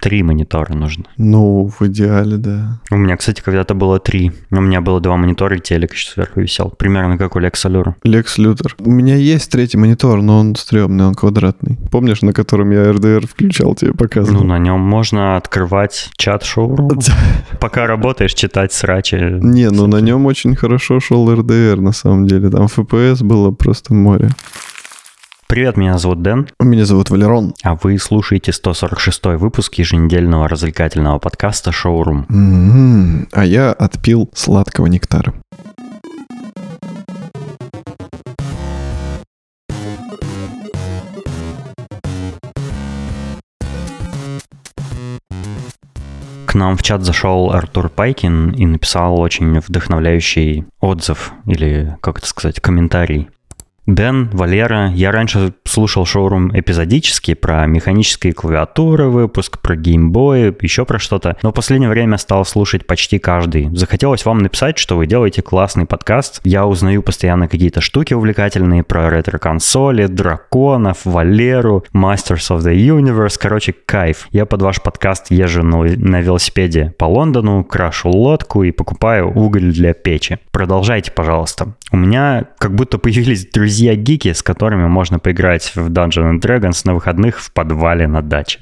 Три 0.00 0.22
монитора 0.22 0.74
нужно. 0.74 1.04
Ну, 1.18 1.70
в 1.78 1.86
идеале, 1.86 2.38
да. 2.38 2.80
У 2.90 2.96
меня, 2.96 3.16
кстати, 3.16 3.42
когда-то 3.42 3.74
было 3.74 3.98
три. 3.98 4.32
У 4.50 4.60
меня 4.60 4.80
было 4.80 5.00
два 5.00 5.16
монитора, 5.16 5.56
и 5.56 5.60
телек 5.60 5.92
еще 5.92 6.10
сверху 6.10 6.40
висел. 6.40 6.70
Примерно 6.70 7.18
как 7.18 7.36
у 7.36 7.38
Лекса 7.38 7.68
Люра. 7.68 7.96
Лекс 8.02 8.38
Лютер. 8.38 8.76
У 8.78 8.90
меня 8.90 9.16
есть 9.16 9.50
третий 9.50 9.76
монитор, 9.76 10.22
но 10.22 10.38
он 10.38 10.56
стрёмный, 10.56 11.04
он 11.04 11.14
квадратный. 11.14 11.78
Помнишь, 11.90 12.22
на 12.22 12.32
котором 12.32 12.70
я 12.70 12.84
RDR 12.84 13.26
включал, 13.26 13.74
тебе 13.74 13.92
показывал? 13.92 14.40
Ну, 14.40 14.46
на 14.46 14.58
нем 14.58 14.80
можно 14.80 15.36
открывать 15.36 16.10
чат 16.16 16.44
шоу. 16.44 16.90
Пока 17.60 17.86
работаешь, 17.86 18.32
читать 18.32 18.72
срачи. 18.72 19.16
Не, 19.16 19.70
ну 19.70 19.86
на 19.86 20.00
нем 20.00 20.24
очень 20.24 20.56
хорошо 20.56 21.00
шел 21.00 21.30
RDR, 21.30 21.80
на 21.80 21.92
самом 21.92 22.26
деле. 22.26 22.48
Там 22.48 22.66
FPS 22.66 23.22
было 23.22 23.50
просто 23.50 23.92
море. 23.92 24.30
Привет, 25.50 25.76
меня 25.76 25.98
зовут 25.98 26.22
Дэн. 26.22 26.48
Меня 26.60 26.84
зовут 26.84 27.10
Валерон. 27.10 27.54
А 27.64 27.74
вы 27.74 27.98
слушаете 27.98 28.52
146 28.52 29.36
выпуск 29.36 29.74
еженедельного 29.74 30.48
развлекательного 30.48 31.18
подкаста 31.18 31.72
«Шоурум». 31.72 32.24
М-м, 32.30 33.26
А 33.32 33.44
я 33.44 33.72
отпил 33.72 34.30
сладкого 34.32 34.86
нектара. 34.86 35.34
К 46.46 46.54
нам 46.54 46.76
в 46.76 46.82
чат 46.84 47.02
зашел 47.02 47.50
Артур 47.50 47.88
Пайкин 47.88 48.50
и 48.50 48.66
написал 48.66 49.18
очень 49.18 49.58
вдохновляющий 49.58 50.66
отзыв, 50.78 51.32
или, 51.46 51.96
как 52.00 52.18
это 52.18 52.28
сказать, 52.28 52.60
комментарий. 52.60 53.28
Дэн, 53.94 54.30
Валера, 54.32 54.92
я 54.94 55.10
раньше 55.10 55.52
слушал 55.64 56.06
шоурум 56.06 56.56
эпизодически 56.56 57.34
про 57.34 57.66
механические 57.66 58.32
клавиатуры, 58.32 59.08
выпуск 59.08 59.60
про 59.60 59.74
геймбои, 59.74 60.54
еще 60.60 60.84
про 60.84 61.00
что-то, 61.00 61.36
но 61.42 61.50
в 61.50 61.54
последнее 61.54 61.90
время 61.90 62.16
стал 62.16 62.44
слушать 62.44 62.86
почти 62.86 63.18
каждый. 63.18 63.68
Захотелось 63.76 64.24
вам 64.24 64.38
написать, 64.38 64.78
что 64.78 64.96
вы 64.96 65.06
делаете 65.06 65.42
классный 65.42 65.86
подкаст. 65.86 66.40
Я 66.44 66.66
узнаю 66.66 67.02
постоянно 67.02 67.48
какие-то 67.48 67.80
штуки 67.80 68.14
увлекательные 68.14 68.84
про 68.84 69.10
ретро-консоли, 69.10 70.06
драконов, 70.06 70.98
Валеру, 71.04 71.84
Masters 71.92 72.48
of 72.50 72.58
the 72.60 72.76
Universe. 72.76 73.36
Короче, 73.40 73.72
кайф. 73.72 74.28
Я 74.30 74.46
под 74.46 74.62
ваш 74.62 74.80
подкаст 74.80 75.32
езжу 75.32 75.64
на, 75.64 76.20
велосипеде 76.20 76.94
по 76.96 77.06
Лондону, 77.06 77.64
крашу 77.64 78.10
лодку 78.10 78.62
и 78.62 78.70
покупаю 78.70 79.32
уголь 79.32 79.72
для 79.72 79.94
печи. 79.94 80.38
Продолжайте, 80.52 81.10
пожалуйста. 81.10 81.74
У 81.90 81.96
меня 81.96 82.46
как 82.58 82.72
будто 82.74 82.98
появились 82.98 83.46
друзья-гики, 83.80 84.34
с 84.34 84.42
которыми 84.42 84.86
можно 84.86 85.18
поиграть 85.18 85.72
в 85.74 85.88
Dungeons 85.90 86.38
and 86.38 86.40
Dragons 86.40 86.82
на 86.84 86.94
выходных 86.94 87.40
в 87.40 87.50
подвале 87.52 88.06
на 88.06 88.20
даче. 88.20 88.58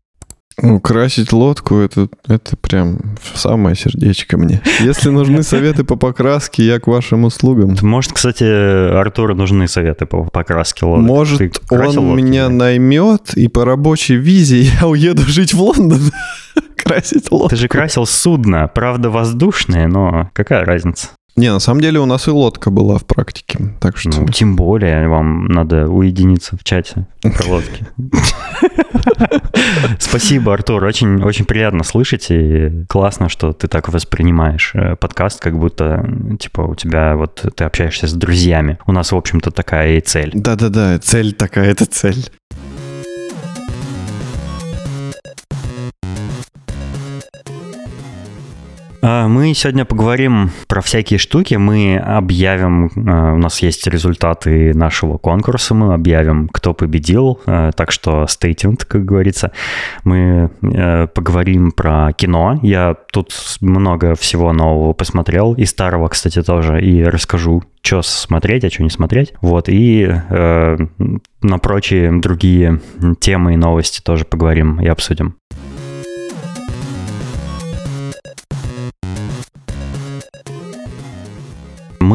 Ну, 0.61 0.81
красить 0.81 1.33
лодку 1.33 1.77
это, 1.77 2.09
это 2.27 2.57
прям 2.57 3.17
самое 3.35 3.75
сердечко 3.77 4.37
мне. 4.37 4.61
Если 4.81 5.11
нужны 5.11 5.43
советы 5.43 5.85
по 5.85 5.97
покраске, 5.97 6.65
я 6.65 6.81
к 6.81 6.87
вашим 6.89 7.25
услугам. 7.25 7.77
Может, 7.83 8.13
кстати, 8.13 8.45
Артуру 8.45 9.35
нужны 9.35 9.67
советы 9.69 10.07
по 10.07 10.25
покраске 10.25 10.87
лодок. 10.87 11.07
Может, 11.07 11.39
Ты 11.39 11.53
он 11.71 11.99
лодки, 11.99 12.23
меня 12.23 12.49
да? 12.49 12.55
наймет, 12.55 13.35
и 13.35 13.49
по 13.49 13.65
рабочей 13.65 14.17
визе 14.17 14.61
я 14.63 14.87
уеду 14.87 15.23
жить 15.23 15.53
в 15.55 15.61
Лондон 15.61 16.01
красить 16.77 17.31
лодку. 17.31 17.51
Ты 17.51 17.57
же 17.57 17.69
красил 17.69 18.07
судно, 18.07 18.69
правда 18.73 19.11
воздушное, 19.11 19.87
но 19.89 20.31
какая 20.33 20.65
разница? 20.65 21.09
Не, 21.39 21.53
на 21.53 21.61
самом 21.61 21.81
деле 21.81 22.01
у 22.01 22.05
нас 22.05 22.27
и 22.27 22.33
лодка 22.33 22.71
была 22.71 22.99
в 22.99 23.05
практике, 23.05 23.61
так 23.81 23.97
что... 23.97 24.11
Ну, 24.11 24.27
тем 24.27 24.57
более 24.57 25.09
вам 25.09 25.47
надо 25.47 25.89
уединиться 25.89 26.57
в 26.57 26.65
чате 26.65 27.07
про 27.23 27.49
лодки. 27.49 27.87
Спасибо, 30.01 30.53
Артур. 30.53 30.83
Очень, 30.83 31.23
очень 31.23 31.45
приятно 31.45 31.85
слышать. 31.85 32.27
И 32.31 32.85
классно, 32.89 33.29
что 33.29 33.53
ты 33.53 33.69
так 33.69 33.89
воспринимаешь 33.89 34.73
э, 34.75 34.97
подкаст, 34.97 35.41
как 35.41 35.57
будто, 35.57 36.05
типа, 36.41 36.63
у 36.63 36.75
тебя 36.75 37.15
вот 37.15 37.45
ты 37.55 37.63
общаешься 37.63 38.09
с 38.09 38.15
друзьями. 38.15 38.79
У 38.87 38.93
нас, 38.93 39.13
в 39.13 39.17
общем-то, 39.17 39.53
такая 39.53 39.99
и 39.99 40.01
цель. 40.01 40.33
Да-да-да, 40.35 40.99
цель 40.99 41.35
такая, 41.35 41.71
это 41.71 41.87
цель. 41.87 42.31
Мы 49.01 49.55
сегодня 49.55 49.85
поговорим 49.85 50.51
про 50.67 50.81
всякие 50.81 51.19
штуки. 51.19 51.55
Мы 51.55 51.97
объявим, 51.99 52.87
э, 52.87 53.35
у 53.35 53.39
нас 53.39 53.63
есть 53.63 53.87
результаты 53.87 54.75
нашего 54.75 55.19
конкурса, 55.19 55.75
мы 55.75 55.95
объявим, 55.95 56.49
кто 56.49 56.75
победил. 56.75 57.41
э, 57.47 57.71
Так 57.77 57.93
что 57.93 58.25
stay 58.25 58.55
tuned, 58.57 58.85
как 58.87 59.05
говорится. 59.05 59.53
Мы 60.03 60.51
э, 60.63 61.07
поговорим 61.07 61.71
про 61.71 62.13
кино. 62.13 62.59
Я 62.63 62.97
тут 63.13 63.33
много 63.61 64.17
всего 64.17 64.53
нового 64.53 64.93
посмотрел. 64.95 65.55
И 65.55 65.65
старого, 65.65 66.09
кстати, 66.09 66.43
тоже. 66.43 66.83
И 66.83 67.05
расскажу, 67.05 67.63
что 67.83 68.03
смотреть, 68.03 68.65
а 68.65 68.71
что 68.71 68.83
не 68.83 68.91
смотреть. 68.91 69.33
Вот. 69.41 69.69
И 69.69 70.09
э, 70.11 70.77
на 71.43 71.59
прочие 71.59 72.21
другие 72.21 72.81
темы 73.21 73.55
и 73.55 73.57
новости 73.57 74.01
тоже 74.03 74.25
поговорим 74.25 74.81
и 74.81 74.89
обсудим. 74.89 75.37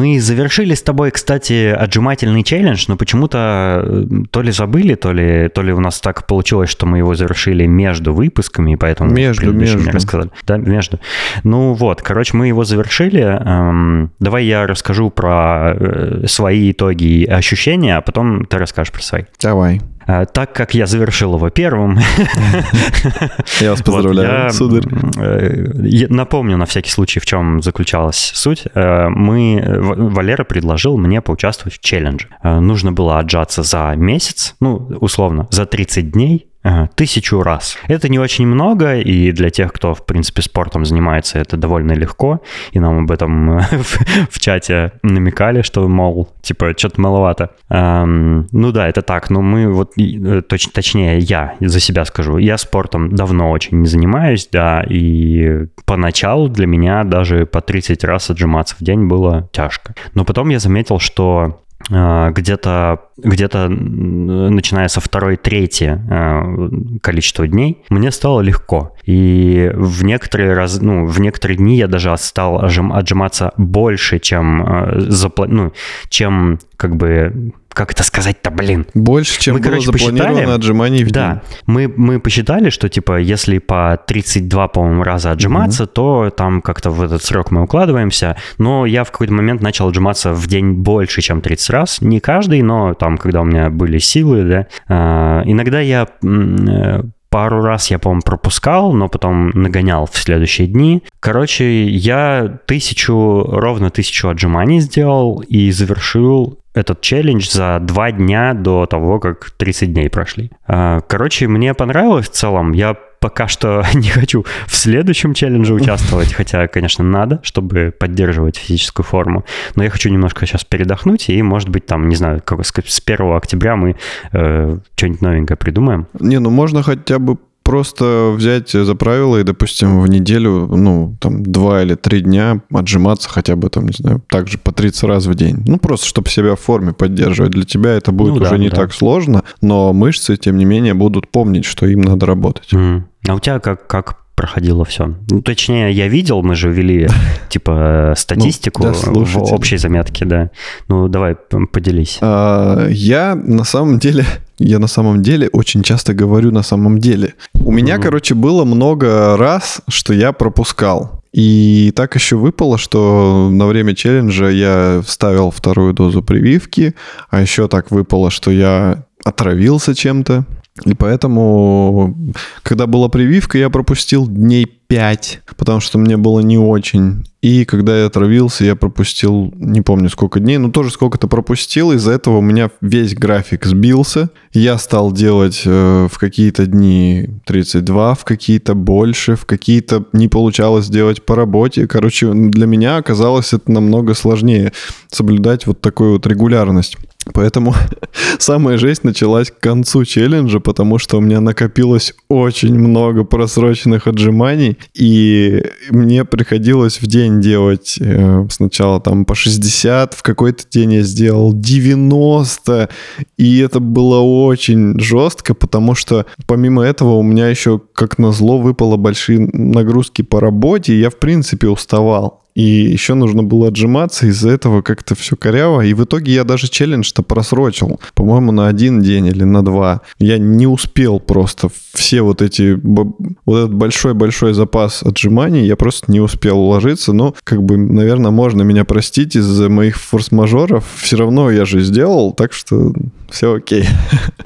Мы 0.04 0.20
завершили 0.20 0.74
с 0.74 0.82
тобой, 0.82 1.10
кстати, 1.10 1.68
отжимательный 1.68 2.42
челлендж, 2.42 2.84
но 2.88 2.96
почему-то 2.96 3.82
э, 3.82 4.04
то 4.30 4.42
ли 4.42 4.52
забыли, 4.52 4.96
то 4.96 5.12
ли, 5.12 5.48
то 5.48 5.62
ли 5.62 5.72
у 5.72 5.80
нас 5.80 5.98
так 5.98 6.26
получилось, 6.26 6.68
что 6.68 6.84
мы 6.84 6.98
его 6.98 7.14
завершили 7.14 7.64
между 7.64 8.12
выпусками, 8.12 8.72
и 8.72 8.76
поэтому 8.76 9.10
Между, 9.10 9.50
между. 9.54 9.90
рассказали. 9.90 10.30
Да, 10.46 10.58
между. 10.58 11.00
Ну 11.42 11.72
вот, 11.72 12.02
короче, 12.02 12.36
мы 12.36 12.48
его 12.48 12.64
завершили. 12.64 13.22
Эм, 13.22 14.10
давай 14.20 14.44
я 14.44 14.66
расскажу 14.66 15.08
про 15.08 15.72
э, 15.74 16.24
свои 16.26 16.72
итоги 16.72 17.04
и 17.04 17.24
ощущения, 17.24 17.96
а 17.96 18.02
потом 18.02 18.44
ты 18.44 18.58
расскажешь 18.58 18.92
про 18.92 19.00
свои. 19.00 19.22
Давай. 19.40 19.80
Э, 20.06 20.26
Так 20.26 20.52
как 20.52 20.74
я 20.74 20.86
завершил 20.86 21.34
его 21.36 21.50
первым, 21.50 21.98
Я 23.60 23.70
вас 23.70 23.82
поздравляю, 23.82 24.50
сударь. 24.52 24.84
э, 25.18 26.06
напомню 26.08 26.56
на 26.56 26.66
всякий 26.66 26.90
случай, 26.90 27.20
в 27.20 27.26
чем 27.26 27.62
заключалась 27.62 28.32
суть. 28.34 28.64
Э, 28.74 29.08
Мы, 29.08 29.62
Валера 29.66 30.44
предложил 30.44 30.96
мне 30.98 31.20
поучаствовать 31.20 31.74
в 31.74 31.80
челлендже. 31.80 32.28
Э, 32.42 32.60
Нужно 32.60 32.92
было 32.92 33.18
отжаться 33.18 33.62
за 33.62 33.94
месяц, 33.96 34.54
ну, 34.60 34.76
условно, 35.00 35.46
за 35.50 35.66
30 35.66 36.10
дней, 36.10 36.48
тысячу 36.94 37.42
раз. 37.42 37.76
Это 37.88 38.08
не 38.08 38.18
очень 38.18 38.46
много, 38.46 38.96
и 38.96 39.32
для 39.32 39.50
тех, 39.50 39.72
кто, 39.72 39.94
в 39.94 40.04
принципе, 40.04 40.42
спортом 40.42 40.84
занимается, 40.84 41.38
это 41.38 41.56
довольно 41.56 41.92
легко. 41.92 42.40
И 42.72 42.80
нам 42.80 43.04
об 43.04 43.10
этом 43.10 43.58
э, 43.58 43.60
в, 44.30 44.40
чате 44.40 44.92
намекали, 45.02 45.62
что, 45.62 45.86
мол, 45.88 46.28
типа, 46.42 46.74
что-то 46.76 47.00
маловато. 47.00 47.50
Эм, 47.68 48.46
ну 48.52 48.72
да, 48.72 48.88
это 48.88 49.02
так. 49.02 49.30
Но 49.30 49.42
мы 49.42 49.70
вот, 49.72 49.92
э, 49.98 50.42
точ- 50.48 50.70
точнее, 50.72 51.18
я 51.18 51.54
за 51.60 51.80
себя 51.80 52.04
скажу, 52.04 52.38
я 52.38 52.56
спортом 52.58 53.14
давно 53.14 53.50
очень 53.50 53.80
не 53.80 53.86
занимаюсь, 53.86 54.48
да, 54.50 54.84
и 54.88 55.66
поначалу 55.84 56.48
для 56.48 56.66
меня 56.66 57.04
даже 57.04 57.46
по 57.46 57.60
30 57.60 58.04
раз 58.04 58.30
отжиматься 58.30 58.76
в 58.78 58.82
день 58.82 59.06
было 59.06 59.48
тяжко. 59.52 59.94
Но 60.14 60.24
потом 60.24 60.48
я 60.48 60.58
заметил, 60.58 60.98
что 60.98 61.63
э, 61.90 62.30
где-то 62.32 63.00
где-то 63.16 63.58
м, 63.66 64.54
начиная 64.54 64.88
со 64.88 65.00
второй 65.00 65.36
трети 65.36 66.00
э, 66.10 66.98
количества 67.00 67.46
дней 67.46 67.82
мне 67.90 68.10
стало 68.10 68.40
легко. 68.40 68.94
И 69.04 69.70
в 69.74 70.04
некоторые 70.04 70.54
раз 70.54 70.80
ну 70.80 71.06
в 71.06 71.20
некоторые 71.20 71.56
дни 71.58 71.76
я 71.76 71.86
даже 71.86 72.16
стал 72.18 72.64
отжим- 72.64 72.92
отжиматься 72.92 73.52
больше 73.56 74.18
чем 74.18 74.62
э, 74.62 74.98
запла- 75.10 75.46
ну 75.48 75.72
чем 76.08 76.58
как 76.76 76.96
бы 76.96 77.52
как 77.74 77.92
это 77.92 78.02
сказать-то 78.02 78.50
блин 78.50 78.86
Больше, 78.94 79.40
чем 79.40 79.54
Мы, 79.54 79.60
было 79.60 79.70
короче, 79.70 79.86
запланировано 79.86 80.34
посчитали. 80.34 80.56
отжиманий 80.56 81.04
в 81.04 81.10
да, 81.10 81.32
день. 81.32 81.40
мы, 81.66 81.92
мы 81.94 82.20
посчитали, 82.20 82.70
что 82.70 82.88
типа 82.88 83.18
если 83.18 83.58
по 83.58 83.98
32, 84.06 84.68
по-моему, 84.68 85.02
раза 85.02 85.32
отжиматься, 85.32 85.86
то 85.86 86.30
там 86.30 86.62
как-то 86.62 86.90
в 86.90 87.02
этот 87.02 87.22
срок 87.22 87.50
мы 87.50 87.62
укладываемся. 87.62 88.36
Но 88.58 88.86
я 88.86 89.04
в 89.04 89.10
какой-то 89.10 89.32
момент 89.32 89.60
начал 89.60 89.88
отжиматься 89.88 90.32
в 90.32 90.46
день 90.46 90.72
больше, 90.72 91.20
чем 91.20 91.40
30 91.40 91.70
раз. 91.70 92.00
Не 92.00 92.20
каждый, 92.20 92.62
но 92.62 92.94
там, 92.94 93.18
когда 93.18 93.42
у 93.42 93.44
меня 93.44 93.70
были 93.70 93.98
силы, 93.98 94.44
да. 94.44 94.66
А, 94.88 95.42
иногда 95.44 95.80
я 95.80 96.08
э, 96.22 97.02
Пару 97.34 97.62
раз 97.62 97.90
я, 97.90 97.98
по-моему, 97.98 98.22
пропускал, 98.24 98.92
но 98.92 99.08
потом 99.08 99.50
нагонял 99.54 100.06
в 100.06 100.16
следующие 100.16 100.68
дни. 100.68 101.02
Короче, 101.18 101.84
я 101.88 102.60
тысячу, 102.66 103.42
ровно 103.48 103.90
тысячу 103.90 104.28
отжиманий 104.28 104.78
сделал 104.78 105.40
и 105.40 105.72
завершил 105.72 106.60
этот 106.74 107.00
челлендж 107.00 107.48
за 107.48 107.78
два 107.80 108.10
дня 108.10 108.52
до 108.52 108.86
того, 108.86 109.20
как 109.20 109.50
30 109.56 109.92
дней 109.92 110.10
прошли. 110.10 110.50
А, 110.66 111.00
Короче, 111.00 111.46
мне 111.48 111.72
понравилось 111.74 112.28
в 112.28 112.32
целом. 112.32 112.72
Я 112.72 112.96
пока 113.20 113.48
что 113.48 113.82
не 113.94 114.10
хочу 114.10 114.44
в 114.66 114.76
следующем 114.76 115.32
челлендже 115.32 115.72
участвовать, 115.74 116.34
хотя, 116.34 116.66
конечно, 116.68 117.04
надо, 117.04 117.40
чтобы 117.42 117.94
поддерживать 117.98 118.56
физическую 118.56 119.06
форму. 119.06 119.44
Но 119.76 119.84
я 119.84 119.90
хочу 119.90 120.10
немножко 120.10 120.44
сейчас 120.46 120.64
передохнуть, 120.64 121.30
и, 121.30 121.40
может 121.42 121.70
быть, 121.70 121.86
там, 121.86 122.08
не 122.08 122.16
знаю, 122.16 122.42
как 122.44 122.64
сказать, 122.66 122.90
с 122.90 123.00
1 123.04 123.34
октября 123.34 123.76
мы 123.76 123.96
э, 124.32 124.76
что-нибудь 124.96 125.22
новенькое 125.22 125.56
придумаем. 125.56 126.06
Не, 126.20 126.38
ну 126.38 126.50
можно 126.50 126.82
хотя 126.82 127.18
бы 127.18 127.38
просто 127.64 128.32
взять 128.36 128.70
за 128.70 128.94
правило 128.94 129.38
и, 129.38 129.42
допустим, 129.42 130.00
в 130.00 130.08
неделю, 130.08 130.68
ну, 130.68 131.16
там, 131.20 131.42
два 131.42 131.82
или 131.82 131.94
три 131.94 132.20
дня 132.20 132.60
отжиматься 132.72 133.28
хотя 133.28 133.56
бы, 133.56 133.68
там, 133.70 133.86
не 133.86 133.94
знаю, 133.96 134.22
также 134.28 134.58
по 134.58 134.70
30 134.72 135.02
раз 135.04 135.26
в 135.26 135.34
день. 135.34 135.62
Ну, 135.66 135.78
просто, 135.78 136.06
чтобы 136.06 136.28
себя 136.28 136.54
в 136.54 136.60
форме 136.60 136.92
поддерживать. 136.92 137.52
Для 137.52 137.64
тебя 137.64 137.92
это 137.94 138.12
будет 138.12 138.34
Ну 138.34 138.42
уже 138.42 138.50
да, 138.50 138.58
не 138.58 138.68
да. 138.68 138.76
так 138.76 138.94
сложно, 138.94 139.42
но 139.60 139.92
мышцы, 139.92 140.36
тем 140.36 140.56
не 140.58 140.64
менее, 140.64 140.94
будут 140.94 141.28
помнить, 141.28 141.64
что 141.64 141.86
им 141.86 142.02
надо 142.02 142.26
работать. 142.26 142.72
Мгм. 142.72 143.08
А 143.26 143.34
у 143.34 143.40
тебя 143.40 143.58
как, 143.58 143.86
как 143.86 144.23
проходило 144.34 144.84
все? 144.84 145.14
Ну, 145.30 145.40
точнее, 145.42 145.92
я 145.92 146.08
видел, 146.08 146.42
мы 146.42 146.54
же 146.54 146.70
вели, 146.70 147.08
типа, 147.48 148.12
э, 148.12 148.14
статистику 148.16 148.82
для 148.82 148.92
в 148.92 149.52
общей 149.52 149.76
заметке, 149.76 150.24
да. 150.24 150.50
Ну, 150.88 151.08
давай, 151.08 151.36
поделись. 151.72 152.18
А, 152.20 152.88
Я 152.88 153.34
на 153.34 153.64
самом 153.64 153.98
деле, 153.98 154.24
я 154.58 154.78
на 154.78 154.88
самом 154.88 155.22
деле 155.22 155.48
очень 155.52 155.82
часто 155.82 156.14
говорю 156.14 156.50
на 156.50 156.62
самом 156.62 156.98
деле. 156.98 157.34
У 157.54 157.70
меня, 157.72 157.94
Мгм. 157.94 158.02
короче, 158.02 158.34
было 158.34 158.64
много 158.64 159.36
раз, 159.36 159.80
что 159.88 160.12
я 160.14 160.32
пропускал. 160.32 161.22
И 161.32 161.92
так 161.96 162.14
еще 162.14 162.36
выпало, 162.36 162.78
что 162.78 163.48
на 163.52 163.66
время 163.66 163.94
челленджа 163.94 164.48
я 164.48 165.02
вставил 165.04 165.50
вторую 165.50 165.92
дозу 165.92 166.22
прививки, 166.22 166.94
а 167.28 167.40
еще 167.40 167.66
так 167.66 167.90
выпало, 167.90 168.30
что 168.30 168.52
я 168.52 169.04
отравился 169.24 169.94
чем-то. 169.96 170.44
И 170.84 170.94
поэтому, 170.94 172.16
когда 172.64 172.86
была 172.88 173.08
прививка, 173.08 173.58
я 173.58 173.70
пропустил 173.70 174.26
дней 174.26 174.66
5, 174.88 175.42
потому 175.56 175.78
что 175.78 175.98
мне 175.98 176.16
было 176.16 176.40
не 176.40 176.58
очень. 176.58 177.24
И 177.42 177.64
когда 177.64 178.00
я 178.00 178.06
отравился, 178.06 178.64
я 178.64 178.74
пропустил, 178.74 179.52
не 179.56 179.82
помню 179.82 180.08
сколько 180.08 180.40
дней, 180.40 180.58
но 180.58 180.70
тоже 180.70 180.90
сколько-то 180.90 181.28
пропустил. 181.28 181.92
Из-за 181.92 182.12
этого 182.12 182.38
у 182.38 182.40
меня 182.40 182.70
весь 182.80 183.14
график 183.14 183.66
сбился. 183.66 184.30
Я 184.52 184.76
стал 184.78 185.12
делать 185.12 185.62
э, 185.64 186.08
в 186.10 186.18
какие-то 186.18 186.66
дни 186.66 187.28
32, 187.44 188.14
в 188.14 188.24
какие-то 188.24 188.74
больше, 188.74 189.36
в 189.36 189.46
какие-то 189.46 190.06
не 190.12 190.26
получалось 190.26 190.88
делать 190.88 191.24
по 191.24 191.36
работе. 191.36 191.86
Короче, 191.86 192.32
для 192.32 192.66
меня 192.66 192.96
оказалось 192.96 193.52
это 193.52 193.70
намного 193.70 194.14
сложнее 194.14 194.72
соблюдать 195.08 195.66
вот 195.66 195.80
такую 195.80 196.14
вот 196.14 196.26
регулярность. 196.26 196.96
Поэтому 197.32 197.74
самая 198.38 198.76
жесть 198.78 199.04
началась 199.04 199.50
к 199.50 199.58
концу 199.58 200.04
челленджа, 200.04 200.60
потому 200.60 200.98
что 200.98 201.18
у 201.18 201.20
меня 201.20 201.40
накопилось 201.40 202.14
очень 202.28 202.74
много 202.74 203.24
просроченных 203.24 204.06
отжиманий, 204.06 204.78
и 204.94 205.64
мне 205.90 206.24
приходилось 206.24 207.00
в 207.00 207.06
день 207.06 207.40
делать 207.40 207.96
э, 208.00 208.46
сначала 208.50 209.00
там 209.00 209.24
по 209.24 209.34
60, 209.34 210.14
в 210.14 210.22
какой-то 210.22 210.64
день 210.70 210.94
я 210.94 211.02
сделал 211.02 211.52
90, 211.52 212.88
и 213.36 213.58
это 213.58 213.80
было 213.80 214.20
очень 214.20 214.98
жестко, 215.00 215.54
потому 215.54 215.94
что 215.94 216.26
помимо 216.46 216.82
этого 216.82 217.14
у 217.14 217.22
меня 217.22 217.48
еще, 217.48 217.80
как 217.94 218.18
назло, 218.18 218.58
выпало 218.58 218.96
большие 218.96 219.38
нагрузки 219.52 220.22
по 220.22 220.40
работе, 220.40 220.94
и 220.94 221.00
я 221.00 221.10
в 221.10 221.18
принципе 221.18 221.68
уставал. 221.68 222.43
И 222.54 222.62
еще 222.62 223.14
нужно 223.14 223.42
было 223.42 223.68
отжиматься, 223.68 224.26
из-за 224.26 224.50
этого 224.50 224.80
как-то 224.80 225.16
все 225.16 225.34
коряво. 225.34 225.80
И 225.80 225.92
в 225.92 226.04
итоге 226.04 226.32
я 226.32 226.44
даже 226.44 226.68
челлендж-то 226.68 227.22
просрочил. 227.22 228.00
По-моему, 228.14 228.52
на 228.52 228.68
один 228.68 229.00
день 229.00 229.26
или 229.26 229.42
на 229.42 229.64
два. 229.64 230.02
Я 230.18 230.38
не 230.38 230.66
успел 230.66 231.18
просто 231.18 231.68
все 231.92 232.22
вот 232.22 232.42
эти... 232.42 232.78
Вот 232.82 233.56
этот 233.56 233.74
большой-большой 233.74 234.54
запас 234.54 235.02
отжиманий, 235.02 235.66
я 235.66 235.76
просто 235.76 236.12
не 236.12 236.20
успел 236.20 236.58
уложиться. 236.58 237.12
Но, 237.12 237.34
как 237.42 237.62
бы, 237.62 237.76
наверное, 237.76 238.30
можно 238.30 238.62
меня 238.62 238.84
простить 238.84 239.34
из-за 239.34 239.68
моих 239.68 239.96
форс-мажоров. 239.96 240.84
Все 240.96 241.16
равно 241.16 241.50
я 241.50 241.64
же 241.64 241.80
сделал, 241.80 242.32
так 242.32 242.52
что 242.52 242.92
все 243.30 243.54
окей. 243.54 243.86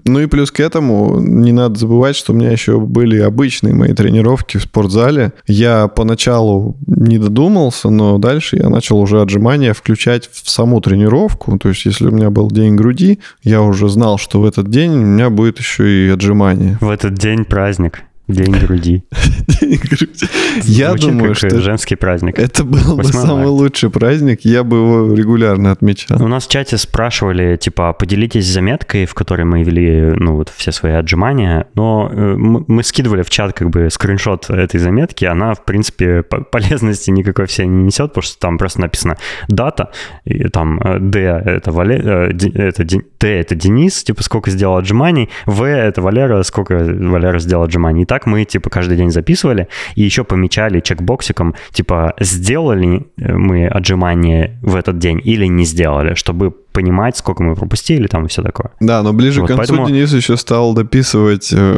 Ну 0.04 0.20
и 0.20 0.26
плюс 0.26 0.50
к 0.50 0.58
этому 0.60 1.20
не 1.20 1.52
надо 1.52 1.78
забывать, 1.78 2.16
что 2.16 2.32
у 2.32 2.34
меня 2.34 2.50
еще 2.50 2.80
были 2.80 3.20
обычные 3.20 3.74
мои 3.74 3.92
тренировки 3.92 4.56
в 4.56 4.62
спортзале. 4.62 5.34
Я 5.46 5.86
поначалу 5.86 6.78
не 6.86 7.18
додумался, 7.18 7.90
но 7.90 8.16
дальше 8.16 8.56
я 8.56 8.70
начал 8.70 8.98
уже 8.98 9.20
отжимания 9.20 9.74
включать 9.74 10.30
в 10.32 10.48
саму 10.48 10.80
тренировку. 10.80 11.58
То 11.58 11.68
есть 11.68 11.84
если 11.84 12.06
у 12.06 12.10
меня 12.10 12.30
был 12.30 12.50
день 12.50 12.74
груди, 12.74 13.18
я 13.42 13.60
уже 13.60 13.90
знал, 13.90 14.16
что 14.16 14.40
в 14.40 14.46
этот 14.46 14.70
день 14.70 14.92
у 14.92 15.04
меня 15.04 15.28
будет 15.28 15.58
еще 15.58 16.06
и 16.06 16.08
отжимание. 16.08 16.78
В 16.80 16.88
этот 16.88 17.12
день 17.12 17.44
праздник, 17.44 18.04
день 18.28 18.52
груди. 18.58 19.02
День 19.60 19.78
груди. 19.78 20.08
Я 20.64 20.90
Звучит 20.90 21.10
думаю, 21.10 21.34
что 21.34 21.60
женский 21.60 21.96
праздник. 21.96 22.38
это 22.38 22.64
был 22.64 22.96
бы 22.96 23.02
8 23.02 23.10
самый 23.12 23.34
марта. 23.36 23.50
лучший 23.50 23.90
праздник, 23.90 24.40
я 24.42 24.62
бы 24.64 24.76
его 24.76 25.14
регулярно 25.14 25.72
отмечал. 25.72 26.22
У 26.22 26.28
нас 26.28 26.46
в 26.46 26.50
чате 26.50 26.76
спрашивали, 26.78 27.56
типа, 27.56 27.92
поделитесь 27.92 28.46
заметкой, 28.46 29.06
в 29.06 29.14
которой 29.14 29.44
мы 29.44 29.62
вели, 29.62 30.12
ну, 30.16 30.36
вот 30.36 30.52
все 30.54 30.72
свои 30.72 30.92
отжимания, 30.92 31.66
но 31.74 32.10
э, 32.12 32.34
мы 32.36 32.82
скидывали 32.82 33.22
в 33.22 33.30
чат, 33.30 33.52
как 33.54 33.70
бы, 33.70 33.88
скриншот 33.90 34.50
этой 34.50 34.78
заметки, 34.78 35.24
она, 35.24 35.54
в 35.54 35.64
принципе, 35.64 36.22
по- 36.22 36.42
полезности 36.42 37.10
никакой 37.10 37.46
все 37.46 37.66
не 37.66 37.84
несет, 37.84 38.08
потому 38.12 38.22
что 38.22 38.38
там 38.38 38.58
просто 38.58 38.80
написано 38.82 39.16
дата, 39.48 39.90
и 40.24 40.44
там 40.48 40.78
э, 40.80 40.98
Д— 41.00 41.20
это, 41.46 41.72
Вале... 41.72 41.96
э, 42.04 42.30
это 42.54 42.84
Т— 43.18 43.28
это 43.40 43.54
Денис, 43.54 44.04
типа, 44.04 44.22
сколько 44.22 44.50
сделал 44.50 44.76
отжиманий, 44.76 45.28
В— 45.46 45.62
это 45.64 46.02
Валера, 46.02 46.42
сколько 46.42 46.74
Валера 46.76 47.38
сделал 47.38 47.64
отжиманий. 47.64 48.02
И 48.02 48.06
так 48.06 48.17
мы, 48.26 48.44
типа, 48.44 48.70
каждый 48.70 48.96
день 48.96 49.10
записывали, 49.10 49.68
и 49.94 50.02
еще 50.02 50.24
помечали 50.24 50.80
чекбоксиком, 50.80 51.54
типа, 51.72 52.14
сделали 52.20 53.06
э, 53.16 53.32
мы 53.32 53.66
отжимания 53.66 54.58
в 54.62 54.76
этот 54.76 54.98
день 54.98 55.20
или 55.24 55.46
не 55.46 55.64
сделали, 55.64 56.14
чтобы 56.14 56.54
понимать, 56.78 57.16
сколько 57.16 57.42
мы 57.42 57.56
пропустили 57.56 58.06
там 58.06 58.26
и 58.26 58.28
все 58.28 58.40
такое. 58.40 58.70
Да, 58.78 59.02
но 59.02 59.12
ближе 59.12 59.40
Вот, 59.40 59.46
к 59.50 59.56
концу 59.56 59.74
поэтому- 59.74 59.88
Денис 59.88 60.12
еще 60.12 60.36
стал 60.36 60.74
дописывать, 60.74 61.52
э, 61.52 61.76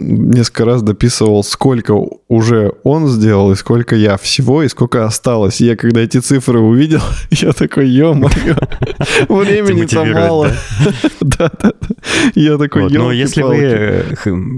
несколько 0.00 0.66
раз 0.66 0.82
дописывал, 0.82 1.42
сколько 1.42 1.94
уже 2.28 2.72
он 2.82 3.08
сделал 3.08 3.52
и 3.52 3.56
сколько 3.56 3.96
я 3.96 4.18
всего, 4.18 4.62
и 4.62 4.68
сколько 4.68 5.06
осталось. 5.06 5.62
И 5.62 5.64
я 5.64 5.76
когда 5.76 6.02
эти 6.02 6.18
цифры 6.18 6.58
увидел, 6.60 7.00
я 7.30 7.52
такой, 7.52 7.88
ё-моё, 7.88 8.56
времени-то 9.28 10.04
мало. 10.04 10.48
Да-да-да. 11.20 11.72
Я 12.34 12.58
такой, 12.58 12.82
Вот, 12.82 12.92
Но 12.92 13.12
если 13.12 13.42
вы, 13.42 14.04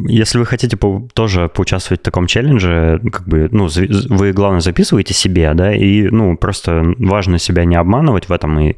если 0.08 0.38
вы 0.38 0.46
хотите 0.46 0.76
тоже 1.14 1.48
поучаствовать 1.48 2.00
в 2.00 2.04
таком 2.04 2.26
челлендже, 2.26 3.00
как 3.12 3.28
бы, 3.28 3.48
ну, 3.52 3.68
вы, 4.08 4.32
главное, 4.32 4.60
записываете 4.60 5.14
себе, 5.14 5.52
да, 5.54 5.72
и, 5.74 6.08
ну, 6.08 6.36
просто 6.36 6.82
важно 6.98 7.38
себя 7.38 7.64
не 7.64 7.76
обманывать 7.76 8.28
в 8.28 8.32
этом 8.32 8.58
и 8.58 8.74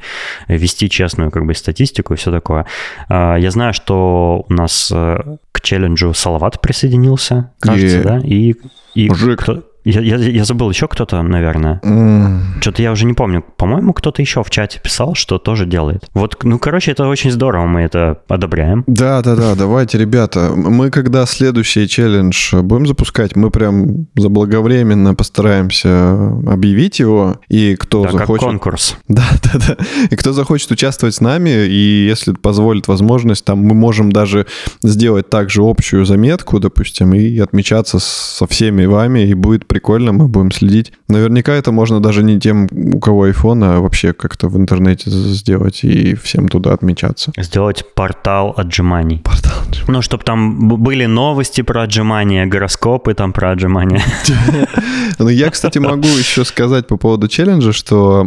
вести 0.48 0.90
честную, 0.98 1.30
как 1.30 1.44
бы, 1.46 1.54
статистику 1.54 2.14
и 2.14 2.16
все 2.16 2.30
такое. 2.30 2.64
А, 3.08 3.36
Я 3.36 3.50
знаю, 3.50 3.72
что 3.72 4.44
у 4.48 4.52
нас 4.52 4.90
э, 4.94 5.16
к 5.52 5.60
челленджу 5.60 6.12
Салават 6.14 6.60
присоединился, 6.60 7.50
кажется, 7.60 7.96
Е. 7.98 8.02
да, 8.02 8.18
и, 8.24 8.54
и 8.94 9.08
Мужик. 9.08 9.40
кто- 9.42 9.62
я, 9.90 10.00
я- 10.00 10.16
я 10.30 10.44
забыл 10.44 10.70
еще 10.70 10.88
кто-то, 10.88 11.22
наверное. 11.22 11.80
М, 11.82 12.42
Что-то 12.60 12.82
я 12.82 12.92
уже 12.92 13.04
не 13.06 13.14
помню. 13.14 13.44
По-моему, 13.56 13.92
кто-то 13.92 14.20
еще 14.22 14.42
в 14.42 14.50
чате 14.50 14.80
писал, 14.82 15.14
что 15.14 15.38
тоже 15.38 15.66
делает. 15.66 16.04
Вот, 16.14 16.36
ну, 16.42 16.58
короче, 16.58 16.90
это 16.92 17.06
очень 17.06 17.30
здорово, 17.30 17.66
мы 17.66 17.80
это 17.82 18.20
одобряем. 18.28 18.84
Да, 18.86 19.22
да, 19.22 19.36
да, 19.36 19.54
давайте, 19.54 19.98
ребята. 19.98 20.52
Мы 20.54 20.90
когда 20.90 21.24
следующий 21.26 21.88
челлендж 21.88 22.54
будем 22.54 22.86
запускать, 22.86 23.36
мы 23.36 23.50
прям 23.50 24.06
заблаговременно 24.16 25.14
постараемся 25.14 26.12
объявить 26.46 26.98
его. 27.00 27.40
И 27.48 27.76
кто 27.76 28.02
Да, 28.02 28.08
как 28.10 28.18
захочет. 28.20 28.44
конкурс. 28.44 28.96
Да, 29.08 29.24
да, 29.44 29.58
да. 29.68 29.76
И 30.10 30.16
кто 30.16 30.32
захочет 30.32 30.70
участвовать 30.70 31.14
с 31.14 31.20
нами, 31.20 31.50
и 31.66 32.06
если 32.06 32.32
позволит 32.32 32.88
возможность, 32.88 33.44
там 33.44 33.58
мы 33.60 33.74
можем 33.74 34.12
даже 34.12 34.46
сделать 34.82 35.30
также 35.30 35.62
общую 35.62 36.04
заметку, 36.04 36.58
допустим, 36.60 37.14
и 37.14 37.38
отмечаться 37.38 37.98
со 38.00 38.46
всеми 38.46 38.84
вами, 38.86 39.20
и 39.20 39.34
будет 39.34 39.66
прикольно, 39.78 40.12
мы 40.12 40.26
будем 40.26 40.50
следить. 40.50 40.92
Наверняка 41.08 41.52
это 41.52 41.70
можно 41.70 42.00
даже 42.00 42.24
не 42.24 42.40
тем, 42.40 42.68
у 42.72 42.98
кого 42.98 43.28
iPhone, 43.28 43.64
а 43.64 43.80
вообще 43.80 44.12
как-то 44.12 44.48
в 44.48 44.56
интернете 44.56 45.08
сделать 45.10 45.84
и 45.84 46.16
всем 46.16 46.48
туда 46.48 46.72
отмечаться. 46.72 47.32
Сделать 47.38 47.84
портал 47.94 48.54
отжиманий. 48.56 49.18
Портал. 49.18 49.52
Ну, 49.86 50.02
чтобы 50.02 50.24
там 50.24 50.68
были 50.68 51.06
новости 51.06 51.62
про 51.62 51.82
отжимания, 51.82 52.46
гороскопы 52.46 53.14
там 53.14 53.32
про 53.32 53.52
отжимания. 53.52 54.02
Ну, 55.18 55.28
я, 55.28 55.50
кстати, 55.50 55.78
могу 55.78 56.06
еще 56.06 56.44
сказать 56.44 56.86
по 56.86 56.96
поводу 56.96 57.26
челленджа, 57.28 57.72
что 57.72 58.24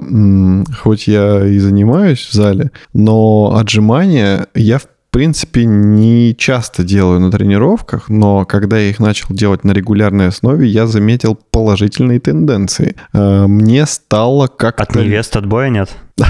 хоть 0.82 1.08
я 1.08 1.46
и 1.48 1.58
занимаюсь 1.60 2.28
в 2.28 2.34
зале, 2.34 2.72
но 2.94 3.56
отжимания 3.56 4.48
я 4.56 4.78
в 4.78 4.88
принципе, 5.12 5.66
не 5.66 6.36
часто 6.36 6.84
делаю 6.84 7.20
на 7.20 7.32
тренировках, 7.32 8.10
но 8.10 8.46
когда 8.46 8.80
я 8.80 8.90
их 8.90 9.00
начал 9.00 9.28
делать 9.30 9.64
на 9.64 9.72
регулярной 9.72 10.28
основе, 10.28 10.68
я 10.68 10.88
заметил 10.88 11.36
положительные 11.36 12.20
тенденции. 12.20 12.96
Э, 13.14 13.46
Мне 13.46 13.86
стало 13.86 14.48
как-то... 14.48 14.84
От 14.84 14.96
невест 14.96 15.36
отбоя 15.36 15.70
нет? 15.70 15.90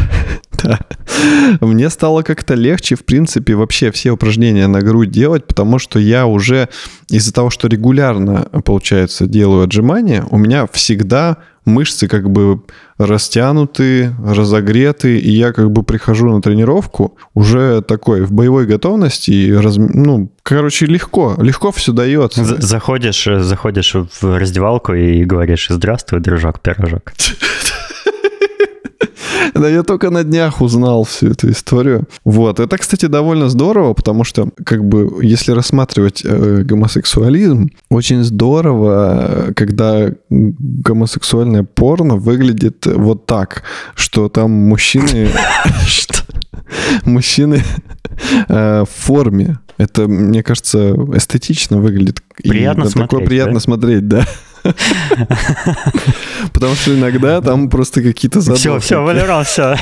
Да. 0.64 0.80
Мне 1.60 1.90
стало 1.90 2.22
как-то 2.22 2.54
легче, 2.54 2.96
в 2.96 3.04
принципе, 3.04 3.56
вообще 3.56 3.92
все 3.92 4.12
упражнения 4.12 4.68
на 4.68 4.82
грудь 4.82 5.10
делать, 5.10 5.48
потому 5.48 5.80
что 5.80 5.98
я 5.98 6.28
уже 6.28 6.70
из-за 7.10 7.34
того, 7.34 7.50
что 7.50 7.68
регулярно, 7.68 8.48
получается, 8.64 9.26
делаю 9.26 9.64
отжимания, 9.64 10.24
у 10.30 10.38
меня 10.38 10.68
всегда 10.72 11.38
мышцы 11.66 12.08
как 12.08 12.30
бы 12.30 12.62
растянуты, 12.98 14.14
разогреты, 14.24 15.18
и 15.18 15.32
я 15.32 15.54
как 15.54 15.72
бы 15.72 15.84
прихожу 15.84 16.32
на 16.32 16.42
тренировку 16.42 17.18
уже 17.34 17.82
такой 17.82 18.22
в 18.22 18.32
боевой 18.32 18.66
готовности, 18.66 19.32
и 19.32 19.52
раз, 19.54 19.78
ну, 19.78 20.32
короче, 20.44 20.86
легко, 20.86 21.36
легко 21.40 21.72
все 21.72 21.92
дается. 21.92 22.44
Заходишь, 22.44 23.28
заходишь 23.40 23.96
в 23.96 24.38
раздевалку 24.38 24.94
и 24.94 25.24
говоришь 25.24 25.68
«Здравствуй, 25.70 26.20
дружок-пирожок». 26.20 27.14
Да, 29.54 29.70
я 29.70 29.84
только 29.84 30.10
на 30.10 30.24
днях 30.24 30.62
узнал 30.62 31.04
всю 31.04 31.32
эту 31.32 31.52
историю. 31.52 32.08
Вот. 32.24 32.60
Это, 32.60 32.78
кстати, 32.78 33.06
довольно 33.06 33.50
здорово, 33.50 33.94
потому 33.94 34.24
что, 34.24 34.50
как 34.66 34.84
бы, 34.84 35.20
если 35.22 35.52
рассматривать 35.52 36.22
э, 36.24 36.64
гомосексуализм, 36.64 37.70
очень 37.90 38.24
здорово, 38.24 39.54
когда 39.56 40.12
гомосексуальное 40.30 41.64
порно 41.64 42.16
выглядит 42.16 42.86
вот 42.86 43.26
так, 43.26 43.64
что 43.96 44.30
там 44.30 44.52
мужчины... 44.52 45.30
Мужчины 47.06 47.62
э, 48.48 48.84
в 48.84 48.90
форме. 48.90 49.60
Это, 49.78 50.08
мне 50.08 50.44
кажется, 50.44 50.94
эстетично 51.14 51.78
выглядит. 51.78 52.22
Приятно 52.38 52.86
смотреть. 52.86 53.10
Такое 53.10 53.26
приятно 53.26 53.60
смотреть, 53.60 54.08
да. 54.08 54.26
Потому 56.54 56.76
что 56.76 56.96
иногда 56.96 57.42
там 57.42 57.70
просто 57.70 58.02
какие-то 58.02 58.42
задумки. 58.42 58.60
Все, 58.62 58.80
все, 58.80 59.04
Валерал, 59.04 59.44
все. 59.44 59.76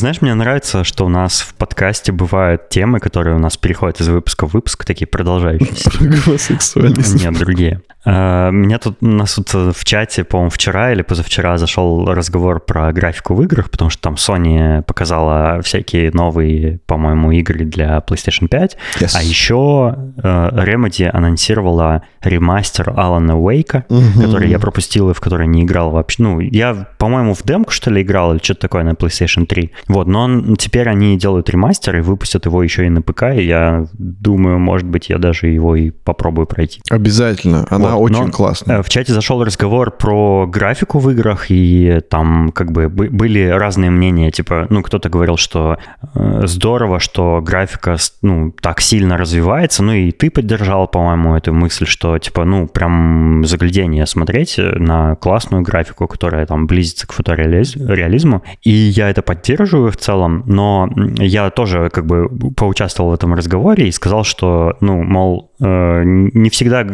Знаешь, 0.00 0.20
мне 0.20 0.34
нравится, 0.34 0.82
что 0.84 1.06
у 1.06 1.08
нас 1.08 1.40
в 1.40 1.54
подкасте 1.54 2.12
бывают 2.12 2.68
темы, 2.68 2.98
которые 3.00 3.36
у 3.36 3.38
нас 3.38 3.56
переходят 3.56 4.00
из 4.00 4.08
выпуска 4.08 4.46
в 4.46 4.54
выпуск, 4.54 4.84
такие 4.84 5.06
продолжающиеся. 5.06 5.90
Про 5.90 6.04
гомосексуализм. 6.06 7.18
Нет, 7.18 7.38
другие. 7.38 7.82
А, 8.04 8.50
Меня 8.50 8.78
тут, 8.78 8.96
у 9.02 9.06
нас 9.06 9.34
тут 9.34 9.76
в 9.76 9.84
чате, 9.84 10.24
по-моему, 10.24 10.50
вчера 10.50 10.92
или 10.92 11.02
позавчера 11.02 11.58
зашел 11.58 12.06
разговор 12.06 12.60
про 12.60 12.92
графику 12.92 13.34
в 13.34 13.42
играх, 13.42 13.70
потому 13.70 13.90
что 13.90 14.02
там 14.02 14.14
Sony 14.14 14.82
показала 14.82 15.60
всякие 15.62 16.10
новые, 16.12 16.80
по-моему, 16.86 17.30
игры 17.32 17.64
для 17.64 17.98
PlayStation 17.98 18.48
5. 18.48 18.76
Yes. 19.00 19.12
А 19.14 19.22
еще 19.22 19.96
э, 20.16 20.22
Remedy 20.22 21.08
анонсировала 21.08 22.02
ремастер 22.22 22.92
Алана 22.96 23.38
Уэйка, 23.38 23.84
Мгм. 23.88 24.22
который 24.22 24.48
я 24.50 24.58
пропустил 24.58 25.10
и 25.10 25.14
в 25.14 25.20
который 25.20 25.46
не 25.46 25.62
играл 25.64 25.90
вообще. 25.90 26.22
Ну, 26.22 26.40
я, 26.40 26.86
по-моему, 26.98 27.34
в 27.34 27.42
демку, 27.44 27.70
что 27.72 27.90
ли, 27.90 28.02
играл 28.02 28.32
или 28.32 28.40
что-то 28.42 28.60
такое 28.60 28.84
на 28.84 28.90
PlayStation 28.90 29.46
3. 29.46 29.70
Вот, 29.88 30.06
но 30.06 30.22
он- 30.22 30.56
теперь 30.56 30.88
они 30.88 31.16
делают 31.18 31.48
ремастер 31.50 31.96
и 31.96 32.00
выпустят 32.00 32.46
его 32.46 32.62
еще 32.62 32.86
и 32.86 32.90
на 32.90 33.02
ПК, 33.02 33.24
и 33.34 33.42
я 33.44 33.86
думаю, 33.98 34.58
может 34.58 34.86
быть, 34.86 35.08
я 35.08 35.18
даже 35.18 35.48
его 35.48 35.76
и 35.76 35.90
попробую 35.90 36.46
пройти. 36.46 36.80
Обязательно. 36.90 37.66
Она 37.70 37.96
Вот, 37.96 38.10
очень 38.10 38.26
но, 38.26 38.30
классная. 38.30 38.78
э, 38.78 38.82
В 38.82 38.88
чате 38.88 39.12
зашел 39.12 39.42
разговор 39.44 39.90
про 39.90 40.46
графику 40.46 40.98
в 40.98 41.10
играх, 41.10 41.46
и 41.50 42.00
там 42.10 42.50
как 42.52 42.72
бы 42.72 42.88
бы- 42.88 43.08
были 43.10 43.46
разные 43.48 43.90
мнения. 43.90 44.30
Типа, 44.30 44.66
ну, 44.70 44.82
кто-то 44.82 45.08
говорил, 45.08 45.36
что 45.36 45.78
э, 46.14 46.42
здорово, 46.46 47.00
что 47.00 47.40
графика 47.42 47.96
ну, 48.22 48.52
так 48.60 48.80
сильно 48.80 49.16
развивается. 49.16 49.82
Ну, 49.82 49.92
и 49.92 50.10
ты 50.10 50.30
поддержал, 50.30 50.86
по-моему, 50.88 51.34
эту 51.34 51.52
мысль, 51.52 51.86
что, 51.86 52.09
типа, 52.18 52.44
ну, 52.44 52.66
прям 52.66 53.44
заглядение 53.44 54.06
смотреть 54.06 54.56
на 54.58 55.16
классную 55.16 55.62
графику, 55.62 56.06
которая 56.06 56.46
там 56.46 56.66
близится 56.66 57.06
к 57.06 57.12
фотореализму. 57.12 58.42
И 58.62 58.70
я 58.70 59.10
это 59.10 59.22
поддерживаю 59.22 59.90
в 59.90 59.96
целом, 59.96 60.42
но 60.46 60.88
я 61.18 61.50
тоже 61.50 61.90
как 61.90 62.06
бы 62.06 62.28
поучаствовал 62.56 63.10
в 63.10 63.14
этом 63.14 63.34
разговоре 63.34 63.88
и 63.88 63.92
сказал, 63.92 64.24
что, 64.24 64.76
ну, 64.80 65.02
мол, 65.02 65.49
э, 65.49 65.49
не 65.60 66.48
всегда 66.50 66.86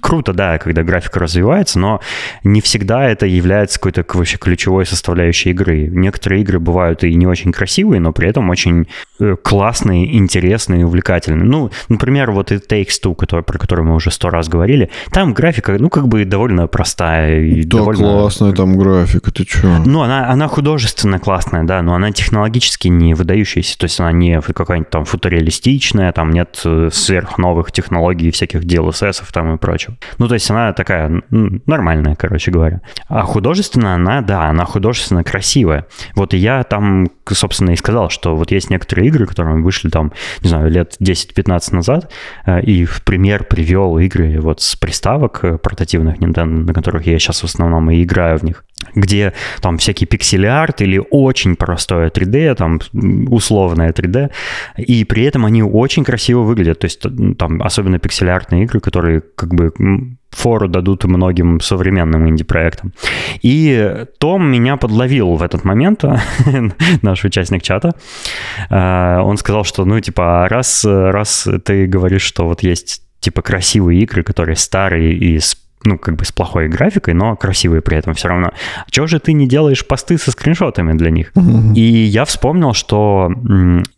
круто, 0.00 0.32
да, 0.32 0.58
когда 0.58 0.82
графика 0.82 1.18
развивается, 1.18 1.78
но 1.78 2.00
не 2.44 2.60
всегда 2.60 3.08
это 3.08 3.26
является 3.26 3.78
какой-то 3.78 4.04
вообще 4.16 4.38
ключевой 4.38 4.86
составляющей 4.86 5.50
игры. 5.50 5.88
Некоторые 5.88 6.42
игры 6.42 6.60
бывают 6.60 7.04
и 7.04 7.14
не 7.14 7.26
очень 7.26 7.52
красивые, 7.52 8.00
но 8.00 8.12
при 8.12 8.28
этом 8.28 8.48
очень 8.50 8.86
э, 9.18 9.36
классные, 9.42 10.16
интересные 10.16 10.86
увлекательные. 10.86 11.44
Ну, 11.44 11.70
например, 11.88 12.30
вот 12.30 12.52
и 12.52 12.56
Takes 12.56 13.00
Two, 13.02 13.14
который, 13.14 13.42
про 13.42 13.58
который 13.58 13.84
мы 13.84 13.94
уже 13.94 14.10
сто 14.10 14.30
раз 14.30 14.48
говорили, 14.48 14.90
там 15.10 15.34
графика, 15.34 15.76
ну, 15.78 15.90
как 15.90 16.08
бы 16.08 16.24
довольно 16.24 16.66
простая 16.68 17.40
и 17.40 17.64
Да, 17.64 17.78
довольно... 17.78 18.02
классная 18.02 18.52
там 18.52 18.78
графика, 18.78 19.32
ты 19.32 19.44
чё? 19.44 19.78
Ну, 19.84 20.02
она, 20.02 20.30
она 20.30 20.46
художественно 20.48 21.18
классная, 21.18 21.64
да, 21.64 21.82
но 21.82 21.94
она 21.94 22.12
технологически 22.12 22.88
не 22.88 23.14
выдающаяся. 23.14 23.76
То 23.78 23.84
есть 23.84 23.98
она 23.98 24.12
не 24.12 24.40
какая-нибудь 24.40 24.90
там 24.90 25.04
футуреалистичная, 25.04 26.12
там 26.12 26.30
нет 26.30 26.60
э, 26.64 26.90
сверхновых 27.48 27.72
технологий, 27.72 28.30
всяких 28.30 28.64
DLSS 28.64 29.24
там 29.32 29.54
и 29.54 29.58
прочего. 29.58 29.96
Ну, 30.18 30.28
то 30.28 30.34
есть 30.34 30.50
она 30.50 30.72
такая 30.72 31.22
нормальная, 31.30 32.14
короче 32.14 32.50
говоря. 32.50 32.80
А 33.08 33.22
художественно 33.22 33.94
она, 33.94 34.20
да, 34.20 34.48
она 34.48 34.64
художественно 34.64 35.24
красивая. 35.24 35.86
Вот 36.14 36.34
я 36.34 36.62
там, 36.64 37.08
собственно, 37.26 37.70
и 37.70 37.76
сказал, 37.76 38.10
что 38.10 38.36
вот 38.36 38.50
есть 38.50 38.70
некоторые 38.70 39.08
игры, 39.08 39.26
которые 39.26 39.62
вышли 39.62 39.88
там, 39.88 40.12
не 40.42 40.48
знаю, 40.48 40.70
лет 40.70 40.96
10-15 41.00 41.74
назад, 41.74 42.12
э, 42.46 42.60
и 42.62 42.84
в 42.84 43.02
пример 43.02 43.44
привел 43.44 43.98
игры 43.98 44.40
вот 44.40 44.60
с 44.60 44.76
приставок 44.76 45.44
э, 45.44 45.58
портативных 45.58 46.18
Nintendo, 46.18 46.64
на 46.66 46.74
которых 46.74 47.06
я 47.06 47.18
сейчас 47.18 47.42
в 47.42 47.44
основном 47.44 47.90
и 47.90 48.02
играю 48.02 48.38
в 48.38 48.44
них, 48.44 48.64
где 48.94 49.32
там 49.60 49.78
всякий 49.78 50.06
пиксель-арт 50.06 50.82
или 50.82 51.00
очень 51.10 51.56
простое 51.56 52.10
3D, 52.10 52.54
там 52.54 52.80
условное 53.28 53.92
3D, 53.92 54.30
и 54.76 55.04
при 55.04 55.24
этом 55.24 55.44
они 55.44 55.62
очень 55.62 56.04
красиво 56.04 56.42
выглядят. 56.42 56.78
То 56.78 56.84
есть 56.86 57.02
там 57.38 57.62
особенно 57.62 57.98
пиксель-артные 57.98 58.64
игры, 58.64 58.80
которые 58.80 59.22
как 59.34 59.54
бы 59.54 59.72
фору 60.30 60.68
дадут 60.68 61.04
многим 61.04 61.60
современным 61.60 62.28
инди-проектам. 62.28 62.92
И 63.42 64.04
Том 64.18 64.50
меня 64.50 64.76
подловил 64.76 65.34
в 65.34 65.42
этот 65.42 65.64
момент, 65.64 66.04
наш 67.02 67.24
участник 67.24 67.62
чата. 67.62 67.94
А, 68.70 69.22
Он 69.22 69.36
сказал, 69.38 69.64
что, 69.64 69.84
ну, 69.84 69.98
типа, 70.00 70.44
а 70.44 70.48
раз, 70.48 70.84
раз 70.84 71.48
ты 71.64 71.86
говоришь, 71.86 72.22
что 72.22 72.46
вот 72.46 72.62
есть, 72.62 73.02
типа, 73.20 73.42
красивые 73.42 74.00
игры, 74.02 74.22
которые 74.22 74.56
старые 74.56 75.14
и 75.14 75.38
с 75.38 75.56
ну, 75.88 75.98
как 75.98 76.16
бы 76.16 76.24
с 76.24 76.32
плохой 76.32 76.68
графикой, 76.68 77.14
но 77.14 77.34
красивые 77.36 77.80
при 77.82 77.96
этом 77.98 78.14
все 78.14 78.28
равно. 78.28 78.52
Чего 78.90 79.06
же 79.06 79.18
ты 79.20 79.32
не 79.32 79.48
делаешь 79.48 79.86
посты 79.86 80.18
со 80.18 80.30
скриншотами 80.30 80.92
для 80.96 81.10
них? 81.10 81.32
И 81.74 81.80
я 81.82 82.24
вспомнил, 82.24 82.72
что 82.74 83.30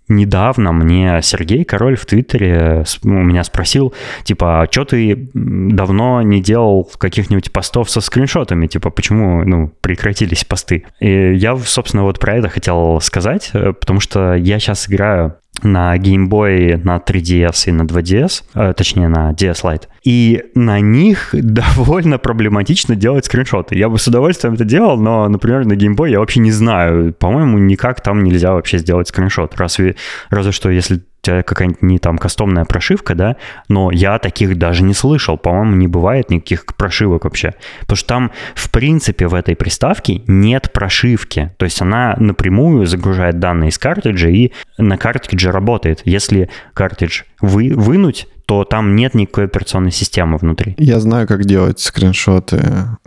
недавно 0.09 0.73
мне 0.73 1.21
Сергей 1.23 1.65
Король 1.65 1.97
в 1.97 2.05
Твиттере 2.07 2.83
с- 2.87 2.99
у 3.05 3.09
меня 3.09 3.45
спросил, 3.45 3.95
типа, 4.25 4.63
а 4.63 4.67
что 4.71 4.85
ты 4.85 5.29
давно 5.35 6.23
не 6.23 6.41
делал 6.41 6.89
каких-нибудь 6.99 7.53
постов 7.53 7.91
со 7.91 8.01
скриншотами? 8.01 8.67
Типа, 8.67 8.91
почему, 8.91 9.45
ну, 9.45 9.73
прекратились 9.81 10.45
посты? 10.45 10.85
И 11.01 11.35
я, 11.35 11.57
собственно, 11.57 12.03
вот 12.05 12.19
про 12.19 12.35
это 12.37 12.49
хотел 12.49 13.01
сказать, 13.01 13.51
э, 13.53 13.73
потому 13.73 14.01
что 14.01 14.35
я 14.35 14.59
сейчас 14.59 14.89
играю 14.89 15.35
на 15.63 15.97
Game 15.97 16.29
Boy, 16.29 16.81
на 16.85 16.97
3DS 16.99 17.69
и 17.69 17.73
на 17.73 17.83
2DS, 17.83 18.43
э, 18.55 18.75
точнее 18.75 19.09
на 19.09 19.33
DS 19.33 19.63
Lite. 19.63 19.85
И 20.03 20.45
на 20.55 20.81
них 20.81 21.29
довольно 21.33 22.19
проблематично 22.19 22.97
делать 22.97 23.25
скриншоты. 23.25 23.77
Я 23.77 23.89
бы 23.89 23.99
с 23.99 24.07
удовольствием 24.07 24.55
это 24.55 24.65
делал, 24.65 24.99
но, 24.99 25.29
например, 25.29 25.65
на 25.67 25.75
Game 25.75 25.97
Boy 25.97 26.11
я 26.11 26.21
вообще 26.21 26.41
не 26.41 26.53
знаю. 26.53 27.13
По-моему, 27.13 27.59
никак 27.59 28.01
там 28.01 28.23
нельзя 28.25 28.53
вообще 28.53 28.79
сделать 28.79 29.09
скриншот. 29.09 29.55
Разве, 29.57 29.97
разве 30.31 30.53
что, 30.53 30.71
если 30.71 31.03
тебя 31.21 31.43
какая-нибудь 31.43 31.83
не 31.83 31.99
там 31.99 32.19
кастомная 32.19 32.65
прошивка, 32.65 33.15
да, 33.15 33.37
но 33.69 33.91
я 33.91 34.19
таких 34.19 34.57
даже 34.59 34.83
не 34.83 34.95
слышал. 34.95 35.37
По-моему, 35.37 35.77
не 35.77 35.89
бывает 35.89 36.31
никаких 36.31 36.65
прошивок 36.77 37.25
вообще. 37.25 37.55
Потому 37.81 37.97
что 37.97 38.09
там, 38.09 38.31
в 38.55 38.71
принципе, 38.71 39.27
в 39.27 39.35
этой 39.35 39.57
приставке 39.57 40.23
нет 40.27 40.73
прошивки. 40.73 41.53
То 41.59 41.65
есть 41.65 41.81
она 41.83 42.17
напрямую 42.19 42.87
загружает 42.87 43.39
данные 43.39 43.71
из 43.71 43.79
картриджа 43.79 44.29
и 44.29 44.53
на 44.79 44.97
картридже 44.97 45.51
работает. 45.51 46.03
Если 46.05 46.51
картридж 46.75 47.23
вы, 47.41 47.73
вынуть, 47.75 48.27
то 48.51 48.65
там 48.65 48.97
нет 48.97 49.15
никакой 49.15 49.45
операционной 49.45 49.93
системы 49.93 50.37
внутри. 50.37 50.75
Я 50.77 50.99
знаю, 50.99 51.29
как 51.29 51.45
делать 51.45 51.79
скриншоты 51.79 52.61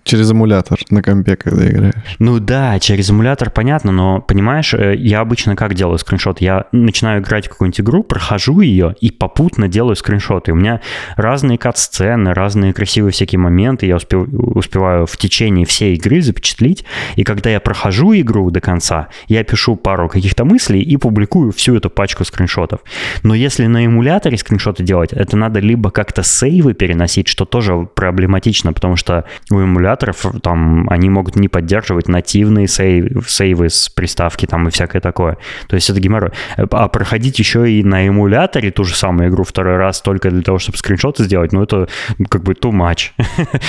через 0.03 0.31
эмулятор 0.31 0.79
на 0.89 1.01
компе, 1.01 1.35
когда 1.35 1.69
играешь. 1.69 1.95
Ну 2.17 2.39
да, 2.39 2.79
через 2.79 3.09
эмулятор 3.09 3.49
понятно, 3.49 3.91
но 3.91 4.21
понимаешь, 4.21 4.73
э, 4.73 4.95
я 4.95 5.19
обычно 5.19 5.57
как 5.57 5.73
делаю 5.73 5.97
скриншот? 5.97 6.39
Я 6.39 6.67
начинаю 6.71 7.21
играть 7.21 7.47
в 7.47 7.49
какую-нибудь 7.49 7.81
игру, 7.81 8.03
прохожу 8.03 8.61
ее 8.61 8.95
и 9.01 9.11
попутно 9.11 9.67
делаю 9.67 9.97
скриншоты. 9.97 10.53
У 10.53 10.55
меня 10.55 10.79
разные 11.17 11.57
кат-сцены, 11.57 12.33
разные 12.33 12.71
красивые 12.73 13.11
всякие 13.11 13.39
моменты, 13.39 13.85
я 13.85 13.97
успев- 13.97 14.33
успеваю 14.33 15.05
в 15.05 15.17
течение 15.17 15.65
всей 15.65 15.95
игры 15.95 16.21
запечатлить. 16.21 16.85
И 17.17 17.25
когда 17.25 17.49
я 17.49 17.59
прохожу 17.59 18.13
игру 18.13 18.49
до 18.49 18.61
конца, 18.61 19.09
я 19.27 19.43
пишу 19.43 19.75
пару 19.75 20.07
каких-то 20.07 20.45
мыслей 20.45 20.81
и 20.81 20.95
публикую 20.95 21.51
всю 21.51 21.75
эту 21.75 21.89
пачку 21.89 22.23
скриншотов. 22.23 22.79
Но 23.23 23.35
если 23.35 23.65
на 23.65 23.85
эмуляторе 23.85 24.37
скриншоты 24.37 24.83
делать, 24.83 25.11
это 25.11 25.32
это 25.33 25.37
надо 25.37 25.59
либо 25.59 25.89
как-то 25.89 26.21
сейвы 26.21 26.75
переносить, 26.75 27.27
что 27.27 27.45
тоже 27.45 27.87
проблематично, 27.95 28.71
потому 28.71 28.95
что 28.95 29.25
у 29.49 29.59
эмуляторов 29.59 30.25
там 30.43 30.87
они 30.89 31.09
могут 31.09 31.35
не 31.35 31.47
поддерживать 31.47 32.07
нативные 32.07 32.67
сейвы, 32.67 33.23
сейвы 33.27 33.69
с 33.69 33.89
приставки 33.89 34.45
там 34.45 34.67
и 34.67 34.71
всякое 34.71 35.01
такое. 35.01 35.37
То 35.67 35.75
есть 35.75 35.89
это 35.89 35.99
геморрой. 35.99 36.31
А 36.55 36.87
проходить 36.87 37.39
еще 37.39 37.69
и 37.69 37.83
на 37.83 38.07
эмуляторе 38.07 38.69
ту 38.69 38.83
же 38.83 38.95
самую 38.95 39.29
игру 39.29 39.43
второй 39.43 39.77
раз 39.77 40.01
только 40.01 40.29
для 40.29 40.43
того, 40.43 40.59
чтобы 40.59 40.77
скриншоты 40.77 41.23
сделать, 41.23 41.51
ну 41.51 41.63
это 41.63 41.87
как 42.29 42.43
бы 42.43 42.53
too 42.53 42.71
much. 42.71 43.09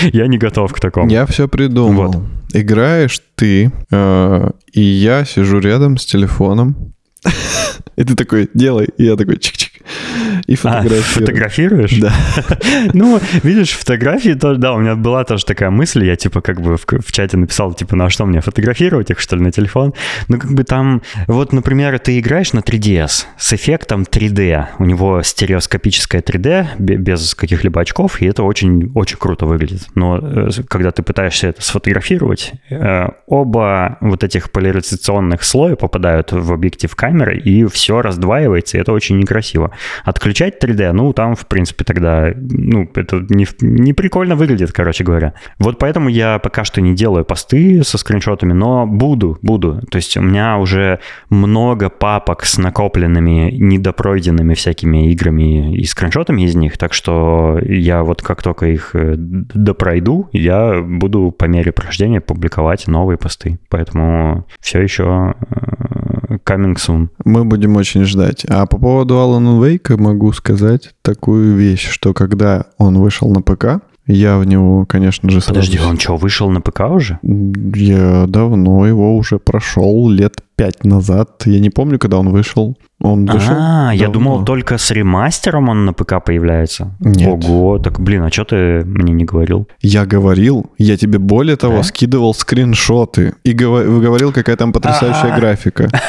я 0.12 0.26
не 0.26 0.37
готов 0.37 0.71
к 0.73 0.80
такому. 0.80 1.11
Я 1.11 1.25
все 1.25 1.49
придумал. 1.49 2.12
Вот. 2.12 2.25
Играешь 2.52 3.21
ты, 3.37 3.73
э, 3.90 4.50
и 4.73 4.80
я 4.80 5.25
сижу 5.25 5.61
рядом 5.61 5.97
с 5.97 6.04
телефоном, 6.04 6.92
и 7.97 8.04
ты 8.04 8.14
такой, 8.14 8.50
делай. 8.52 8.88
И 8.99 9.04
я 9.04 9.16
такой, 9.16 9.37
чик-чик. 9.37 9.74
И 10.46 10.56
фотографирую. 10.56 11.00
А, 11.00 11.02
фотографируешь? 11.02 11.98
Да. 11.98 12.12
ну, 12.92 13.20
видишь, 13.42 13.72
фотографии 13.72 14.34
тоже, 14.34 14.58
да, 14.58 14.74
у 14.74 14.78
меня 14.78 14.96
была 14.96 15.24
тоже 15.24 15.44
такая 15.44 15.70
мысль, 15.70 16.04
я 16.04 16.16
типа 16.16 16.40
как 16.40 16.60
бы 16.60 16.76
в, 16.76 16.84
в 16.86 17.12
чате 17.12 17.36
написал, 17.36 17.72
типа, 17.74 17.96
ну 17.96 18.04
а 18.04 18.10
что 18.10 18.26
мне, 18.26 18.40
фотографировать 18.40 19.10
их, 19.10 19.20
что 19.20 19.36
ли, 19.36 19.42
на 19.42 19.52
телефон? 19.52 19.94
Ну, 20.28 20.38
как 20.38 20.52
бы 20.52 20.64
там, 20.64 21.02
вот, 21.26 21.52
например, 21.52 21.98
ты 21.98 22.18
играешь 22.18 22.52
на 22.52 22.60
3DS 22.60 23.24
с 23.38 23.52
эффектом 23.52 24.02
3D, 24.02 24.66
у 24.78 24.84
него 24.84 25.22
стереоскопическое 25.22 26.22
3D 26.22 26.78
без 26.78 27.34
каких-либо 27.34 27.80
очков, 27.80 28.20
и 28.22 28.26
это 28.26 28.42
очень, 28.42 28.90
очень 28.94 29.18
круто 29.18 29.46
выглядит. 29.46 29.86
Но 29.94 30.18
э, 30.18 30.50
когда 30.68 30.90
ты 30.90 31.02
пытаешься 31.02 31.48
это 31.48 31.62
сфотографировать, 31.62 32.52
э, 32.70 33.08
оба 33.26 33.98
вот 34.00 34.24
этих 34.24 34.50
поляризационных 34.50 35.44
слоя 35.44 35.76
попадают 35.76 36.32
в 36.32 36.52
объектив 36.52 36.94
камеры, 36.94 37.38
и 37.38 37.64
все 37.66 38.02
раздваивается, 38.02 38.76
и 38.76 38.80
это 38.80 38.92
очень 38.92 39.18
некрасиво. 39.18 39.74
Отключать 40.04 40.62
3D, 40.62 40.93
ну, 40.93 41.12
там, 41.12 41.35
в 41.35 41.47
принципе, 41.47 41.85
тогда, 41.85 42.33
ну, 42.35 42.88
это 42.95 43.25
не, 43.28 43.47
не 43.61 43.93
прикольно 43.93 44.37
выглядит, 44.37 44.73
короче 44.73 45.04
говоря. 45.04 45.35
Вот 45.59 45.78
поэтому 45.78 46.09
я 46.09 46.38
пока 46.38 46.64
что 46.64 46.81
не 46.81 46.95
делаю 46.95 47.25
посты 47.25 47.83
со 47.85 47.99
скриншотами, 47.99 48.52
но 48.52 48.87
буду, 48.87 49.38
буду. 49.43 49.81
То 49.90 49.97
есть 49.97 50.16
у 50.16 50.23
меня 50.23 50.59
уже 50.59 51.00
много 51.31 51.90
папок 51.90 52.45
с 52.45 52.59
накопленными, 52.59 53.50
недопройденными 53.52 54.54
всякими 54.54 55.11
играми 55.12 55.76
и 55.76 55.85
скриншотами 55.85 56.43
из 56.43 56.54
них, 56.54 56.78
так 56.78 56.93
что 56.93 57.59
я 57.62 58.02
вот 58.02 58.23
как 58.23 58.43
только 58.43 58.66
их 58.66 58.90
э, 58.95 59.14
допройду, 59.16 60.28
я 60.33 60.81
буду 60.81 61.31
по 61.31 61.45
мере 61.45 61.73
прохождения 61.73 62.21
публиковать 62.21 62.87
новые 62.87 63.19
посты. 63.19 63.59
Поэтому 63.69 64.47
все 64.61 64.81
еще 64.81 65.35
э, 65.50 66.24
coming 66.36 66.76
soon. 66.76 67.08
Мы 67.24 67.44
будем 67.44 67.76
очень 67.76 68.04
ждать. 68.04 68.44
А 68.48 68.66
по 68.66 68.78
поводу 68.78 69.14
Alan 69.14 69.60
Wake 69.60 69.96
могу 70.00 70.32
сказать 70.32 70.94
такую 71.02 71.54
вещь, 71.54 71.88
что 71.88 72.12
когда 72.12 72.66
он 72.78 72.98
вышел 72.98 73.30
на 73.30 73.42
ПК, 73.42 73.82
я 74.06 74.36
в 74.36 74.44
него, 74.44 74.84
конечно 74.84 75.30
же, 75.30 75.40
сразу... 75.40 75.60
Подожди, 75.60 75.78
он 75.80 75.98
что, 75.98 76.16
вышел 76.16 76.50
на 76.50 76.60
ПК 76.60 76.90
уже? 76.90 77.18
Я 77.22 78.26
давно 78.28 78.86
его 78.86 79.16
уже 79.16 79.38
прошел, 79.38 80.10
лет 80.10 80.34
пять 80.56 80.84
назад. 80.84 81.42
Я 81.46 81.58
не 81.58 81.70
помню, 81.70 81.98
когда 81.98 82.18
он 82.18 82.28
вышел. 82.28 82.76
Он 83.00 83.24
вышел 83.24 83.54
А, 83.58 83.92
я 83.94 84.08
думал, 84.08 84.44
только 84.44 84.76
с 84.76 84.90
ремастером 84.90 85.70
он 85.70 85.86
на 85.86 85.94
ПК 85.94 86.22
появляется. 86.24 86.94
Нет. 87.00 87.44
Ого, 87.44 87.78
так, 87.78 87.98
блин, 87.98 88.22
а 88.22 88.30
что 88.30 88.44
ты 88.44 88.84
мне 88.84 89.12
не 89.12 89.24
говорил? 89.24 89.68
Я 89.80 90.04
говорил, 90.04 90.70
я 90.76 90.96
тебе 90.98 91.18
более 91.18 91.56
того 91.56 91.78
да? 91.78 91.82
скидывал 91.82 92.34
скриншоты 92.34 93.34
и 93.42 93.52
говорил, 93.52 94.32
какая 94.32 94.56
там 94.56 94.72
потрясающая 94.72 95.30
А-а-а. 95.30 95.40
графика. 95.40 95.88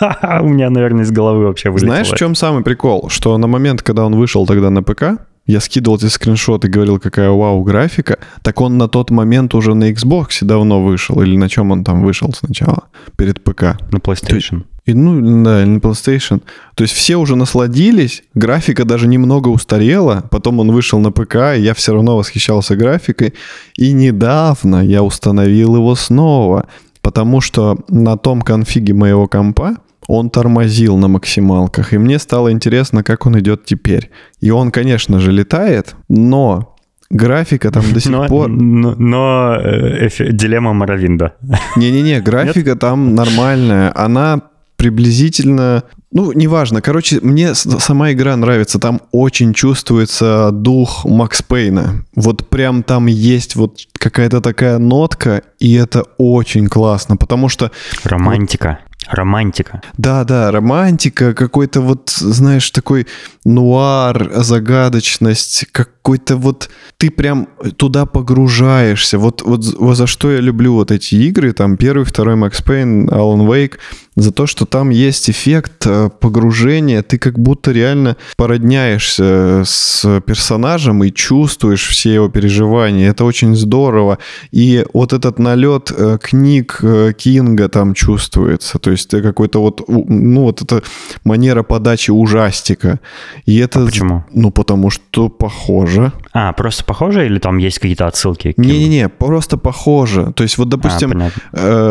У 0.40 0.48
меня, 0.48 0.70
наверное, 0.70 1.04
из 1.04 1.10
головы 1.10 1.46
вообще 1.46 1.70
вылетело. 1.70 1.92
Знаешь, 1.92 2.10
в 2.10 2.16
чем 2.16 2.34
самый 2.34 2.62
прикол? 2.62 3.08
Что 3.08 3.36
на 3.38 3.46
момент, 3.46 3.82
когда 3.82 4.04
он 4.04 4.16
вышел 4.16 4.46
тогда 4.46 4.70
на 4.70 4.82
ПК, 4.82 5.20
я 5.46 5.60
скидывал 5.60 5.96
эти 5.96 6.06
скриншоты 6.06 6.68
и 6.68 6.70
говорил, 6.70 6.98
какая 6.98 7.30
вау 7.30 7.62
графика, 7.62 8.18
так 8.42 8.60
он 8.60 8.78
на 8.78 8.88
тот 8.88 9.10
момент 9.10 9.54
уже 9.54 9.74
на 9.74 9.90
Xbox 9.90 10.42
давно 10.42 10.82
вышел, 10.82 11.20
или 11.22 11.36
на 11.36 11.48
чем 11.48 11.72
он 11.72 11.84
там 11.84 12.02
вышел 12.02 12.32
сначала, 12.32 12.84
перед 13.16 13.42
ПК. 13.42 13.62
На 13.90 13.96
PlayStation. 13.98 14.64
И, 14.86 14.94
ну, 14.94 15.44
да, 15.44 15.66
на 15.66 15.78
PlayStation. 15.78 16.42
То 16.74 16.84
есть 16.84 16.94
все 16.94 17.16
уже 17.16 17.36
насладились, 17.36 18.22
графика 18.34 18.84
даже 18.84 19.08
немного 19.08 19.48
устарела, 19.48 20.24
потом 20.30 20.60
он 20.60 20.72
вышел 20.72 20.98
на 21.00 21.10
ПК, 21.10 21.56
и 21.56 21.60
я 21.60 21.74
все 21.74 21.92
равно 21.92 22.16
восхищался 22.16 22.76
графикой. 22.76 23.34
И 23.76 23.92
недавно 23.92 24.84
я 24.84 25.02
установил 25.02 25.76
его 25.76 25.94
снова, 25.94 26.66
потому 27.02 27.40
что 27.40 27.78
на 27.88 28.16
том 28.16 28.42
конфиге 28.42 28.94
моего 28.94 29.26
компа 29.26 29.76
он 30.10 30.28
тормозил 30.28 30.96
на 30.96 31.06
максималках, 31.06 31.92
и 31.92 31.98
мне 31.98 32.18
стало 32.18 32.50
интересно, 32.50 33.04
как 33.04 33.26
он 33.26 33.38
идет 33.38 33.64
теперь. 33.64 34.10
И 34.40 34.50
он, 34.50 34.72
конечно 34.72 35.20
же, 35.20 35.30
летает, 35.30 35.94
но 36.08 36.74
графика 37.10 37.70
там 37.70 37.84
до 37.92 38.00
сих 38.00 38.10
но, 38.10 38.26
пор... 38.26 38.48
Но, 38.48 38.96
но 38.96 39.56
э, 39.56 40.08
дилемма 40.32 40.72
Моровинда. 40.72 41.34
Не-не-не, 41.76 42.20
графика 42.20 42.70
Нет? 42.70 42.78
там 42.80 43.14
нормальная. 43.14 43.92
Она 43.94 44.42
приблизительно... 44.74 45.84
Ну, 46.10 46.32
неважно. 46.32 46.82
Короче, 46.82 47.20
мне 47.22 47.54
сама 47.54 48.10
игра 48.10 48.34
нравится. 48.36 48.80
Там 48.80 49.02
очень 49.12 49.54
чувствуется 49.54 50.50
дух 50.52 51.04
Макс 51.04 51.40
Пейна. 51.40 52.04
Вот 52.16 52.48
прям 52.48 52.82
там 52.82 53.06
есть 53.06 53.54
вот 53.54 53.78
какая-то 53.92 54.40
такая 54.40 54.78
нотка, 54.78 55.42
и 55.60 55.74
это 55.74 56.02
очень 56.18 56.66
классно, 56.66 57.16
потому 57.16 57.48
что... 57.48 57.70
Романтика. 58.02 58.80
Романтика. 59.10 59.82
Да, 59.96 60.24
да, 60.24 60.50
романтика, 60.50 61.34
какой-то 61.34 61.80
вот, 61.80 62.10
знаешь, 62.10 62.70
такой 62.70 63.06
нуар, 63.44 64.30
загадочность, 64.36 65.66
какой-то 65.72 66.36
вот 66.36 66.70
ты 66.96 67.10
прям 67.10 67.48
туда 67.76 68.06
погружаешься. 68.06 69.18
Вот, 69.18 69.42
вот, 69.42 69.64
вот 69.78 69.96
за 69.96 70.06
что 70.06 70.30
я 70.30 70.40
люблю 70.40 70.74
вот 70.74 70.90
эти 70.90 71.16
игры, 71.16 71.52
там 71.52 71.76
первый, 71.76 72.04
второй 72.04 72.36
Max 72.36 72.64
Payne, 72.64 73.08
Alan 73.08 73.46
Wake, 73.46 73.78
за 74.20 74.32
то, 74.32 74.46
что 74.46 74.66
там 74.66 74.90
есть 74.90 75.30
эффект 75.30 75.86
э, 75.86 76.10
погружения, 76.20 77.02
ты 77.02 77.18
как 77.18 77.38
будто 77.38 77.72
реально 77.72 78.16
породняешься 78.36 79.62
с 79.64 80.20
персонажем 80.26 81.02
и 81.04 81.10
чувствуешь 81.10 81.88
все 81.88 82.14
его 82.14 82.28
переживания. 82.28 83.10
Это 83.10 83.24
очень 83.24 83.56
здорово. 83.56 84.18
И 84.50 84.84
вот 84.92 85.12
этот 85.12 85.38
налет 85.38 85.92
э, 85.96 86.18
книг 86.22 86.80
э, 86.82 87.12
Кинга 87.16 87.68
там 87.68 87.94
чувствуется. 87.94 88.78
То 88.78 88.90
есть 88.90 89.10
какой-то 89.10 89.60
вот, 89.60 89.82
ну 89.88 90.42
вот 90.42 90.62
эта 90.62 90.82
манера 91.24 91.62
подачи 91.62 92.10
ужастика. 92.10 93.00
И 93.46 93.56
это... 93.58 93.82
А 93.82 93.86
почему? 93.86 94.24
Ну, 94.32 94.50
потому 94.50 94.90
что 94.90 95.28
похоже. 95.28 96.12
А, 96.32 96.52
просто 96.52 96.84
похоже 96.84 97.26
или 97.26 97.38
там 97.38 97.58
есть 97.58 97.78
какие-то 97.78 98.06
отсылки? 98.06 98.54
Не-не-не, 98.56 99.08
просто 99.08 99.56
похоже. 99.56 100.32
То 100.34 100.42
есть 100.42 100.58
вот, 100.58 100.68
допустим, 100.68 101.22
а, 101.22 101.30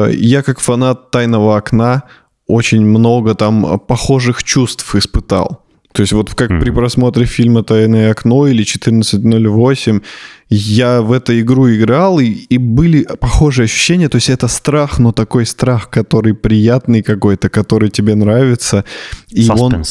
э, 0.07 0.13
я 0.15 0.43
как 0.43 0.59
фанат 0.59 1.11
«Тайного 1.11 1.57
окна» 1.57 2.03
очень 2.47 2.81
много 2.85 3.35
там 3.35 3.79
похожих 3.79 4.43
чувств 4.43 4.95
испытал. 4.95 5.63
То 5.91 6.01
есть 6.01 6.13
вот 6.13 6.33
как 6.33 6.51
mm-hmm. 6.51 6.61
при 6.61 6.69
просмотре 6.69 7.25
фильма 7.25 7.63
«Тайное 7.63 8.11
окно» 8.11 8.47
или 8.47 8.63
«1408» 8.63 10.01
я 10.49 11.01
в 11.01 11.11
эту 11.11 11.39
игру 11.39 11.69
играл, 11.69 12.19
и, 12.19 12.27
и 12.27 12.57
были 12.57 13.03
похожие 13.19 13.65
ощущения. 13.65 14.07
То 14.09 14.17
есть 14.17 14.29
это 14.29 14.47
страх, 14.47 14.99
но 14.99 15.11
такой 15.11 15.45
страх, 15.45 15.89
который 15.89 16.33
приятный 16.33 17.01
какой-то, 17.01 17.49
который 17.49 17.89
тебе 17.89 18.15
нравится. 18.15 18.85
И 19.29 19.47
Suspense. 19.47 19.59
он 19.59 19.85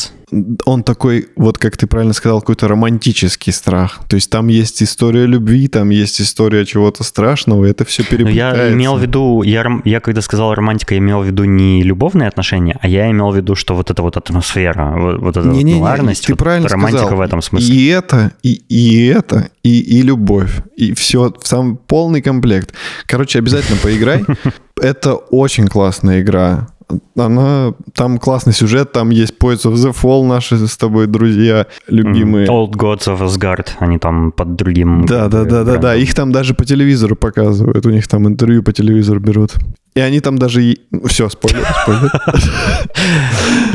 он 0.65 0.83
такой, 0.83 1.29
вот 1.37 1.59
как 1.59 1.77
ты 1.77 1.87
правильно 1.87 2.13
сказал, 2.13 2.41
какой-то 2.41 2.69
романтический 2.69 3.53
страх. 3.53 4.01
То 4.09 4.17
есть 4.17 4.31
там 4.31 4.49
есть 4.49 4.83
история 4.83 5.27
любви, 5.27 5.69
там 5.69 5.91
есть 5.91 6.21
история 6.21 6.65
чего-то 6.65 7.05
страшного, 7.05 7.65
и 7.65 7.71
это 7.71 7.85
все 7.85 8.05
переплетается. 8.05 8.63
я 8.63 8.73
имел 8.73 8.97
в 8.97 9.03
виду, 9.03 9.43
я, 9.43 9.81
я 9.85 10.01
когда 10.01 10.21
сказал 10.21 10.55
романтика, 10.55 10.95
я 10.95 11.01
имел 11.01 11.23
в 11.23 11.27
виду 11.27 11.45
не 11.45 11.83
любовные 11.83 12.29
отношения, 12.29 12.79
а 12.81 12.89
я 12.89 13.11
имел 13.11 13.31
в 13.31 13.37
виду, 13.37 13.55
что 13.55 13.75
вот 13.75 13.91
эта 13.91 14.03
вот 14.03 14.17
атмосфера, 14.17 14.95
вот, 14.97 15.21
вот 15.21 15.37
эта 15.37 15.49
не, 15.49 15.63
не, 15.63 15.75
нуарность, 15.77 16.27
ты 16.27 16.33
вот 16.33 16.39
правильно 16.39 16.69
романтика 16.69 17.01
сказал. 17.01 17.19
в 17.19 17.21
этом 17.23 17.43
смысле. 17.43 17.75
И 17.75 17.87
это, 17.87 18.33
и, 18.43 18.63
и 18.69 19.07
это, 19.07 19.51
и, 19.63 19.81
и 19.81 20.03
любовь, 20.03 20.63
и 20.77 20.93
все, 20.95 21.33
в 21.41 21.47
самый 21.47 21.77
полный 21.77 22.23
комплект. 22.23 22.75
Короче, 23.07 23.39
обязательно 23.39 23.79
поиграй. 23.83 24.25
Это 24.81 25.15
очень 25.15 25.67
классная 25.67 26.21
игра 26.21 26.69
она, 27.17 27.75
там 27.95 28.19
классный 28.19 28.53
сюжет, 28.53 28.93
там 28.93 29.11
есть 29.11 29.35
Poets 29.39 29.65
of 29.65 29.75
the 29.75 29.95
Fall, 29.95 30.27
наши 30.27 30.67
с 30.67 30.77
тобой 30.77 31.07
друзья 31.07 31.67
любимые. 31.87 32.47
Old 32.47 32.73
Gods 32.73 33.07
of 33.07 33.21
Asgard, 33.21 33.69
они 33.79 33.99
там 33.99 34.33
под 34.33 34.57
другим... 34.57 35.05
Да, 35.07 35.29
да, 35.29 35.45
да, 35.45 35.65
да, 35.65 35.77
да, 35.77 35.97
их 35.97 36.15
там 36.15 36.33
даже 36.33 36.55
по 36.55 36.65
телевизору 36.65 37.17
показывают, 37.17 37.85
у 37.87 37.91
них 37.91 38.09
там 38.09 38.27
интервью 38.27 38.63
по 38.63 38.73
телевизору 38.73 39.21
берут. 39.21 39.55
И 39.95 40.01
они 40.01 40.21
там 40.21 40.39
даже... 40.39 40.77
Все, 41.07 41.29
спойлер, 41.29 41.67
спойлер. 41.83 42.13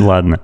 Ладно. 0.00 0.40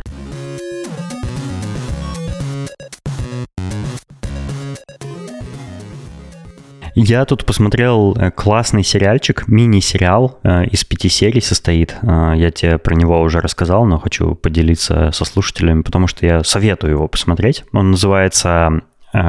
Я 6.95 7.25
тут 7.25 7.45
посмотрел 7.45 8.17
э, 8.17 8.31
классный 8.31 8.83
сериальчик, 8.83 9.47
мини-сериал 9.49 10.39
э, 10.43 10.67
из 10.67 10.85
пяти 10.85 11.09
серий 11.09 11.41
состоит. 11.41 11.97
Э, 12.03 12.33
я 12.37 12.51
тебе 12.51 12.79
про 12.79 12.95
него 12.95 13.21
уже 13.21 13.41
рассказал, 13.41 13.85
но 13.87 13.99
хочу 13.99 14.35
поделиться 14.35 15.11
со 15.13 15.25
слушателями, 15.25 15.83
потому 15.83 16.07
что 16.07 16.27
я 16.27 16.43
советую 16.43 16.93
его 16.93 17.09
посмотреть. 17.09 17.65
Он 17.73 17.93
называется 17.93 18.83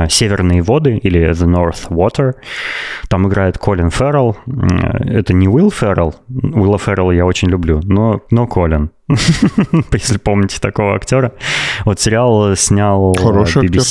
«Северные 0.09 0.61
воды» 0.61 0.97
или 0.97 1.31
«The 1.31 1.47
North 1.47 1.89
Water». 1.89 2.33
Там 3.09 3.27
играет 3.27 3.57
Колин 3.57 3.89
Феррелл. 3.89 4.37
Это 4.45 5.33
не 5.33 5.47
Уилл 5.47 5.71
Феррелл. 5.71 6.13
Уилла 6.29 6.77
Феррелла 6.77 7.11
я 7.11 7.25
очень 7.25 7.49
люблю, 7.49 7.81
но, 7.83 8.21
но 8.29 8.45
Колин. 8.45 8.91
Если 9.07 10.19
помните 10.19 10.59
такого 10.59 10.95
актера. 10.95 11.33
Вот 11.83 11.99
сериал 11.99 12.55
снял 12.55 13.15
Хороший 13.15 13.63
актер. 13.65 13.81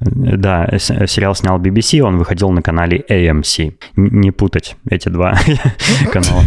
Да, 0.00 0.66
сериал 0.78 1.34
снял 1.34 1.58
BBC, 1.60 2.00
он 2.00 2.16
выходил 2.18 2.50
на 2.50 2.62
канале 2.62 3.04
AMC. 3.08 3.74
Не 3.96 4.30
путать 4.30 4.76
эти 4.88 5.08
два 5.08 5.34
канала. 6.12 6.42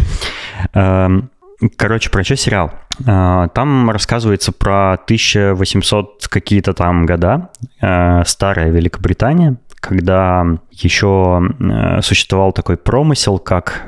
Эм, 0.74 1.30
Короче, 1.76 2.10
про 2.10 2.24
что 2.24 2.36
сериал? 2.36 2.72
Э, 3.06 3.48
Там 3.54 3.90
рассказывается 3.90 4.52
про 4.52 4.94
1800 4.94 6.26
какие-то 6.28 6.72
там 6.74 7.06
года, 7.06 7.50
э, 7.80 8.22
старая 8.24 8.70
Великобритания, 8.70 9.56
когда 9.80 10.44
еще 10.70 11.40
э, 11.60 12.02
существовал 12.02 12.52
такой 12.52 12.76
промысел, 12.76 13.38
как 13.38 13.84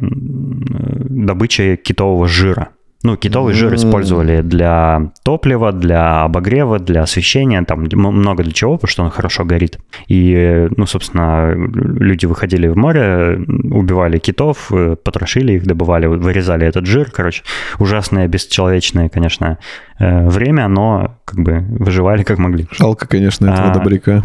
добыча 0.00 1.76
китового 1.76 2.28
жира. 2.28 2.68
Ну, 3.04 3.16
китовый 3.16 3.54
жир 3.54 3.72
использовали 3.76 4.42
для 4.42 5.12
топлива, 5.22 5.70
для 5.70 6.24
обогрева, 6.24 6.80
для 6.80 7.02
освещения, 7.02 7.62
там 7.62 7.86
много 7.92 8.42
для 8.42 8.52
чего, 8.52 8.74
потому 8.74 8.88
что 8.90 9.04
он 9.04 9.10
хорошо 9.10 9.44
горит. 9.44 9.78
И, 10.08 10.66
ну, 10.76 10.84
собственно, 10.84 11.54
люди 11.54 12.26
выходили 12.26 12.66
в 12.66 12.76
море, 12.76 13.38
убивали 13.70 14.18
китов, 14.18 14.72
э, 14.72 14.96
потрошили 14.96 15.52
их, 15.52 15.64
добывали, 15.64 16.06
вырезали 16.06 16.66
этот 16.66 16.86
жир. 16.86 17.12
Короче, 17.12 17.44
ужасное, 17.78 18.26
бесчеловечное, 18.26 19.08
конечно, 19.08 19.58
э, 20.00 20.28
время, 20.28 20.66
но 20.66 21.18
как 21.24 21.38
бы 21.38 21.64
выживали 21.78 22.24
как 22.24 22.38
могли. 22.38 22.66
Жалко, 22.72 23.06
конечно, 23.06 23.46
этого 23.46 23.70
А. 23.70 23.74
добряка. 23.74 24.22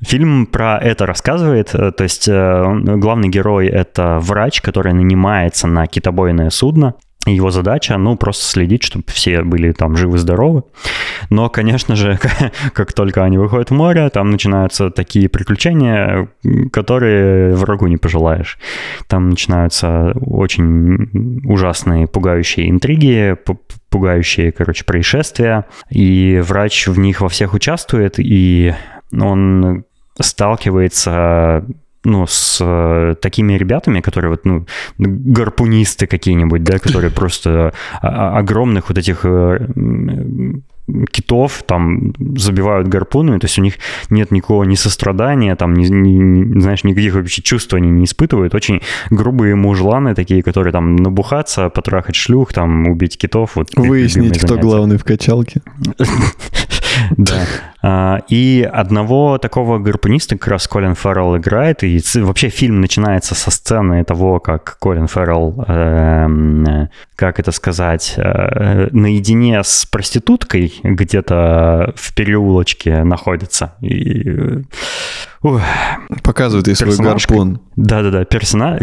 Фильм 0.00 0.46
про 0.46 0.78
это 0.78 1.06
рассказывает. 1.06 1.74
э, 1.74 1.92
То 1.92 2.04
есть 2.04 2.28
главный 2.28 3.28
герой— 3.30 3.66
это 3.68 4.18
врач, 4.20 4.60
который 4.60 4.92
нанимается 4.92 5.66
на 5.66 5.86
китобойное 5.86 6.50
судно. 6.50 6.94
Его 7.34 7.50
задача, 7.50 7.96
ну, 7.98 8.16
просто 8.16 8.44
следить, 8.44 8.82
чтобы 8.82 9.04
все 9.08 9.42
были 9.42 9.72
там 9.72 9.96
живы-здоровы. 9.96 10.64
Но, 11.30 11.48
конечно 11.48 11.96
же, 11.96 12.18
как 12.72 12.92
только 12.92 13.24
они 13.24 13.38
выходят 13.38 13.70
в 13.70 13.74
море, 13.74 14.08
там 14.10 14.30
начинаются 14.30 14.90
такие 14.90 15.28
приключения, 15.28 16.28
которые 16.72 17.54
врагу 17.54 17.86
не 17.86 17.96
пожелаешь. 17.96 18.58
Там 19.06 19.30
начинаются 19.30 20.12
очень 20.20 21.40
ужасные, 21.44 22.06
пугающие 22.06 22.70
интриги, 22.70 23.36
пугающие, 23.90 24.52
короче, 24.52 24.84
происшествия. 24.84 25.66
И 25.90 26.40
врач 26.42 26.86
в 26.88 26.98
них 26.98 27.20
во 27.20 27.28
всех 27.28 27.54
участвует, 27.54 28.14
и 28.18 28.74
он 29.12 29.84
сталкивается 30.20 31.64
ну, 32.08 32.26
с 32.26 32.58
э, 32.60 33.14
такими 33.20 33.54
ребятами, 33.54 34.00
которые 34.00 34.30
вот, 34.30 34.44
ну, 34.44 34.66
гарпунисты 34.98 36.06
какие-нибудь, 36.06 36.62
да, 36.64 36.78
которые 36.78 37.10
просто 37.14 37.72
огромных 38.02 38.88
вот 38.88 38.98
этих 38.98 39.20
э, 39.24 39.58
китов 41.10 41.62
там 41.66 42.14
забивают 42.36 42.88
гарпунами, 42.88 43.38
то 43.38 43.44
есть 43.44 43.58
у 43.58 43.62
них 43.62 43.74
нет 44.10 44.30
никакого 44.30 44.64
ни 44.64 44.74
сострадания, 44.74 45.54
там, 45.56 45.74
ни, 45.74 45.86
ни- 45.86 46.60
знаешь, 46.60 46.84
никаких 46.84 47.14
вообще 47.14 47.42
чувств 47.42 47.74
они 47.74 47.90
не 47.90 48.04
испытывают. 48.04 48.54
Очень 48.54 48.80
грубые 49.10 49.54
мужланы 49.54 50.14
такие, 50.14 50.42
которые 50.42 50.72
там 50.72 50.96
набухаться, 50.96 51.68
потрахать 51.68 52.16
шлюх, 52.16 52.52
там, 52.52 52.88
убить 52.88 53.18
китов. 53.18 53.56
Вот, 53.56 53.68
Выяснить, 53.76 54.38
кто 54.38 54.56
главный 54.56 54.96
в 54.96 55.04
качалке. 55.04 55.60
Да. 57.16 57.44
А, 57.82 58.18
И 58.28 58.68
одного 58.70 59.38
такого 59.38 59.78
гарпуниста 59.78 60.36
как 60.36 60.48
раз 60.48 60.66
Колин 60.66 60.94
Феррелл 60.94 61.36
играет, 61.36 61.84
и 61.84 62.00
вообще 62.16 62.48
фильм 62.48 62.80
начинается 62.80 63.34
со 63.34 63.50
сцены 63.50 64.02
того, 64.04 64.40
как 64.40 64.78
Колин 64.80 65.06
Феррелл, 65.06 65.64
э, 65.68 66.86
как 67.14 67.38
это 67.40 67.52
сказать, 67.52 68.14
э, 68.16 68.88
наедине 68.92 69.62
с 69.62 69.86
проституткой 69.86 70.72
где-то 70.82 71.92
в 71.96 72.14
переулочке 72.14 73.04
находится. 73.04 73.74
И, 73.80 74.28
э, 74.28 74.62
ух, 75.42 75.60
Показывает 76.24 76.66
ей 76.68 76.74
свой 76.74 76.96
гарпун. 76.96 77.60
да-да-да, 77.76 78.24
персонаж, 78.24 78.80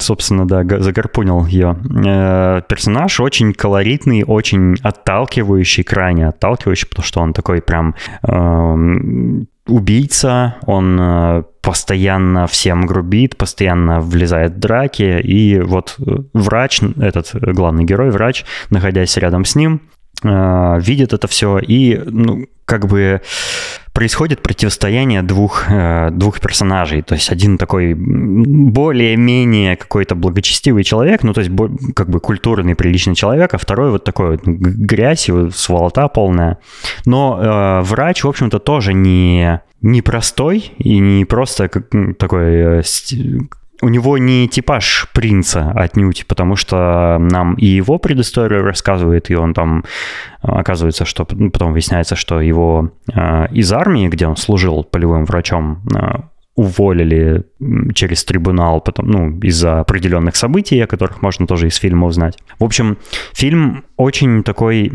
собственно, 0.00 0.46
да, 0.46 0.62
га- 0.62 0.80
загарпунил 0.80 1.46
ее. 1.46 1.76
Э, 2.06 2.62
Персонаж 2.68 3.18
очень 3.20 3.52
колоритный, 3.52 4.22
очень 4.26 4.76
отталкивающий, 4.82 5.82
крайне 5.82 6.28
отталкивающий, 6.28 6.88
потому 6.88 7.04
что 7.04 7.20
он 7.20 7.32
такой 7.32 7.60
прям 7.60 7.94
эм, 8.22 8.29
убийца, 9.66 10.56
он 10.66 10.98
э, 11.00 11.42
постоянно 11.62 12.46
всем 12.46 12.86
грубит, 12.86 13.36
постоянно 13.36 14.00
влезает 14.00 14.52
в 14.52 14.58
драки, 14.58 15.20
и 15.20 15.60
вот 15.60 15.96
э, 15.98 16.16
врач, 16.34 16.80
этот 17.00 17.30
главный 17.34 17.84
герой, 17.84 18.10
врач, 18.10 18.44
находясь 18.70 19.16
рядом 19.16 19.44
с 19.44 19.54
ним, 19.54 19.82
э, 20.22 20.80
видит 20.80 21.12
это 21.12 21.28
все 21.28 21.58
и, 21.58 22.00
ну, 22.04 22.46
как 22.64 22.86
бы 22.86 23.22
происходит 23.92 24.42
противостояние 24.42 25.22
двух, 25.22 25.70
э, 25.70 26.10
двух 26.12 26.40
персонажей. 26.40 27.02
То 27.02 27.14
есть 27.14 27.30
один 27.30 27.58
такой 27.58 27.94
более-менее 27.94 29.76
какой-то 29.76 30.14
благочестивый 30.14 30.84
человек, 30.84 31.22
ну, 31.22 31.32
то 31.32 31.40
есть 31.40 31.52
как 31.94 32.08
бы 32.08 32.20
культурный, 32.20 32.74
приличный 32.74 33.14
человек, 33.14 33.54
а 33.54 33.58
второй 33.58 33.90
вот 33.90 34.04
такой 34.04 34.32
вот 34.32 34.44
грязь, 34.44 35.28
вот 35.28 35.54
сволота 35.54 36.08
полная. 36.08 36.58
Но 37.04 37.38
э, 37.40 37.80
врач, 37.82 38.24
в 38.24 38.28
общем-то, 38.28 38.58
тоже 38.58 38.94
не, 38.94 39.60
не 39.82 40.02
простой 40.02 40.72
и 40.78 40.98
не 40.98 41.24
просто 41.24 41.68
такой... 41.68 42.82
у 43.82 43.88
него 43.88 44.18
не 44.18 44.48
типаж 44.48 45.08
принца 45.14 45.70
отнюдь, 45.74 46.26
потому 46.26 46.56
что 46.56 47.18
нам 47.18 47.54
и 47.54 47.66
его 47.66 47.98
предысторию 47.98 48.62
рассказывает, 48.62 49.30
и 49.30 49.34
он 49.34 49.54
там 49.54 49.84
э, 50.42 50.48
оказывается, 50.48 51.04
что 51.04 51.24
потом 51.24 51.72
выясняется, 51.72 52.16
что 52.16 52.40
его 52.40 52.92
э, 53.12 53.46
из 53.52 53.72
армии, 53.72 54.08
где 54.08 54.26
он 54.26 54.36
служил 54.36 54.84
полевым 54.84 55.24
врачом, 55.24 55.82
э, 55.94 56.20
уволили 56.56 57.44
через 57.94 58.24
трибунал 58.24 58.82
потом, 58.82 59.06
ну, 59.08 59.38
из-за 59.40 59.80
определенных 59.80 60.36
событий, 60.36 60.80
о 60.80 60.86
которых 60.86 61.22
можно 61.22 61.46
тоже 61.46 61.68
из 61.68 61.76
фильма 61.76 62.06
узнать. 62.06 62.36
В 62.58 62.64
общем, 62.64 62.98
фильм 63.32 63.84
очень 63.96 64.42
такой, 64.42 64.90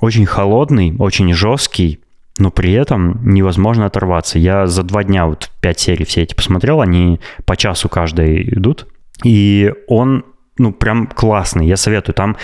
очень 0.00 0.24
холодный, 0.24 0.94
очень 0.98 1.34
жесткий, 1.34 2.00
но 2.38 2.50
при 2.50 2.72
этом 2.72 3.20
невозможно 3.22 3.86
оторваться. 3.86 4.38
Я 4.38 4.66
за 4.66 4.82
два 4.82 5.04
дня 5.04 5.26
вот 5.26 5.50
пять 5.60 5.80
серий 5.80 6.04
все 6.04 6.22
эти 6.22 6.34
посмотрел, 6.34 6.80
они 6.80 7.20
по 7.44 7.56
часу 7.56 7.88
каждой 7.88 8.42
идут, 8.42 8.86
и 9.24 9.72
он 9.86 10.24
ну, 10.58 10.72
прям 10.72 11.06
классный, 11.06 11.66
я 11.66 11.76
советую. 11.76 12.14
Там, 12.14 12.36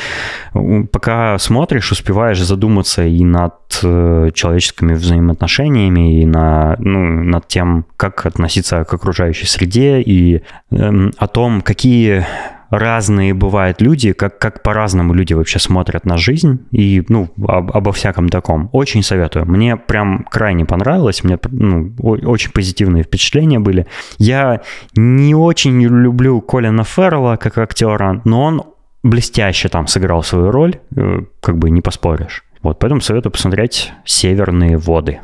пока 0.91 1.39
смотришь, 1.39 1.93
успеваешь 1.93 2.43
задуматься 2.43 3.05
и 3.05 3.23
над 3.23 3.55
э, 3.83 4.31
человеческими 4.35 4.95
взаимоотношениями, 4.95 6.23
и 6.23 6.27
на, 6.27 6.77
ну, 6.79 7.01
над 7.05 7.47
тем, 7.49 7.85
как 7.97 8.25
относиться 8.25 8.85
к 8.85 8.95
окружающей 8.95 9.47
среде, 9.47 10.01
и 10.01 10.43
эм, 10.71 11.13
о 11.19 11.27
том, 11.27 11.61
какие 11.61 12.27
разные 12.71 13.35
бывают 13.35 13.81
люди, 13.81 14.13
как, 14.13 14.39
как 14.39 14.63
по-разному 14.63 15.15
люди 15.15 15.35
вообще 15.35 15.59
смотрят 15.59 16.05
на 16.05 16.17
жизнь 16.17 16.61
и, 16.71 17.03
ну, 17.09 17.29
об- 17.47 17.71
обо 17.77 17.93
всяком 17.93 18.29
таком. 18.29 18.69
Очень 18.73 19.03
советую. 19.03 19.47
Мне 19.47 19.77
прям 19.77 20.25
крайне 20.31 20.65
понравилось, 20.65 21.25
мне 21.25 21.39
ну, 21.51 21.93
очень 22.01 22.51
позитивные 22.53 23.03
впечатления 23.05 23.59
были. 23.59 23.87
Я 24.19 24.61
не 24.97 25.35
очень 25.35 25.81
люблю 25.83 26.41
Колина 26.41 26.85
Феррелла 26.85 27.37
как 27.37 27.59
актера, 27.59 28.21
но 28.25 28.43
он 28.43 28.63
блестяще 29.03 29.69
там 29.69 29.87
сыграл 29.87 30.23
свою 30.23 30.51
роль, 30.51 30.77
э, 30.97 31.21
как 31.41 31.57
бы 31.59 31.71
не 31.71 31.81
поспоришь. 31.81 32.45
Вот, 32.63 32.79
поэтому 32.81 33.01
советую 33.01 33.33
посмотреть 33.33 33.93
«Северные 34.05 34.77
воды». 34.77 35.21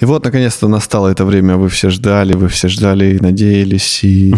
И 0.00 0.04
вот, 0.04 0.24
наконец-то, 0.24 0.68
настало 0.68 1.08
это 1.08 1.24
время. 1.24 1.56
Вы 1.56 1.68
все 1.68 1.90
ждали, 1.90 2.34
вы 2.34 2.48
все 2.48 2.68
ждали 2.68 3.16
и 3.16 3.20
надеялись, 3.22 4.04
и 4.04 4.34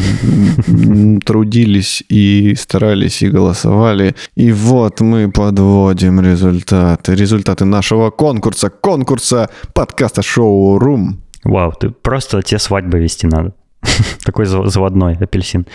трудились, 1.24 2.04
и 2.08 2.54
старались, 2.54 3.22
и 3.22 3.28
голосовали. 3.28 4.14
И 4.36 4.52
вот 4.52 5.00
мы 5.00 5.30
подводим 5.30 6.20
результаты. 6.20 7.14
Результаты 7.14 7.64
нашего 7.64 8.10
конкурса. 8.10 8.70
Конкурса 8.70 9.50
подкаста 9.74 10.22
«Шоу 10.22 10.78
Рум». 10.78 11.20
Вау, 11.44 11.72
ты 11.72 11.90
просто 11.90 12.42
тебе 12.42 12.58
свадьбы 12.58 12.98
вести 13.00 13.26
надо. 13.26 13.52
Такой 14.24 14.44
зав- 14.46 14.68
заводной 14.68 15.14
апельсин. 15.14 15.66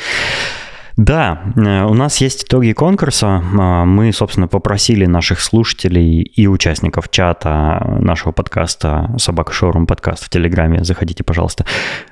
Да, 0.95 1.41
э, 1.55 1.85
у 1.85 1.93
нас 1.95 2.17
есть 2.17 2.43
итоги 2.43 2.71
конкурса. 2.71 3.43
А, 3.59 3.85
мы, 3.85 4.13
собственно, 4.13 4.47
попросили 4.47 5.05
наших 5.05 5.39
слушателей 5.41 6.21
и 6.21 6.47
участников 6.47 7.09
чата 7.09 7.97
нашего 7.99 8.31
подкаста 8.31 9.09
«Собака 9.17 9.53
Шоурум 9.53 9.87
подкаст» 9.87 10.25
в 10.25 10.29
Телеграме, 10.29 10.83
заходите, 10.83 11.23
пожалуйста, 11.23 11.65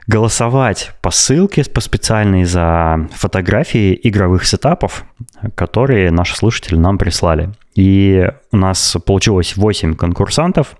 голосовать 0.07 0.91
по 1.01 1.11
ссылке 1.11 1.63
по 1.71 1.79
специальной 1.79 2.45
за 2.45 3.07
фотографии 3.13 3.99
игровых 4.01 4.45
сетапов, 4.45 5.05
которые 5.53 6.09
наши 6.09 6.35
слушатели 6.35 6.75
нам 6.75 6.97
прислали. 6.97 7.51
И 7.75 8.27
у 8.51 8.57
нас 8.57 8.97
получилось 9.05 9.55
8 9.55 9.93
конкурсантов. 9.93 10.75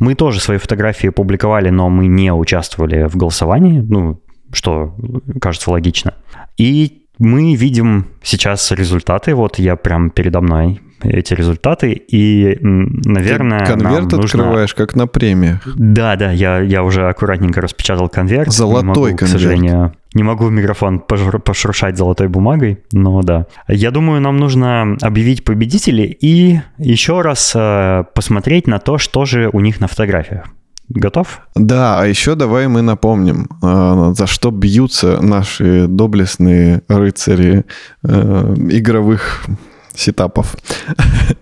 Мы 0.00 0.16
тоже 0.16 0.40
свои 0.40 0.58
фотографии 0.58 1.08
публиковали, 1.08 1.70
но 1.70 1.88
мы 1.90 2.08
не 2.08 2.32
участвовали 2.32 3.04
в 3.04 3.16
голосовании, 3.16 3.80
ну, 3.80 4.20
что 4.52 4.96
кажется 5.40 5.70
логично. 5.70 6.14
И 6.56 7.05
мы 7.18 7.54
видим 7.54 8.06
сейчас 8.22 8.70
результаты, 8.72 9.34
вот 9.34 9.58
я 9.58 9.76
прям 9.76 10.10
передо 10.10 10.40
мной 10.40 10.80
эти 11.02 11.34
результаты, 11.34 11.92
и, 11.92 12.58
наверное, 12.60 13.60
Ты 13.60 13.72
конверт 13.72 14.10
нам 14.12 14.20
нужно... 14.20 14.42
открываешь, 14.42 14.74
как 14.74 14.94
на 14.96 15.06
премиях. 15.06 15.60
Да, 15.76 16.16
да, 16.16 16.32
я, 16.32 16.60
я 16.60 16.82
уже 16.82 17.08
аккуратненько 17.08 17.60
распечатал 17.60 18.08
конверт. 18.08 18.52
Золотой 18.52 18.82
могу, 18.84 19.02
конверт. 19.02 19.20
К 19.20 19.26
сожалению, 19.26 19.92
не 20.14 20.22
могу 20.22 20.46
в 20.46 20.50
микрофон 20.50 21.00
пошуршать 21.00 21.96
золотой 21.96 22.28
бумагой, 22.28 22.78
но 22.92 23.22
да. 23.22 23.46
Я 23.68 23.90
думаю, 23.90 24.20
нам 24.20 24.38
нужно 24.38 24.96
объявить 25.02 25.44
победителей 25.44 26.16
и 26.20 26.60
еще 26.78 27.20
раз 27.20 27.52
э, 27.54 28.04
посмотреть 28.14 28.66
на 28.66 28.78
то, 28.78 28.98
что 28.98 29.26
же 29.26 29.50
у 29.52 29.60
них 29.60 29.80
на 29.80 29.88
фотографиях. 29.88 30.46
Готов? 30.88 31.40
Да, 31.54 32.00
а 32.00 32.06
еще 32.06 32.34
давай 32.36 32.68
мы 32.68 32.82
напомним, 32.82 33.48
а, 33.62 34.12
за 34.14 34.26
что 34.26 34.50
бьются 34.50 35.20
наши 35.20 35.86
доблестные 35.88 36.82
рыцари 36.88 37.64
э, 38.04 38.54
игровых 38.70 39.46
сетапов. 39.94 40.56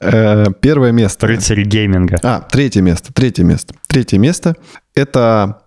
Э, 0.00 0.46
первое 0.60 0.92
место. 0.92 1.26
Рыцари 1.26 1.64
гейминга. 1.64 2.18
А, 2.22 2.40
третье 2.40 2.82
место, 2.82 3.12
третье 3.12 3.42
место. 3.42 3.74
Третье 3.86 4.18
место— 4.18 4.54
это 4.94 5.62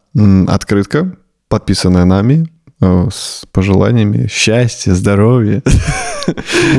открытка, 0.48 1.18
подписанная 1.48 2.06
нами, 2.06 2.46
э, 2.46 2.57
с 2.82 3.46
пожеланиями 3.52 4.28
счастья, 4.28 4.94
здоровья. 4.94 5.64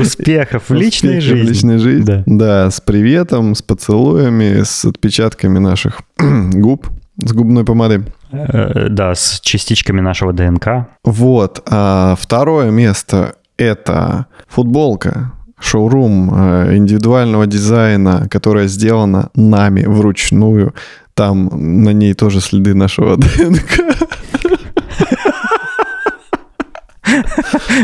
Успехов 0.00 0.68
в 0.68 0.74
личной 0.74 1.20
жизни. 1.20 1.46
В 1.46 1.48
личной 1.48 1.78
жизни. 1.78 2.04
Да. 2.04 2.22
да, 2.26 2.70
с 2.70 2.80
приветом, 2.80 3.54
с 3.54 3.62
поцелуями, 3.62 4.62
с 4.62 4.84
отпечатками 4.84 5.58
наших 5.58 6.00
губ, 6.18 6.88
с 7.16 7.32
губной 7.32 7.64
помадой. 7.64 8.04
Э, 8.30 8.88
да, 8.88 9.14
с 9.14 9.40
частичками 9.40 10.00
нашего 10.00 10.32
ДНК. 10.32 10.88
Вот. 11.04 11.62
А 11.66 12.16
второе 12.20 12.70
место— 12.70 13.34
это 13.56 14.26
футболка 14.48 15.32
шоурум 15.60 16.30
э, 16.32 16.76
индивидуального 16.76 17.46
дизайна, 17.46 18.28
которая 18.30 18.68
сделана 18.68 19.30
нами 19.34 19.84
вручную. 19.84 20.74
Там 21.14 21.50
на 21.82 21.90
ней 21.90 22.14
тоже 22.14 22.40
следы 22.40 22.74
нашего 22.74 23.16
ДНК. 23.18 23.80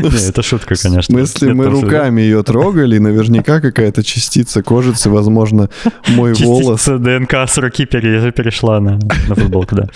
Это 0.03 0.43
шутка, 0.43 0.75
конечно. 0.81 1.01
В 1.01 1.19
смысле, 1.19 1.55
мы 1.55 1.67
руками 1.67 2.21
ее 2.21 2.43
трогали, 2.43 2.99
наверняка 2.99 3.61
какая-то 3.61 4.03
частица 4.03 4.63
кожицы, 4.63 5.11
возможно, 5.11 5.71
мой 6.09 6.35
волос. 6.35 6.87
ДНК 6.87 7.35
с 7.49 7.59
руки 7.59 7.87
перешла 7.87 8.81
на 8.81 8.99
футболку, 9.35 9.77
да. 9.77 9.89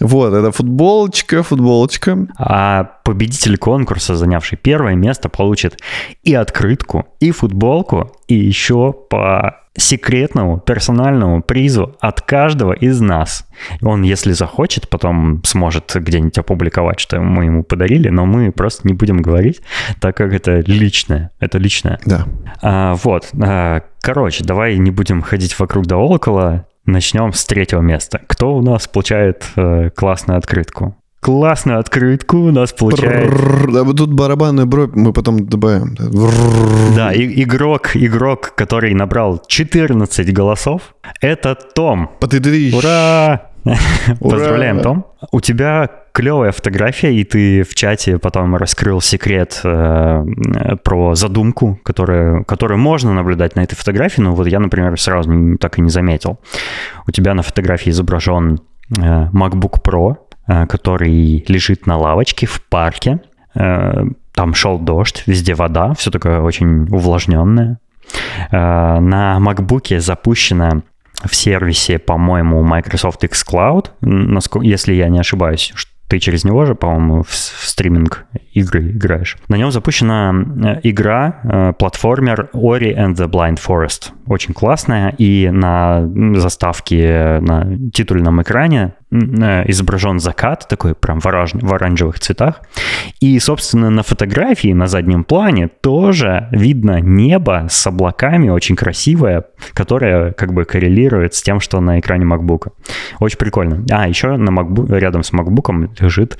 Вот, 0.00 0.34
это 0.34 0.50
футболочка, 0.52 1.42
футболочка. 1.42 2.26
А 2.36 2.84
победитель 3.04 3.56
конкурса, 3.56 4.16
занявший 4.16 4.58
первое 4.60 4.94
место, 4.94 5.28
получит 5.28 5.78
и 6.24 6.34
открытку, 6.34 7.06
и 7.20 7.30
футболку, 7.30 8.12
и 8.28 8.34
еще 8.34 8.92
по 8.92 9.63
секретному 9.76 10.58
персональному 10.58 11.42
призу 11.42 11.96
от 12.00 12.20
каждого 12.20 12.72
из 12.72 13.00
нас. 13.00 13.46
Он, 13.82 14.02
если 14.02 14.32
захочет, 14.32 14.88
потом 14.88 15.42
сможет 15.44 15.92
где-нибудь 15.94 16.38
опубликовать, 16.38 17.00
что 17.00 17.20
мы 17.20 17.46
ему 17.46 17.64
подарили, 17.64 18.08
но 18.08 18.24
мы 18.24 18.52
просто 18.52 18.86
не 18.86 18.94
будем 18.94 19.20
говорить, 19.20 19.62
так 20.00 20.16
как 20.16 20.32
это 20.32 20.60
личное. 20.60 21.30
Это 21.40 21.58
личное. 21.58 21.98
Да. 22.04 22.26
А, 22.62 22.94
вот. 22.94 23.30
А, 23.40 23.82
короче, 24.00 24.44
давай 24.44 24.78
не 24.78 24.90
будем 24.90 25.22
ходить 25.22 25.58
вокруг 25.58 25.86
да 25.86 25.96
около. 25.96 26.66
Начнем 26.86 27.32
с 27.32 27.44
третьего 27.46 27.80
места. 27.80 28.20
Кто 28.26 28.54
у 28.54 28.60
нас 28.60 28.86
получает 28.86 29.46
э, 29.56 29.88
классную 29.96 30.36
открытку? 30.36 30.94
Классную 31.24 31.78
открытку 31.78 32.36
у 32.36 32.50
нас 32.50 32.74
получает... 32.74 33.30
Да, 33.72 33.82
тут 33.94 34.12
барабанную 34.12 34.66
бровь 34.66 34.90
мы 34.92 35.14
потом 35.14 35.46
добавим. 35.46 35.96
Да, 36.94 37.14
и, 37.14 37.42
игрок, 37.42 37.96
игрок, 37.96 38.52
который 38.54 38.92
набрал 38.92 39.40
14 39.46 40.34
голосов, 40.34 40.94
это 41.22 41.54
Том. 41.54 42.10
Ура! 42.74 43.46
Поздравляем, 44.20 44.80
Том. 44.80 45.06
У 45.32 45.40
тебя 45.40 45.88
клевая 46.12 46.52
фотография, 46.52 47.14
и 47.14 47.24
ты 47.24 47.62
в 47.62 47.74
чате 47.74 48.18
потом 48.18 48.54
раскрыл 48.56 49.00
секрет 49.00 49.62
э, 49.64 50.24
про 50.84 51.14
задумку, 51.14 51.80
которая, 51.84 52.44
которую 52.44 52.76
можно 52.76 53.14
наблюдать 53.14 53.56
на 53.56 53.60
этой 53.60 53.76
фотографии, 53.76 54.20
но 54.20 54.34
вот 54.34 54.46
я, 54.46 54.60
например, 54.60 55.00
сразу 55.00 55.56
так 55.58 55.78
и 55.78 55.80
не 55.80 55.88
заметил. 55.88 56.38
У 57.08 57.12
тебя 57.12 57.32
на 57.32 57.40
фотографии 57.40 57.88
изображен 57.88 58.60
э, 58.98 59.28
MacBook 59.32 59.82
Pro, 59.82 60.16
который 60.46 61.44
лежит 61.48 61.86
на 61.86 61.96
лавочке 61.96 62.46
в 62.46 62.62
парке. 62.62 63.20
Э, 63.54 64.04
там 64.34 64.54
шел 64.54 64.78
дождь, 64.78 65.22
везде 65.26 65.54
вода, 65.54 65.94
все 65.94 66.10
такое 66.10 66.40
очень 66.40 66.88
увлажненное. 66.90 67.78
Э, 68.50 68.98
на 68.98 69.38
MacBook 69.40 69.98
запущена 70.00 70.82
в 71.24 71.34
сервисе, 71.34 71.98
по-моему, 71.98 72.62
Microsoft 72.62 73.24
xCloud, 73.24 73.90
если 74.62 74.94
я 74.94 75.08
не 75.08 75.20
ошибаюсь, 75.20 75.72
ты 76.08 76.18
через 76.18 76.44
него 76.44 76.66
же, 76.66 76.74
по-моему, 76.74 77.22
в, 77.22 77.32
стриминг 77.32 78.26
игры 78.52 78.90
играешь. 78.90 79.38
На 79.48 79.56
нем 79.56 79.70
запущена 79.70 80.32
э, 80.32 80.80
игра, 80.82 81.40
э, 81.42 81.72
платформер 81.78 82.50
Ori 82.52 82.94
and 82.94 83.14
the 83.14 83.28
Blind 83.28 83.58
Forest. 83.58 84.12
Очень 84.26 84.54
классная, 84.54 85.14
и 85.18 85.50
на 85.50 86.08
заставке 86.34 87.38
на 87.40 87.78
титульном 87.92 88.42
экране 88.42 88.94
Э, 89.14 89.62
изображен 89.70 90.18
закат, 90.18 90.66
такой 90.68 90.94
прям 90.94 91.20
в, 91.20 91.26
ораж... 91.26 91.52
в 91.54 91.72
оранжевых 91.72 92.18
цветах. 92.18 92.62
И, 93.20 93.38
собственно, 93.38 93.88
на 93.90 94.02
фотографии 94.02 94.72
на 94.72 94.88
заднем 94.88 95.22
плане 95.22 95.68
тоже 95.68 96.48
видно 96.50 97.00
небо 97.00 97.66
с 97.70 97.86
облаками, 97.86 98.48
очень 98.48 98.74
красивое, 98.74 99.44
которое 99.72 100.32
как 100.32 100.52
бы 100.52 100.64
коррелирует 100.64 101.34
с 101.34 101.42
тем, 101.42 101.60
что 101.60 101.80
на 101.80 102.00
экране 102.00 102.24
MacBook. 102.24 102.72
Очень 103.20 103.38
прикольно. 103.38 103.84
А, 103.92 104.08
еще 104.08 104.36
на 104.36 104.50
MacBook, 104.50 104.98
рядом 104.98 105.22
с 105.22 105.32
MacBook 105.32 105.90
лежит 106.00 106.36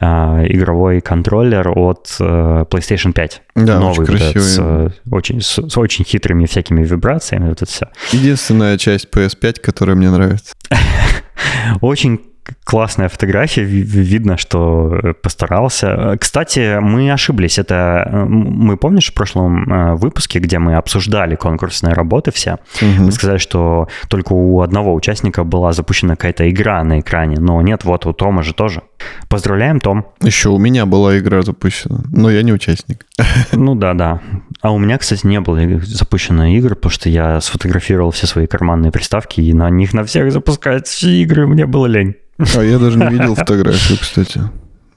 э, 0.00 0.46
игровой 0.48 1.00
контроллер 1.00 1.68
от 1.76 2.16
э, 2.20 2.64
PlayStation 2.70 3.12
5. 3.12 3.42
Да, 3.56 3.80
Новый, 3.80 4.04
очень 4.04 4.04
красивый. 4.04 4.40
С, 4.42 4.58
э, 4.58 4.90
очень, 5.10 5.40
с, 5.40 5.68
с 5.68 5.78
очень 5.78 6.04
хитрыми 6.04 6.46
всякими 6.46 6.84
вибрациями. 6.84 7.48
Вот 7.48 7.62
это 7.62 7.70
все. 7.70 7.88
Единственная 8.12 8.78
часть 8.78 9.08
PS5, 9.14 9.60
которая 9.60 9.96
мне 9.96 10.10
нравится. 10.10 10.54
Очень 11.80 12.20
классная 12.68 13.08
фотография, 13.08 13.62
видно, 13.62 14.36
что 14.36 15.00
э, 15.02 15.14
постарался. 15.14 16.18
Кстати, 16.20 16.78
мы 16.80 17.10
ошиблись. 17.10 17.58
Это 17.58 18.06
э, 18.06 18.24
мы 18.26 18.76
помнишь 18.76 19.10
в 19.10 19.14
прошлом 19.14 19.72
э, 19.72 19.94
выпуске, 19.94 20.38
где 20.38 20.58
мы 20.58 20.74
обсуждали 20.74 21.34
конкурсные 21.34 21.94
работы 21.94 22.30
все, 22.30 22.58
угу. 22.82 23.04
мы 23.04 23.12
сказали, 23.12 23.38
что 23.38 23.88
только 24.08 24.34
у 24.34 24.60
одного 24.60 24.92
участника 24.92 25.44
была 25.44 25.72
запущена 25.72 26.14
какая-то 26.14 26.50
игра 26.50 26.84
на 26.84 27.00
экране, 27.00 27.36
но 27.40 27.62
нет, 27.62 27.84
вот 27.84 28.04
у 28.04 28.12
Тома 28.12 28.42
же 28.42 28.52
тоже. 28.52 28.82
Поздравляем, 29.30 29.80
Том. 29.80 30.04
Еще 30.20 30.50
у 30.50 30.58
меня 30.58 30.84
была 30.84 31.18
игра 31.18 31.40
запущена, 31.40 32.02
но 32.12 32.30
я 32.30 32.42
не 32.42 32.52
участник. 32.52 33.06
Ну 33.52 33.74
да, 33.74 33.94
да. 33.94 34.20
А 34.60 34.72
у 34.72 34.78
меня, 34.78 34.98
кстати, 34.98 35.26
не 35.26 35.40
было 35.40 35.80
запущено 35.80 36.46
игр, 36.46 36.74
потому 36.74 36.90
что 36.90 37.08
я 37.08 37.40
сфотографировал 37.40 38.10
все 38.10 38.26
свои 38.26 38.46
карманные 38.46 38.92
приставки, 38.92 39.40
и 39.40 39.54
на 39.54 39.70
них 39.70 39.94
на 39.94 40.04
всех 40.04 40.30
запускать 40.32 41.02
игры, 41.02 41.46
мне 41.46 41.64
было 41.64 41.86
лень. 41.86 42.14
А 42.58 42.64
я 42.64 42.78
даже 42.78 42.98
не 42.98 43.06
видел 43.06 43.34
фотографию, 43.36 43.98
кстати. 44.00 44.40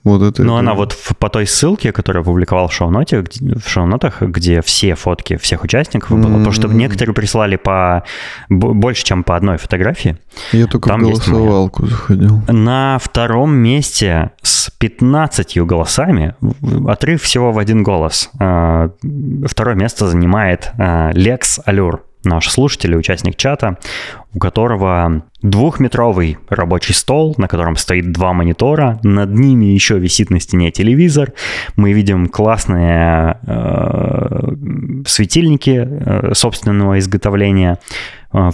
Вот 0.04 0.24
это. 0.24 0.44
Ну, 0.44 0.56
она 0.56 0.74
вот 0.74 0.94
в, 0.94 1.16
по 1.16 1.30
той 1.30 1.46
ссылке, 1.46 1.92
которую 1.92 2.22
я 2.22 2.26
публиковал 2.26 2.70
в 2.70 2.74
шоу-ноте, 2.74 3.24
в 3.24 3.70
шоу-нотах, 3.70 4.22
где 4.24 4.64
все 4.64 4.96
фотки 4.96 5.38
всех 5.38 5.64
участников 5.64 6.18
было, 6.18 6.38
потому 6.38 6.52
что 6.52 6.68
некоторые 6.70 7.14
прислали 7.14 7.56
по 7.56 8.04
больше, 8.50 9.06
чем 9.06 9.24
по 9.24 9.36
одной 9.36 9.58
фотографии. 9.58 10.18
Я 10.54 10.66
только 10.66 10.90
Там 10.90 11.02
в 11.02 11.04
голосовалку 11.04 11.86
заходил. 11.86 12.42
На 12.48 12.98
втором 13.00 13.54
месте 13.54 14.32
с 14.42 14.72
15 14.72 15.60
голосами, 15.60 16.34
отрыв 16.88 17.22
всего 17.22 17.52
в 17.52 17.60
один 17.60 17.84
голос. 17.84 18.32
А, 18.40 18.90
второе 19.46 19.76
место 19.76 20.08
занимает 20.08 20.72
а, 20.80 21.12
Lex 21.12 21.60
Allure. 21.68 22.00
Наш 22.24 22.50
слушатель 22.50 22.94
и 22.94 22.98
участник 22.98 23.36
чата, 23.36 23.78
у 24.34 24.40
которого 24.40 25.24
двухметровый 25.42 26.38
рабочий 26.50 26.94
стол, 26.94 27.36
на 27.38 27.48
котором 27.48 27.76
стоит 27.76 28.12
два 28.12 28.34
монитора, 28.34 29.00
над 29.04 29.32
ними 29.32 29.66
еще 29.66 29.98
висит 30.00 30.30
на 30.30 30.40
стене 30.40 30.72
телевизор. 30.72 31.34
Мы 31.76 31.94
видим 31.94 32.28
классные 32.28 33.38
э, 33.46 34.52
светильники 35.06 35.88
э, 35.90 36.34
собственного 36.34 37.00
изготовления. 37.00 37.80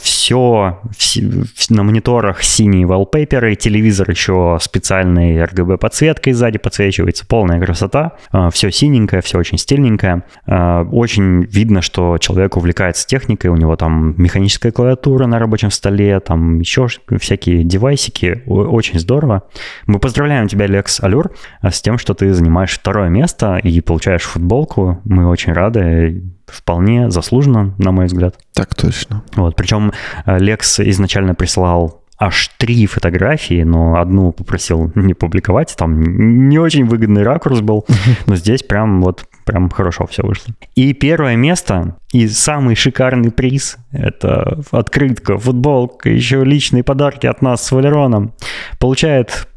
Все, 0.01 0.79
э, 0.83 0.87
все 0.87 1.21
на 1.69 1.83
мониторах 1.83 2.41
синие 2.41 2.87
wallpaper, 2.87 3.55
телевизор 3.55 4.09
еще 4.09 4.57
специальной 4.59 5.37
RGB 5.37 5.77
подсветкой 5.77 6.33
сзади 6.33 6.57
подсвечивается, 6.57 7.25
полная 7.27 7.59
красота. 7.59 8.13
Э, 8.33 8.49
все 8.51 8.71
синенькое, 8.71 9.21
все 9.21 9.37
очень 9.37 9.57
стильненькое. 9.57 10.23
Э, 10.47 10.83
очень 10.83 11.43
видно, 11.43 11.81
что 11.81 12.17
человек 12.17 12.57
увлекается 12.57 13.05
техникой, 13.05 13.51
у 13.51 13.55
него 13.55 13.75
там 13.75 14.15
механическая 14.17 14.71
клавиатура 14.71 15.27
на 15.27 15.37
рабочем 15.39 15.69
столе, 15.69 16.19
там 16.19 16.59
еще 16.59 16.87
всякие 17.19 17.63
девайсики. 17.63 18.43
Очень 18.47 18.99
здорово. 18.99 19.43
Мы 19.85 19.99
поздравляем 19.99 20.47
тебя, 20.47 20.67
Лекс 20.67 21.01
Алюр, 21.01 21.31
с 21.61 21.81
тем, 21.81 21.97
что 21.97 22.13
ты 22.13 22.33
занимаешь 22.33 22.71
второе 22.71 23.09
место 23.09 23.57
и 23.57 23.79
получаешь 23.81 24.23
футболку. 24.23 25.01
Мы 25.05 25.27
очень 25.27 25.53
рады 25.53 26.23
вполне 26.47 27.11
заслуженно, 27.11 27.73
на 27.77 27.91
мой 27.91 28.05
взгляд. 28.05 28.39
Так 28.53 28.75
точно. 28.75 29.23
Вот, 29.35 29.55
причем 29.55 29.91
э, 30.25 30.39
Лекс 30.39 30.79
изначально 30.79 31.35
прислал 31.35 32.01
аж 32.19 32.49
три 32.57 32.87
фотографии, 32.87 33.63
но 33.63 33.99
одну 33.99 34.31
попросил 34.31 34.91
не 34.95 35.13
публиковать, 35.13 35.75
там 35.77 36.49
не 36.49 36.57
очень 36.57 36.85
выгодный 36.85 37.23
ракурс 37.23 37.61
был, 37.61 37.85
но 38.25 38.35
здесь 38.35 38.63
прям 38.63 39.01
вот 39.01 39.25
прям 39.45 39.69
хорошо 39.69 40.07
все 40.07 40.23
вышло. 40.23 40.53
И 40.75 40.93
первое 40.93 41.35
место 41.35 41.95
и 42.11 42.27
самый 42.27 42.75
шикарный 42.75 43.31
приз– 43.31 43.77
это 43.91 44.61
открытка, 44.71 45.37
футболка, 45.37 46.09
еще 46.09 46.43
личные 46.43 46.83
подарки 46.83 47.27
от 47.27 47.41
нас 47.41 47.63
с 47.63 47.71
Валероном. 47.71 48.33
Получает 48.79 49.47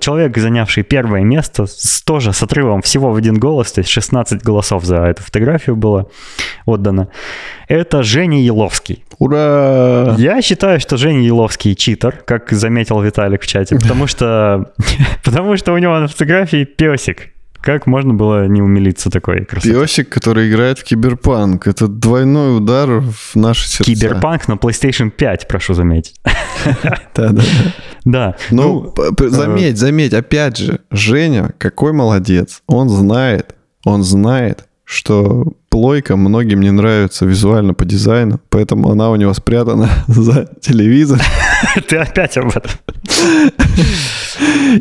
человек, 0.00 0.36
занявший 0.36 0.82
первое 0.82 1.22
место, 1.22 1.66
с, 1.66 2.02
тоже 2.02 2.32
с 2.32 2.42
отрывом 2.42 2.82
всего 2.82 3.12
в 3.12 3.16
один 3.16 3.38
голос, 3.38 3.72
то 3.72 3.80
есть 3.80 3.90
16 3.90 4.42
голосов 4.42 4.84
за 4.84 4.96
эту 4.96 5.22
фотографию 5.22 5.76
было 5.76 6.08
отдано. 6.66 7.08
Это 7.68 8.02
Женя 8.02 8.42
Еловский. 8.42 9.04
Ура! 9.18 10.14
Я 10.18 10.40
считаю, 10.42 10.80
что 10.80 10.96
Женя 10.96 11.22
Еловский 11.22 11.74
читер, 11.74 12.22
как 12.24 12.50
заметил 12.52 13.00
Виталик 13.00 13.42
в 13.42 13.46
чате, 13.46 13.76
потому 13.76 14.06
что, 14.06 14.72
потому 15.24 15.56
что 15.56 15.72
у 15.72 15.78
него 15.78 15.98
на 15.98 16.08
фотографии 16.08 16.64
песик. 16.64 17.30
Как 17.60 17.86
можно 17.86 18.14
было 18.14 18.46
не 18.46 18.62
умилиться 18.62 19.10
такой 19.10 19.44
красотой? 19.44 19.82
Песик, 19.82 20.08
который 20.08 20.48
играет 20.48 20.78
в 20.78 20.84
киберпанк. 20.84 21.66
Это 21.66 21.88
двойной 21.88 22.56
удар 22.58 23.00
в 23.00 23.34
наши 23.34 23.68
сердца. 23.68 23.84
Киберпанк 23.84 24.48
на 24.48 24.54
PlayStation 24.54 25.10
5, 25.10 25.48
прошу 25.48 25.74
заметить. 25.74 26.20
Да-да-да. 27.14 27.42
Да. 28.04 28.36
Ну, 28.50 28.94
ну 28.96 29.28
заметь, 29.28 29.76
заметь, 29.76 30.14
опять 30.14 30.56
же, 30.56 30.80
Женя, 30.90 31.52
какой 31.58 31.92
молодец. 31.92 32.62
Он 32.66 32.88
знает, 32.88 33.54
он 33.84 34.02
знает, 34.02 34.67
что 34.90 35.52
плойка 35.68 36.16
многим 36.16 36.62
не 36.62 36.70
нравится 36.70 37.26
визуально 37.26 37.74
по 37.74 37.84
дизайну, 37.84 38.40
поэтому 38.48 38.90
она 38.90 39.10
у 39.10 39.16
него 39.16 39.34
спрятана 39.34 39.90
за 40.08 40.48
телевизор. 40.62 41.20
Ты 41.88 41.98
опять 41.98 42.38
об 42.38 42.48
этом. 42.48 42.70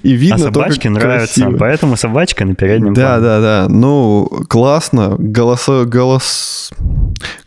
И 0.03 0.13
видно 0.13 0.35
а 0.35 0.39
собачки 0.53 0.87
нравятся, 0.87 1.41
красиво. 1.41 1.57
поэтому 1.57 1.97
собачка 1.97 2.45
на 2.45 2.55
переднем 2.55 2.93
Да, 2.93 3.17
плане. 3.17 3.21
да, 3.21 3.39
да. 3.41 3.67
Ну, 3.69 4.29
классно. 4.47 5.15
Голосо, 5.17 5.83
голос... 5.83 6.71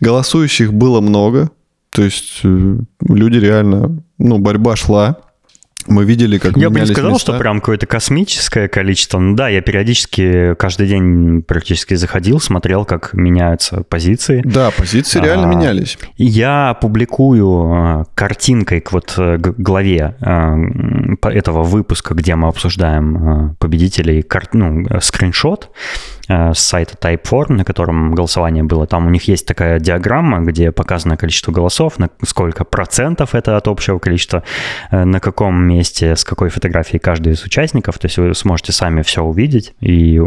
Голосующих 0.00 0.74
было 0.74 1.00
много. 1.00 1.50
То 1.90 2.02
есть 2.02 2.40
э, 2.44 2.76
люди 3.08 3.38
реально... 3.38 4.02
Ну, 4.18 4.38
борьба 4.38 4.76
шла. 4.76 5.16
Мы 5.90 6.04
видели, 6.04 6.38
как 6.38 6.56
Я 6.56 6.70
бы 6.70 6.80
не 6.80 6.86
сказал, 6.86 7.12
места. 7.12 7.32
что 7.32 7.38
прям 7.38 7.60
какое-то 7.60 7.86
космическое 7.86 8.68
количество. 8.68 9.18
Ну 9.18 9.34
да, 9.34 9.48
я 9.48 9.60
периодически 9.60 10.54
каждый 10.54 10.86
день 10.86 11.42
практически 11.42 11.94
заходил, 11.94 12.40
смотрел, 12.40 12.84
как 12.84 13.12
меняются 13.12 13.82
позиции. 13.82 14.40
Да, 14.44 14.70
позиции 14.70 15.20
реально 15.20 15.50
а, 15.50 15.54
менялись. 15.54 15.98
Я 16.16 16.78
публикую 16.80 17.72
а, 17.72 18.04
картинкой 18.14 18.80
к 18.80 18.92
вот 18.92 19.14
э, 19.18 19.36
главе 19.38 20.14
а, 20.20 20.56
этого 21.24 21.64
выпуска, 21.64 22.14
где 22.14 22.36
мы 22.36 22.48
обсуждаем 22.48 23.16
а, 23.16 23.54
победителей, 23.58 24.24
ну, 24.52 24.86
скриншот 25.00 25.70
Э, 25.70 26.19
с 26.30 26.58
сайта 26.58 26.94
Typeform, 26.94 27.52
на 27.54 27.64
котором 27.64 28.14
голосование 28.14 28.62
было. 28.62 28.86
Там 28.86 29.06
у 29.06 29.10
них 29.10 29.28
есть 29.28 29.46
такая 29.46 29.80
диаграмма, 29.80 30.40
где 30.40 30.70
показано 30.70 31.16
количество 31.16 31.52
голосов, 31.52 31.98
на 31.98 32.08
сколько 32.24 32.64
процентов 32.64 33.34
это 33.34 33.56
от 33.56 33.68
общего 33.68 33.98
количества, 33.98 34.42
э, 34.90 35.04
на 35.04 35.20
каком 35.20 35.62
месте, 35.62 36.14
с 36.14 36.24
какой 36.24 36.48
фотографией 36.50 37.00
каждый 37.00 37.32
из 37.32 37.44
участников. 37.44 37.98
То 37.98 38.06
есть 38.06 38.18
вы 38.18 38.34
сможете 38.34 38.72
сами 38.72 39.02
все 39.02 39.22
увидеть 39.22 39.74
и 39.80 40.20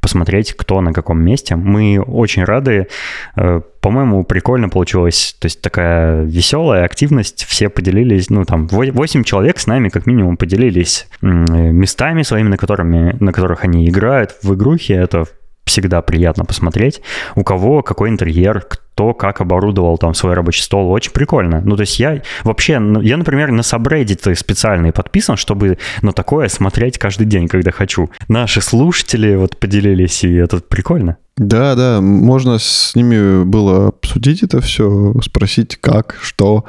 посмотреть, 0.00 0.54
кто 0.54 0.80
на 0.80 0.92
каком 0.92 1.20
месте. 1.20 1.56
Мы 1.56 2.00
очень 2.00 2.44
рады 2.44 2.88
э, 3.36 3.60
по-моему, 3.80 4.24
прикольно 4.24 4.68
получилось. 4.68 5.36
То 5.38 5.46
есть 5.46 5.60
такая 5.60 6.22
веселая 6.22 6.84
активность. 6.84 7.44
Все 7.44 7.68
поделились, 7.68 8.30
ну, 8.30 8.44
там, 8.44 8.66
8 8.66 9.24
человек 9.24 9.58
с 9.58 9.66
нами 9.66 9.88
как 9.88 10.06
минимум 10.06 10.36
поделились 10.36 11.08
местами 11.20 12.22
своими, 12.22 12.48
на, 12.48 12.56
которыми, 12.56 13.16
на 13.20 13.32
которых 13.32 13.64
они 13.64 13.88
играют 13.88 14.36
в 14.42 14.54
игрухе. 14.54 15.06
Это 15.08 15.24
всегда 15.64 16.02
приятно 16.02 16.44
посмотреть. 16.44 17.00
У 17.36 17.44
кого 17.44 17.82
какой 17.82 18.08
интерьер, 18.08 18.60
кто 18.60 19.14
как 19.14 19.40
оборудовал 19.40 19.96
там 19.98 20.14
свой 20.14 20.34
рабочий 20.34 20.62
стол. 20.62 20.90
Очень 20.90 21.12
прикольно. 21.12 21.60
Ну, 21.64 21.76
то 21.76 21.82
есть 21.82 22.00
я 22.00 22.22
вообще, 22.42 22.78
ну, 22.78 23.00
я, 23.00 23.16
например, 23.16 23.52
на 23.52 23.60
Subreddit 23.60 24.34
специально 24.34 24.90
подписан, 24.90 25.36
чтобы 25.36 25.78
на 26.02 26.12
такое 26.12 26.48
смотреть 26.48 26.98
каждый 26.98 27.26
день, 27.26 27.48
когда 27.48 27.70
хочу. 27.70 28.10
Наши 28.28 28.60
слушатели 28.60 29.36
вот 29.36 29.58
поделились, 29.58 30.24
и 30.24 30.34
это 30.34 30.60
прикольно. 30.60 31.18
Да, 31.36 31.76
да, 31.76 32.00
можно 32.00 32.58
с 32.58 32.96
ними 32.96 33.44
было 33.44 33.88
обсудить 33.88 34.42
это 34.42 34.60
все, 34.60 35.14
спросить 35.22 35.76
как, 35.76 36.16
что, 36.20 36.64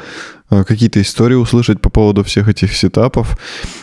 какие-то 0.49 1.01
истории 1.01 1.35
услышать 1.35 1.81
по 1.81 1.89
поводу 1.89 2.23
всех 2.23 2.47
этих 2.47 2.75
сетапов. 2.75 3.37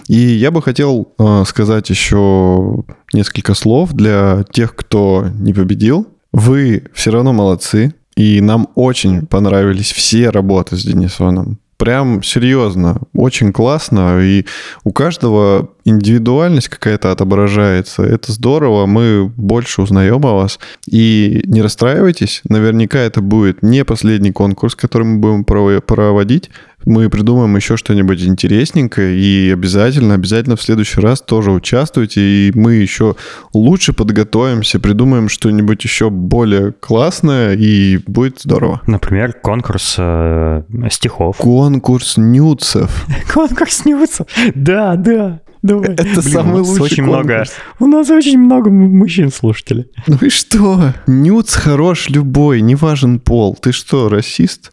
И 0.08 0.18
я 0.18 0.50
бы 0.50 0.62
хотел 0.62 1.12
э, 1.18 1.44
сказать 1.46 1.90
еще 1.90 2.84
несколько 3.12 3.54
слов 3.54 3.92
для 3.92 4.44
тех, 4.52 4.74
кто 4.74 5.26
не 5.34 5.52
победил. 5.52 6.06
Вы 6.32 6.84
все 6.92 7.10
равно 7.10 7.32
молодцы, 7.32 7.94
и 8.16 8.40
нам 8.40 8.68
очень 8.74 9.26
понравились 9.26 9.92
все 9.92 10.30
работы 10.30 10.76
с 10.76 10.82
Денисоном. 10.82 11.58
Прям 11.76 12.22
серьезно, 12.22 13.02
очень 13.12 13.52
классно, 13.52 14.18
и 14.22 14.46
у 14.84 14.92
каждого 14.92 15.70
индивидуальность 15.84 16.68
какая-то 16.68 17.12
отображается. 17.12 18.02
Это 18.02 18.32
здорово, 18.32 18.86
мы 18.86 19.30
больше 19.36 19.82
узнаем 19.82 20.24
о 20.24 20.34
вас. 20.34 20.58
И 20.90 21.42
не 21.44 21.60
расстраивайтесь, 21.60 22.40
наверняка 22.48 22.98
это 22.98 23.20
будет 23.20 23.62
не 23.62 23.84
последний 23.84 24.32
конкурс, 24.32 24.74
который 24.74 25.06
мы 25.06 25.18
будем 25.18 25.44
проводить 25.44 26.50
мы 26.86 27.10
придумаем 27.10 27.54
еще 27.56 27.76
что-нибудь 27.76 28.22
интересненькое, 28.22 29.18
и 29.18 29.50
обязательно, 29.50 30.14
обязательно 30.14 30.56
в 30.56 30.62
следующий 30.62 31.00
раз 31.00 31.20
тоже 31.20 31.50
участвуйте, 31.50 32.20
и 32.20 32.52
мы 32.54 32.74
еще 32.74 33.16
лучше 33.52 33.92
подготовимся, 33.92 34.80
придумаем 34.80 35.28
что-нибудь 35.28 35.82
еще 35.84 36.10
более 36.10 36.72
классное, 36.72 37.54
и 37.54 37.98
будет 38.06 38.40
здорово. 38.40 38.80
Например, 38.86 39.32
конкурс 39.32 39.96
э, 39.98 40.62
стихов. 40.90 41.36
Конкурс 41.38 42.16
нюцев. 42.16 43.06
Конкурс 43.34 43.84
нюцев, 43.84 44.26
да, 44.54 44.96
да. 44.96 45.40
Давай. 45.62 45.94
Это 45.94 46.20
Блин, 46.20 46.22
самый 46.22 46.62
лучший 46.62 46.82
очень 46.82 47.04
конкурс. 47.04 47.26
много. 47.26 47.44
У 47.80 47.86
нас 47.86 48.08
очень 48.10 48.38
много 48.38 48.70
мужчин-слушателей. 48.70 49.86
Ну 50.06 50.16
и 50.20 50.28
что? 50.28 50.92
Нюц 51.08 51.54
хорош 51.54 52.08
любой, 52.08 52.60
не 52.60 52.76
важен 52.76 53.18
пол. 53.18 53.56
Ты 53.60 53.72
что, 53.72 54.08
расист? 54.08 54.70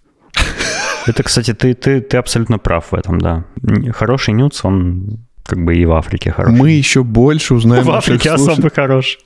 Это, 1.05 1.23
кстати, 1.23 1.53
ты, 1.53 1.73
ты, 1.73 2.01
ты 2.01 2.17
абсолютно 2.17 2.57
прав 2.59 2.91
в 2.91 2.95
этом, 2.95 3.19
да. 3.19 3.45
Хороший 3.93 4.33
нюц, 4.33 4.63
он 4.63 5.19
как 5.43 5.63
бы 5.63 5.75
и 5.75 5.85
в 5.85 5.91
Африке 5.91 6.31
хороший. 6.31 6.57
Мы 6.57 6.71
еще 6.71 7.03
больше 7.03 7.53
узнаем. 7.53 7.83
В 7.83 7.91
Африке 7.91 8.31
особо 8.31 8.69
хорош. 8.69 9.19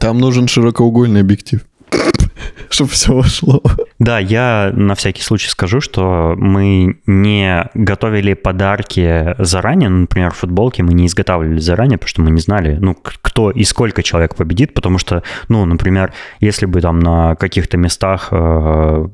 Там 0.00 0.18
нужен 0.18 0.48
широкоугольный 0.48 1.20
объектив, 1.20 1.64
чтобы 2.70 2.90
все 2.90 3.14
вошло. 3.14 3.62
Да, 3.98 4.18
я 4.18 4.72
на 4.74 4.94
всякий 4.94 5.22
случай 5.22 5.48
скажу, 5.48 5.80
что 5.80 6.34
мы 6.36 6.98
не 7.06 7.70
готовили 7.74 8.34
подарки 8.34 9.34
заранее, 9.38 9.88
ну, 9.88 10.00
например, 10.00 10.32
футболки 10.32 10.82
мы 10.82 10.92
не 10.92 11.06
изготавливали 11.06 11.58
заранее, 11.58 11.96
потому 11.96 12.08
что 12.08 12.22
мы 12.22 12.30
не 12.30 12.40
знали, 12.40 12.76
ну, 12.78 12.94
кто 12.94 13.50
и 13.50 13.64
сколько 13.64 14.02
человек 14.02 14.34
победит, 14.34 14.74
потому 14.74 14.98
что, 14.98 15.22
ну, 15.48 15.64
например, 15.64 16.12
если 16.40 16.66
бы 16.66 16.82
там 16.82 17.00
на 17.00 17.36
каких-то 17.36 17.78
местах 17.78 18.28
э, 18.30 19.08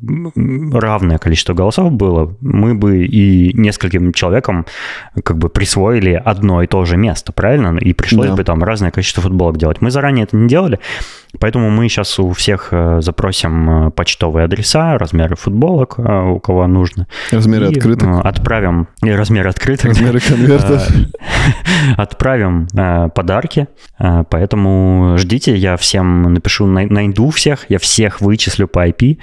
равное 0.73 1.19
количество 1.19 1.55
голосов 1.55 1.93
было, 1.93 2.37
мы 2.41 2.75
бы 2.75 3.05
и 3.05 3.53
нескольким 3.55 4.13
человекам 4.13 4.67
как 5.23 5.39
бы 5.39 5.49
присвоили 5.49 6.21
одно 6.25 6.63
и 6.63 6.67
то 6.67 6.85
же 6.85 6.97
место, 6.97 7.33
правильно? 7.33 7.79
И 7.79 7.93
пришлось 7.93 8.29
да. 8.29 8.35
бы 8.35 8.43
там 8.43 8.63
разное 8.65 8.91
количество 8.91 9.23
футболок 9.23 9.59
делать. 9.59 9.81
Мы 9.81 9.93
заранее 9.93 10.25
это 10.25 10.37
не 10.37 10.49
делали, 10.49 10.81
Поэтому 11.41 11.71
мы 11.71 11.89
сейчас 11.89 12.19
у 12.19 12.33
всех 12.33 12.69
э, 12.73 13.01
запросим 13.01 13.87
э, 13.87 13.91
почтовые 13.91 14.45
адреса, 14.45 14.99
размеры 14.99 15.35
футболок, 15.35 15.95
э, 15.99 16.31
у 16.31 16.39
кого 16.39 16.67
нужно. 16.67 17.07
Размеры 17.31 17.67
и 17.67 17.77
открытых. 17.77 18.25
Отправим, 18.25 18.89
и 19.03 19.11
размеры 19.11 19.49
открытых. 19.49 19.91
Размеры 19.91 20.21
конвертов. 20.21 20.87
Отправим 21.97 22.69
подарки, 23.15 23.67
поэтому 23.99 25.17
ждите, 25.19 25.57
я 25.57 25.77
всем 25.77 26.33
напишу, 26.35 26.67
найду 26.67 27.31
всех, 27.31 27.67
я 27.69 27.79
всех 27.79 28.21
вычислю 28.21 28.69
по 28.69 28.87
IP, 28.87 29.19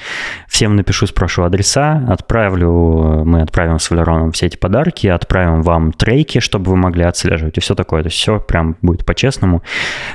всем 0.47 0.75
напишу, 0.75 1.07
спрошу 1.07 1.43
адреса, 1.43 2.05
отправлю, 2.09 3.23
мы 3.25 3.41
отправим 3.41 3.79
с 3.79 3.89
Валероном 3.89 4.33
все 4.33 4.47
эти 4.47 4.57
подарки, 4.57 5.07
отправим 5.07 5.61
вам 5.61 5.93
трейки, 5.93 6.39
чтобы 6.39 6.71
вы 6.71 6.77
могли 6.77 7.03
отслеживать 7.03 7.57
и 7.57 7.61
все 7.61 7.75
такое. 7.75 8.01
То 8.03 8.07
есть 8.07 8.17
все 8.17 8.39
прям 8.39 8.75
будет 8.81 9.05
по-честному. 9.05 9.63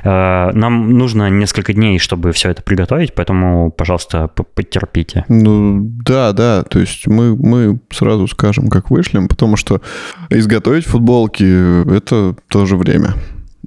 Нам 0.05 0.91
нужно 0.91 1.31
несколько 1.31 1.73
дней 1.73 1.84
дней, 1.85 1.99
чтобы 1.99 2.33
все 2.33 2.49
это 2.51 2.63
приготовить, 2.63 3.15
поэтому, 3.15 3.71
пожалуйста, 3.71 4.29
потерпите. 4.29 5.25
Ну, 5.29 5.81
да, 5.83 6.33
да, 6.33 6.63
то 6.63 6.79
есть 6.79 7.07
мы, 7.07 7.37
мы 7.37 7.79
сразу 7.91 8.27
скажем, 8.27 8.69
как 8.69 8.91
вышлем, 8.91 9.29
потому 9.29 9.57
что 9.57 9.83
изготовить 10.31 10.87
футболки— 10.87 11.45
это 11.95 12.35
тоже 12.49 12.77
время. 12.77 13.15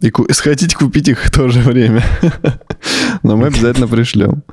И 0.02 0.12
сходить 0.32 0.74
купить 0.74 1.08
их 1.08 1.30
тоже 1.30 1.60
время. 1.60 2.04
Но 3.24 3.38
мы 3.38 3.48
обязательно 3.48 3.88
пришлем. 3.88 4.44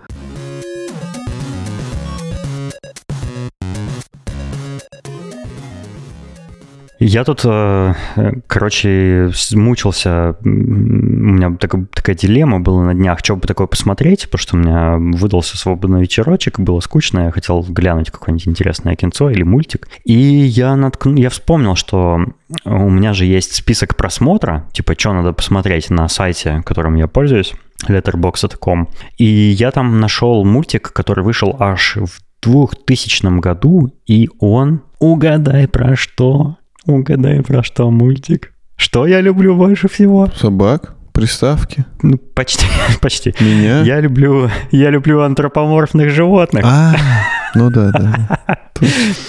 Я 6.99 7.24
тут, 7.24 7.40
э, 7.45 7.95
короче, 8.47 9.30
мучился. 9.53 10.36
У 10.45 10.49
меня 10.49 11.57
такая, 11.57 11.86
такая 11.92 12.14
дилемма 12.14 12.61
была 12.61 12.84
на 12.84 12.95
днях, 12.95 13.18
что 13.18 13.36
бы 13.36 13.47
такое 13.47 13.66
посмотреть, 13.66 14.24
потому 14.30 14.40
что 14.40 14.57
у 14.57 14.61
меня 14.61 14.97
выдался 15.18 15.57
свободный 15.57 16.03
вечерочек, 16.03 16.61
было 16.61 16.80
скучно, 16.80 17.20
я 17.20 17.30
хотел 17.30 17.62
глянуть 17.62 18.11
какое-нибудь 18.11 18.49
интересное 18.49 18.95
кинцо 18.95 19.30
или 19.30 19.42
мультик. 19.42 19.88
И 20.05 20.14
я, 20.14 20.76
наткну, 20.76 21.16
я 21.16 21.30
вспомнил, 21.30 21.74
что 21.74 22.24
у 22.64 22.90
меня 22.90 23.12
же 23.12 23.24
есть 23.24 23.55
список 23.55 23.97
просмотра, 23.97 24.68
типа, 24.72 24.95
что 24.97 25.12
надо 25.12 25.32
посмотреть 25.32 25.90
на 25.90 26.09
сайте, 26.09 26.62
которым 26.64 26.95
я 26.95 27.09
пользуюсь, 27.09 27.55
letterbox.com. 27.88 28.88
И 29.18 29.24
я 29.24 29.72
там 29.72 30.01
нашел 30.01 30.45
мультик, 30.45 30.92
который 30.92 31.24
вышел 31.24 31.57
аж 31.59 31.97
в 31.97 32.20
2000 32.42 33.40
году, 33.40 33.92
и 34.07 34.28
он, 34.38 34.82
угадай 34.99 35.66
про 35.66 35.97
что, 35.97 36.59
Угадай, 36.87 37.43
про 37.43 37.62
что 37.62 37.91
мультик. 37.91 38.53
Что 38.76 39.07
я 39.07 39.20
люблю 39.20 39.57
больше 39.57 39.89
всего? 39.89 40.28
Собак? 40.37 40.95
Приставки? 41.12 41.85
Ну, 42.03 42.18
почти, 42.18 42.66
почти. 43.01 43.35
Меня? 43.41 43.80
Я 43.82 44.01
люблю, 44.01 44.51
я 44.70 44.91
люблю 44.91 45.22
антропоморфных 45.22 46.11
животных. 46.11 46.64
А, 46.66 46.95
ну 47.55 47.70
да, 47.70 47.91
да. 47.91 48.41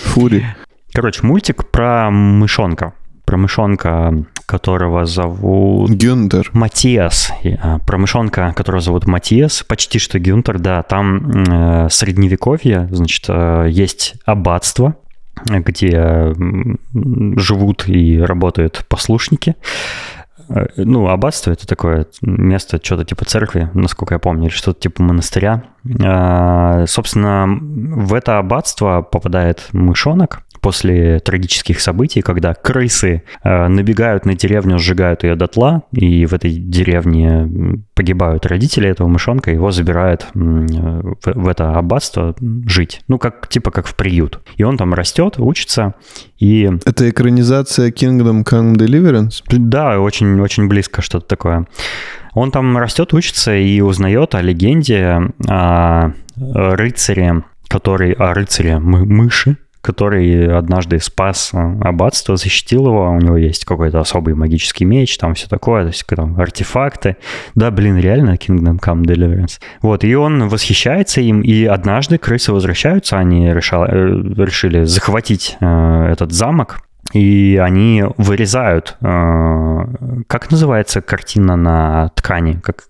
Фури. 0.04 0.46
Короче, 0.94 1.26
мультик 1.26 1.70
про 1.70 2.10
мышонка. 2.10 2.94
Про 3.26 3.38
мышонка, 3.38 4.26
которого 4.46 5.06
зовут... 5.06 5.92
Гюнтер. 5.92 6.50
Матиас. 6.54 7.32
А, 7.62 7.80
про 7.80 7.98
мышонка, 7.98 8.54
которого 8.56 8.82
зовут 8.82 9.08
Матиас. 9.08 9.64
Почти 9.64 10.00
что 10.00 10.20
Гюнтер, 10.20 10.60
да. 10.60 10.84
Там 10.84 11.44
э, 11.48 11.88
средневековье, 11.90 12.88
значит, 12.92 13.26
э, 13.30 13.68
есть 13.70 14.16
аббатство, 14.26 14.96
где 15.44 16.34
живут 17.38 17.88
и 17.88 18.20
работают 18.20 18.86
послушники. 18.88 19.56
Э, 20.50 20.68
ну, 20.78 21.08
аббатство— 21.08 21.52
это 21.52 21.68
такое 21.68 22.08
место, 22.22 22.80
что-то 22.82 23.06
типа 23.06 23.26
церкви, 23.26 23.70
насколько 23.74 24.16
я 24.16 24.20
помню, 24.20 24.48
или 24.48 24.54
что-то 24.54 24.80
типа 24.80 25.04
монастыря. 25.04 25.64
А, 26.04 26.86
собственно, 26.88 27.46
в 27.48 28.14
это 28.14 28.38
аббатство 28.38 29.02
попадает 29.02 29.68
мышонок, 29.72 30.42
после 30.66 31.20
трагических 31.20 31.80
событий, 31.80 32.24
когда 32.24 32.56
крысы 32.56 33.22
э, 33.44 33.68
набегают 33.68 34.26
на 34.26 34.34
деревню, 34.34 34.80
сжигают 34.80 35.24
ее 35.24 35.36
дотла, 35.36 35.84
и 35.92 36.26
в 36.26 36.34
этой 36.34 36.50
деревне 36.56 37.84
погибают 37.94 38.48
родители 38.48 38.90
этого 38.90 39.08
мышонка, 39.08 39.52
его 39.52 39.70
забирают 39.70 40.26
в, 40.34 41.16
в 41.24 41.48
это 41.48 41.74
аббатство 41.74 42.34
жить. 42.66 43.02
Ну, 43.08 43.20
как 43.20 43.48
типа 43.48 43.70
как 43.70 43.86
в 43.86 43.96
приют. 43.96 44.40
И 44.58 44.64
он 44.64 44.76
там 44.76 44.96
растет, 44.96 45.36
учится, 45.38 45.94
и... 46.40 46.68
Это 46.84 47.12
экранизация 47.12 47.92
Kingdom 47.92 48.44
Come 48.44 48.74
Deliverance? 48.74 49.44
Да, 49.48 50.00
очень-очень 50.00 50.68
близко 50.68 51.04
что-то 51.04 51.28
такое. 51.28 51.68
Он 52.34 52.50
там 52.50 52.76
растет, 52.76 53.14
учится 53.14 53.56
и 53.56 53.82
узнает 53.82 54.34
о 54.34 54.42
легенде 54.42 55.30
о 55.48 56.14
рыцаре, 56.38 57.44
который... 57.68 58.14
о 58.14 58.34
рыцаре 58.34 58.80
мыши, 58.80 59.58
который 59.86 60.58
однажды 60.58 61.00
спас 61.00 61.52
э, 61.54 61.58
аббатство, 61.58 62.36
защитил 62.38 62.88
его, 62.88 63.12
у 63.12 63.20
него 63.20 63.38
есть 63.38 63.66
какой-то 63.66 64.00
особый 64.00 64.34
магический 64.34 64.84
меч, 64.84 65.16
там 65.20 65.36
все 65.36 65.48
такое, 65.48 65.84
то 65.84 65.90
есть 65.90 66.06
там 66.08 66.40
артефакты. 66.40 67.18
Да, 67.54 67.70
блин, 67.70 67.98
реально 67.98 68.32
Kingdom 68.32 68.80
Come 68.80 69.04
Deliverance. 69.04 69.60
Вот, 69.84 70.04
и 70.04 70.16
он 70.16 70.50
восхищается 70.50 71.22
им, 71.22 71.42
и 71.42 71.66
однажды 71.66 72.18
крысы 72.18 72.52
возвращаются, 72.52 73.20
они 73.20 73.54
решали, 73.54 73.92
э, 73.92 74.44
решили 74.44 74.86
захватить 74.86 75.56
э, 75.62 76.10
этот 76.12 76.32
замок, 76.32 76.80
и 77.14 77.62
они 77.64 78.04
вырезают, 78.18 78.98
э, 79.02 79.80
как 80.28 80.50
называется 80.50 81.02
картина 81.02 81.56
на 81.56 82.10
ткани, 82.16 82.54
как 82.54 82.86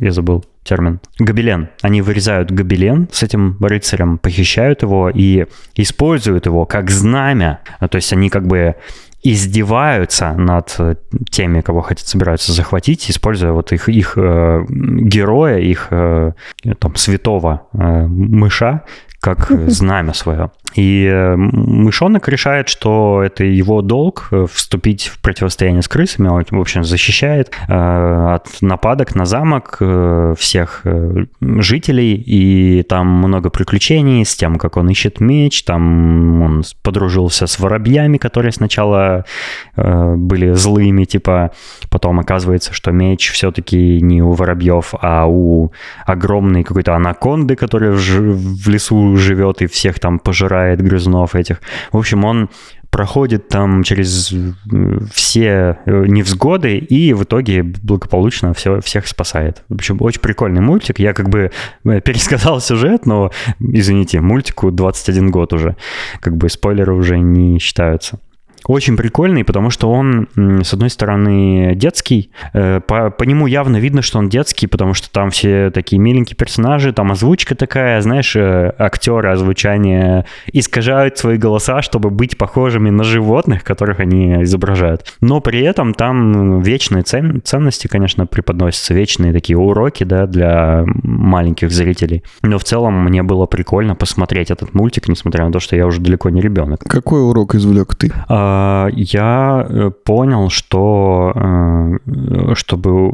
я 0.00 0.12
забыл 0.12 0.44
термин. 0.62 1.00
Гобелен. 1.18 1.68
Они 1.82 2.02
вырезают 2.02 2.50
гобелен 2.50 3.08
с 3.12 3.22
этим 3.22 3.56
рыцарем, 3.60 4.18
похищают 4.18 4.82
его 4.82 5.10
и 5.10 5.46
используют 5.74 6.46
его 6.46 6.66
как 6.66 6.90
знамя. 6.90 7.60
То 7.90 7.96
есть 7.96 8.12
они 8.12 8.30
как 8.30 8.46
бы 8.46 8.76
издеваются 9.22 10.32
над 10.34 10.76
теми, 11.30 11.60
кого 11.60 11.80
хотят 11.80 12.06
собираются 12.06 12.52
захватить, 12.52 13.10
используя 13.10 13.52
вот 13.52 13.72
их, 13.72 13.88
их 13.88 14.14
э, 14.16 14.64
героя, 14.68 15.58
их 15.58 15.88
э, 15.90 16.32
там 16.78 16.94
святого 16.94 17.66
э, 17.72 18.06
мыша 18.06 18.84
как 19.20 19.50
знамя 19.66 20.14
свое. 20.14 20.52
И 20.74 21.08
э, 21.10 21.34
мышонок 21.36 22.28
решает, 22.28 22.68
что 22.68 23.22
это 23.24 23.42
его 23.44 23.80
долг 23.80 24.28
э, 24.30 24.46
вступить 24.52 25.06
в 25.06 25.20
противостояние 25.20 25.82
с 25.82 25.88
крысами. 25.88 26.28
Он, 26.28 26.44
в 26.48 26.60
общем, 26.60 26.84
защищает 26.84 27.50
э, 27.68 27.72
от 27.72 28.48
нападок 28.60 29.14
на 29.14 29.24
замок 29.24 29.80
всех 30.38 30.84
жителей. 31.40 32.14
И 32.14 32.82
там 32.82 33.06
много 33.08 33.50
приключений 33.50 34.24
с 34.24 34.36
тем, 34.36 34.56
как 34.56 34.76
он 34.76 34.88
ищет 34.90 35.20
меч. 35.20 35.64
Там 35.64 36.42
он 36.42 36.64
подружился 36.82 37.46
с 37.46 37.58
воробьями, 37.58 38.18
которые 38.18 38.52
сначала 38.52 39.24
были 39.76 40.52
злыми, 40.52 41.04
типа. 41.04 41.52
Потом 41.90 42.20
оказывается, 42.20 42.72
что 42.72 42.92
меч 42.92 43.30
все-таки 43.30 44.00
не 44.00 44.22
у 44.22 44.32
воробьев, 44.32 44.94
а 45.00 45.26
у 45.26 45.72
огромной 46.06 46.62
какой-то 46.62 46.94
анаконды, 46.94 47.56
которая 47.56 47.92
в 47.92 48.68
лесу 48.68 49.16
живет 49.16 49.62
и 49.62 49.66
всех 49.66 49.98
там 49.98 50.18
пожирает 50.18 50.57
убивает 50.58 50.82
грызунов 50.82 51.34
этих. 51.34 51.60
В 51.92 51.98
общем, 51.98 52.24
он 52.24 52.48
проходит 52.90 53.48
там 53.48 53.82
через 53.82 54.32
все 55.12 55.78
э, 55.84 56.04
невзгоды 56.06 56.78
и 56.78 57.12
в 57.12 57.24
итоге 57.24 57.62
благополучно 57.62 58.54
все, 58.54 58.80
всех 58.80 59.06
спасает. 59.06 59.62
В 59.68 59.74
общем, 59.74 59.98
очень 60.00 60.20
прикольный 60.20 60.62
мультик. 60.62 60.98
Я 60.98 61.12
как 61.12 61.28
бы 61.28 61.50
э, 61.84 62.00
пересказал 62.04 62.60
сюжет, 62.60 63.06
но, 63.06 63.30
извините, 63.60 64.20
мультику 64.20 64.70
21 64.70 65.30
год 65.30 65.52
уже. 65.52 65.76
Как 66.20 66.36
бы 66.36 66.48
спойлеры 66.48 66.94
уже 66.94 67.18
не 67.18 67.58
считаются. 67.58 68.18
Очень 68.68 68.98
прикольный, 68.98 69.44
потому 69.44 69.70
что 69.70 69.90
он, 69.90 70.28
с 70.36 70.74
одной 70.74 70.90
стороны, 70.90 71.72
детский. 71.74 72.30
Э, 72.52 72.80
по, 72.86 73.10
по 73.10 73.24
нему 73.24 73.46
явно 73.46 73.78
видно, 73.78 74.02
что 74.02 74.18
он 74.18 74.28
детский, 74.28 74.66
потому 74.66 74.92
что 74.92 75.10
там 75.10 75.30
все 75.30 75.70
такие 75.70 75.98
миленькие 75.98 76.36
персонажи, 76.36 76.92
там 76.92 77.10
озвучка 77.10 77.54
такая, 77.54 78.00
знаешь, 78.02 78.36
э, 78.36 78.74
актеры 78.78 79.30
озвучания 79.30 80.26
искажают 80.52 81.16
свои 81.16 81.38
голоса, 81.38 81.80
чтобы 81.80 82.10
быть 82.10 82.36
похожими 82.36 82.90
на 82.90 83.04
животных, 83.04 83.64
которых 83.64 84.00
они 84.00 84.42
изображают. 84.42 85.14
Но 85.22 85.40
при 85.40 85.62
этом 85.62 85.94
там 85.94 86.60
вечные 86.60 87.02
цен, 87.04 87.40
ценности, 87.42 87.86
конечно, 87.86 88.26
преподносятся, 88.26 88.92
вечные 88.92 89.32
такие 89.32 89.56
уроки, 89.56 90.04
да, 90.04 90.26
для 90.26 90.84
маленьких 91.02 91.70
зрителей. 91.70 92.22
Но 92.42 92.58
в 92.58 92.64
целом 92.64 93.02
мне 93.02 93.22
было 93.22 93.46
прикольно 93.46 93.94
посмотреть 93.94 94.50
этот 94.50 94.74
мультик, 94.74 95.08
несмотря 95.08 95.46
на 95.46 95.52
то, 95.52 95.58
что 95.58 95.74
я 95.74 95.86
уже 95.86 96.02
далеко 96.02 96.28
не 96.28 96.42
ребенок. 96.42 96.80
Какой 96.86 97.22
урок 97.26 97.54
извлек 97.54 97.94
ты? 97.94 98.12
А, 98.28 98.57
я 98.94 99.66
э, 99.68 99.90
понял, 100.04 100.50
что 100.50 101.32
э, 101.34 102.54
чтобы 102.54 103.10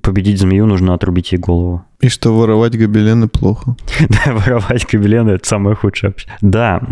победить 0.00 0.38
змею, 0.38 0.66
нужно 0.66 0.94
отрубить 0.94 1.32
ей 1.32 1.38
голову. 1.38 1.82
И 2.00 2.08
что 2.08 2.36
воровать 2.36 2.76
гобелены 2.76 3.28
плохо. 3.28 3.76
Да, 4.08 4.32
воровать 4.32 4.86
гобелены 4.90 5.30
это 5.30 5.48
самое 5.48 5.76
худшее 5.76 6.10
вообще. 6.10 6.28
Да, 6.40 6.82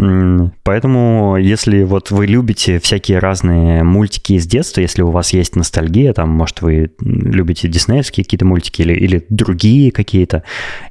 поэтому 0.63 1.37
если 1.37 1.83
вот 1.85 2.11
вы 2.11 2.27
любите 2.27 2.79
всякие 2.79 3.19
разные 3.19 3.83
мультики 3.83 4.33
из 4.35 4.47
детства, 4.47 4.81
если 4.81 5.03
у 5.03 5.11
вас 5.11 5.33
есть 5.33 5.57
ностальгия, 5.57 6.13
там, 6.13 6.31
может, 6.31 6.63
вы 6.63 6.93
любите 7.01 7.69
диснеевские 7.69 8.25
какие-то 8.25 8.47
мультики 8.47 8.83
или, 8.83 8.95
или 8.95 9.27
другие 9.29 9.93
какие-то, 9.93 10.43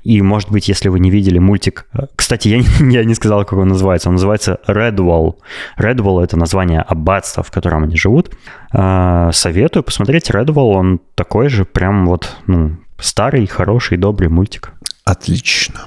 и, 0.03 0.21
может 0.21 0.51
быть, 0.51 0.67
если 0.67 0.89
вы 0.89 0.99
не 0.99 1.09
видели 1.09 1.39
мультик... 1.39 1.87
Э, 1.93 2.05
кстати, 2.15 2.47
я, 2.49 2.57
я 2.89 3.03
не 3.03 3.15
сказал, 3.15 3.45
как 3.45 3.59
он 3.59 3.69
называется. 3.69 4.09
Он 4.09 4.15
называется 4.15 4.59
Redwall. 4.67 5.35
Redwall— 5.77 6.23
это 6.23 6.37
название 6.37 6.81
аббатства, 6.81 7.43
в 7.43 7.51
котором 7.51 7.83
они 7.83 7.97
живут. 7.97 8.31
А, 8.71 9.31
советую 9.31 9.83
посмотреть 9.83 10.29
Redwall. 10.29 10.73
Он 10.73 11.01
такой 11.15 11.49
же, 11.49 11.65
прям 11.65 12.05
вот, 12.05 12.35
ну, 12.47 12.77
Старый, 13.03 13.45
хороший, 13.47 13.97
добрый 13.97 14.29
мультик. 14.29 14.71
Отлично. 15.03 15.81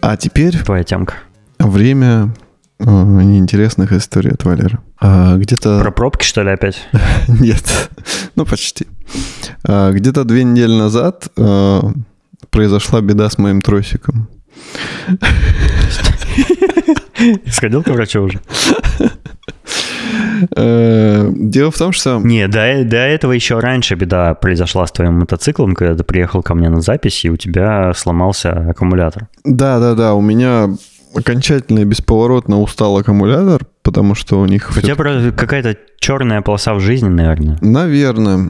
А 0.00 0.16
теперь... 0.16 0.56
Твоя 0.56 0.84
темка. 0.84 1.16
Время 1.58 2.34
э, 2.78 2.84
неинтересных 2.86 3.92
историй 3.92 4.30
от 4.30 4.42
Валера. 4.44 4.82
А, 4.98 5.36
где-то... 5.36 5.80
Про 5.80 5.90
пробки, 5.90 6.24
что 6.24 6.42
ли, 6.42 6.50
опять? 6.50 6.88
Нет, 7.28 7.90
ну 8.34 8.46
почти. 8.46 8.86
А, 9.64 9.92
где-то 9.92 10.24
две 10.24 10.44
недели 10.44 10.72
назад 10.72 11.28
а, 11.36 11.92
произошла 12.48 13.02
беда 13.02 13.28
с 13.28 13.36
моим 13.36 13.60
тросиком. 13.60 14.30
Сходил 17.50 17.82
к 17.82 17.88
врачу 17.88 18.22
уже? 18.22 18.40
Э, 20.56 21.30
дело 21.34 21.70
в 21.70 21.78
том, 21.78 21.92
что... 21.92 22.18
Не, 22.18 22.48
до, 22.48 22.84
до 22.84 22.96
этого 22.96 23.32
еще 23.32 23.58
раньше 23.58 23.94
беда 23.94 24.34
произошла 24.34 24.86
с 24.86 24.92
твоим 24.92 25.20
мотоциклом, 25.20 25.74
когда 25.74 25.94
ты 25.94 26.04
приехал 26.04 26.42
ко 26.42 26.54
мне 26.54 26.68
на 26.68 26.80
запись, 26.80 27.24
и 27.24 27.30
у 27.30 27.36
тебя 27.36 27.92
сломался 27.94 28.50
аккумулятор. 28.70 29.28
Да-да-да, 29.44 30.14
у 30.14 30.20
меня 30.20 30.70
окончательно 31.14 31.80
и 31.80 31.84
бесповоротно 31.84 32.60
устал 32.60 32.96
аккумулятор, 32.96 33.66
потому 33.82 34.14
что 34.14 34.40
у 34.40 34.46
них... 34.46 34.72
У 34.76 34.80
тебя 34.80 34.96
какая-то 34.96 35.76
черная 35.98 36.40
полоса 36.42 36.74
в 36.74 36.80
жизни, 36.80 37.08
наверное. 37.08 37.58
Наверное. 37.60 38.48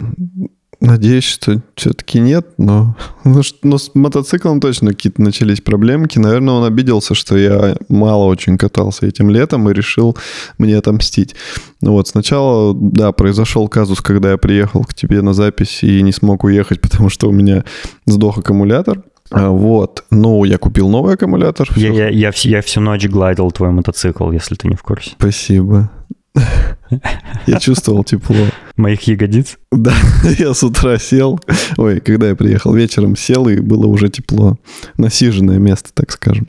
Надеюсь, 0.83 1.23
что 1.23 1.63
все-таки 1.77 2.19
нет, 2.19 2.45
но, 2.59 2.97
но, 3.25 3.43
но 3.63 3.79
с 3.79 3.93
мотоциклом 3.95 4.61
точно 4.61 4.89
какие-то 4.89 5.23
начались 5.23 5.61
проблемки. 5.61 6.19
Наверное, 6.19 6.55
он 6.55 6.65
обиделся, 6.65 7.15
что 7.15 7.37
я 7.37 7.77
мало 7.89 8.25
очень 8.25 8.59
катался 8.59 9.07
этим 9.07 9.31
летом 9.31 9.71
и 9.71 9.73
решил 9.73 10.19
мне 10.59 10.77
отомстить. 10.77 11.37
Ну 11.83 11.93
вот, 11.93 12.09
сначала, 12.09 12.75
да, 12.75 13.13
произошел 13.13 13.69
казус, 13.69 14.01
когда 14.01 14.33
я 14.33 14.39
приехал 14.39 14.83
к 14.83 14.93
тебе 14.93 15.23
на 15.23 15.35
запись 15.35 15.85
и 15.85 16.03
не 16.03 16.11
смог 16.11 16.43
уехать, 16.43 16.81
потому 16.83 17.11
что 17.11 17.29
у 17.29 17.33
меня 17.33 17.63
сдох 18.05 18.39
аккумулятор. 18.39 19.05
А, 19.31 19.51
вот. 19.51 20.05
Ну, 20.11 20.43
я 20.43 20.59
купил 20.59 20.89
новый 20.89 21.15
аккумулятор. 21.15 21.69
Я, 21.77 21.93
я, 21.93 22.09
я, 22.09 22.33
я 22.35 22.61
всю 22.61 22.81
ночь 22.81 23.07
гладил 23.07 23.53
твой 23.53 23.71
мотоцикл, 23.71 24.33
если 24.33 24.57
ты 24.57 24.67
не 24.67 24.75
в 24.75 24.83
курсе. 24.83 25.13
Спасибо. 25.13 25.91
Я 27.47 27.61
чувствовал 27.61 28.05
тепло. 28.05 28.37
Моих 28.77 29.03
ягодиц? 29.03 29.59
Да, 29.71 29.95
я 30.39 30.55
с 30.55 30.63
утра 30.63 30.99
сел. 30.99 31.39
Ой, 31.77 32.01
когда 32.01 32.29
я 32.29 32.37
приехал 32.37 32.75
вечером, 32.75 33.17
сел, 33.17 33.49
и 33.49 33.59
было 33.59 33.87
уже 33.87 34.09
тепло. 34.09 34.59
Насиженное 34.97 35.59
место, 35.59 35.91
так 35.95 36.11
скажем. 36.11 36.49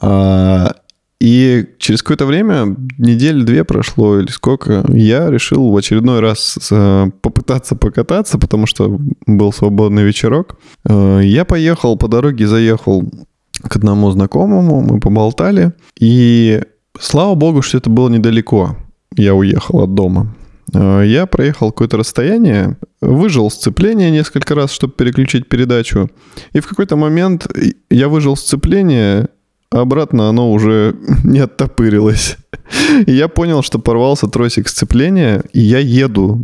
А, 0.00 0.74
и 1.20 1.66
через 1.78 2.02
какое-то 2.02 2.26
время, 2.26 2.76
недели 2.98 3.42
две 3.42 3.64
прошло 3.64 4.20
или 4.20 4.28
сколько, 4.28 4.84
я 4.88 5.30
решил 5.30 5.70
в 5.70 5.76
очередной 5.76 6.20
раз 6.20 6.58
попытаться 7.22 7.76
покататься, 7.76 8.38
потому 8.38 8.66
что 8.66 8.98
был 9.26 9.52
свободный 9.52 10.04
вечерок. 10.04 10.58
А, 10.84 11.20
я 11.20 11.44
поехал 11.44 11.96
по 11.96 12.08
дороге, 12.08 12.46
заехал 12.46 13.08
к 13.60 13.76
одному 13.76 14.10
знакомому, 14.10 14.82
мы 14.82 15.00
поболтали, 15.00 15.72
и 15.98 16.62
слава 17.00 17.34
богу, 17.34 17.62
что 17.62 17.78
это 17.78 17.90
было 17.90 18.08
недалеко 18.08 18.76
я 19.16 19.34
уехал 19.34 19.82
от 19.82 19.94
дома. 19.94 20.34
Э, 20.74 21.02
я 21.04 21.26
проехал 21.26 21.72
какое-то 21.72 21.96
расстояние, 21.96 22.76
выжил 23.00 23.50
сцепление 23.50 24.10
несколько 24.10 24.54
раз, 24.54 24.72
чтобы 24.72 24.92
переключить 24.94 25.48
передачу. 25.48 26.10
И 26.52 26.60
в 26.60 26.66
какой-то 26.66 26.96
момент 26.96 27.46
я 27.90 28.08
выжил 28.08 28.36
сцепление, 28.36 29.28
а 29.70 29.80
обратно 29.80 30.28
оно 30.28 30.52
уже 30.52 30.96
не 31.24 31.40
оттопырилось. 31.40 32.36
И 33.06 33.12
я 33.12 33.28
понял, 33.28 33.62
что 33.62 33.78
порвался 33.78 34.28
тросик 34.28 34.68
сцепления, 34.68 35.42
и 35.54 35.60
я 35.60 35.78
еду 35.78 36.38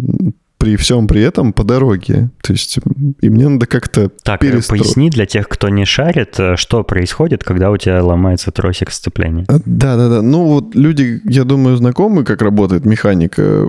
при 0.65 0.77
всем 0.77 1.07
при 1.07 1.21
этом 1.21 1.53
по 1.53 1.63
дороге. 1.63 2.31
То 2.43 2.55
есть 2.55 2.79
и 3.21 3.29
мне 3.29 3.49
надо 3.51 3.67
как-то 3.67 4.09
Так, 4.23 4.43
э, 4.43 4.47
перестро... 4.47 4.79
поясни 4.79 5.11
для 5.11 5.27
тех, 5.27 5.47
кто 5.47 5.69
не 5.69 5.85
шарит, 5.85 6.41
э, 6.41 6.57
что 6.57 6.83
происходит, 6.83 7.45
когда 7.45 7.71
у 7.71 7.77
тебя 7.77 8.03
ломается 8.03 8.51
тросик 8.51 8.91
сцепления. 8.91 9.45
Да-да-да. 9.47 10.23
Ну 10.23 10.45
вот 10.45 10.75
люди, 10.75 11.21
я 11.25 11.45
думаю, 11.45 11.77
знакомы, 11.77 12.25
как 12.25 12.41
работает 12.41 12.87
механика. 12.87 13.69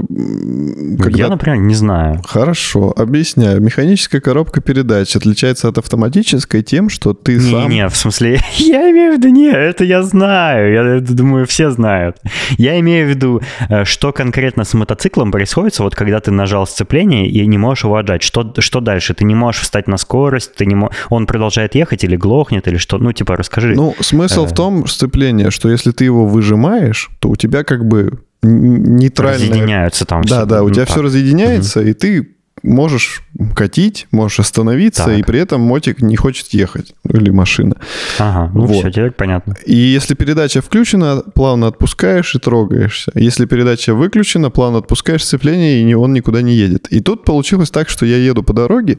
Когда... 1.02 1.18
Я, 1.18 1.28
например, 1.28 1.58
не 1.58 1.76
знаю. 1.76 2.22
Хорошо, 2.24 2.94
объясняю. 2.96 3.62
Механическая 3.62 4.22
коробка 4.22 4.62
передач 4.62 5.14
отличается 5.18 5.68
от 5.68 5.78
автоматической 5.78 6.64
тем, 6.64 6.88
что 6.88 7.14
ты 7.14 7.34
не, 7.34 7.52
сам... 7.52 7.70
Не, 7.70 7.90
в 7.90 7.98
смысле, 7.98 8.40
я 8.56 8.90
имею 8.92 9.16
в 9.16 9.18
виду, 9.18 9.28
не, 9.28 9.52
это 9.52 9.84
я 9.84 10.02
знаю. 10.02 10.72
Я 10.72 11.00
думаю, 11.02 11.46
все 11.46 11.72
знают. 11.72 12.16
Я 12.58 12.80
имею 12.80 13.06
в 13.06 13.10
виду, 13.10 13.42
э, 13.68 13.84
что 13.84 14.14
конкретно 14.14 14.64
с 14.64 14.74
мотоциклом 14.74 15.34
происходит, 15.34 15.78
вот 15.80 15.94
когда 15.94 16.22
ты 16.22 16.32
нажал 16.32 16.66
сцепление, 16.66 16.85
сцепление 16.86 17.28
и 17.28 17.46
не 17.48 17.58
можешь 17.58 17.84
его 17.84 17.96
отжать. 17.96 18.24
Что, 18.24 18.54
что 18.60 18.80
дальше? 18.80 19.14
Ты 19.14 19.26
не 19.26 19.36
можешь 19.36 19.62
встать 19.62 19.88
на 19.88 19.98
скорость, 19.98 20.56
ты 20.56 20.66
не 20.66 20.76
мо... 20.76 20.92
он 21.10 21.26
продолжает 21.26 21.76
ехать 21.76 22.04
или 22.04 22.16
глохнет, 22.16 22.68
или 22.68 22.78
что? 22.78 22.98
Ну, 22.98 23.12
типа, 23.12 23.36
расскажи. 23.36 23.74
Ну, 23.76 23.96
смысл 24.00 24.46
в 24.46 24.52
э. 24.52 24.56
том, 24.56 24.88
сцепление, 24.88 25.52
что 25.52 25.70
если 25.70 25.92
ты 25.92 26.06
его 26.06 26.26
выжимаешь, 26.26 27.10
то 27.20 27.30
у 27.30 27.36
тебя 27.36 27.64
как 27.64 27.86
бы 27.86 28.20
нейтрально... 28.44 29.34
Разъединяются 29.34 30.06
там. 30.06 30.22
Да, 30.22 30.38
все. 30.38 30.46
да, 30.46 30.64
у 30.64 30.70
тебя 30.70 30.86
так. 30.86 30.94
все 30.94 31.02
разъединяется, 31.02 31.80
угу. 31.80 31.90
и 31.90 31.94
ты 31.94 32.35
можешь 32.66 33.24
катить, 33.56 34.08
можешь 34.12 34.40
остановиться, 34.40 35.06
так. 35.06 35.20
и 35.20 35.24
при 35.24 35.40
этом 35.40 35.62
мотик 35.62 36.02
не 36.02 36.16
хочет 36.16 36.48
ехать. 36.54 36.94
Или 37.08 37.30
машина. 37.30 37.76
Ага, 38.20 38.52
ну 38.54 38.66
вот. 38.66 38.80
все, 38.80 38.92
теперь 38.92 39.12
понятно. 39.12 39.56
И 39.66 39.76
если 39.76 40.16
передача 40.16 40.62
включена, 40.62 41.24
плавно 41.34 41.68
отпускаешь 41.68 42.36
и 42.36 42.40
трогаешься. 42.40 43.12
Если 43.16 43.46
передача 43.46 43.94
выключена, 43.94 44.50
плавно 44.50 44.80
отпускаешь 44.80 45.24
сцепление, 45.24 45.82
и 45.82 45.94
он 45.94 46.14
никуда 46.14 46.42
не 46.42 46.54
едет. 46.54 46.88
И 46.90 47.00
тут 47.00 47.24
получилось 47.24 47.70
так, 47.70 47.90
что 47.90 48.06
я 48.06 48.18
еду 48.18 48.44
по 48.44 48.54
дороге, 48.54 48.98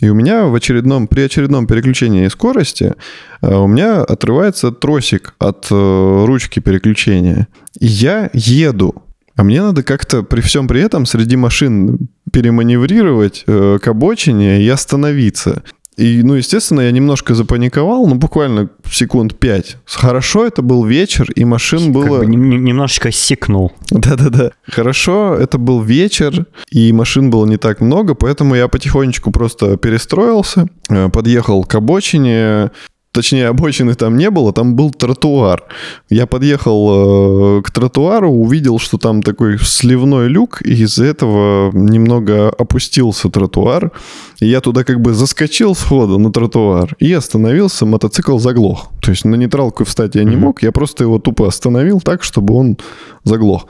и 0.00 0.08
у 0.08 0.14
меня 0.14 0.44
в 0.44 0.54
очередном, 0.54 1.06
при 1.06 1.22
очередном 1.22 1.66
переключении 1.66 2.26
скорости 2.28 2.94
э, 3.42 3.54
у 3.54 3.66
меня 3.66 4.02
отрывается 4.02 4.72
тросик 4.72 5.34
от 5.38 5.66
э, 5.70 6.24
ручки 6.26 6.60
переключения. 6.60 7.48
И 7.78 7.86
я 7.86 8.30
еду 8.32 9.02
а 9.36 9.44
мне 9.44 9.62
надо 9.62 9.82
как-то 9.82 10.22
при 10.22 10.40
всем 10.40 10.68
при 10.68 10.80
этом 10.82 11.06
среди 11.06 11.36
машин 11.36 12.08
переманеврировать 12.32 13.44
э, 13.46 13.78
к 13.80 13.88
обочине 13.88 14.62
и 14.62 14.68
остановиться. 14.68 15.62
И, 15.96 16.22
ну, 16.22 16.34
естественно, 16.34 16.80
я 16.80 16.90
немножко 16.90 17.34
запаниковал, 17.34 18.06
ну, 18.06 18.14
буквально 18.14 18.70
секунд 18.90 19.38
пять. 19.38 19.76
Хорошо, 19.84 20.46
это 20.46 20.62
был 20.62 20.84
вечер, 20.84 21.30
и 21.32 21.44
машин 21.44 21.92
было... 21.92 22.20
Как 22.20 22.28
бы 22.28 22.34
немножечко 22.34 23.12
сикнул. 23.12 23.72
Да-да-да. 23.90 24.52
Хорошо, 24.66 25.34
это 25.34 25.58
был 25.58 25.82
вечер, 25.82 26.46
и 26.70 26.92
машин 26.92 27.30
было 27.30 27.44
не 27.44 27.58
так 27.58 27.80
много, 27.80 28.14
поэтому 28.14 28.54
я 28.54 28.68
потихонечку 28.68 29.30
просто 29.30 29.76
перестроился, 29.76 30.66
э, 30.88 31.10
подъехал 31.10 31.62
к 31.64 31.74
обочине, 31.74 32.70
точнее, 33.12 33.48
обочины 33.48 33.94
там 33.94 34.16
не 34.16 34.30
было, 34.30 34.52
там 34.52 34.74
был 34.74 34.90
тротуар. 34.90 35.62
Я 36.10 36.26
подъехал 36.26 37.58
э, 37.58 37.62
к 37.62 37.70
тротуару, 37.70 38.30
увидел, 38.30 38.78
что 38.78 38.98
там 38.98 39.22
такой 39.22 39.58
сливной 39.58 40.28
люк, 40.28 40.62
и 40.62 40.72
из-за 40.82 41.04
этого 41.04 41.70
немного 41.72 42.48
опустился 42.48 43.28
тротуар. 43.28 43.92
И 44.40 44.46
я 44.46 44.60
туда 44.60 44.84
как 44.84 45.00
бы 45.00 45.14
заскочил 45.14 45.74
сходу 45.74 46.18
на 46.18 46.32
тротуар 46.32 46.96
и 46.98 47.12
остановился, 47.12 47.86
мотоцикл 47.86 48.38
заглох. 48.38 48.90
То 49.02 49.10
есть 49.10 49.24
на 49.24 49.36
нейтралку 49.36 49.84
встать 49.84 50.14
я 50.14 50.24
не 50.24 50.36
мог, 50.36 50.62
я 50.62 50.72
просто 50.72 51.04
его 51.04 51.18
тупо 51.18 51.46
остановил 51.46 52.00
так, 52.00 52.22
чтобы 52.22 52.54
он 52.54 52.78
заглох. 53.24 53.66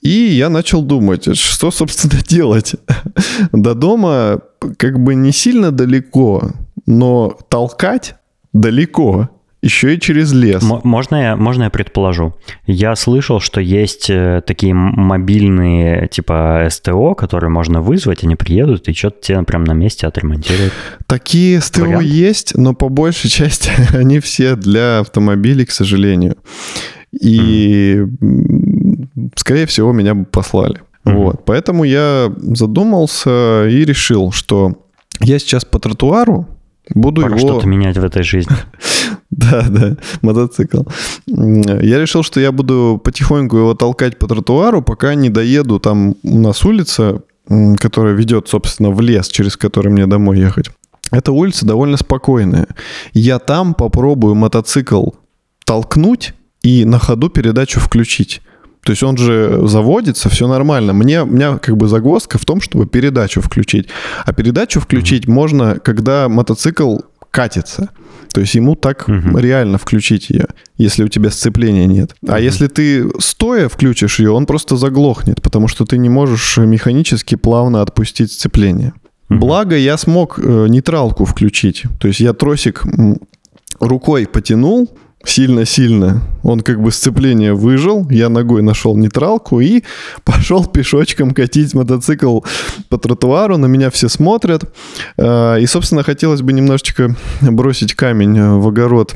И 0.00 0.10
я 0.10 0.48
начал 0.48 0.82
думать, 0.82 1.36
что, 1.36 1.70
собственно, 1.70 2.22
делать. 2.28 2.76
До 3.52 3.74
дома 3.74 4.40
как 4.76 4.98
бы 5.00 5.16
не 5.16 5.32
сильно 5.32 5.72
далеко, 5.72 6.52
но 6.86 7.36
толкать 7.48 8.14
далеко. 8.52 9.30
Еще 9.60 9.96
и 9.96 10.00
через 10.00 10.32
лес. 10.32 10.62
Можно 10.62 11.16
я, 11.16 11.36
можно 11.36 11.64
я 11.64 11.70
предположу? 11.70 12.36
Я 12.66 12.94
слышал, 12.94 13.40
что 13.40 13.60
есть 13.60 14.08
э, 14.08 14.40
такие 14.46 14.72
мобильные 14.72 16.06
типа 16.06 16.68
СТО, 16.70 17.16
которые 17.16 17.50
можно 17.50 17.80
вызвать, 17.80 18.22
они 18.22 18.36
приедут 18.36 18.88
и 18.88 18.92
что-то 18.92 19.20
тебе 19.20 19.42
прям 19.42 19.64
на 19.64 19.72
месте 19.72 20.06
отремонтируют. 20.06 20.72
Такие 21.06 21.60
СТО 21.60 21.80
Вариант? 21.80 22.04
есть, 22.04 22.56
но 22.56 22.72
по 22.72 22.88
большей 22.88 23.30
части 23.30 23.72
они 23.96 24.20
все 24.20 24.54
для 24.54 25.00
автомобилей, 25.00 25.64
к 25.64 25.72
сожалению. 25.72 26.36
И, 27.20 27.96
mm. 27.96 29.32
скорее 29.34 29.66
всего, 29.66 29.92
меня 29.92 30.14
бы 30.14 30.24
послали. 30.24 30.82
Mm-hmm. 31.04 31.14
Вот. 31.14 31.44
Поэтому 31.44 31.82
я 31.82 32.32
задумался 32.38 33.66
и 33.66 33.84
решил, 33.84 34.30
что 34.30 34.84
я 35.20 35.40
сейчас 35.40 35.64
по 35.64 35.80
тротуару 35.80 36.46
Буду 36.94 37.22
Пора 37.22 37.36
его... 37.36 37.48
что-то 37.48 37.66
менять 37.66 37.96
в 37.96 38.04
этой 38.04 38.22
жизни. 38.22 38.56
да, 39.30 39.66
да, 39.68 39.96
мотоцикл. 40.22 40.82
Я 41.26 41.98
решил, 41.98 42.22
что 42.22 42.40
я 42.40 42.52
буду 42.52 43.00
потихоньку 43.02 43.56
его 43.56 43.74
толкать 43.74 44.18
по 44.18 44.26
тротуару, 44.26 44.82
пока 44.82 45.14
не 45.14 45.30
доеду. 45.30 45.80
Там 45.80 46.14
у 46.22 46.38
нас 46.38 46.64
улица, 46.64 47.22
которая 47.78 48.14
ведет, 48.14 48.48
собственно, 48.48 48.90
в 48.90 49.00
лес, 49.00 49.28
через 49.28 49.56
который 49.56 49.92
мне 49.92 50.06
домой 50.06 50.38
ехать. 50.38 50.70
Эта 51.10 51.32
улица 51.32 51.66
довольно 51.66 51.96
спокойная. 51.96 52.68
Я 53.12 53.38
там 53.38 53.74
попробую 53.74 54.34
мотоцикл 54.34 55.10
толкнуть 55.64 56.34
и 56.62 56.84
на 56.84 56.98
ходу 56.98 57.28
передачу 57.28 57.80
включить. 57.80 58.42
То 58.82 58.92
есть 58.92 59.02
он 59.02 59.16
же 59.16 59.60
заводится, 59.64 60.28
все 60.28 60.46
нормально. 60.48 60.92
Мне, 60.92 61.22
у 61.22 61.26
меня 61.26 61.58
как 61.58 61.76
бы 61.76 61.88
загвоздка 61.88 62.38
в 62.38 62.44
том, 62.44 62.60
чтобы 62.60 62.86
передачу 62.86 63.40
включить. 63.40 63.88
А 64.24 64.32
передачу 64.32 64.80
включить 64.80 65.24
mm-hmm. 65.24 65.30
можно, 65.30 65.78
когда 65.78 66.28
мотоцикл 66.28 66.98
катится. 67.30 67.90
То 68.32 68.40
есть 68.40 68.54
ему 68.54 68.74
так 68.74 69.08
угу. 69.08 69.38
реально 69.38 69.78
включить 69.78 70.30
ее, 70.30 70.46
если 70.76 71.02
у 71.02 71.08
тебя 71.08 71.30
сцепления 71.30 71.86
нет. 71.86 72.14
Угу. 72.22 72.32
А 72.32 72.40
если 72.40 72.66
ты 72.66 73.08
стоя 73.18 73.68
включишь 73.68 74.18
ее, 74.20 74.32
он 74.32 74.46
просто 74.46 74.76
заглохнет, 74.76 75.42
потому 75.42 75.68
что 75.68 75.84
ты 75.84 75.98
не 75.98 76.08
можешь 76.08 76.58
механически 76.58 77.34
плавно 77.36 77.82
отпустить 77.82 78.32
сцепление. 78.32 78.92
Угу. 79.30 79.38
Благо 79.38 79.76
я 79.76 79.96
смог 79.96 80.38
э, 80.38 80.66
нейтралку 80.68 81.24
включить. 81.24 81.84
То 82.00 82.08
есть 82.08 82.20
я 82.20 82.32
тросик 82.32 82.84
рукой 83.80 84.26
потянул, 84.26 84.90
сильно-сильно. 85.24 86.22
Он 86.42 86.60
как 86.60 86.80
бы 86.80 86.92
сцепление 86.92 87.54
выжил, 87.54 88.08
я 88.10 88.28
ногой 88.28 88.62
нашел 88.62 88.96
нейтралку 88.96 89.60
и 89.60 89.82
пошел 90.24 90.64
пешочком 90.64 91.32
катить 91.32 91.74
мотоцикл 91.74 92.40
по 92.88 92.98
тротуару. 92.98 93.56
На 93.56 93.66
меня 93.66 93.90
все 93.90 94.08
смотрят. 94.08 94.64
А, 95.16 95.56
и, 95.56 95.66
собственно, 95.66 96.02
хотелось 96.02 96.42
бы 96.42 96.52
немножечко 96.52 97.14
бросить 97.40 97.94
камень 97.94 98.58
в 98.58 98.68
огород 98.68 99.14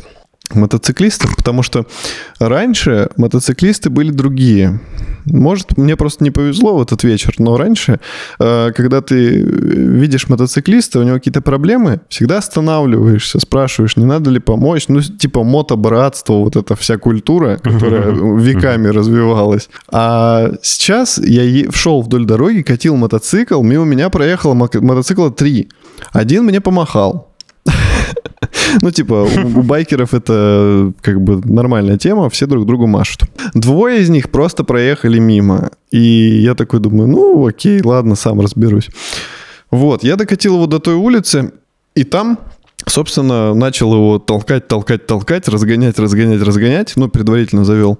мотоциклистов, 0.50 1.36
потому 1.36 1.62
что 1.62 1.86
раньше 2.38 3.08
мотоциклисты 3.16 3.90
были 3.90 4.10
другие. 4.10 4.80
Может, 5.24 5.78
мне 5.78 5.96
просто 5.96 6.24
не 6.24 6.30
повезло 6.30 6.76
в 6.76 6.82
этот 6.82 7.04
вечер, 7.04 7.34
но 7.38 7.56
раньше, 7.56 8.00
э, 8.40 8.72
когда 8.74 9.00
ты 9.00 9.30
видишь 9.30 10.28
мотоциклиста, 10.28 10.98
у 10.98 11.04
него 11.04 11.16
какие-то 11.16 11.40
проблемы, 11.40 12.00
всегда 12.08 12.38
останавливаешься, 12.38 13.38
спрашиваешь, 13.38 13.96
не 13.96 14.04
надо 14.04 14.30
ли 14.30 14.40
помочь. 14.40 14.88
Ну, 14.88 15.00
типа 15.00 15.44
мотобратство, 15.44 16.34
вот 16.34 16.56
эта 16.56 16.74
вся 16.74 16.96
культура, 16.96 17.58
которая 17.62 18.10
веками 18.10 18.88
развивалась. 18.88 19.68
А 19.90 20.50
сейчас 20.62 21.18
я 21.18 21.70
шел 21.70 22.02
вдоль 22.02 22.24
дороги, 22.24 22.62
катил 22.62 22.96
мотоцикл, 22.96 23.62
мимо 23.62 23.84
меня 23.84 24.10
проехало 24.10 24.54
мотоцикла 24.54 25.30
три. 25.30 25.68
Один 26.12 26.44
мне 26.44 26.60
помахал, 26.60 27.32
ну, 28.82 28.90
типа, 28.90 29.28
у 29.56 29.62
байкеров 29.62 30.14
это 30.14 30.92
как 31.00 31.20
бы 31.20 31.40
нормальная 31.44 31.98
тема, 31.98 32.28
все 32.30 32.46
друг 32.46 32.66
другу 32.66 32.86
машут. 32.86 33.22
Двое 33.54 34.00
из 34.00 34.08
них 34.08 34.30
просто 34.30 34.64
проехали 34.64 35.18
мимо. 35.18 35.70
И 35.90 35.98
я 35.98 36.54
такой 36.54 36.80
думаю, 36.80 37.08
ну, 37.08 37.46
окей, 37.46 37.80
ладно, 37.82 38.16
сам 38.16 38.40
разберусь. 38.40 38.88
Вот, 39.70 40.04
я 40.04 40.16
докатил 40.16 40.54
его 40.54 40.66
до 40.66 40.78
той 40.78 40.94
улицы, 40.94 41.52
и 41.94 42.04
там 42.04 42.38
собственно, 42.86 43.54
начал 43.54 43.94
его 43.94 44.18
толкать, 44.18 44.68
толкать, 44.68 45.06
толкать, 45.06 45.48
разгонять, 45.48 45.98
разгонять, 45.98 46.42
разгонять. 46.42 46.92
Ну, 46.96 47.08
предварительно 47.08 47.64
завел. 47.64 47.98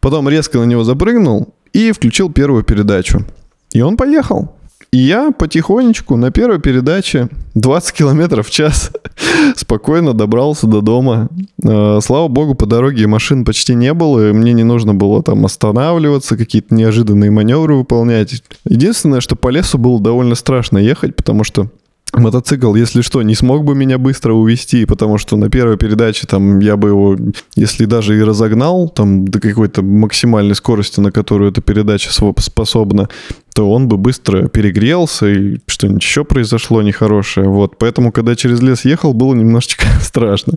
Потом 0.00 0.28
резко 0.28 0.58
на 0.58 0.64
него 0.64 0.84
запрыгнул 0.84 1.54
и 1.72 1.92
включил 1.92 2.30
первую 2.30 2.62
передачу. 2.62 3.24
И 3.72 3.80
он 3.80 3.96
поехал. 3.96 4.54
И 4.92 4.98
я 4.98 5.30
потихонечку 5.30 6.16
на 6.16 6.30
первой 6.30 6.60
передаче 6.60 7.28
20 7.54 7.92
километров 7.92 8.48
в 8.48 8.50
час 8.50 8.90
спокойно 9.56 10.12
добрался 10.12 10.66
до 10.66 10.82
дома. 10.82 11.30
Э, 11.64 12.00
слава 12.02 12.28
богу, 12.28 12.54
по 12.54 12.66
дороге 12.66 13.06
машин 13.06 13.46
почти 13.46 13.74
не 13.74 13.94
было, 13.94 14.28
и 14.28 14.32
мне 14.32 14.52
не 14.52 14.64
нужно 14.64 14.92
было 14.94 15.22
там 15.22 15.46
останавливаться, 15.46 16.36
какие-то 16.36 16.74
неожиданные 16.74 17.30
маневры 17.30 17.74
выполнять. 17.74 18.42
Единственное, 18.66 19.22
что 19.22 19.34
по 19.34 19.48
лесу 19.48 19.78
было 19.78 19.98
довольно 19.98 20.34
страшно 20.34 20.76
ехать, 20.76 21.16
потому 21.16 21.42
что 21.42 21.70
мотоцикл, 22.12 22.74
если 22.74 23.00
что, 23.00 23.22
не 23.22 23.34
смог 23.34 23.64
бы 23.64 23.74
меня 23.74 23.98
быстро 23.98 24.34
увести, 24.34 24.84
потому 24.84 25.18
что 25.18 25.36
на 25.36 25.48
первой 25.48 25.76
передаче 25.78 26.26
там 26.26 26.60
я 26.60 26.76
бы 26.76 26.88
его, 26.88 27.16
если 27.56 27.86
даже 27.86 28.18
и 28.18 28.22
разогнал 28.22 28.88
там 28.88 29.26
до 29.26 29.40
какой-то 29.40 29.82
максимальной 29.82 30.54
скорости, 30.54 31.00
на 31.00 31.10
которую 31.10 31.50
эта 31.50 31.62
передача 31.62 32.10
способна, 32.12 33.08
то 33.54 33.70
он 33.70 33.88
бы 33.88 33.96
быстро 33.96 34.48
перегрелся 34.48 35.26
и 35.26 35.58
что-нибудь 35.66 36.02
еще 36.02 36.24
произошло 36.24 36.82
нехорошее. 36.82 37.48
Вот, 37.48 37.78
поэтому, 37.78 38.12
когда 38.12 38.34
через 38.34 38.60
лес 38.60 38.84
ехал, 38.84 39.12
было 39.14 39.34
немножечко 39.34 39.86
страшно. 40.00 40.54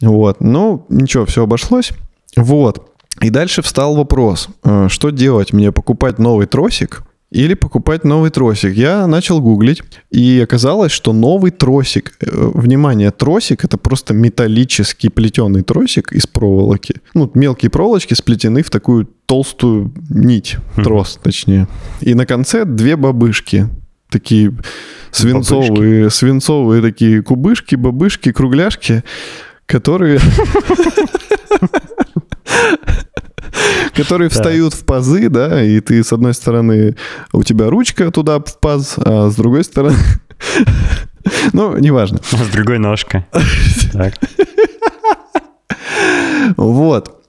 Вот, 0.00 0.40
но 0.40 0.84
ничего, 0.88 1.24
все 1.24 1.42
обошлось. 1.42 1.90
Вот. 2.36 2.90
И 3.20 3.30
дальше 3.30 3.62
встал 3.62 3.94
вопрос, 3.96 4.48
э, 4.64 4.88
что 4.90 5.10
делать? 5.10 5.52
Мне 5.52 5.72
покупать 5.72 6.18
новый 6.18 6.46
тросик 6.46 7.04
или 7.30 7.54
покупать 7.54 8.04
новый 8.04 8.30
тросик. 8.30 8.74
Я 8.74 9.06
начал 9.06 9.40
гуглить, 9.40 9.82
и 10.10 10.40
оказалось, 10.42 10.92
что 10.92 11.12
новый 11.12 11.50
тросик, 11.50 12.14
э, 12.20 12.26
внимание, 12.54 13.10
тросик 13.10 13.64
это 13.64 13.78
просто 13.78 14.14
металлический 14.14 15.08
плетеный 15.08 15.62
тросик 15.62 16.12
из 16.12 16.26
проволоки. 16.26 16.96
Ну, 17.14 17.30
мелкие 17.34 17.70
проволочки 17.70 18.14
сплетены 18.14 18.62
в 18.62 18.70
такую 18.70 19.08
толстую 19.34 19.92
нить, 20.10 20.58
трос 20.76 21.18
точнее. 21.20 21.66
И 22.00 22.14
на 22.14 22.24
конце 22.24 22.64
две 22.64 22.94
бабышки, 22.94 23.68
такие 24.08 24.54
свинцовые, 25.10 26.02
бабышки. 26.02 26.16
свинцовые 26.16 26.80
такие 26.80 27.20
кубышки, 27.20 27.74
бабышки, 27.74 28.30
кругляшки, 28.30 29.02
которые 29.66 30.20
которые 33.92 34.30
встают 34.30 34.72
в 34.72 34.84
пазы, 34.84 35.28
да, 35.28 35.64
и 35.64 35.80
ты 35.80 36.04
с 36.04 36.12
одной 36.12 36.34
стороны, 36.34 36.94
у 37.32 37.42
тебя 37.42 37.68
ручка 37.68 38.12
туда 38.12 38.38
в 38.38 38.60
паз, 38.60 38.94
а 38.98 39.30
с 39.30 39.34
другой 39.34 39.64
стороны... 39.64 39.96
Ну, 41.54 41.76
неважно. 41.78 42.18
С 42.30 42.48
другой 42.52 42.78
ножка. 42.78 43.26
Вот. 46.58 47.23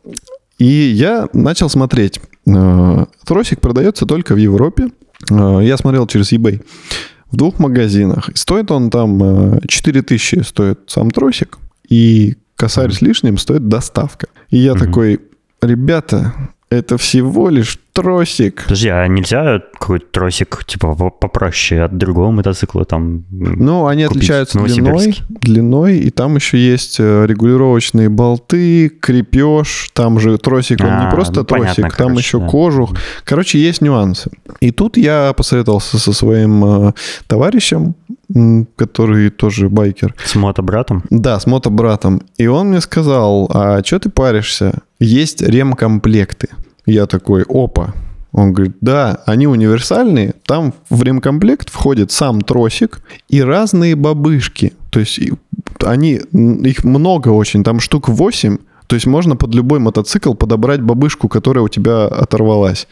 И 0.58 0.66
я 0.66 1.28
начал 1.34 1.70
смотреть. 1.70 2.22
Э, 2.48 3.06
тросик 3.26 3.62
продается 3.62 4.06
только 4.06 4.34
в 4.34 4.38
Европе. 4.38 4.90
Э, 5.30 5.60
я 5.62 5.78
смотрел 5.78 6.08
через 6.08 6.32
eBay. 6.32 6.64
В 7.32 7.38
двух 7.38 7.60
магазинах. 7.60 8.30
Стоит 8.36 8.72
он 8.72 8.90
там 8.90 9.60
4000 9.68 10.36
э, 10.36 10.44
стоит 10.44 10.80
сам 10.88 11.12
тросик. 11.12 11.58
И 11.90 12.36
косарь 12.56 12.92
с 12.92 13.02
лишним 13.02 13.38
стоит 13.38 13.68
доставка. 13.68 14.28
И 14.50 14.58
я 14.58 14.76
такой, 14.76 15.20
ребята, 15.62 16.34
Это 16.76 16.98
всего 16.98 17.50
лишь 17.50 17.78
тросик. 17.94 18.64
Подожди, 18.64 18.90
а 18.90 19.08
нельзя 19.08 19.62
какой-то 19.80 20.06
тросик, 20.12 20.66
типа, 20.66 20.94
попроще 20.94 21.82
от 21.82 21.98
другого 21.98 22.30
мотоцикла 22.30 22.84
там 22.84 23.24
Ну, 23.32 23.88
они 23.88 24.04
отличаются 24.04 24.60
длиной, 24.60 25.18
длиной, 25.30 25.98
и 26.00 26.10
там 26.10 26.36
еще 26.36 26.58
есть 26.58 26.98
э, 27.00 27.26
регулировочные 27.26 28.10
болты, 28.10 28.90
крепеж, 28.90 29.92
там 29.94 30.20
же 30.20 30.38
тросик, 30.38 30.82
он 30.82 30.90
а, 30.90 31.06
не 31.06 31.12
просто 31.12 31.40
ну, 31.40 31.46
тросик, 31.46 31.76
понятно, 31.76 31.98
там 31.98 32.08
короче, 32.08 32.20
еще 32.20 32.40
да. 32.40 32.48
кожух. 32.48 32.90
Короче, 33.24 33.60
есть 33.60 33.82
нюансы. 33.82 34.30
И 34.60 34.72
тут 34.72 34.98
я 34.98 35.32
посоветовался 35.32 35.98
со 35.98 36.12
своим 36.12 36.88
э, 36.88 36.94
товарищем, 37.28 37.96
который 38.76 39.30
тоже 39.30 39.70
байкер. 39.70 40.14
С 40.26 40.36
мотобратом? 40.36 41.04
Да, 41.10 41.40
с 41.40 41.46
мотобратом. 41.46 42.22
И 42.38 42.48
он 42.48 42.70
мне 42.70 42.82
сказал, 42.82 43.50
а 43.54 43.82
что 43.84 44.00
ты 44.00 44.10
паришься? 44.10 44.80
Есть 45.00 45.42
ремкомплекты. 45.42 46.50
Я 46.86 47.06
такой, 47.06 47.44
опа. 47.48 47.94
Он 48.32 48.52
говорит, 48.52 48.76
да, 48.82 49.22
они 49.26 49.48
универсальные. 49.48 50.34
Там 50.46 50.74
в 50.90 51.02
ремкомплект 51.04 51.70
входит 51.70 52.12
сам 52.12 52.42
тросик 52.42 53.02
и 53.30 53.42
разные 53.42 53.96
бабышки. 53.96 54.74
То 54.90 55.00
есть 55.00 55.20
они, 55.82 56.16
их 56.16 56.84
много 56.84 57.30
очень, 57.30 57.64
там 57.64 57.80
штук 57.80 58.10
8. 58.10 58.58
То 58.88 58.96
есть 58.96 59.06
можно 59.08 59.36
под 59.36 59.56
любой 59.56 59.80
мотоцикл 59.80 60.34
подобрать 60.34 60.82
бабышку, 60.82 61.30
которая 61.30 61.64
у 61.64 61.70
тебя 61.70 62.08
оторвалась. 62.08 62.88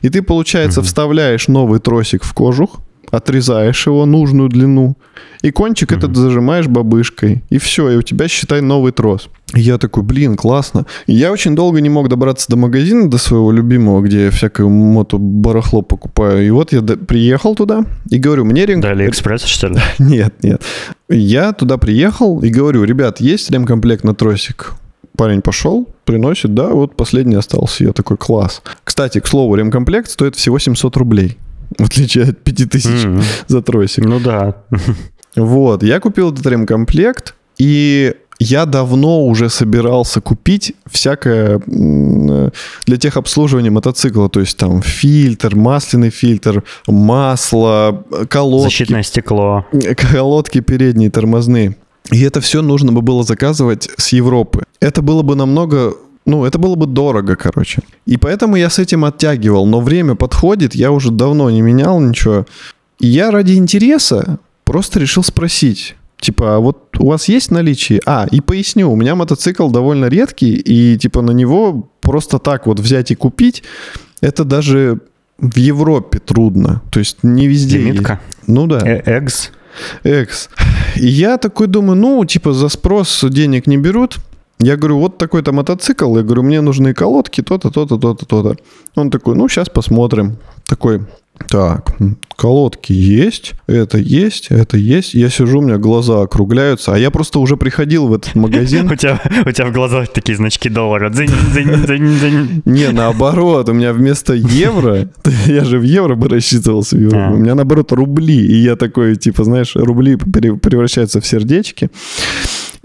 И 0.00 0.08
ты, 0.08 0.22
получается, 0.22 0.80
угу. 0.80 0.86
вставляешь 0.86 1.46
новый 1.46 1.78
тросик 1.78 2.24
в 2.24 2.32
кожух, 2.32 2.80
отрезаешь 3.10 3.86
его 3.86 4.06
нужную 4.06 4.48
длину, 4.48 4.96
и 5.42 5.50
кончик 5.50 5.92
mm-hmm. 5.92 5.98
этот 5.98 6.16
зажимаешь 6.16 6.66
бабышкой, 6.66 7.42
и 7.50 7.58
все, 7.58 7.90
и 7.90 7.96
у 7.96 8.02
тебя, 8.02 8.28
считай, 8.28 8.60
новый 8.60 8.92
трос. 8.92 9.28
И 9.54 9.60
я 9.60 9.78
такой, 9.78 10.02
блин, 10.02 10.36
классно. 10.36 10.86
И 11.06 11.14
я 11.14 11.30
очень 11.30 11.54
долго 11.54 11.80
не 11.80 11.88
мог 11.88 12.08
добраться 12.08 12.46
до 12.48 12.56
магазина, 12.56 13.08
до 13.08 13.16
своего 13.16 13.52
любимого, 13.52 14.02
где 14.02 14.24
я 14.24 14.30
всякое 14.30 14.66
мото-барахло 14.66 15.82
покупаю. 15.82 16.44
И 16.44 16.50
вот 16.50 16.72
я 16.72 16.82
приехал 16.82 17.54
туда 17.54 17.84
и 18.10 18.18
говорю, 18.18 18.44
мне 18.44 18.66
рем... 18.66 18.80
Да, 18.80 18.90
Алиэкспресс, 18.90 19.44
что 19.44 19.68
ли? 19.68 19.76
Нет, 19.98 20.34
нет. 20.42 20.62
Я 21.08 21.52
туда 21.52 21.78
приехал 21.78 22.42
и 22.42 22.48
говорю, 22.48 22.84
ребят, 22.84 23.20
есть 23.20 23.50
ремкомплект 23.50 24.04
на 24.04 24.14
тросик? 24.14 24.74
Парень 25.16 25.40
пошел, 25.40 25.88
приносит, 26.04 26.54
да, 26.54 26.68
вот 26.68 26.96
последний 26.96 27.36
остался. 27.36 27.84
Я 27.84 27.92
такой, 27.92 28.16
класс. 28.16 28.62
Кстати, 28.84 29.20
к 29.20 29.26
слову, 29.26 29.54
ремкомплект 29.54 30.10
стоит 30.10 30.34
всего 30.34 30.58
700 30.58 30.96
рублей. 30.96 31.38
В 31.78 31.84
отличие 31.84 32.24
от 32.24 32.42
5000 32.42 32.86
mm-hmm. 32.86 33.24
за 33.46 33.62
тросик. 33.62 34.04
Ну 34.04 34.20
да. 34.20 34.56
Вот, 35.36 35.82
я 35.82 36.00
купил 36.00 36.32
этот 36.32 36.46
ремкомплект, 36.46 37.34
и 37.58 38.14
я 38.38 38.66
давно 38.66 39.24
уже 39.24 39.48
собирался 39.48 40.20
купить 40.20 40.74
всякое 40.90 41.60
для 41.66 42.96
тех 42.98 43.16
обслуживания 43.16 43.70
мотоцикла, 43.70 44.28
то 44.28 44.40
есть 44.40 44.56
там 44.56 44.82
фильтр, 44.82 45.56
масляный 45.56 46.10
фильтр, 46.10 46.62
масло, 46.86 48.04
колодки. 48.28 48.64
Защитное 48.64 49.02
стекло. 49.02 49.66
Колодки 49.96 50.60
передние, 50.60 51.10
тормозные. 51.10 51.76
И 52.12 52.22
это 52.22 52.40
все 52.40 52.62
нужно 52.62 52.92
бы 52.92 53.02
было 53.02 53.24
заказывать 53.24 53.90
с 53.96 54.12
Европы. 54.12 54.64
Это 54.80 55.02
было 55.02 55.22
бы 55.22 55.34
намного 55.34 55.94
ну, 56.26 56.44
это 56.44 56.58
было 56.58 56.74
бы 56.74 56.86
дорого, 56.86 57.36
короче. 57.36 57.82
И 58.04 58.16
поэтому 58.16 58.56
я 58.56 58.68
с 58.68 58.78
этим 58.78 59.04
оттягивал. 59.04 59.66
Но 59.66 59.80
время 59.80 60.16
подходит, 60.16 60.74
я 60.74 60.90
уже 60.90 61.10
давно 61.10 61.50
не 61.50 61.62
менял 61.62 62.00
ничего. 62.00 62.46
И 62.98 63.06
я 63.06 63.30
ради 63.30 63.54
интереса 63.54 64.38
просто 64.64 64.98
решил 64.98 65.22
спросить. 65.22 65.94
Типа, 66.20 66.56
а 66.56 66.58
вот 66.58 66.98
у 66.98 67.08
вас 67.08 67.28
есть 67.28 67.50
наличие? 67.50 68.00
А, 68.06 68.26
и 68.30 68.40
поясню, 68.40 68.90
у 68.90 68.96
меня 68.96 69.14
мотоцикл 69.14 69.68
довольно 69.70 70.06
редкий, 70.06 70.54
и 70.54 70.98
типа 70.98 71.22
на 71.22 71.30
него 71.30 71.88
просто 72.00 72.38
так 72.38 72.66
вот 72.66 72.80
взять 72.80 73.10
и 73.10 73.14
купить, 73.14 73.62
это 74.20 74.44
даже 74.44 75.00
в 75.38 75.56
Европе 75.56 76.18
трудно. 76.18 76.82
То 76.90 76.98
есть 76.98 77.18
не 77.22 77.46
везде. 77.46 77.78
Лимитка? 77.78 78.20
Есть. 78.26 78.48
Ну 78.48 78.66
да. 78.66 78.78
Э 78.78 79.02
Экс? 79.04 79.52
Экс. 80.02 80.48
И 80.96 81.06
я 81.06 81.36
такой 81.36 81.66
думаю, 81.66 81.96
ну, 81.96 82.24
типа, 82.24 82.52
за 82.52 82.68
спрос 82.68 83.24
денег 83.28 83.66
не 83.66 83.76
берут. 83.76 84.16
Я 84.58 84.76
говорю, 84.76 84.98
вот 84.98 85.18
такой-то 85.18 85.52
мотоцикл. 85.52 86.16
Я 86.16 86.22
говорю, 86.22 86.42
мне 86.42 86.60
нужны 86.60 86.94
колодки, 86.94 87.42
то-то, 87.42 87.70
то-то, 87.70 87.98
то-то, 87.98 88.26
то-то. 88.26 88.56
Он 88.94 89.10
такой, 89.10 89.34
ну, 89.34 89.48
сейчас 89.48 89.68
посмотрим. 89.68 90.38
Такой, 90.64 91.02
так, 91.48 91.92
колодки 92.34 92.92
есть, 92.92 93.54
это 93.66 93.98
есть, 93.98 94.48
это 94.50 94.76
есть. 94.76 95.14
Я 95.14 95.30
сижу, 95.30 95.58
у 95.58 95.62
меня 95.62 95.76
глаза 95.76 96.22
округляются, 96.22 96.94
а 96.94 96.98
я 96.98 97.10
просто 97.10 97.38
уже 97.38 97.56
приходил 97.56 98.08
в 98.08 98.14
этот 98.14 98.34
магазин. 98.34 98.90
У 98.90 98.96
тебя, 98.96 99.20
у 99.44 99.50
тебя 99.50 99.66
в 99.66 99.72
глазах 99.72 100.08
такие 100.12 100.36
значки 100.36 100.68
доллара. 100.68 101.10
Не, 102.64 102.90
наоборот, 102.90 103.68
у 103.68 103.72
меня 103.74 103.92
вместо 103.92 104.34
евро, 104.34 105.08
я 105.46 105.64
же 105.64 105.78
в 105.78 105.82
евро 105.82 106.14
бы 106.14 106.28
рассчитывался, 106.28 106.96
а. 106.96 107.30
у 107.30 107.36
меня 107.36 107.54
наоборот 107.54 107.92
рубли, 107.92 108.38
и 108.38 108.56
я 108.56 108.76
такой, 108.76 109.16
типа, 109.16 109.44
знаешь, 109.44 109.76
рубли 109.76 110.16
превращаются 110.16 111.20
в 111.20 111.26
сердечки. 111.26 111.90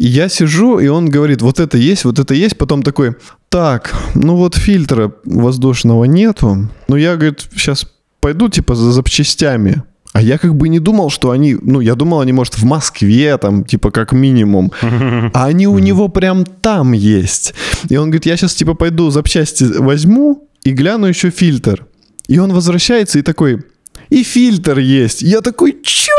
И 0.02 0.08
я 0.08 0.30
сижу, 0.30 0.80
и 0.80 0.88
он 0.88 1.10
говорит, 1.10 1.44
вот 1.44 1.60
это 1.60 1.78
есть, 1.78 2.06
вот 2.06 2.18
это 2.18 2.34
есть. 2.34 2.58
Потом 2.58 2.82
такой, 2.82 3.14
так, 3.50 3.94
ну 4.16 4.36
вот 4.36 4.56
фильтра 4.56 5.14
воздушного 5.26 6.06
нету. 6.06 6.70
Ну 6.88 6.96
я, 6.96 7.16
говорит, 7.16 7.48
сейчас 7.56 7.86
пойду 8.20 8.50
типа 8.50 8.74
за 8.74 8.92
запчастями. 8.92 9.84
А 10.12 10.22
я 10.24 10.40
как 10.40 10.56
бы 10.56 10.70
не 10.70 10.80
думал, 10.80 11.12
что 11.12 11.30
они, 11.30 11.56
ну, 11.62 11.82
я 11.82 11.94
думал, 11.94 12.20
они, 12.20 12.34
может, 12.34 12.58
в 12.58 12.64
Москве, 12.64 13.38
там, 13.38 13.64
типа, 13.64 13.92
как 13.92 14.12
минимум. 14.12 14.72
А 15.34 15.46
они 15.46 15.68
у 15.68 15.78
него 15.78 16.08
прям 16.08 16.46
там 16.46 16.94
есть. 16.94 17.54
И 17.88 17.96
он 17.96 18.06
говорит, 18.06 18.26
я 18.26 18.38
сейчас, 18.38 18.56
типа, 18.56 18.74
пойду 18.74 19.12
запчасти 19.12 19.66
возьму 19.66 20.50
и 20.64 20.72
гляну 20.72 21.06
еще 21.06 21.30
фильтр. 21.30 21.86
И 22.28 22.40
он 22.40 22.54
возвращается 22.54 23.20
и 23.20 23.22
такой, 23.22 23.64
и 24.12 24.24
фильтр 24.24 24.78
есть. 24.78 25.22
Я 25.22 25.40
такой, 25.40 25.78
чё? 25.82 26.12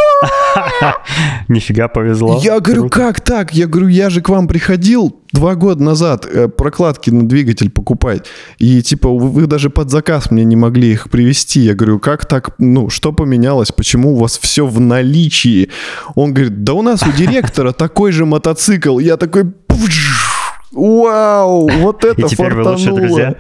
Нифига 1.48 1.88
повезло. 1.88 2.40
Я 2.42 2.58
говорю, 2.58 2.88
как 2.88 3.20
так? 3.20 3.52
Я 3.52 3.66
говорю, 3.66 3.88
я 3.88 4.08
же 4.08 4.22
к 4.22 4.30
вам 4.30 4.48
приходил 4.48 5.14
два 5.32 5.54
года 5.54 5.82
назад 5.82 6.26
э, 6.26 6.48
прокладки 6.48 7.10
на 7.10 7.28
двигатель 7.28 7.70
покупать. 7.70 8.26
И 8.58 8.80
типа 8.82 9.10
вы 9.10 9.46
даже 9.46 9.68
под 9.68 9.90
заказ 9.90 10.30
мне 10.30 10.44
не 10.44 10.56
могли 10.56 10.90
их 10.92 11.10
привезти. 11.10 11.60
Я 11.60 11.74
говорю, 11.74 11.98
как 11.98 12.24
так? 12.24 12.54
Ну, 12.58 12.88
что 12.88 13.12
поменялось? 13.12 13.72
Почему 13.72 14.14
у 14.14 14.18
вас 14.18 14.38
все 14.38 14.66
в 14.66 14.80
наличии? 14.80 15.68
Он 16.14 16.32
говорит, 16.32 16.64
да 16.64 16.72
у 16.72 16.80
нас 16.80 17.02
у 17.02 17.12
директора 17.12 17.72
такой 17.72 18.12
же 18.12 18.24
мотоцикл. 18.24 18.98
Я 19.00 19.18
такой, 19.18 19.52
вау, 20.72 21.68
вот 21.68 22.04
это 22.04 22.26
фартануло. 22.28 23.36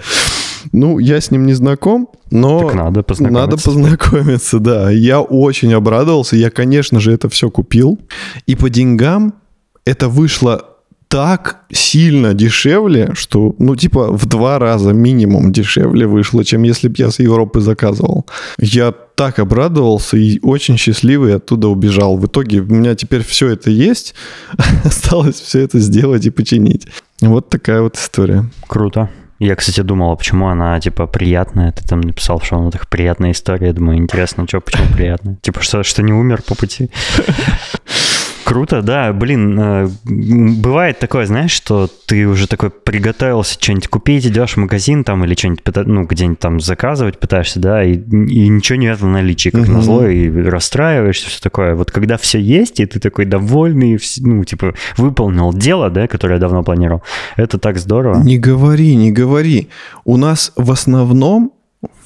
Ну, 0.72 0.98
я 0.98 1.20
с 1.20 1.30
ним 1.30 1.46
не 1.46 1.54
знаком, 1.54 2.08
но 2.30 2.60
так 2.60 2.74
надо 2.74 3.02
познакомиться. 3.02 3.46
Надо 3.46 3.62
познакомиться, 3.62 4.58
да. 4.58 4.90
Я 4.90 5.20
очень 5.20 5.74
обрадовался. 5.74 6.36
Я, 6.36 6.50
конечно 6.50 7.00
же, 7.00 7.12
это 7.12 7.28
все 7.28 7.50
купил. 7.50 7.98
И 8.46 8.54
по 8.54 8.70
деньгам 8.70 9.34
это 9.84 10.08
вышло 10.08 10.72
так 11.12 11.58
сильно 11.70 12.32
дешевле, 12.32 13.10
что, 13.12 13.54
ну, 13.58 13.76
типа, 13.76 14.10
в 14.10 14.24
два 14.24 14.58
раза 14.58 14.94
минимум 14.94 15.52
дешевле 15.52 16.06
вышло, 16.06 16.42
чем 16.42 16.62
если 16.62 16.88
бы 16.88 16.94
я 16.96 17.10
с 17.10 17.18
Европы 17.18 17.60
заказывал. 17.60 18.24
Я 18.58 18.94
так 19.14 19.38
обрадовался 19.38 20.16
и 20.16 20.40
очень 20.42 20.78
счастливый 20.78 21.34
оттуда 21.34 21.68
убежал. 21.68 22.16
В 22.16 22.24
итоге 22.24 22.60
у 22.60 22.64
меня 22.64 22.94
теперь 22.94 23.22
все 23.22 23.48
это 23.48 23.68
есть, 23.68 24.14
осталось 24.84 25.38
все 25.38 25.58
это 25.60 25.80
сделать 25.80 26.24
и 26.24 26.30
починить. 26.30 26.86
Вот 27.20 27.50
такая 27.50 27.82
вот 27.82 27.96
история. 27.96 28.46
Круто. 28.66 29.10
Я, 29.42 29.56
кстати, 29.56 29.80
думал, 29.80 30.12
а 30.12 30.16
почему 30.16 30.46
она, 30.46 30.78
типа, 30.78 31.08
приятная. 31.08 31.72
Ты 31.72 31.82
там 31.82 32.00
написал, 32.00 32.40
что 32.40 32.58
она 32.58 32.70
так 32.70 32.86
приятная 32.86 33.32
история. 33.32 33.66
Я 33.66 33.72
думаю, 33.72 33.98
интересно, 33.98 34.46
что, 34.46 34.60
почему 34.60 34.86
приятная? 34.94 35.34
Типа, 35.42 35.60
что, 35.62 35.82
что 35.82 36.00
не 36.04 36.12
умер 36.12 36.42
по 36.46 36.54
пути? 36.54 36.90
Круто, 38.52 38.82
да, 38.82 39.14
блин, 39.14 39.58
э, 39.58 39.88
бывает 40.04 40.98
такое, 40.98 41.24
знаешь, 41.24 41.52
что 41.52 41.88
ты 42.04 42.26
уже 42.26 42.46
такой 42.46 42.68
приготовился 42.68 43.54
что-нибудь 43.54 43.88
купить, 43.88 44.26
идешь 44.26 44.52
в 44.52 44.56
магазин 44.58 45.04
там 45.04 45.24
или 45.24 45.34
что-нибудь, 45.34 45.62
ну, 45.86 46.04
где-нибудь 46.04 46.38
там 46.38 46.60
заказывать 46.60 47.18
пытаешься, 47.18 47.60
да, 47.60 47.82
и, 47.82 47.94
и 47.94 48.48
ничего 48.48 48.76
нет 48.76 49.00
в 49.00 49.06
наличии, 49.06 49.48
как 49.48 49.62
угу. 49.62 49.72
назло, 49.72 50.06
и 50.06 50.28
расстраиваешься, 50.28 51.30
все 51.30 51.40
такое. 51.40 51.74
Вот 51.74 51.90
когда 51.90 52.18
все 52.18 52.38
есть, 52.38 52.78
и 52.78 52.84
ты 52.84 53.00
такой 53.00 53.24
довольный, 53.24 53.98
ну, 54.18 54.44
типа, 54.44 54.74
выполнил 54.98 55.54
дело, 55.54 55.88
да, 55.88 56.06
которое 56.06 56.34
я 56.34 56.40
давно 56.40 56.62
планировал, 56.62 57.02
это 57.36 57.56
так 57.56 57.78
здорово. 57.78 58.22
Не 58.22 58.36
говори, 58.36 58.94
не 58.96 59.12
говори. 59.12 59.70
У 60.04 60.18
нас 60.18 60.52
в 60.56 60.70
основном 60.70 61.54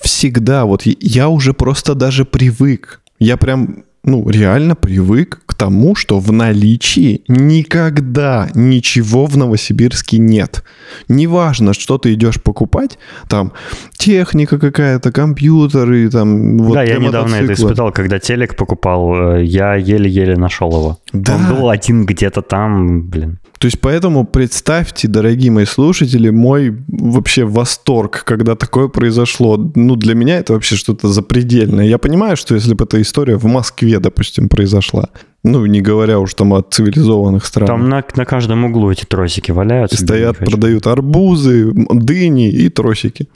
всегда, 0.00 0.64
вот 0.64 0.82
я 0.84 1.28
уже 1.28 1.54
просто 1.54 1.96
даже 1.96 2.24
привык. 2.24 3.00
Я 3.18 3.36
прям 3.36 3.82
ну, 4.06 4.28
реально 4.30 4.74
привык 4.76 5.40
к 5.46 5.54
тому, 5.54 5.94
что 5.94 6.20
в 6.20 6.32
наличии 6.32 7.22
никогда 7.28 8.48
ничего 8.54 9.26
в 9.26 9.36
Новосибирске 9.36 10.18
нет. 10.18 10.64
Неважно, 11.08 11.74
что 11.74 11.98
ты 11.98 12.14
идешь 12.14 12.40
покупать, 12.40 12.98
там 13.28 13.52
техника 13.96 14.58
какая-то, 14.58 15.12
компьютеры, 15.12 16.08
там... 16.08 16.58
Вот 16.58 16.74
да, 16.74 16.84
я 16.84 16.98
недавно 16.98 17.34
это 17.34 17.52
испытал, 17.52 17.92
когда 17.92 18.18
телек 18.18 18.56
покупал, 18.56 19.36
э, 19.36 19.44
я 19.44 19.74
еле-еле 19.74 20.36
нашел 20.36 20.70
его. 20.70 20.98
Да. 21.12 21.34
Он 21.34 21.56
был 21.56 21.68
один 21.68 22.06
где-то 22.06 22.42
там, 22.42 23.02
блин. 23.02 23.38
То 23.58 23.66
есть 23.66 23.80
поэтому 23.80 24.24
представьте, 24.24 25.08
дорогие 25.08 25.50
мои 25.50 25.64
слушатели, 25.64 26.30
мой 26.30 26.76
вообще 26.88 27.44
восторг, 27.44 28.22
когда 28.24 28.54
такое 28.54 28.88
произошло. 28.88 29.56
Ну, 29.74 29.96
для 29.96 30.14
меня 30.14 30.38
это 30.38 30.52
вообще 30.52 30.76
что-то 30.76 31.08
запредельное. 31.08 31.86
Я 31.86 31.98
понимаю, 31.98 32.36
что 32.36 32.54
если 32.54 32.74
бы 32.74 32.84
эта 32.84 33.00
история 33.00 33.36
в 33.36 33.44
Москве, 33.44 33.98
допустим, 33.98 34.48
произошла, 34.48 35.08
ну, 35.42 35.64
не 35.66 35.80
говоря 35.80 36.18
уж 36.18 36.34
там 36.34 36.52
о 36.54 36.62
цивилизованных 36.62 37.46
странах. 37.46 37.68
Там 37.68 37.88
на, 37.88 38.04
на 38.16 38.24
каждом 38.24 38.64
углу 38.64 38.90
эти 38.90 39.04
тросики 39.04 39.52
валяются. 39.52 39.96
Стоят, 39.96 40.38
продают 40.38 40.86
арбузы, 40.86 41.72
дыни 41.72 42.50
и 42.50 42.68
тросики. 42.68 43.28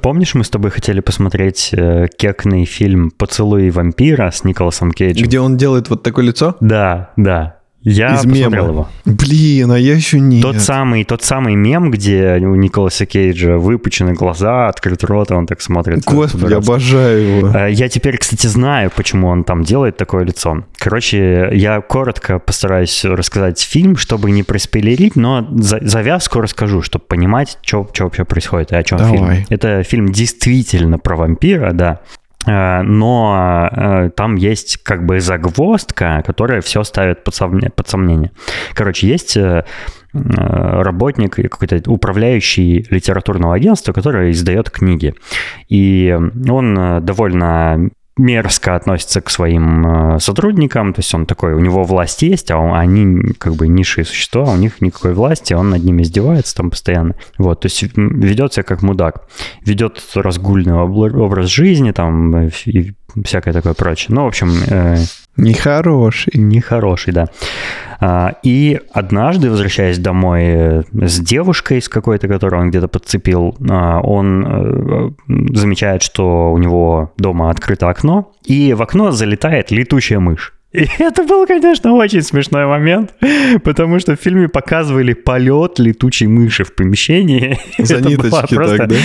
Помнишь, 0.00 0.34
мы 0.34 0.44
с 0.44 0.50
тобой 0.50 0.70
хотели 0.70 1.00
посмотреть 1.00 1.70
э, 1.72 2.06
кекный 2.16 2.64
фильм 2.64 3.10
«Поцелуй 3.10 3.70
вампира» 3.70 4.30
с 4.30 4.44
Николасом 4.44 4.92
Кейджем? 4.92 5.26
Где 5.26 5.40
он 5.40 5.56
делает 5.56 5.90
вот 5.90 6.02
такое 6.02 6.24
лицо? 6.24 6.56
Да, 6.60 7.10
да. 7.16 7.61
Я 7.84 8.12
Из 8.14 8.18
посмотрел 8.18 8.50
мема. 8.50 8.66
его. 8.68 8.88
Блин, 9.04 9.72
а 9.72 9.78
я 9.78 9.94
еще 9.94 10.20
не. 10.20 10.40
Тот 10.40 10.58
самый, 10.58 11.04
тот 11.04 11.22
самый 11.22 11.56
мем, 11.56 11.90
где 11.90 12.36
у 12.40 12.54
Николаса 12.54 13.06
Кейджа 13.06 13.58
выпучены 13.58 14.12
глаза, 14.12 14.68
открыт 14.68 15.02
рот, 15.04 15.30
и 15.30 15.34
он 15.34 15.46
так 15.46 15.60
смотрит. 15.60 16.04
Господи, 16.04 16.44
по-дурацки. 16.44 16.68
обожаю 16.70 17.36
его. 17.38 17.48
Э, 17.48 17.72
Я 17.72 17.88
теперь, 17.88 18.18
кстати, 18.18 18.46
знаю, 18.46 18.90
почему 18.94 19.26
он 19.28 19.42
там 19.44 19.64
делает 19.64 19.96
такое 19.96 20.24
лицо. 20.24 20.64
Короче, 20.78 21.48
я 21.52 21.80
коротко 21.80 22.38
постараюсь 22.38 23.04
рассказать 23.04 23.60
фильм, 23.60 23.96
чтобы 23.96 24.30
не 24.30 24.42
проспойлерить, 24.44 25.16
но 25.16 25.46
за- 25.52 25.80
завязку 25.82 26.40
расскажу, 26.40 26.82
чтобы 26.82 27.04
понимать, 27.08 27.58
что 27.62 27.82
вообще 27.82 28.24
происходит 28.24 28.72
и 28.72 28.76
о 28.76 28.82
чем 28.84 28.98
Давай. 28.98 29.12
фильм. 29.16 29.46
Это 29.50 29.82
фильм 29.82 30.12
действительно 30.12 30.98
про 30.98 31.16
вампира, 31.16 31.72
да. 31.72 32.00
Э, 32.46 32.82
Но 32.82 33.68
э, 33.70 34.10
там 34.16 34.36
есть 34.36 34.78
как 34.82 35.06
бы 35.06 35.20
загвоздка, 35.20 36.22
которая 36.26 36.60
все 36.60 36.82
ставит 36.84 37.24
под, 37.24 37.34
сомне- 37.34 37.70
под 37.70 37.88
сомнение. 37.88 38.30
Короче, 38.74 39.08
есть 39.08 39.36
э, 39.36 39.64
работник, 40.12 41.36
какой-то 41.36 41.90
управляющий 41.90 42.86
литературного 42.90 43.54
агентства, 43.54 43.92
который 43.92 44.30
издает 44.32 44.70
книги. 44.70 45.14
И 45.68 46.14
он 46.50 46.74
довольно 47.02 47.90
мерзко 48.16 48.76
относится 48.76 49.20
к 49.20 49.30
своим 49.30 50.14
э, 50.14 50.18
сотрудникам, 50.20 50.92
то 50.92 51.00
есть 51.00 51.14
он 51.14 51.24
такой, 51.26 51.54
у 51.54 51.60
него 51.60 51.82
власть 51.84 52.22
есть, 52.22 52.50
а 52.50 52.58
он- 52.58 52.74
они 52.74 53.32
как 53.38 53.54
бы 53.54 53.68
низшие 53.68 54.04
существа, 54.04 54.44
у 54.44 54.56
них 54.56 54.80
никакой 54.80 55.14
власти, 55.14 55.54
он 55.54 55.70
над 55.70 55.82
ними 55.82 56.02
издевается 56.02 56.54
там 56.54 56.70
постоянно. 56.70 57.14
Вот, 57.38 57.60
то 57.60 57.66
есть 57.66 57.82
ведет 57.96 58.52
себя 58.52 58.64
как 58.64 58.82
мудак, 58.82 59.26
ведет 59.64 60.02
разгульный 60.14 60.74
образ 60.74 61.48
жизни 61.48 61.92
там 61.92 62.34
э, 62.36 62.50
и 62.66 62.92
всякое 63.24 63.52
такое 63.52 63.74
прочее. 63.74 64.08
Ну, 64.14 64.24
в 64.24 64.28
общем, 64.28 64.50
э, 64.68 64.96
Нехороший. 65.36 66.32
Нехороший, 66.36 67.12
да. 67.12 67.28
А, 68.00 68.34
И 68.42 68.80
однажды, 68.92 69.48
возвращаясь 69.48 69.98
домой 69.98 70.42
э, 70.44 70.82
с 70.92 71.20
девушкой, 71.20 71.80
с 71.80 71.88
какой-то, 71.88 72.28
которую 72.28 72.62
он 72.62 72.70
где-то 72.70 72.88
подцепил, 72.88 73.56
а, 73.70 74.00
он 74.00 74.44
э, 74.46 75.10
замечает, 75.54 76.02
что 76.02 76.52
у 76.52 76.58
него 76.58 77.12
дома 77.16 77.50
открыто 77.50 77.88
окно, 77.88 78.32
и 78.44 78.74
в 78.74 78.82
окно 78.82 79.12
залетает 79.12 79.70
летучая 79.70 80.18
мышь. 80.18 80.52
И 80.72 80.88
это 80.98 81.22
был, 81.24 81.46
конечно, 81.46 81.92
очень 81.92 82.22
смешной 82.22 82.66
момент, 82.66 83.12
потому 83.62 83.98
что 84.00 84.16
в 84.16 84.20
фильме 84.20 84.48
показывали 84.48 85.12
полет 85.12 85.78
летучей 85.78 86.26
мыши 86.26 86.64
в 86.64 86.74
помещении. 86.74 87.58
За 87.78 87.96
Это 87.96 88.08
ниточки 88.08 88.54
просто- 88.54 88.78
так, 88.78 88.88
да? 88.88 88.96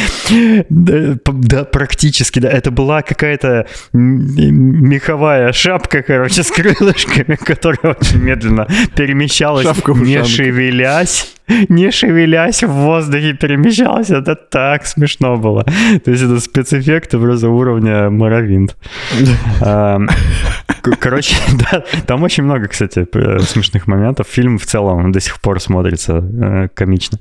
да, 0.70 1.18
да, 1.26 1.64
практически, 1.66 2.40
да. 2.40 2.50
Это 2.50 2.72
была 2.72 3.02
какая-то 3.02 3.66
меховая 3.94 5.52
шапка, 5.52 6.04
короче, 6.04 6.44
с 6.44 6.52
крылышками, 6.52 7.36
которая 7.36 7.96
очень 8.00 8.22
медленно 8.22 8.68
перемещалась, 8.96 9.68
не 9.88 10.24
шевелясь. 10.24 11.34
Не 11.70 11.92
шевелясь 11.92 12.62
в 12.64 12.68
воздухе 12.72 13.34
перемещалась. 13.34 14.10
Это 14.10 14.36
так 14.36 14.86
смешно 14.86 15.38
было. 15.38 15.64
То 16.04 16.12
есть 16.12 16.22
это 16.24 16.42
спецэффекты 16.42 17.18
просто 17.18 17.48
уровня 17.50 18.10
Моровинт. 18.10 18.76
Короче, 21.00 21.36
да, 21.72 21.84
там 22.06 22.24
очень 22.24 22.44
много, 22.44 22.68
кстати, 22.68 23.08
смешных 23.44 23.88
моментов. 23.88 24.28
Фильм 24.28 24.58
в 24.58 24.66
целом 24.66 25.12
до 25.12 25.20
сих 25.20 25.40
пор 25.42 25.60
смотрится 25.60 26.18
э, 26.18 26.68
комично. 26.74 27.20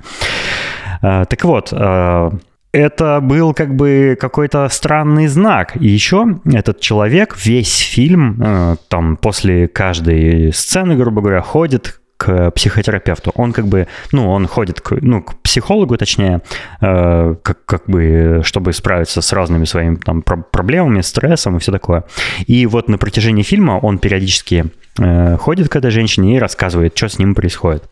А, 1.02 1.24
Так 1.24 1.44
вот, 1.44 1.68
а, 1.72 2.32
это 2.72 3.20
был 3.22 3.54
как 3.54 3.74
бы 3.74 4.16
какой-то 4.20 4.68
странный 4.68 5.28
знак. 5.28 5.76
И 5.80 5.88
еще 5.88 6.38
этот 6.44 6.80
человек 6.80 7.36
весь 7.42 7.78
фильм, 7.78 8.40
э, 8.42 8.76
там, 8.88 9.16
после 9.16 9.66
каждой 9.68 10.52
сцены, 10.52 10.96
грубо 10.96 11.22
говоря, 11.22 11.40
ходит 11.40 12.00
к 12.16 12.50
психотерапевту. 12.52 13.32
Он 13.34 13.52
как 13.52 13.66
бы, 13.66 13.86
ну, 14.12 14.30
он 14.30 14.46
ходит 14.46 14.80
к, 14.80 14.96
ну, 15.00 15.22
к 15.22 15.36
психологу, 15.36 15.96
точнее, 15.96 16.40
э, 16.80 17.34
как, 17.42 17.64
как 17.64 17.86
бы, 17.86 18.40
чтобы 18.42 18.72
справиться 18.72 19.20
с 19.20 19.32
разными 19.32 19.64
своими 19.64 19.96
там 19.96 20.22
про- 20.22 20.42
проблемами, 20.42 21.02
стрессом 21.02 21.56
и 21.56 21.60
все 21.60 21.72
такое. 21.72 22.04
И 22.46 22.66
вот 22.66 22.88
на 22.88 22.98
протяжении 22.98 23.42
фильма 23.42 23.78
он 23.82 23.98
периодически 23.98 24.66
э, 24.98 25.36
ходит 25.36 25.68
к 25.68 25.76
этой 25.76 25.90
женщине 25.90 26.36
и 26.36 26.38
рассказывает, 26.38 26.96
что 26.96 27.08
с 27.08 27.18
ним 27.18 27.34
происходит. 27.34 27.84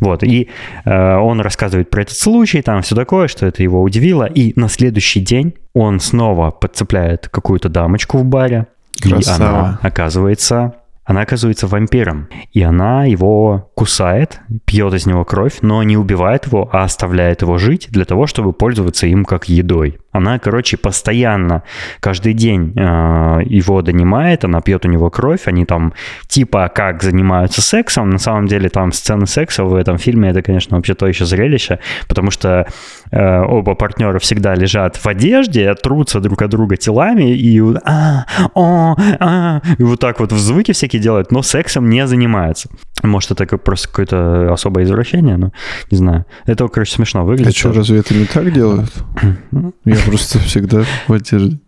Вот, 0.00 0.22
и 0.22 0.50
э, 0.84 1.16
он 1.16 1.40
рассказывает 1.40 1.90
про 1.90 2.02
этот 2.02 2.16
случай, 2.16 2.62
там 2.62 2.82
все 2.82 2.94
такое, 2.94 3.26
что 3.28 3.46
это 3.46 3.62
его 3.62 3.82
удивило. 3.82 4.24
И 4.24 4.52
на 4.58 4.68
следующий 4.68 5.20
день 5.20 5.54
он 5.74 5.98
снова 6.00 6.50
подцепляет 6.50 7.28
какую-то 7.28 7.68
дамочку 7.68 8.18
в 8.18 8.24
баре, 8.24 8.66
и 9.04 9.10
Красава. 9.10 9.36
она 9.36 9.78
оказывается 9.82 10.74
она 11.08 11.22
оказывается 11.22 11.66
вампиром, 11.66 12.28
и 12.52 12.60
она 12.60 13.06
его 13.06 13.70
кусает, 13.74 14.40
пьет 14.66 14.92
из 14.92 15.06
него 15.06 15.24
кровь, 15.24 15.60
но 15.62 15.82
не 15.82 15.96
убивает 15.96 16.44
его, 16.44 16.68
а 16.70 16.84
оставляет 16.84 17.40
его 17.40 17.56
жить 17.56 17.88
для 17.90 18.04
того, 18.04 18.26
чтобы 18.26 18.52
пользоваться 18.52 19.06
им 19.06 19.24
как 19.24 19.48
едой. 19.48 20.00
Она, 20.18 20.38
короче, 20.38 20.76
постоянно, 20.76 21.62
каждый 22.00 22.34
день 22.34 22.72
э, 22.76 23.40
его 23.46 23.82
донимает, 23.82 24.44
она 24.44 24.60
пьет 24.60 24.84
у 24.84 24.88
него 24.88 25.10
кровь, 25.10 25.46
они 25.46 25.64
там 25.64 25.92
типа 26.26 26.70
как 26.74 27.02
занимаются 27.02 27.62
сексом, 27.62 28.10
на 28.10 28.18
самом 28.18 28.46
деле 28.46 28.68
там 28.68 28.92
сцены 28.92 29.26
секса 29.26 29.64
в 29.64 29.74
этом 29.74 29.98
фильме, 29.98 30.30
это, 30.30 30.42
конечно, 30.42 30.76
вообще 30.76 30.94
то 30.94 31.06
еще 31.06 31.24
зрелище, 31.24 31.78
потому 32.08 32.30
что 32.30 32.66
э, 33.10 33.40
оба 33.40 33.74
партнера 33.74 34.18
всегда 34.18 34.54
лежат 34.54 34.96
в 34.96 35.06
одежде, 35.06 35.74
трутся 35.74 36.20
друг 36.20 36.42
от 36.42 36.50
друга 36.50 36.76
телами 36.76 37.34
и 37.34 37.58
а, 37.84 38.26
о, 38.54 38.96
а, 39.20 39.60
и 39.78 39.82
вот 39.82 40.00
так 40.00 40.20
вот 40.20 40.32
в 40.32 40.38
звуки 40.38 40.72
всякие 40.72 41.00
делают, 41.00 41.32
но 41.32 41.42
сексом 41.42 41.88
не 41.88 42.06
занимаются. 42.06 42.68
Может, 43.02 43.30
это 43.30 43.46
как 43.46 43.62
просто 43.62 43.88
какое-то 43.88 44.52
особое 44.52 44.84
извращение, 44.84 45.36
но 45.36 45.52
не 45.90 45.96
знаю. 45.98 46.24
Это, 46.46 46.66
короче, 46.68 46.92
смешно 46.94 47.20
А 47.20 47.24
выглядит. 47.24 47.56
что, 47.56 47.68
тоже. 47.68 47.80
разве 47.80 47.98
это 48.00 48.14
не 48.14 48.24
так 48.24 48.52
делают? 48.52 48.92
Я 49.84 49.96
просто 50.04 50.38
всегда 50.40 50.84
в 51.06 51.12
одежде. 51.12 51.58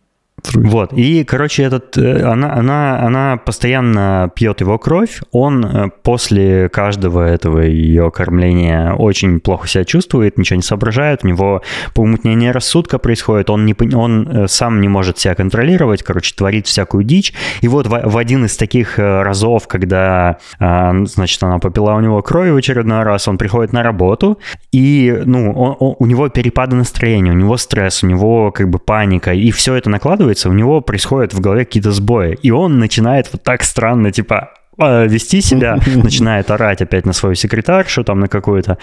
Трусь. 0.40 0.66
Вот, 0.70 0.92
и, 0.92 1.24
короче, 1.24 1.62
этот, 1.64 1.96
э, 1.98 2.22
она, 2.22 2.52
она, 2.54 3.00
она 3.00 3.36
постоянно 3.36 4.30
пьет 4.34 4.60
его 4.60 4.78
кровь, 4.78 5.20
он 5.32 5.64
э, 5.64 5.88
после 6.02 6.68
каждого 6.68 7.26
этого 7.26 7.60
ее 7.60 8.10
кормления 8.10 8.92
очень 8.94 9.40
плохо 9.40 9.68
себя 9.68 9.84
чувствует, 9.84 10.38
ничего 10.38 10.56
не 10.56 10.62
соображает, 10.62 11.24
у 11.24 11.28
него 11.28 11.62
помутнение 11.94 12.50
рассудка 12.52 12.98
происходит, 12.98 13.50
он, 13.50 13.66
не, 13.66 13.74
он 13.94 14.28
э, 14.28 14.48
сам 14.48 14.80
не 14.80 14.88
может 14.88 15.18
себя 15.18 15.34
контролировать, 15.34 16.02
короче, 16.02 16.34
творит 16.34 16.66
всякую 16.66 17.04
дичь, 17.04 17.32
и 17.60 17.68
вот 17.68 17.86
в, 17.86 17.90
в 18.04 18.16
один 18.16 18.44
из 18.44 18.56
таких 18.56 18.98
разов, 18.98 19.68
когда, 19.68 20.38
а, 20.58 20.94
значит, 21.04 21.42
она 21.42 21.58
попила 21.58 21.92
у 21.94 22.00
него 22.00 22.22
крови 22.22 22.50
в 22.50 22.56
очередной 22.56 23.02
раз, 23.02 23.28
он 23.28 23.38
приходит 23.38 23.72
на 23.72 23.82
работу, 23.82 24.38
и, 24.72 25.22
ну, 25.24 25.52
он- 25.52 25.76
он- 25.78 25.96
у 25.98 26.06
него 26.06 26.28
перепады 26.28 26.76
настроения, 26.76 27.30
у 27.32 27.34
него 27.34 27.56
стресс, 27.56 28.02
у 28.02 28.06
него 28.06 28.50
как 28.52 28.68
бы 28.70 28.78
паника, 28.78 29.32
и 29.32 29.50
все 29.50 29.74
это 29.74 29.90
накладывается, 29.90 30.29
у 30.48 30.52
него 30.52 30.80
происходят 30.80 31.34
в 31.34 31.40
голове 31.40 31.64
какие-то 31.64 31.92
сбои, 31.92 32.38
и 32.42 32.50
он 32.50 32.78
начинает 32.78 33.28
вот 33.32 33.42
так 33.42 33.62
странно, 33.62 34.10
типа, 34.12 34.50
вести 34.80 35.40
себя, 35.40 35.78
начинает 36.04 36.50
орать 36.50 36.82
опять 36.82 37.06
на 37.06 37.12
свою 37.12 37.34
секретаршу, 37.34 38.04
там 38.04 38.20
на 38.20 38.28
какую-то, 38.28 38.78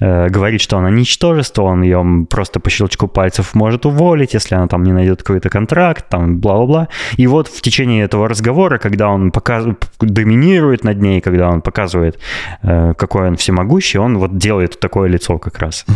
э, 0.00 0.28
говорит, 0.28 0.60
что 0.60 0.78
она 0.78 0.90
ничтожество, 0.90 1.62
он 1.62 1.82
ее 1.82 2.26
просто 2.28 2.60
по 2.60 2.70
щелчку 2.70 3.08
пальцев 3.08 3.54
может 3.54 3.86
уволить, 3.86 4.34
если 4.34 4.54
она 4.54 4.66
там 4.66 4.84
не 4.84 4.92
найдет 4.92 5.22
какой-то 5.22 5.50
контракт, 5.50 6.08
там 6.08 6.38
бла-бла-бла. 6.38 6.88
И 7.16 7.26
вот 7.26 7.48
в 7.48 7.60
течение 7.60 8.04
этого 8.04 8.28
разговора, 8.28 8.78
когда 8.78 9.08
он 9.08 9.30
показывает, 9.30 9.86
доминирует 10.00 10.84
над 10.84 11.00
ней, 11.00 11.20
когда 11.20 11.50
он 11.50 11.60
показывает, 11.60 12.18
э, 12.62 12.94
какой 12.96 13.28
он 13.28 13.36
всемогущий, 13.36 13.98
он 13.98 14.18
вот 14.18 14.38
делает 14.38 14.80
такое 14.80 15.08
лицо 15.08 15.38
как 15.38 15.58
раз. 15.58 15.84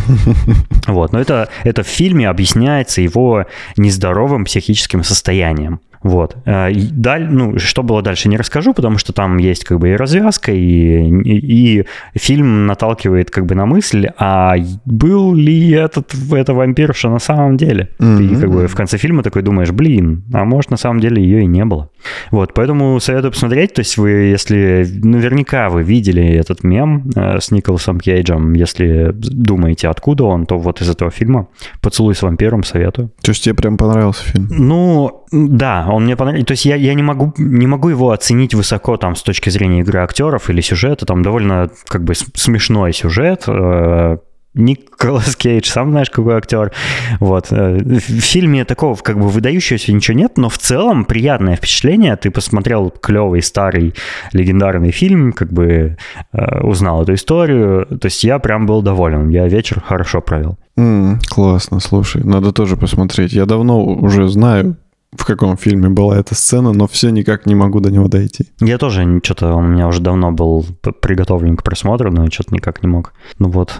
Вот, 0.87 1.13
но 1.13 1.19
это, 1.19 1.49
это 1.63 1.83
в 1.83 1.87
фильме 1.87 2.27
объясняется 2.29 3.01
его 3.01 3.45
нездоровым 3.77 4.45
психическим 4.45 5.03
состоянием. 5.03 5.79
Вот. 6.01 6.37
А, 6.45 6.69
даль, 6.91 7.27
ну, 7.29 7.59
что 7.59 7.83
было 7.83 8.01
дальше, 8.01 8.29
не 8.29 8.37
расскажу, 8.37 8.73
потому 8.73 8.97
что 8.97 9.13
там 9.13 9.37
есть 9.37 9.63
как 9.65 9.79
бы 9.79 9.89
и 9.89 9.95
развязка, 9.95 10.51
и, 10.51 10.57
и, 10.57 11.81
и 11.81 11.85
фильм 12.15 12.67
наталкивает 12.67 13.31
как 13.31 13.45
бы 13.45 13.55
на 13.55 13.65
мысль, 13.65 14.07
а 14.17 14.55
был 14.85 15.33
ли 15.33 15.71
этот, 15.71 16.13
это 16.31 16.53
вампирша 16.53 17.09
на 17.09 17.19
самом 17.19 17.57
деле? 17.57 17.89
Mm-hmm. 17.99 18.17
Ты 18.17 18.35
как 18.39 18.51
бы 18.51 18.67
в 18.67 18.75
конце 18.75 18.97
фильма 18.97 19.23
такой 19.23 19.41
думаешь, 19.41 19.71
блин, 19.71 20.23
а 20.33 20.45
может 20.45 20.71
на 20.71 20.77
самом 20.77 20.99
деле 20.99 21.21
ее 21.21 21.41
и 21.41 21.45
не 21.45 21.65
было. 21.65 21.89
Вот, 22.31 22.53
поэтому 22.53 22.99
советую 22.99 23.31
посмотреть, 23.31 23.73
то 23.73 23.79
есть 23.79 23.97
вы, 23.97 24.09
если 24.09 24.87
наверняка 25.03 25.69
вы 25.69 25.83
видели 25.83 26.23
этот 26.23 26.63
мем 26.63 27.09
э, 27.15 27.39
с 27.39 27.51
Николасом 27.51 27.99
Кейджем, 27.99 28.53
если 28.53 29.11
думаете, 29.13 29.89
откуда 29.89 30.25
он, 30.25 30.45
то 30.45 30.57
вот 30.57 30.81
из 30.81 30.89
этого 30.89 31.11
фильма 31.11 31.47
«Поцелуй 31.81 32.15
с 32.15 32.21
вампиром» 32.21 32.63
советую. 32.63 33.11
То 33.21 33.31
есть 33.31 33.43
тебе 33.43 33.55
прям 33.55 33.77
понравился 33.77 34.23
фильм? 34.23 34.47
Ну, 34.49 35.25
да, 35.31 35.88
он 35.93 36.05
мне 36.05 36.15
понравился. 36.15 36.45
То 36.47 36.51
есть 36.53 36.65
я, 36.65 36.75
я 36.75 36.93
не, 36.93 37.03
могу, 37.03 37.33
не 37.37 37.67
могу 37.67 37.89
его 37.89 38.11
оценить 38.11 38.53
высоко 38.53 38.97
там 38.97 39.15
с 39.15 39.23
точки 39.23 39.49
зрения 39.49 39.81
игры 39.81 39.99
актеров 39.99 40.49
или 40.49 40.61
сюжета. 40.61 41.05
Там 41.05 41.23
довольно 41.23 41.69
как 41.87 42.03
бы 42.03 42.15
смешной 42.15 42.93
сюжет. 42.93 43.43
Э, 43.47 44.17
Николас 44.55 45.35
Кейдж, 45.35 45.69
сам 45.69 45.91
знаешь, 45.91 46.09
какой 46.09 46.35
актер. 46.35 46.71
Вот. 47.19 47.47
Э, 47.51 47.77
в 47.77 47.99
фильме 47.99 48.65
такого 48.65 48.95
как 48.95 49.17
бы 49.17 49.27
выдающегося 49.27 49.93
ничего 49.93 50.17
нет, 50.17 50.37
но 50.37 50.49
в 50.49 50.57
целом 50.57 51.05
приятное 51.05 51.55
впечатление. 51.55 52.15
Ты 52.15 52.31
посмотрел 52.31 52.89
клевый, 52.89 53.41
старый, 53.41 53.93
легендарный 54.33 54.91
фильм, 54.91 55.33
как 55.33 55.53
бы 55.53 55.97
э, 56.33 56.59
узнал 56.61 57.03
эту 57.03 57.13
историю. 57.13 57.85
То 57.85 58.07
есть 58.07 58.23
я 58.23 58.39
прям 58.39 58.65
был 58.65 58.81
доволен. 58.81 59.29
Я 59.29 59.47
вечер 59.47 59.81
хорошо 59.85 60.21
провел. 60.21 60.57
Mm, 60.77 61.19
классно, 61.29 61.79
слушай, 61.79 62.23
надо 62.23 62.51
тоже 62.51 62.75
посмотреть. 62.75 63.33
Я 63.33 63.45
давно 63.45 63.83
уже 63.83 64.27
знаю 64.27 64.77
в 65.11 65.25
каком 65.25 65.57
фильме 65.57 65.89
была 65.89 66.17
эта 66.17 66.35
сцена, 66.35 66.71
но 66.71 66.87
все 66.87 67.09
никак 67.09 67.45
не 67.45 67.55
могу 67.55 67.79
до 67.79 67.91
него 67.91 68.07
дойти. 68.07 68.45
Я 68.59 68.77
тоже 68.77 69.19
что-то, 69.23 69.55
у 69.55 69.61
меня 69.61 69.87
уже 69.87 70.01
давно 70.01 70.31
был 70.31 70.65
приготовлен 71.01 71.57
к 71.57 71.63
просмотру, 71.63 72.11
но 72.11 72.29
что-то 72.29 72.53
никак 72.53 72.83
не 72.83 72.89
мог. 72.89 73.13
Ну 73.39 73.49
вот, 73.49 73.79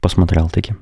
посмотрел 0.00 0.48
таки. 0.48 0.74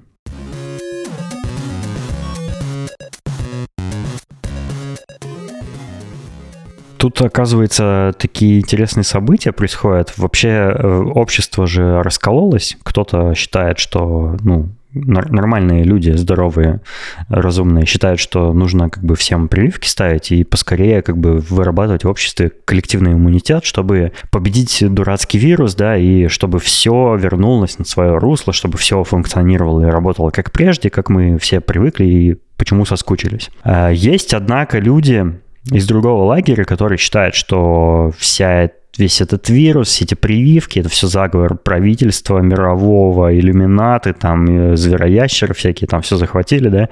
Тут, 6.98 7.20
оказывается, 7.22 8.12
такие 8.18 8.58
интересные 8.58 9.04
события 9.04 9.52
происходят. 9.52 10.18
Вообще 10.18 10.48
э, 10.48 11.02
общество 11.14 11.64
же 11.64 12.02
раскололось. 12.02 12.76
Кто-то 12.82 13.34
считает, 13.34 13.78
что 13.78 14.36
ну, 14.42 14.68
нормальные 15.04 15.84
люди, 15.84 16.10
здоровые, 16.10 16.80
разумные, 17.28 17.86
считают, 17.86 18.20
что 18.20 18.52
нужно 18.52 18.90
как 18.90 19.04
бы 19.04 19.16
всем 19.16 19.48
прививки 19.48 19.86
ставить 19.86 20.32
и 20.32 20.44
поскорее 20.44 21.02
как 21.02 21.18
бы 21.18 21.38
вырабатывать 21.38 22.04
в 22.04 22.08
обществе 22.08 22.52
коллективный 22.64 23.12
иммунитет, 23.12 23.64
чтобы 23.64 24.12
победить 24.30 24.82
дурацкий 24.88 25.38
вирус, 25.38 25.74
да, 25.74 25.96
и 25.96 26.28
чтобы 26.28 26.58
все 26.58 27.16
вернулось 27.16 27.78
на 27.78 27.84
свое 27.84 28.18
русло, 28.18 28.52
чтобы 28.52 28.78
все 28.78 29.02
функционировало 29.04 29.82
и 29.86 29.90
работало 29.90 30.30
как 30.30 30.52
прежде, 30.52 30.90
как 30.90 31.08
мы 31.08 31.38
все 31.38 31.60
привыкли 31.60 32.04
и 32.04 32.36
почему 32.56 32.84
соскучились. 32.84 33.50
А 33.62 33.90
есть, 33.90 34.34
однако, 34.34 34.78
люди 34.78 35.24
из 35.70 35.86
другого 35.86 36.24
лагеря, 36.24 36.64
которые 36.64 36.98
считают, 36.98 37.34
что 37.34 38.12
вся 38.16 38.70
весь 38.98 39.20
этот 39.20 39.48
вирус, 39.48 39.88
все 39.88 40.04
эти 40.04 40.14
прививки, 40.14 40.80
это 40.80 40.88
все 40.88 41.06
заговор 41.06 41.56
правительства 41.56 42.38
мирового, 42.38 43.36
иллюминаты, 43.38 44.12
там, 44.12 44.72
э, 44.72 44.76
звероящеры 44.76 45.54
всякие, 45.54 45.88
там 45.88 46.02
все 46.02 46.16
захватили, 46.16 46.68
да, 46.68 46.88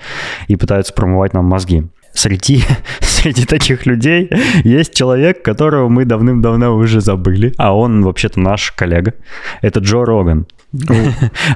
и 0.49 0.57
пытаются 0.57 0.95
промывать 0.95 1.35
нам 1.35 1.45
мозги. 1.47 1.85
Среди, 2.13 2.63
среди 3.01 3.45
таких 3.45 3.85
людей 3.87 4.31
есть 4.65 4.95
человек, 4.95 5.43
которого 5.43 5.89
мы 5.89 6.05
давным-давно 6.05 6.75
уже 6.75 7.01
забыли, 7.01 7.53
а 7.59 7.77
он 7.77 8.03
вообще-то 8.03 8.41
наш 8.41 8.73
коллега. 8.73 9.13
Это 9.61 9.81
Джо 9.81 10.05
Роган. 10.05 10.47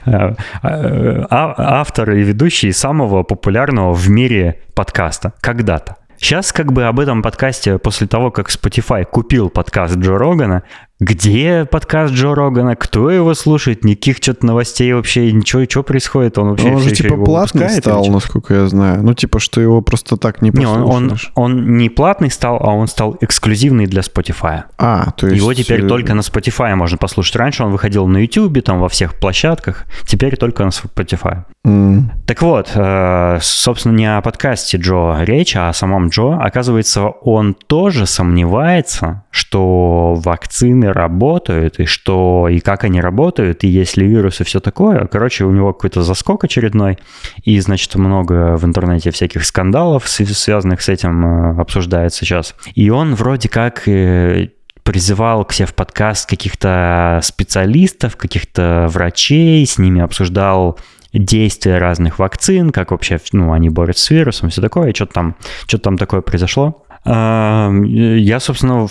А, 0.07 0.35
а, 0.63 1.81
автор 1.81 2.13
и 2.13 2.23
ведущий 2.23 2.73
самого 2.73 3.23
популярного 3.23 3.93
в 3.93 4.09
мире 4.09 4.61
подкаста 4.75 5.33
когда-то. 5.41 5.97
Сейчас 6.21 6.53
как 6.53 6.71
бы 6.73 6.85
об 6.85 7.01
этом 7.01 7.23
подкасте 7.23 7.79
после 7.79 8.07
того, 8.07 8.31
как 8.31 8.51
Spotify 8.51 9.05
купил 9.05 9.49
подкаст 9.49 9.97
Джо 9.97 10.19
Рогана, 10.19 10.65
где 11.01 11.65
подкаст 11.65 12.13
Джо 12.13 12.35
Рогана, 12.35 12.77
кто 12.77 13.11
его 13.11 13.33
слушает, 13.33 13.85
никаких 13.85 14.19
что-то 14.19 14.45
новостей 14.45 14.93
вообще, 14.93 15.33
ничего, 15.33 15.65
что 15.65 15.83
происходит, 15.83 16.37
он 16.37 16.51
вообще 16.51 16.71
Он 16.71 16.81
же 16.81 16.91
типа 16.95 17.17
платный 17.17 17.71
стал, 17.71 18.05
насколько 18.07 18.55
я 18.55 18.69
знаю. 18.69 19.03
Ну 19.03 19.15
типа, 19.15 19.39
что 19.39 19.63
его 19.63 19.81
просто 19.81 20.19
так 20.19 20.43
не 20.43 20.51
послушаешь. 20.51 20.79
Не, 20.79 20.85
он, 20.85 21.11
он, 21.11 21.19
он 21.35 21.77
не 21.79 21.89
платный 21.89 22.31
стал, 22.31 22.59
а 22.61 22.75
он 22.75 22.87
стал 22.87 23.17
эксклюзивный 23.23 23.87
для 23.87 24.03
Spotify. 24.03 24.65
А, 24.77 25.13
то 25.13 25.27
есть... 25.27 25.39
Его 25.39 25.55
теперь 25.55 25.85
э, 25.85 25.89
только 25.89 26.13
на 26.13 26.21
Spotify 26.21 26.75
можно 26.75 26.99
послушать. 26.99 27.37
Раньше 27.37 27.65
он 27.65 27.73
выходил 27.73 28.07
на 28.07 28.19
YouTube, 28.19 28.63
там 28.63 28.81
во 28.81 28.91
всех 28.91 29.19
площадках, 29.19 29.87
теперь 30.07 30.37
только 30.37 30.65
на 30.65 30.69
Spotify. 30.69 31.45
Mm. 31.67 32.11
Так 32.27 32.43
вот, 32.43 32.73
э, 32.75 33.39
собственно, 33.41 33.97
не 33.97 34.17
о 34.17 34.21
подкасте 34.21 34.77
Джо 34.77 35.17
речь, 35.21 35.57
а 35.57 35.71
о 35.71 35.73
самом 35.73 36.09
Джо. 36.09 36.37
Оказывается, 36.39 37.07
он 37.07 37.55
тоже 37.55 38.05
сомневается, 38.05 39.25
что 39.31 40.15
вакцины 40.15 40.90
работают, 40.93 41.81
и 41.81 41.87
что, 41.87 42.49
и 42.49 42.61
как 42.61 42.85
они 42.85 43.01
работают, 43.01 43.65
и 43.65 43.69
есть 43.69 43.97
ли 43.97 44.07
вирусы, 44.07 44.45
все 44.45 44.61
такое. 44.61 45.07
Короче, 45.07 45.45
у 45.45 45.51
него 45.51 45.73
какой-то 45.73 46.03
заскок 46.03 46.45
очередной, 46.45 46.99
и, 47.45 47.59
значит, 47.61 47.95
много 47.95 48.57
в 48.57 48.65
интернете 48.65 49.11
всяких 49.11 49.45
скандалов, 49.45 50.09
связанных 50.09 50.83
с 50.83 50.89
этим, 50.89 51.25
э, 51.25 51.61
обсуждается 51.61 52.25
сейчас. 52.25 52.55
И 52.75 52.91
он 52.91 53.15
вроде 53.15 53.49
как 53.49 53.87
э, 53.89 54.49
призывал 54.83 55.45
к 55.45 55.53
себе 55.53 55.67
в 55.67 55.75
подкаст 55.75 56.29
каких-то 56.29 57.21
специалистов, 57.23 58.17
каких-то 58.17 58.87
врачей, 58.89 59.67
с 59.67 59.79
ними 59.79 60.01
обсуждал 60.01 60.79
действия 61.13 61.79
разных 61.79 62.19
вакцин, 62.19 62.71
как 62.71 62.91
вообще 62.93 63.19
ну, 63.33 63.53
они 63.53 63.69
борются 63.69 64.05
с 64.05 64.11
вирусом, 64.11 64.51
все 64.51 64.61
такое, 64.61 64.93
что-то 64.95 65.13
там, 65.13 65.37
что 65.67 65.79
там 65.79 65.99
такое 65.99 66.21
произошло. 66.21 66.85
Я, 67.05 68.39
собственно, 68.41 68.87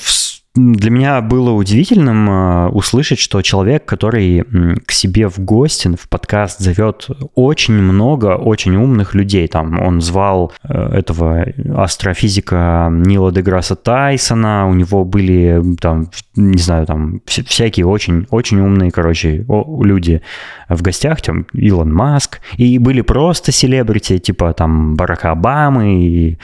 для 0.55 0.89
меня 0.89 1.21
было 1.21 1.51
удивительным 1.51 2.29
э, 2.29 2.67
услышать, 2.69 3.19
что 3.19 3.41
человек, 3.43 3.85
который 3.85 4.43
к 4.85 4.91
себе 4.91 5.27
в 5.27 5.37
гости, 5.39 5.95
в 5.95 6.09
подкаст 6.09 6.59
зовет 6.59 7.07
очень 7.35 7.75
много 7.75 8.35
очень 8.35 8.75
умных 8.75 9.13
людей. 9.13 9.47
Там 9.47 9.79
он 9.79 10.01
звал 10.01 10.51
э, 10.63 10.73
этого 10.73 11.45
астрофизика 11.75 12.89
Нила 12.91 13.31
Деграсса 13.31 13.75
Тайсона, 13.75 14.67
у 14.67 14.73
него 14.73 15.05
были 15.05 15.61
там, 15.79 16.09
не 16.35 16.57
знаю, 16.57 16.87
там 16.87 17.21
всякие 17.25 17.85
очень, 17.85 18.25
очень 18.31 18.59
умные, 18.59 18.89
короче, 18.89 19.45
люди 19.47 20.23
в 20.67 20.81
гостях, 20.81 21.21
там 21.21 21.45
Илон 21.53 21.93
Маск, 21.93 22.41
и 22.57 22.79
были 22.79 23.01
просто 23.01 23.51
селебрити, 23.51 24.17
типа 24.17 24.53
там 24.53 24.95
Барака 24.95 25.31
Обамы 25.31 26.03
и 26.03 26.37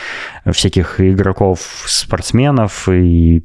всяких 0.52 1.02
игроков, 1.02 1.60
спортсменов. 1.88 2.88
И 2.88 3.44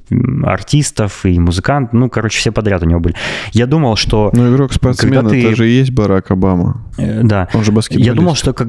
артистов 0.53 1.25
и 1.25 1.39
музыкантов, 1.39 1.93
ну, 1.93 2.11
короче, 2.11 2.39
все 2.39 2.53
подряд 2.53 2.83
у 2.83 2.87
него 2.87 3.01
были. 3.01 3.15
Я 3.53 3.67
думал, 3.67 3.97
что... 3.97 4.31
Ну, 4.33 4.55
игрок 4.55 4.73
спортсмен, 4.73 5.29
ты... 5.29 5.47
это 5.47 5.57
же 5.57 5.69
и 5.69 5.73
есть 5.73 5.91
Барак 5.91 6.31
Обама. 6.31 6.85
Э, 6.99 7.23
да. 7.23 7.49
Он 7.55 7.65
же 7.65 7.73
баскетболист. 7.73 8.07
Я 8.07 8.15
думал, 8.15 8.35
что 8.35 8.53
как... 8.53 8.69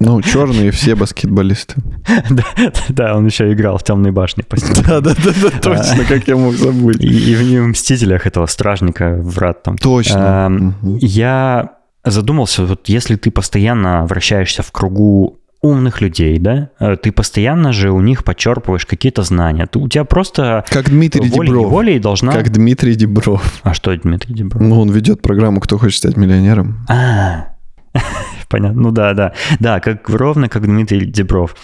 Ну, 0.00 0.20
черные 0.22 0.70
все 0.70 0.94
баскетболисты. 0.94 1.76
Да, 2.30 2.44
да, 2.88 3.16
он 3.16 3.26
еще 3.26 3.52
играл 3.52 3.78
в 3.78 3.84
темной 3.84 4.10
башне. 4.10 4.44
Да, 4.86 5.00
да, 5.00 5.14
да, 5.14 5.32
да, 5.42 5.50
точно, 5.60 6.04
как 6.04 6.26
я 6.28 6.36
мог 6.36 6.54
забыть. 6.54 7.02
И, 7.02 7.34
в 7.34 7.66
«Мстителях» 7.68 8.26
этого 8.26 8.46
стражника 8.46 9.16
врат 9.20 9.62
там. 9.62 9.76
Точно. 9.78 10.74
Я 11.00 11.72
задумался, 12.04 12.64
вот 12.64 12.88
если 12.88 13.16
ты 13.16 13.30
постоянно 13.30 14.06
вращаешься 14.06 14.62
в 14.62 14.72
кругу 14.72 15.38
умных 15.60 16.00
людей, 16.00 16.38
да, 16.38 16.70
э, 16.78 16.96
ты 16.96 17.10
постоянно 17.10 17.72
же 17.72 17.90
у 17.90 18.00
них 18.00 18.24
подчерпываешь 18.24 18.86
какие-то 18.86 19.22
знания. 19.22 19.66
Ты, 19.66 19.78
у 19.78 19.88
тебя 19.88 20.04
просто 20.04 20.64
как 20.68 20.88
Дмитрий 20.88 21.28
волей 21.28 21.48
Дебров. 21.48 21.70
волей 21.70 21.98
должна... 21.98 22.32
Как 22.32 22.50
Дмитрий 22.50 22.94
Дебров. 22.94 23.60
А 23.62 23.74
что 23.74 23.96
Дмитрий 23.96 24.34
Дебров? 24.34 24.62
Ну, 24.62 24.80
он 24.80 24.90
ведет 24.90 25.20
программу 25.20 25.60
«Кто 25.60 25.78
хочет 25.78 25.98
стать 25.98 26.16
миллионером». 26.16 26.86
А, 26.88 27.48
понятно. 28.48 28.80
Ну 28.80 28.90
да, 28.92 29.14
да. 29.14 29.32
Да, 29.58 29.80
как 29.80 30.08
ровно 30.08 30.48
как 30.48 30.64
Дмитрий 30.64 31.06
Дебров. 31.06 31.56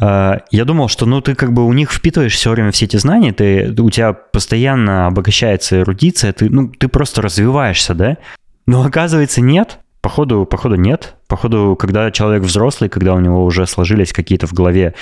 А, 0.00 0.40
я 0.50 0.64
думал, 0.64 0.88
что 0.88 1.06
ну 1.06 1.20
ты 1.20 1.34
как 1.34 1.52
бы 1.52 1.64
у 1.64 1.72
них 1.72 1.92
впитываешь 1.92 2.34
все 2.34 2.50
время 2.50 2.72
все 2.72 2.86
эти 2.86 2.96
знания, 2.96 3.32
ты, 3.32 3.72
у 3.78 3.90
тебя 3.90 4.12
постоянно 4.12 5.06
обогащается 5.06 5.80
эрудиция, 5.80 6.32
ты, 6.32 6.50
ну, 6.50 6.68
ты 6.68 6.88
просто 6.88 7.22
развиваешься, 7.22 7.94
да? 7.94 8.16
Но 8.66 8.84
оказывается 8.84 9.40
нет. 9.40 9.78
Походу, 10.00 10.46
походу 10.46 10.74
нет. 10.74 11.14
Походу, 11.32 11.76
когда 11.78 12.10
человек 12.10 12.42
взрослый, 12.42 12.90
когда 12.90 13.14
у 13.14 13.18
него 13.18 13.42
уже 13.42 13.66
сложились 13.66 14.12
какие-то 14.12 14.46
в 14.46 14.52
голове 14.52 14.92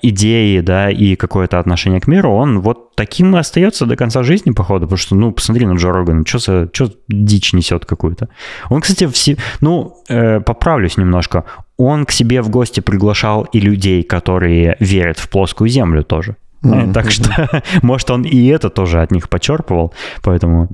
идеи, 0.00 0.60
да, 0.60 0.88
и 0.88 1.16
какое-то 1.16 1.58
отношение 1.58 2.00
к 2.00 2.06
миру, 2.06 2.32
он 2.32 2.60
вот 2.60 2.96
таким 2.96 3.36
и 3.36 3.38
остается 3.38 3.84
до 3.84 3.94
конца 3.94 4.22
жизни, 4.22 4.52
походу, 4.52 4.86
потому 4.86 4.96
что, 4.96 5.14
ну, 5.14 5.32
посмотри 5.32 5.66
на 5.66 5.74
Джо 5.74 5.92
Рогана, 5.92 6.24
что 6.26 6.38
за, 6.38 6.70
что 6.72 6.90
дичь 7.08 7.52
несет 7.52 7.84
какую-то. 7.84 8.30
Он, 8.70 8.80
кстати, 8.80 9.06
все, 9.06 9.36
ну, 9.60 9.94
э, 10.08 10.40
поправлюсь 10.40 10.96
немножко, 10.96 11.44
он 11.76 12.06
к 12.06 12.12
себе 12.12 12.40
в 12.40 12.48
гости 12.48 12.80
приглашал 12.80 13.42
и 13.42 13.60
людей, 13.60 14.02
которые 14.02 14.78
верят 14.80 15.18
в 15.18 15.28
плоскую 15.28 15.68
землю 15.68 16.04
тоже. 16.04 16.36
Mm-hmm. 16.62 16.92
Так 16.94 17.10
что, 17.10 17.62
может, 17.82 18.10
он 18.10 18.22
и 18.22 18.46
это 18.46 18.70
тоже 18.70 19.02
от 19.02 19.10
них 19.10 19.28
почерпывал. 19.28 19.92
Поэтому, 20.22 20.70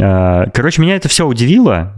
э, 0.00 0.44
короче, 0.54 0.80
меня 0.80 0.94
это 0.94 1.08
все 1.08 1.26
удивило. 1.26 1.96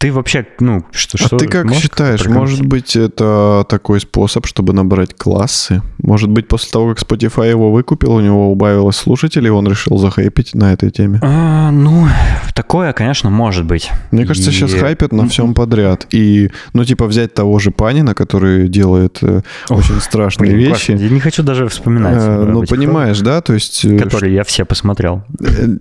Ты 0.00 0.12
вообще, 0.12 0.46
ну, 0.60 0.86
что... 0.92 1.18
А 1.20 1.26
что, 1.26 1.36
ты 1.36 1.46
как 1.46 1.70
считаешь, 1.74 2.24
может 2.24 2.64
быть, 2.64 2.96
это 2.96 3.66
такой 3.68 4.00
способ, 4.00 4.46
чтобы 4.46 4.72
набрать 4.72 5.14
классы? 5.14 5.82
Может 5.98 6.30
быть, 6.30 6.48
после 6.48 6.70
того, 6.70 6.94
как 6.94 7.04
Spotify 7.04 7.50
его 7.50 7.70
выкупил, 7.70 8.14
у 8.14 8.20
него 8.20 8.50
убавилось 8.50 8.96
слушателей, 8.96 9.50
он 9.50 9.68
решил 9.68 9.98
захайпить 9.98 10.54
на 10.54 10.72
этой 10.72 10.90
теме? 10.90 11.20
А, 11.22 11.70
ну, 11.70 12.06
такое, 12.54 12.94
конечно, 12.94 13.28
может 13.28 13.66
быть. 13.66 13.90
Мне 14.10 14.24
кажется, 14.24 14.48
и... 14.48 14.54
сейчас 14.54 14.72
хайпят 14.72 15.12
на 15.12 15.28
всем 15.28 15.52
подряд. 15.52 16.06
И, 16.12 16.50
ну, 16.72 16.86
типа, 16.86 17.04
взять 17.04 17.34
того 17.34 17.58
же 17.58 17.70
Панина, 17.70 18.14
который 18.14 18.68
делает 18.68 19.18
э, 19.20 19.42
очень 19.68 20.00
страшные 20.00 20.52
блин, 20.52 20.70
вещи. 20.70 20.92
Я 20.92 21.10
не 21.10 21.20
хочу 21.20 21.42
даже 21.42 21.68
вспоминать. 21.68 22.22
Э, 22.22 22.46
ну, 22.46 22.64
понимаешь, 22.64 23.20
да? 23.20 23.42
То 23.42 23.52
есть... 23.52 23.84
Э, 23.84 23.98
которые 23.98 24.32
я 24.32 24.44
все 24.44 24.64
посмотрел. 24.64 25.24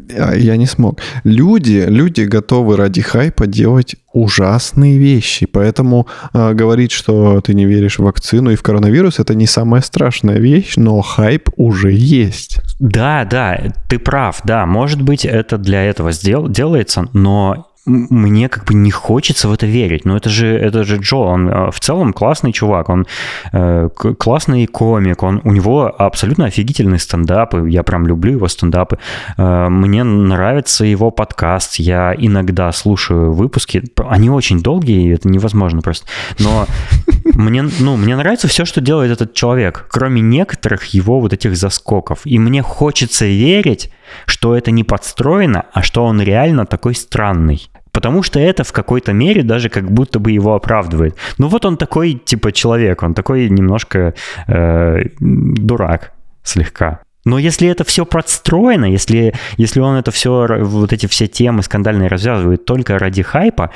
Э, 0.10 0.38
я 0.38 0.58
не 0.58 0.66
смог. 0.66 1.00
Люди, 1.24 1.86
люди 1.88 2.24
готовы 2.24 2.76
ради 2.76 3.02
хайпа 3.02 3.48
делать 3.48 3.96
ужасные 4.22 4.98
вещи. 4.98 5.46
Поэтому 5.46 6.08
э, 6.34 6.54
говорить, 6.54 6.92
что 6.92 7.42
ты 7.42 7.54
не 7.54 7.66
веришь 7.66 8.00
в 8.00 8.04
вакцину 8.04 8.52
и 8.52 8.56
в 8.56 8.62
коронавирус, 8.64 9.20
это 9.20 9.36
не 9.36 9.48
самая 9.48 9.82
страшная 9.82 10.38
вещь, 10.38 10.74
но 10.78 11.02
хайп 11.02 11.50
уже 11.56 11.92
есть. 11.92 12.60
Да, 12.80 13.26
да, 13.26 13.60
ты 13.90 14.00
прав, 14.00 14.42
да. 14.44 14.66
Может 14.66 15.02
быть, 15.02 15.26
это 15.26 15.58
для 15.58 15.84
этого 15.84 16.12
сдел- 16.12 16.50
делается, 16.50 17.08
но 17.14 17.69
мне 17.86 18.50
как 18.50 18.66
бы 18.66 18.74
не 18.74 18.92
хочется 18.92 19.48
в 19.48 19.54
это 19.54 19.66
верить. 19.66 20.06
Но 20.06 20.18
это 20.18 20.30
же, 20.30 20.48
это 20.48 20.84
же 20.84 20.98
Джо, 20.98 21.16
он 21.16 21.50
э, 21.50 21.72
в 21.72 21.80
целом 21.80 22.14
классный 22.14 22.52
чувак, 22.52 22.90
он 22.90 23.08
э, 23.52 23.90
классный 24.18 24.66
комик, 24.68 25.24
он, 25.24 25.42
у 25.44 25.52
него 25.52 25.94
абсолютно 25.98 26.46
офигительные 26.46 27.00
стендапы, 27.00 27.70
я 27.70 27.84
прям 27.84 28.06
люблю 28.06 28.34
его 28.34 28.48
стендапы. 28.48 29.00
Э, 29.38 29.70
мне 29.70 30.04
нравится 30.04 30.86
его 30.86 31.12
подкаст, 31.12 31.76
я 31.76 32.14
иногда 32.18 32.72
слушаю 32.72 33.32
выпуски, 33.34 33.84
они 33.98 34.30
очень 34.30 34.62
долгие, 34.62 35.14
это 35.14 35.30
невозможно 35.30 35.82
просто, 35.82 36.06
но 36.38 36.68
мне, 37.34 37.64
ну, 37.80 37.96
мне 37.96 38.16
нравится 38.16 38.48
все, 38.48 38.66
что 38.66 38.82
делает 38.82 39.12
этот 39.12 39.34
человек, 39.34 39.88
кроме 39.90 40.22
некоторых 40.22 40.86
его 40.88 41.20
вот 41.20 41.34
этих 41.34 41.56
заскоков. 41.56 42.20
И 42.26 42.38
мне 42.40 42.62
хочется 42.62 43.26
верить, 43.26 43.90
что 44.26 44.56
это 44.56 44.72
не 44.72 44.84
подстроено, 44.84 45.66
а 45.74 45.82
что 45.82 46.06
он 46.06 46.22
реально 46.22 46.66
такой 46.66 46.96
странный. 46.96 47.70
Потому 47.92 48.24
что 48.24 48.40
это 48.40 48.64
в 48.64 48.72
какой-то 48.72 49.14
мере 49.14 49.44
даже 49.44 49.70
как 49.70 49.92
будто 49.92 50.20
бы 50.20 50.32
его 50.32 50.56
оправдывает. 50.56 51.16
Ну 51.38 51.48
вот 51.48 51.66
он 51.66 51.78
такой 51.78 52.14
типа 52.14 52.52
человек, 52.52 53.04
он 53.04 53.14
такой 53.14 53.50
немножко 53.50 54.14
э, 54.48 55.02
дурак 55.20 56.14
слегка. 56.44 57.00
Но 57.26 57.38
если 57.38 57.68
это 57.68 57.84
все 57.84 58.06
подстроено, 58.06 58.86
если, 58.86 59.34
если 59.58 59.82
он 59.82 59.96
это 59.96 60.12
все, 60.12 60.48
вот 60.62 60.94
эти 60.94 61.06
все 61.06 61.28
темы 61.28 61.64
скандальные 61.64 62.08
развязывает 62.08 62.66
только 62.66 62.98
ради 62.98 63.24
хайпа, 63.24 63.72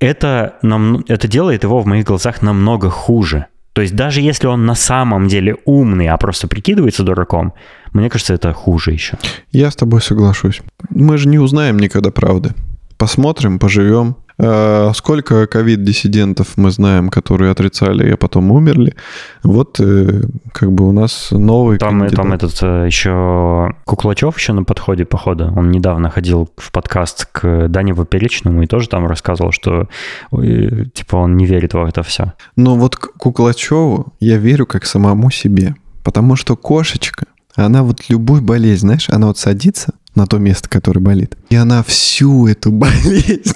это, 0.00 0.56
нам, 0.62 1.04
это 1.06 1.28
делает 1.28 1.62
его 1.62 1.78
в 1.78 1.86
моих 1.86 2.04
глазах 2.04 2.42
намного 2.42 2.90
хуже. 2.90 3.46
То 3.72 3.82
есть 3.82 3.94
даже 3.94 4.20
если 4.20 4.46
он 4.46 4.66
на 4.66 4.74
самом 4.74 5.28
деле 5.28 5.56
умный, 5.64 6.08
а 6.08 6.16
просто 6.18 6.46
прикидывается 6.46 7.04
дураком, 7.04 7.54
мне 7.92 8.10
кажется, 8.10 8.34
это 8.34 8.52
хуже 8.52 8.92
еще. 8.92 9.18
Я 9.50 9.70
с 9.70 9.76
тобой 9.76 10.02
соглашусь. 10.02 10.60
Мы 10.90 11.16
же 11.18 11.28
не 11.28 11.38
узнаем 11.38 11.78
никогда 11.78 12.10
правды. 12.10 12.50
Посмотрим, 12.98 13.58
поживем. 13.58 14.16
А, 14.44 14.90
сколько 14.94 15.46
ковид-диссидентов 15.46 16.56
мы 16.56 16.72
знаем, 16.72 17.10
которые 17.10 17.52
отрицали, 17.52 18.10
а 18.10 18.16
потом 18.16 18.50
умерли. 18.50 18.96
Вот 19.44 19.78
э, 19.78 20.22
как 20.52 20.72
бы 20.72 20.88
у 20.88 20.92
нас 20.92 21.28
новый 21.30 21.78
Там, 21.78 22.00
кандидат. 22.00 22.16
там 22.16 22.32
этот 22.32 22.58
э, 22.62 22.86
еще 22.86 23.72
Куклачев 23.84 24.36
еще 24.36 24.52
на 24.52 24.64
подходе, 24.64 25.04
походу. 25.04 25.52
Он 25.54 25.70
недавно 25.70 26.10
ходил 26.10 26.50
в 26.56 26.72
подкаст 26.72 27.26
к 27.30 27.68
Дане 27.68 27.94
Поперечному 27.94 28.62
и 28.62 28.66
тоже 28.66 28.88
там 28.88 29.06
рассказывал, 29.06 29.52
что 29.52 29.88
типа 30.32 31.16
он 31.16 31.36
не 31.36 31.46
верит 31.46 31.74
в 31.74 31.84
это 31.84 32.02
все. 32.02 32.32
Но 32.56 32.74
вот 32.74 32.96
к 32.96 33.12
Куклачеву 33.12 34.12
я 34.18 34.38
верю 34.38 34.66
как 34.66 34.86
самому 34.86 35.30
себе. 35.30 35.76
Потому 36.02 36.34
что 36.34 36.56
кошечка, 36.56 37.26
она 37.54 37.84
вот 37.84 38.08
любую 38.08 38.42
болезнь, 38.42 38.80
знаешь, 38.80 39.08
она 39.08 39.28
вот 39.28 39.38
садится, 39.38 39.94
на 40.14 40.26
то 40.26 40.38
место, 40.38 40.68
которое 40.68 41.00
болит. 41.00 41.36
И 41.48 41.56
она 41.56 41.82
всю 41.82 42.46
эту 42.46 42.70
болезнь 42.72 43.54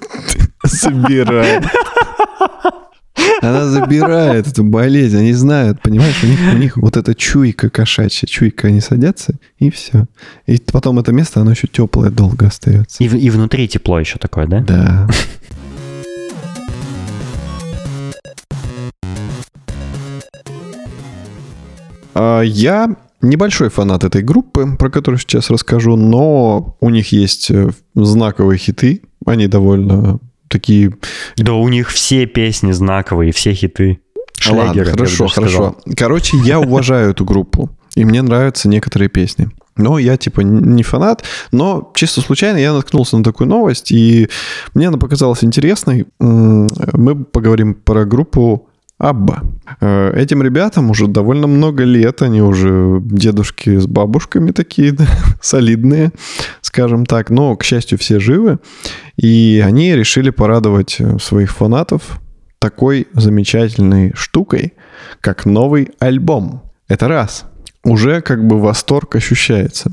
забирает. 0.66 1.64
Она 3.40 3.66
забирает 3.66 4.46
эту 4.46 4.64
болезнь, 4.64 5.18
они 5.18 5.32
знают, 5.32 5.80
понимаешь, 5.80 6.22
у 6.22 6.26
них, 6.26 6.38
у 6.54 6.56
них 6.56 6.76
вот 6.76 6.96
эта 6.96 7.14
чуйка 7.14 7.70
кошачья, 7.70 8.26
чуйка, 8.26 8.68
они 8.68 8.80
садятся, 8.80 9.34
и 9.58 9.70
все. 9.70 10.06
И 10.46 10.58
потом 10.58 10.98
это 10.98 11.12
место, 11.12 11.40
оно 11.40 11.50
еще 11.52 11.66
теплое 11.66 12.10
долго 12.10 12.46
остается. 12.46 13.02
И, 13.02 13.06
и 13.06 13.30
внутри 13.30 13.68
тепло 13.68 13.98
еще 13.98 14.18
такое, 14.18 14.46
да? 14.46 14.60
Да. 14.60 15.08
А 22.14 22.40
я 22.40 22.96
Небольшой 23.22 23.70
фанат 23.70 24.04
этой 24.04 24.22
группы, 24.22 24.76
про 24.78 24.90
которую 24.90 25.18
сейчас 25.18 25.50
расскажу, 25.50 25.96
но 25.96 26.76
у 26.80 26.90
них 26.90 27.12
есть 27.12 27.50
э, 27.50 27.70
знаковые 27.94 28.58
хиты. 28.58 29.02
Они 29.24 29.46
довольно 29.46 30.20
такие... 30.48 30.92
Да 31.36 31.54
у 31.54 31.68
них 31.68 31.90
все 31.90 32.26
песни 32.26 32.72
знаковые, 32.72 33.32
все 33.32 33.52
хиты. 33.52 34.00
Шлягеры, 34.38 34.90
Ладно, 34.90 34.92
хорошо, 34.92 35.28
хорошо. 35.28 35.76
Короче, 35.96 36.36
я 36.38 36.60
уважаю 36.60 37.10
эту 37.10 37.24
группу, 37.24 37.70
и 37.94 38.04
мне 38.04 38.22
нравятся 38.22 38.68
некоторые 38.68 39.08
песни. 39.08 39.48
Но 39.76 39.98
я 39.98 40.16
типа 40.16 40.40
не 40.40 40.82
фанат, 40.82 41.24
но 41.52 41.92
чисто 41.94 42.22
случайно 42.22 42.56
я 42.56 42.72
наткнулся 42.72 43.16
на 43.18 43.24
такую 43.24 43.48
новость, 43.48 43.92
и 43.92 44.28
мне 44.74 44.88
она 44.88 44.96
показалась 44.96 45.44
интересной. 45.44 46.06
Мы 46.18 47.24
поговорим 47.24 47.74
про 47.74 48.06
группу 48.06 48.68
Абба. 48.98 49.42
Э, 49.80 50.12
этим 50.16 50.42
ребятам 50.42 50.90
уже 50.90 51.06
довольно 51.06 51.46
много 51.46 51.84
лет, 51.84 52.22
они 52.22 52.40
уже 52.40 52.98
дедушки 53.02 53.78
с 53.78 53.86
бабушками 53.86 54.52
такие, 54.52 54.92
да, 54.92 55.06
солидные, 55.42 56.12
скажем 56.62 57.04
так, 57.04 57.28
но, 57.28 57.56
к 57.56 57.64
счастью, 57.64 57.98
все 57.98 58.18
живы, 58.20 58.58
и 59.16 59.62
они 59.64 59.94
решили 59.94 60.30
порадовать 60.30 60.96
э, 60.98 61.18
своих 61.18 61.50
фанатов 61.50 62.20
такой 62.58 63.06
замечательной 63.12 64.12
штукой, 64.14 64.72
как 65.20 65.44
новый 65.44 65.90
альбом. 65.98 66.62
Это 66.88 67.06
раз. 67.06 67.44
Уже 67.84 68.22
как 68.22 68.46
бы 68.46 68.60
восторг 68.60 69.14
ощущается. 69.14 69.92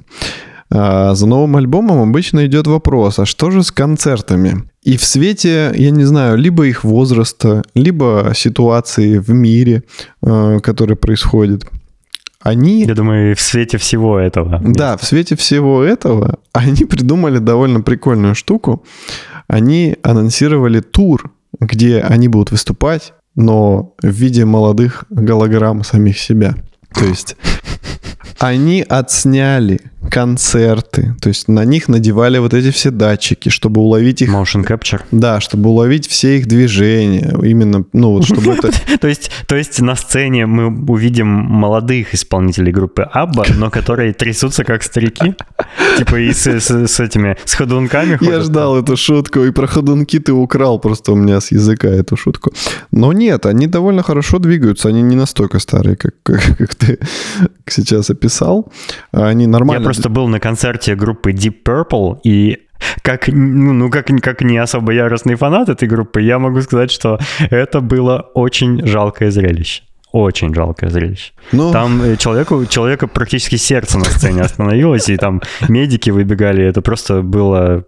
А 0.71 1.13
за 1.13 1.27
новым 1.27 1.57
альбомом 1.57 2.01
обычно 2.01 2.45
идет 2.45 2.67
вопрос, 2.67 3.19
а 3.19 3.25
что 3.25 3.51
же 3.51 3.63
с 3.63 3.71
концертами? 3.71 4.63
И 4.83 4.97
в 4.97 5.03
свете, 5.03 5.71
я 5.75 5.91
не 5.91 6.03
знаю, 6.03 6.37
либо 6.37 6.65
их 6.65 6.83
возраста, 6.83 7.63
либо 7.73 8.33
ситуации 8.35 9.17
в 9.17 9.29
мире, 9.29 9.83
э, 10.21 10.59
которые 10.61 10.97
происходят, 10.97 11.65
они... 12.41 12.83
Я 12.83 12.93
думаю, 12.93 13.35
в 13.35 13.41
свете 13.41 13.77
всего 13.77 14.19
этого. 14.19 14.59
Да, 14.61 14.97
в 14.97 15.03
свете 15.05 15.37
всего 15.37 15.81
этого 15.81 16.39
они 16.51 16.83
придумали 16.89 17.37
довольно 17.39 17.79
прикольную 17.79 18.35
штуку. 18.35 18.83
Они 19.47 19.95
анонсировали 20.03 20.81
тур, 20.81 21.31
где 21.59 22.01
они 22.01 22.27
будут 22.27 22.51
выступать, 22.51 23.13
но 23.35 23.95
в 24.01 24.09
виде 24.09 24.43
молодых 24.43 25.05
голограмм 25.09 25.83
самих 25.85 26.19
себя. 26.19 26.55
То 26.93 27.05
есть 27.05 27.37
они 28.39 28.81
отсняли 28.81 29.79
концерты, 30.09 31.15
то 31.21 31.29
есть 31.29 31.47
на 31.47 31.65
них 31.65 31.87
надевали 31.87 32.37
вот 32.37 32.53
эти 32.53 32.71
все 32.71 32.91
датчики, 32.91 33.49
чтобы 33.49 33.81
уловить 33.81 34.21
их... 34.21 34.29
Motion 34.29 34.65
capture. 34.65 35.01
Да, 35.11 35.39
чтобы 35.39 35.69
уловить 35.69 36.07
все 36.07 36.37
их 36.37 36.47
движения, 36.47 37.33
именно, 37.43 37.85
ну 37.93 38.11
вот, 38.11 38.25
чтобы 38.25 38.53
это... 38.63 38.71
то, 38.99 39.07
есть, 39.07 39.31
то 39.47 39.55
есть 39.55 39.79
на 39.81 39.95
сцене 39.95 40.45
мы 40.45 40.67
увидим 40.91 41.27
молодых 41.27 42.13
исполнителей 42.13 42.71
группы 42.71 43.03
Абба, 43.03 43.45
но 43.55 43.69
которые 43.69 44.13
трясутся 44.13 44.63
как 44.63 44.83
старики, 44.83 45.35
типа 45.97 46.15
и 46.19 46.31
с, 46.31 46.47
с, 46.47 46.69
с 46.69 46.99
этими, 46.99 47.37
с 47.45 47.53
ходунками 47.53 48.17
Я 48.21 48.41
ждал 48.41 48.77
эту 48.77 48.97
шутку, 48.97 49.43
и 49.43 49.51
про 49.51 49.67
ходунки 49.67 50.19
ты 50.19 50.31
украл 50.31 50.79
просто 50.79 51.11
у 51.11 51.15
меня 51.15 51.39
с 51.39 51.51
языка 51.51 51.87
эту 51.87 52.15
шутку. 52.15 52.53
Но 52.91 53.13
нет, 53.13 53.45
они 53.45 53.67
довольно 53.67 54.03
хорошо 54.03 54.39
двигаются, 54.39 54.89
они 54.89 55.01
не 55.01 55.15
настолько 55.15 55.59
старые, 55.59 55.95
как, 55.95 56.15
как, 56.23 56.41
как 56.57 56.75
ты 56.75 56.99
сейчас 57.67 58.09
описал. 58.09 58.71
Они 59.11 59.47
нормально 59.47 59.83
просто 59.93 60.09
был 60.09 60.27
на 60.27 60.39
концерте 60.39 60.95
группы 60.95 61.31
Deep 61.31 61.63
Purple, 61.63 62.19
и 62.23 62.59
как, 63.03 63.27
ну, 63.27 63.73
ну, 63.73 63.89
как, 63.89 64.07
как 64.21 64.41
не 64.41 64.57
особо 64.57 64.91
яростный 64.91 65.35
фанат 65.35 65.69
этой 65.69 65.87
группы, 65.87 66.21
я 66.21 66.39
могу 66.39 66.61
сказать, 66.61 66.91
что 66.91 67.19
это 67.51 67.79
было 67.79 68.29
очень 68.33 68.85
жалкое 68.85 69.31
зрелище. 69.31 69.83
очень 70.11 70.53
жалкое 70.53 70.89
зрелище. 70.89 71.31
Ну, 71.51 71.71
Там 71.71 72.01
э, 72.01 72.17
человеку, 72.17 72.65
человека 72.65 73.07
практически 73.07 73.55
сердце 73.55 73.99
на 73.99 74.05
сцене 74.05 74.41
остановилось, 74.41 75.09
и 75.09 75.17
там 75.17 75.41
медики 75.69 76.09
выбегали. 76.09 76.65
Это 76.65 76.81
просто 76.81 77.21
было 77.21 77.83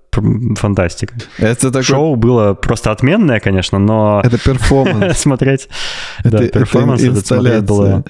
фантастика. 0.56 1.16
это 1.40 1.68
такое... 1.68 1.84
Шоу 1.84 2.16
было 2.16 2.54
просто 2.54 2.92
отменное, 2.92 3.40
конечно, 3.40 3.80
но 3.80 4.22
Это 4.24 4.38
перформанс. 4.38 5.18
смотреть... 5.22 5.70
Это, 6.20 6.30
Да, 6.30 6.44
это 6.44 6.60
перформанс 6.60 7.02
смотреть 7.02 7.64
было... 7.64 8.04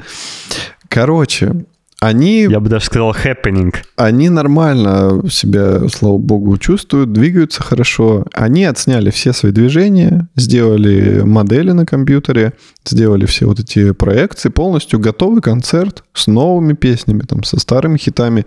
Короче, 0.87 1.65
они, 2.01 2.41
Я 2.49 2.59
бы 2.59 2.69
даже 2.69 2.85
сказал 2.85 3.11
happening. 3.13 3.73
они 3.95 4.29
нормально 4.29 5.21
себя, 5.29 5.87
слава 5.89 6.17
богу, 6.17 6.57
чувствуют, 6.57 7.13
двигаются 7.13 7.63
хорошо. 7.63 8.25
Они 8.33 8.65
отсняли 8.65 9.09
все 9.09 9.33
свои 9.33 9.51
движения, 9.51 10.27
сделали 10.35 11.21
модели 11.21 11.71
на 11.71 11.85
компьютере, 11.85 12.53
сделали 12.85 13.25
все 13.25 13.45
вот 13.47 13.59
эти 13.59 13.91
проекции, 13.93 14.49
полностью 14.49 14.99
готовый 14.99 15.41
концерт 15.41 16.03
с 16.13 16.27
новыми 16.27 16.73
песнями, 16.73 17.21
там, 17.21 17.43
со 17.43 17.59
старыми 17.59 17.97
хитами. 17.97 18.45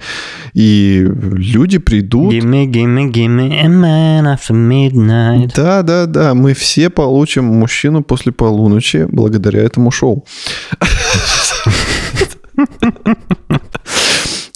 И 0.54 1.08
люди 1.32 1.78
придут. 1.78 2.32
Gimme, 2.32 2.66
gimme, 2.66 3.10
gimme 3.10 3.60
a 3.60 3.66
man 3.66 4.24
after 4.26 4.52
midnight. 4.54 5.52
Да, 5.56 5.82
да, 5.82 6.06
да, 6.06 6.34
мы 6.34 6.54
все 6.54 6.90
получим 6.90 7.44
мужчину 7.44 8.02
после 8.02 8.30
полуночи 8.30 9.06
благодаря 9.10 9.62
этому 9.62 9.90
шоу. 9.90 10.24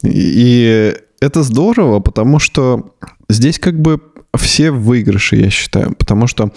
И 0.04 0.94
это 1.20 1.42
здорово, 1.42 2.00
потому 2.00 2.38
что 2.38 2.94
здесь 3.28 3.58
как 3.58 3.80
бы 3.80 4.00
все 4.36 4.70
в 4.70 4.82
выигрыше, 4.82 5.36
я 5.36 5.50
считаю. 5.50 5.94
Потому 5.94 6.26
что 6.26 6.52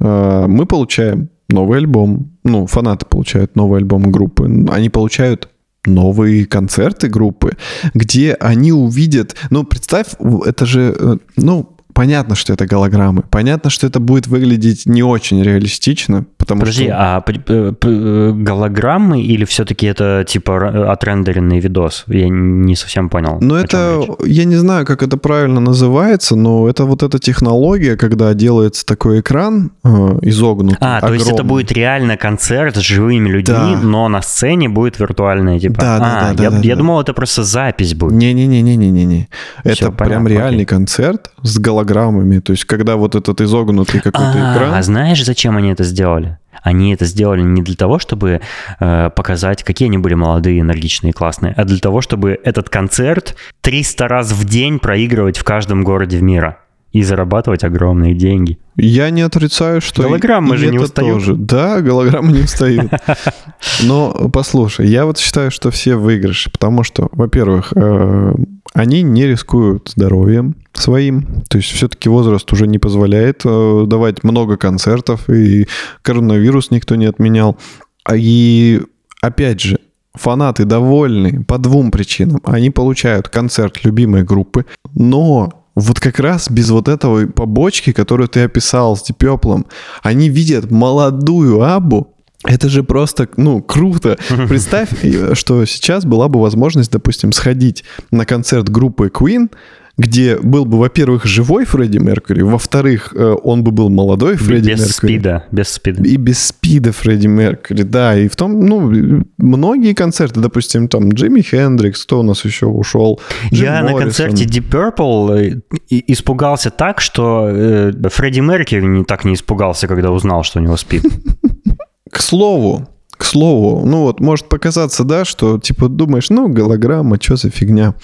э, 0.00 0.44
мы 0.46 0.66
получаем 0.66 1.30
новый 1.48 1.78
альбом, 1.78 2.32
ну, 2.44 2.66
фанаты 2.66 3.06
получают 3.06 3.56
новый 3.56 3.80
альбом 3.80 4.10
группы, 4.10 4.44
они 4.70 4.88
получают 4.90 5.48
новые 5.86 6.46
концерты 6.46 7.08
группы, 7.08 7.56
где 7.92 8.34
они 8.34 8.72
увидят... 8.72 9.36
Ну, 9.50 9.64
представь, 9.64 10.14
это 10.46 10.66
же, 10.66 10.94
э, 10.98 11.16
ну, 11.36 11.73
понятно, 11.94 12.34
что 12.34 12.52
это 12.52 12.66
голограммы, 12.66 13.22
понятно, 13.30 13.70
что 13.70 13.86
это 13.86 14.00
будет 14.00 14.26
выглядеть 14.26 14.84
не 14.86 15.02
очень 15.02 15.42
реалистично, 15.42 16.24
потому 16.36 16.60
Подожди, 16.60 16.84
что... 16.84 16.94
а 16.98 17.20
п- 17.20 17.72
п- 17.72 18.32
голограммы 18.32 19.22
или 19.22 19.44
все-таки 19.44 19.86
это 19.86 20.24
типа 20.28 20.90
отрендеренный 20.92 21.60
видос? 21.60 22.04
Я 22.08 22.28
не 22.28 22.76
совсем 22.76 23.08
понял. 23.08 23.38
Ну, 23.40 23.54
это, 23.54 24.04
я 24.24 24.44
не 24.44 24.56
знаю, 24.56 24.84
как 24.86 25.02
это 25.02 25.16
правильно 25.16 25.60
называется, 25.60 26.36
но 26.36 26.68
это 26.68 26.84
вот 26.84 27.02
эта 27.02 27.18
технология, 27.18 27.96
когда 27.96 28.34
делается 28.34 28.84
такой 28.84 29.20
экран 29.20 29.70
э, 29.84 29.88
изогнутый. 30.22 30.78
А, 30.80 31.00
то 31.00 31.12
есть 31.14 31.26
это 31.26 31.36
огромный. 31.36 31.48
будет 31.62 31.72
реально 31.72 32.16
концерт 32.16 32.76
с 32.76 32.80
живыми 32.80 33.28
людьми, 33.28 33.54
Да. 33.74 33.80
но 33.82 34.08
на 34.08 34.20
сцене 34.22 34.68
будет 34.68 34.98
виртуальная 34.98 35.58
типа. 35.60 35.80
Да, 35.80 35.98
да, 35.98 36.04
а, 36.04 36.20
да, 36.30 36.34
да, 36.34 36.42
я, 36.42 36.50
да, 36.50 36.58
я 36.58 36.74
да. 36.74 36.78
думал, 36.78 37.00
это 37.00 37.14
просто 37.14 37.44
запись 37.44 37.94
будет. 37.94 38.12
Не-не-не-не-не-не. 38.14 39.28
Это 39.62 39.74
Всё, 39.74 39.92
прям 39.92 40.08
понятно, 40.24 40.28
реальный 40.28 40.56
окей. 40.64 40.66
концерт 40.66 41.30
с 41.42 41.58
голограммами. 41.84 42.40
То 42.40 42.52
есть, 42.52 42.64
когда 42.64 42.96
вот 42.96 43.14
этот 43.14 43.40
изогнутый 43.40 44.00
какой-то 44.00 44.32
А, 44.34 44.54
экран. 44.56 44.74
а 44.74 44.82
знаешь, 44.82 45.24
зачем 45.24 45.56
они 45.56 45.70
это 45.70 45.84
сделали? 45.84 46.38
Они 46.62 46.94
это 46.94 47.04
сделали 47.04 47.42
не 47.42 47.62
для 47.62 47.74
того, 47.76 47.98
чтобы 47.98 48.40
э, 48.80 49.10
показать, 49.14 49.62
какие 49.64 49.88
они 49.88 49.98
были 49.98 50.14
молодые, 50.14 50.60
энергичные, 50.60 51.12
классные, 51.12 51.52
а 51.56 51.64
для 51.64 51.78
того, 51.78 52.00
чтобы 52.00 52.38
этот 52.42 52.68
концерт 52.70 53.36
300 53.60 54.08
раз 54.08 54.32
в 54.32 54.44
день 54.44 54.78
проигрывать 54.78 55.36
в 55.36 55.44
каждом 55.44 55.84
городе 55.84 56.20
мира 56.20 56.58
и 56.94 57.02
зарабатывать 57.02 57.64
огромные 57.64 58.14
деньги. 58.14 58.56
Я 58.76 59.10
не 59.10 59.22
отрицаю, 59.22 59.80
что 59.80 60.04
Голограммы 60.04 60.54
и 60.54 60.58
же 60.58 60.68
не 60.68 60.78
устают. 60.78 61.12
тоже. 61.14 61.34
Да, 61.34 61.80
голограммы 61.80 62.30
не 62.32 62.42
устают. 62.42 62.88
Но 63.82 64.30
послушай, 64.32 64.86
я 64.86 65.04
вот 65.04 65.18
считаю, 65.18 65.50
что 65.50 65.72
все 65.72 65.96
выигрыши, 65.96 66.50
потому 66.50 66.84
что, 66.84 67.08
во-первых, 67.10 67.72
э, 67.74 68.34
они 68.74 69.02
не 69.02 69.26
рискуют 69.26 69.92
здоровьем 69.96 70.54
своим, 70.72 71.42
то 71.48 71.58
есть 71.58 71.70
все-таки 71.70 72.08
возраст 72.08 72.50
уже 72.52 72.68
не 72.68 72.78
позволяет 72.78 73.42
э, 73.44 73.84
давать 73.88 74.22
много 74.22 74.56
концертов, 74.56 75.28
и 75.28 75.66
коронавирус 76.02 76.70
никто 76.70 76.94
не 76.94 77.06
отменял. 77.06 77.58
А 78.04 78.14
И 78.16 78.80
опять 79.20 79.60
же, 79.60 79.80
фанаты 80.14 80.64
довольны 80.64 81.42
по 81.42 81.58
двум 81.58 81.90
причинам. 81.90 82.40
Они 82.44 82.70
получают 82.70 83.28
концерт 83.28 83.84
любимой 83.84 84.22
группы, 84.22 84.64
но 84.94 85.63
вот 85.74 86.00
как 86.00 86.18
раз 86.18 86.50
без 86.50 86.70
вот 86.70 86.88
этого 86.88 87.26
побочки, 87.26 87.92
которую 87.92 88.28
ты 88.28 88.40
описал 88.40 88.96
с 88.96 89.10
Purple, 89.10 89.66
они 90.02 90.28
видят 90.28 90.70
молодую 90.70 91.62
Абу, 91.62 92.14
это 92.44 92.68
же 92.68 92.82
просто, 92.82 93.28
ну, 93.36 93.62
круто. 93.62 94.18
Представь, 94.48 94.90
э, 95.02 95.34
что 95.34 95.64
сейчас 95.64 96.04
была 96.04 96.28
бы 96.28 96.40
возможность, 96.40 96.92
допустим, 96.92 97.32
сходить 97.32 97.84
на 98.10 98.26
концерт 98.26 98.68
группы 98.68 99.08
Queen, 99.08 99.50
где 99.96 100.38
был 100.38 100.64
бы, 100.64 100.78
во-первых, 100.78 101.24
живой 101.24 101.64
Фредди 101.64 101.98
Меркьюри, 101.98 102.42
во-вторых, 102.42 103.12
э, 103.14 103.36
он 103.44 103.62
бы 103.62 103.70
был 103.70 103.90
молодой 103.90 104.36
Фредди 104.36 104.70
без 104.70 104.80
Меркьюри. 104.80 104.92
спида, 104.92 105.44
без 105.52 105.68
спида. 105.68 106.02
И 106.02 106.16
без 106.16 106.44
спида 106.44 106.92
Фредди 106.92 107.28
Меркьюри, 107.28 107.82
да. 107.82 108.16
И 108.18 108.26
в 108.28 108.34
том, 108.34 108.66
ну, 108.66 109.24
многие 109.38 109.94
концерты, 109.94 110.40
допустим, 110.40 110.88
там 110.88 111.10
Джимми 111.10 111.42
Хендрикс, 111.42 112.04
кто 112.04 112.20
у 112.20 112.22
нас 112.22 112.44
еще 112.44 112.66
ушел? 112.66 113.20
Джим 113.52 113.64
Я 113.64 113.82
на 113.82 113.92
Моррисон. 113.92 114.26
концерте 114.26 114.44
Deep 114.46 114.68
Purple 114.68 115.62
э, 115.90 116.00
испугался 116.08 116.70
так, 116.70 117.00
что 117.00 117.46
э, 117.48 117.92
Фредди 118.10 118.40
Меркьюри 118.40 118.86
не 118.86 119.04
так 119.04 119.24
не 119.24 119.34
испугался, 119.34 119.86
когда 119.86 120.10
узнал, 120.10 120.42
что 120.42 120.58
у 120.58 120.62
него 120.62 120.76
спид. 120.76 121.04
К 122.10 122.20
слову, 122.20 122.88
к 123.16 123.24
слову, 123.24 123.84
ну 123.86 124.02
вот 124.02 124.20
может 124.20 124.48
показаться, 124.48 125.04
да, 125.04 125.24
что 125.24 125.58
типа 125.58 125.88
думаешь, 125.88 126.30
ну 126.30 126.48
голограмма, 126.48 127.16
что 127.20 127.36
за 127.36 127.50
фигня. 127.50 127.94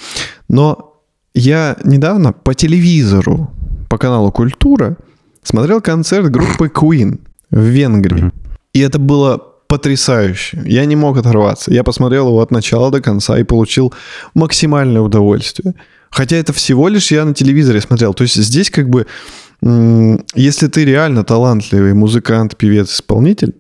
Но 0.49 0.90
я 1.35 1.77
недавно 1.85 2.32
по 2.32 2.55
телевизору, 2.55 3.51
по 3.89 3.98
каналу 3.98 4.32
Культура, 4.32 4.97
смотрел 5.43 5.81
концерт 5.81 6.31
группы 6.31 6.66
Queen 6.66 7.20
в 7.51 7.61
Венгрии. 7.61 8.31
И 8.73 8.81
это 8.81 8.98
было 8.98 9.39
потрясающе. 9.69 10.62
Я 10.65 10.85
не 10.85 10.97
мог 10.97 11.16
оторваться. 11.16 11.73
Я 11.73 11.85
посмотрел 11.85 12.28
его 12.28 12.40
от 12.40 12.51
начала 12.51 12.90
до 12.90 13.01
конца 13.01 13.39
и 13.39 13.44
получил 13.44 13.94
максимальное 14.35 15.01
удовольствие. 15.01 15.74
Хотя 16.11 16.36
это 16.36 16.52
всего 16.52 16.89
лишь 16.89 17.12
я 17.12 17.24
на 17.24 17.35
телевизоре 17.35 17.81
смотрел. 17.81 18.12
То 18.15 18.24
есть 18.24 18.35
здесь 18.35 18.70
как 18.70 18.89
бы, 18.89 19.07
если 20.35 20.66
ты 20.66 20.85
реально 20.85 21.23
талантливый 21.23 21.94
музыкант, 21.94 22.57
певец, 22.57 22.93
исполнитель, 22.93 23.55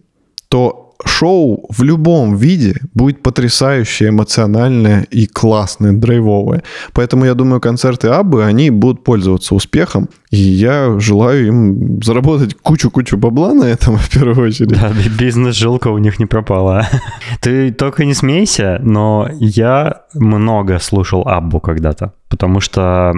то 0.48 0.79
шоу 1.04 1.66
в 1.68 1.82
любом 1.82 2.36
виде 2.36 2.74
будет 2.94 3.22
потрясающее, 3.22 4.08
эмоциональное 4.10 5.06
и 5.10 5.26
классное, 5.26 5.92
драйвовое. 5.92 6.62
Поэтому 6.92 7.24
я 7.24 7.34
думаю, 7.34 7.60
концерты 7.60 8.08
Абы, 8.08 8.44
они 8.44 8.70
будут 8.70 9.04
пользоваться 9.04 9.54
успехом. 9.54 10.08
И 10.30 10.36
я 10.36 10.98
желаю 11.00 11.46
им 11.46 12.02
заработать 12.02 12.54
кучу-кучу 12.54 13.16
бабла 13.16 13.54
на 13.54 13.64
этом, 13.64 13.96
в 13.98 14.10
первую 14.10 14.48
очередь. 14.48 14.70
Да, 14.70 14.90
би- 14.90 15.08
бизнес-жилка 15.08 15.88
у 15.88 15.98
них 15.98 16.18
не 16.18 16.26
пропала. 16.26 16.86
Ты 17.40 17.72
только 17.72 18.04
не 18.04 18.14
смейся, 18.14 18.78
но 18.82 19.28
я 19.38 20.02
много 20.14 20.78
слушал 20.78 21.26
Аббу 21.26 21.60
когда-то, 21.60 22.12
потому 22.28 22.60
что 22.60 23.12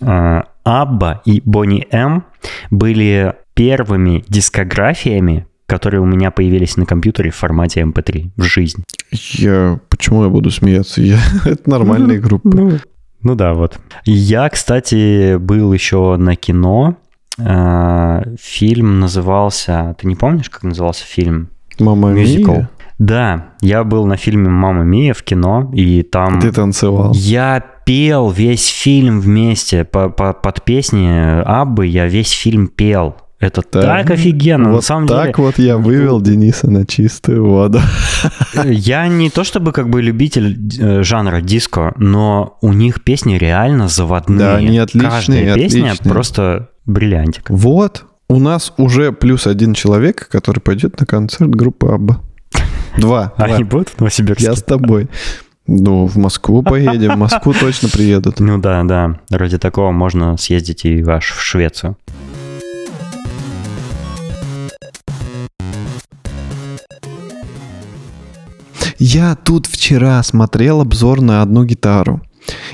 э, 0.00 0.42
Абба 0.64 1.22
и 1.24 1.42
Бонни 1.44 1.86
М 1.90 2.24
были 2.70 3.34
первыми 3.54 4.24
дискографиями, 4.28 5.46
которые 5.72 6.02
у 6.02 6.04
меня 6.04 6.30
появились 6.30 6.76
на 6.76 6.84
компьютере 6.84 7.30
в 7.30 7.34
формате 7.34 7.80
MP3 7.80 8.32
в 8.36 8.42
жизнь. 8.42 8.84
Я... 9.10 9.80
Почему 9.88 10.24
я 10.24 10.28
буду 10.28 10.50
смеяться? 10.50 11.00
Я... 11.00 11.18
Это 11.46 11.70
нормальные 11.70 12.20
группы. 12.20 12.50
Ну, 12.52 12.72
ну 13.22 13.34
да, 13.34 13.54
вот. 13.54 13.78
Я, 14.04 14.50
кстати, 14.50 15.36
был 15.38 15.72
еще 15.72 16.16
на 16.18 16.36
кино. 16.36 16.96
Э, 17.38 18.22
Фильм 18.38 19.00
назывался... 19.00 19.96
Ты 19.98 20.08
не 20.08 20.14
помнишь, 20.14 20.50
как 20.50 20.62
назывался 20.62 21.06
фильм? 21.06 21.48
Мама 21.78 22.10
Мюзикл. 22.10 22.52
Мия, 22.52 22.70
Да, 22.98 23.46
я 23.62 23.82
был 23.82 24.04
на 24.04 24.18
фильме 24.18 24.50
«Мама 24.50 24.84
Мия» 24.84 25.14
в 25.14 25.22
кино, 25.22 25.70
и 25.72 26.02
там... 26.02 26.38
ты 26.38 26.52
танцевал. 26.52 27.12
Я 27.14 27.64
пел 27.86 28.30
весь 28.30 28.68
фильм 28.68 29.20
вместе. 29.20 29.84
По, 29.84 30.10
по- 30.10 30.34
под 30.34 30.62
песни 30.64 31.40
Аббы 31.46 31.86
я 31.86 32.08
весь 32.08 32.30
фильм 32.32 32.68
пел. 32.68 33.16
Это 33.42 33.62
Да. 33.72 33.82
так 33.82 34.10
офигенно. 34.10 34.68
вот 34.68 34.76
на 34.76 34.82
самом 34.82 35.08
так 35.08 35.34
деле, 35.36 35.46
вот 35.46 35.58
я 35.58 35.76
вывел 35.76 36.20
Дениса 36.20 36.70
на 36.70 36.86
чистую 36.86 37.44
воду. 37.44 37.80
я 38.64 39.08
не 39.08 39.30
то 39.30 39.42
чтобы 39.42 39.72
как 39.72 39.90
бы 39.90 40.00
любитель 40.00 40.56
э, 40.80 41.02
жанра 41.02 41.40
диско, 41.40 41.92
но 41.96 42.56
у 42.60 42.72
них 42.72 43.02
песни 43.02 43.34
реально 43.34 43.88
заводные. 43.88 44.38
Да, 44.38 44.56
они 44.56 44.78
отличные, 44.78 45.10
Каждая 45.10 45.54
песня 45.56 45.86
отличные. 45.90 46.12
просто 46.12 46.68
бриллиантик. 46.86 47.50
Вот, 47.50 48.04
у 48.28 48.38
нас 48.38 48.72
уже 48.76 49.10
плюс 49.10 49.48
один 49.48 49.74
человек, 49.74 50.28
который 50.28 50.60
пойдет 50.60 51.00
на 51.00 51.04
концерт 51.06 51.50
группы 51.50 51.88
Абба. 51.88 52.20
Два. 52.96 53.32
Они 53.38 53.64
будут 53.64 53.88
в 53.88 53.98
Новосибирске? 53.98 54.44
Я 54.44 54.54
с 54.54 54.62
тобой. 54.62 55.08
Ну, 55.66 56.06
в 56.06 56.16
Москву 56.16 56.62
поедем, 56.62 57.14
в 57.14 57.18
Москву 57.18 57.54
точно 57.58 57.88
приедут. 57.88 58.38
Ну 58.40 58.58
да, 58.58 58.84
да. 58.84 59.18
Ради 59.30 59.58
такого 59.58 59.90
можно 59.90 60.36
съездить 60.36 60.84
и 60.84 61.02
аж 61.02 61.32
в 61.32 61.40
Швецию. 61.40 61.96
Я 69.04 69.34
тут 69.34 69.66
вчера 69.66 70.22
смотрел 70.22 70.80
обзор 70.80 71.22
на 71.22 71.42
одну 71.42 71.64
гитару. 71.64 72.20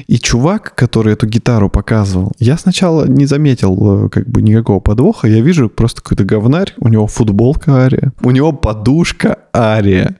И 0.08 0.18
чувак, 0.18 0.74
который 0.74 1.14
эту 1.14 1.26
гитару 1.26 1.70
показывал, 1.70 2.32
я 2.38 2.58
сначала 2.58 3.06
не 3.06 3.24
заметил 3.24 4.04
э, 4.04 4.08
как 4.10 4.28
бы 4.28 4.42
никакого 4.42 4.78
подвоха. 4.80 5.26
Я 5.26 5.40
вижу 5.40 5.70
просто 5.70 6.02
какой-то 6.02 6.24
говнарь, 6.24 6.74
у 6.80 6.88
него 6.88 7.06
футболка 7.06 7.76
Ария, 7.76 8.12
у 8.20 8.30
него 8.30 8.52
подушка 8.52 9.38
Ария, 9.56 10.16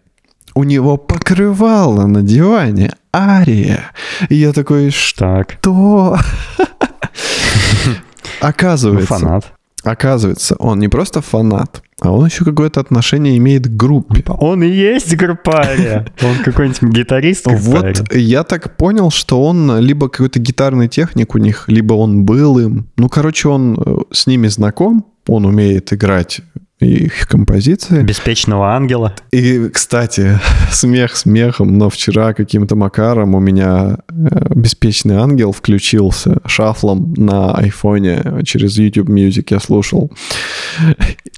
у 0.54 0.64
него 0.64 0.96
покрывало 0.96 2.06
на 2.06 2.22
диване 2.22 2.94
Ария. 3.14 3.90
И 4.30 4.36
я 4.36 4.54
такой, 4.54 4.90
Так, 5.14 5.58
что? 5.60 6.16
ну, 7.84 7.92
Оказывается, 8.40 9.14
фанат. 9.14 9.52
Оказывается, 9.90 10.56
он 10.58 10.78
не 10.78 10.88
просто 10.88 11.20
фанат, 11.20 11.82
а 12.00 12.12
он 12.12 12.26
еще 12.26 12.44
какое-то 12.44 12.80
отношение 12.80 13.36
имеет 13.38 13.66
к 13.66 13.70
группе. 13.70 14.24
Он 14.28 14.62
и 14.62 14.68
есть 14.68 15.16
группария. 15.16 16.06
Он 16.22 16.42
какой-нибудь 16.44 16.82
гитарист 16.82 17.46
группария. 17.46 17.94
Вот 17.98 18.14
я 18.14 18.44
так 18.44 18.76
понял, 18.76 19.10
что 19.10 19.42
он 19.42 19.78
либо 19.80 20.08
какой-то 20.08 20.38
гитарный 20.38 20.88
техник 20.88 21.34
у 21.34 21.38
них, 21.38 21.64
либо 21.68 21.94
он 21.94 22.24
был 22.24 22.58
им. 22.58 22.88
Ну, 22.96 23.08
короче, 23.08 23.48
он 23.48 23.80
э, 23.84 23.96
с 24.12 24.26
ними 24.26 24.46
знаком, 24.48 25.06
он 25.26 25.44
умеет 25.44 25.92
играть 25.92 26.40
их 26.80 27.26
композиции. 27.26 28.02
Беспечного 28.02 28.74
ангела. 28.74 29.14
И, 29.32 29.68
кстати, 29.68 30.38
смех 30.70 31.16
смехом, 31.16 31.76
но 31.76 31.90
вчера 31.90 32.34
каким-то 32.34 32.76
макаром 32.76 33.34
у 33.34 33.40
меня 33.40 33.98
э, 34.08 34.54
беспечный 34.54 35.16
ангел 35.16 35.52
включился 35.52 36.38
шафлом 36.46 37.14
на 37.14 37.54
айфоне 37.54 38.42
через 38.44 38.78
YouTube 38.78 39.08
Music 39.08 39.46
я 39.50 39.60
слушал. 39.60 40.12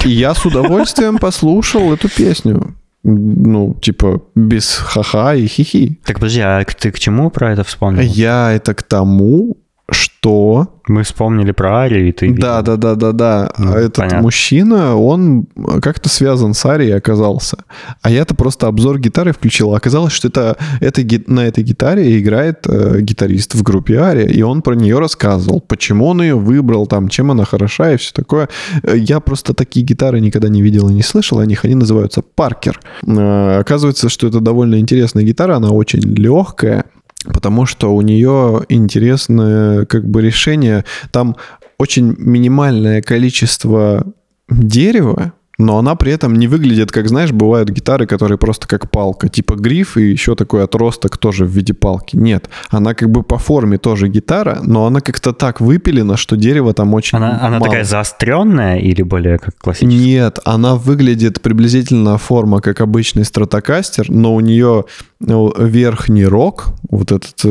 И 0.04 0.10
я 0.10 0.34
с 0.34 0.44
удовольствием 0.44 1.18
послушал 1.20 1.92
эту 1.92 2.08
песню. 2.08 2.74
Ну, 3.02 3.74
типа, 3.80 4.22
без 4.34 4.76
ха-ха 4.76 5.34
и 5.34 5.46
хихи. 5.46 5.98
Так 6.04 6.16
подожди, 6.16 6.40
а 6.40 6.62
ты 6.64 6.90
к 6.90 6.98
чему 6.98 7.30
про 7.30 7.52
это 7.52 7.64
вспомнил? 7.64 8.02
Я 8.02 8.52
это 8.52 8.74
к 8.74 8.82
тому, 8.82 9.56
что... 9.90 10.68
Мы 10.86 11.02
вспомнили 11.04 11.52
про 11.52 11.78
Арию, 11.82 12.08
и 12.08 12.12
ты... 12.12 12.32
Да, 12.34 12.62
да, 12.62 12.76
да, 12.76 12.94
да, 12.94 13.12
да. 13.12 13.52
Ну, 13.58 13.72
Этот 13.72 13.96
понятно. 13.96 14.22
мужчина, 14.22 14.96
он 14.96 15.46
как-то 15.80 16.08
связан 16.08 16.52
с 16.52 16.66
Арией 16.66 16.96
оказался. 16.96 17.58
А 18.02 18.10
я-то 18.10 18.34
просто 18.34 18.66
обзор 18.66 18.98
гитары 18.98 19.32
включил. 19.32 19.72
А 19.72 19.76
Оказалось, 19.76 20.12
что 20.12 20.28
это, 20.28 20.56
это, 20.80 21.02
на 21.26 21.46
этой 21.46 21.62
гитаре 21.64 22.18
играет 22.20 22.66
э, 22.66 23.00
гитарист 23.00 23.54
в 23.54 23.62
группе 23.62 23.98
Ария. 23.98 24.26
И 24.26 24.42
он 24.42 24.62
про 24.62 24.74
нее 24.74 24.98
рассказывал, 24.98 25.60
почему 25.60 26.06
он 26.08 26.20
ее 26.22 26.34
выбрал, 26.34 26.86
там, 26.86 27.08
чем 27.08 27.30
она 27.30 27.44
хороша 27.44 27.92
и 27.92 27.96
все 27.96 28.12
такое. 28.12 28.48
Э, 28.82 28.96
Я 28.98 29.20
просто 29.20 29.54
такие 29.54 29.86
гитары 29.86 30.20
никогда 30.20 30.48
не 30.48 30.60
видел 30.60 30.88
и 30.88 30.92
не 30.94 31.02
слышал 31.02 31.38
о 31.38 31.46
них. 31.46 31.64
Они 31.64 31.74
называются 31.76 32.20
Паркер. 32.22 32.80
Э, 33.06 33.58
Оказывается, 33.60 34.08
что 34.08 34.26
это 34.26 34.40
довольно 34.40 34.78
интересная 34.80 35.22
гитара. 35.24 35.56
Она 35.56 35.70
очень 35.70 36.00
легкая. 36.00 36.84
Потому 37.24 37.66
что 37.66 37.94
у 37.94 38.00
нее 38.00 38.64
интересное 38.68 39.84
как 39.84 40.08
бы 40.08 40.22
решение. 40.22 40.84
Там 41.10 41.36
очень 41.78 42.14
минимальное 42.18 43.02
количество 43.02 44.06
дерева, 44.48 45.32
но 45.60 45.78
она 45.78 45.94
при 45.94 46.12
этом 46.12 46.34
не 46.36 46.48
выглядит, 46.48 46.90
как, 46.90 47.08
знаешь, 47.08 47.32
бывают 47.32 47.68
гитары, 47.68 48.06
которые 48.06 48.38
просто 48.38 48.66
как 48.66 48.90
палка, 48.90 49.28
типа 49.28 49.54
гриф 49.54 49.96
и 49.96 50.10
еще 50.10 50.34
такой 50.34 50.64
отросток 50.64 51.18
тоже 51.18 51.44
в 51.44 51.50
виде 51.50 51.74
палки. 51.74 52.16
Нет, 52.16 52.48
она 52.70 52.94
как 52.94 53.10
бы 53.10 53.22
по 53.22 53.38
форме 53.38 53.76
тоже 53.78 54.08
гитара, 54.08 54.60
но 54.62 54.86
она 54.86 55.00
как-то 55.00 55.32
так 55.32 55.60
выпилена, 55.60 56.16
что 56.16 56.36
дерево 56.36 56.72
там 56.72 56.94
очень 56.94 57.18
Она, 57.18 57.38
она 57.40 57.58
мало. 57.58 57.64
такая 57.64 57.84
заостренная 57.84 58.78
или 58.78 59.02
более 59.02 59.38
как 59.38 59.56
классическая? 59.58 59.98
Нет, 59.98 60.38
она 60.44 60.76
выглядит 60.76 61.42
приблизительно 61.42 62.16
форма, 62.16 62.60
как 62.60 62.80
обычный 62.80 63.24
стратокастер, 63.24 64.10
но 64.10 64.34
у 64.34 64.40
нее 64.40 64.84
ну, 65.20 65.52
верхний 65.58 66.24
рог, 66.24 66.68
вот 66.88 67.12
этот 67.12 67.44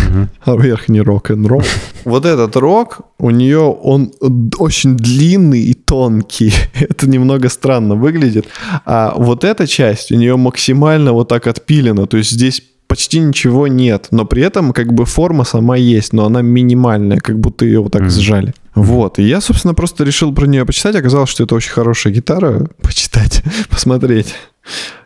Мгм. 0.00 0.28
верхний 0.60 1.00
рок-н-ролл. 1.00 1.62
Вот 2.04 2.24
этот 2.24 2.54
рог, 2.56 3.00
у 3.18 3.30
нее 3.30 3.58
он 3.58 4.12
очень 4.58 4.96
длинный 4.96 5.60
и 5.60 5.74
тонкий. 5.74 6.52
Это 6.74 7.08
немного 7.08 7.48
странно 7.48 7.96
выглядит. 7.96 8.46
А 8.84 9.14
вот 9.16 9.42
эта 9.42 9.66
часть 9.66 10.12
у 10.12 10.16
нее 10.16 10.36
максимально 10.36 11.12
вот 11.12 11.28
так 11.28 11.46
отпилена. 11.48 12.06
То 12.06 12.16
есть 12.16 12.30
здесь 12.30 12.62
почти 12.86 13.18
ничего 13.18 13.66
нет, 13.66 14.08
но 14.10 14.24
при 14.24 14.42
этом 14.42 14.72
как 14.72 14.92
бы 14.92 15.04
форма 15.04 15.44
сама 15.44 15.76
есть, 15.76 16.12
но 16.12 16.26
она 16.26 16.42
минимальная, 16.42 17.18
как 17.18 17.38
будто 17.38 17.64
ее 17.64 17.80
вот 17.80 17.92
так 17.92 18.10
сжали. 18.10 18.54
Вот, 18.74 19.18
и 19.18 19.22
я, 19.22 19.40
собственно, 19.40 19.74
просто 19.74 20.04
решил 20.04 20.32
про 20.32 20.46
нее 20.46 20.64
почитать. 20.64 20.96
Оказалось, 20.96 21.30
что 21.30 21.44
это 21.44 21.54
очень 21.54 21.72
хорошая 21.72 22.12
гитара. 22.12 22.68
Почитать, 22.82 23.42
посмотреть. 23.70 24.34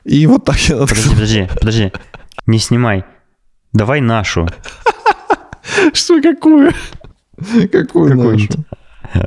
И 0.05 0.27
вот 0.27 0.45
так 0.45 0.59
я 0.69 0.77
Подожди, 0.77 1.11
подожди, 1.11 1.49
подожди. 1.59 1.93
Не 2.47 2.59
снимай. 2.59 3.05
Давай 3.73 4.01
нашу. 4.01 4.49
Что, 5.93 6.21
какую? 6.21 6.73
Какую 7.71 8.17
нашу? 8.17 8.49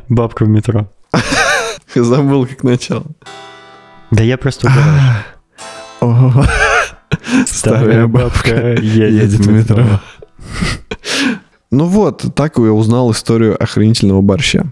Бабка 0.10 0.46
в 0.46 0.50
метро. 0.50 0.88
Забыл, 1.96 2.46
как 2.46 2.64
начало. 2.64 3.06
Да 4.12 4.24
я 4.24 4.38
просто 4.38 4.70
Старая 7.46 8.08
бабка 8.08 8.74
едет 8.74 9.32
в 9.32 9.50
метро. 9.50 9.86
Ну 11.72 11.86
вот, 11.86 12.26
так 12.36 12.58
я 12.58 12.72
узнал 12.74 13.12
историю 13.12 13.62
охренительного 13.62 14.22
борща. 14.22 14.66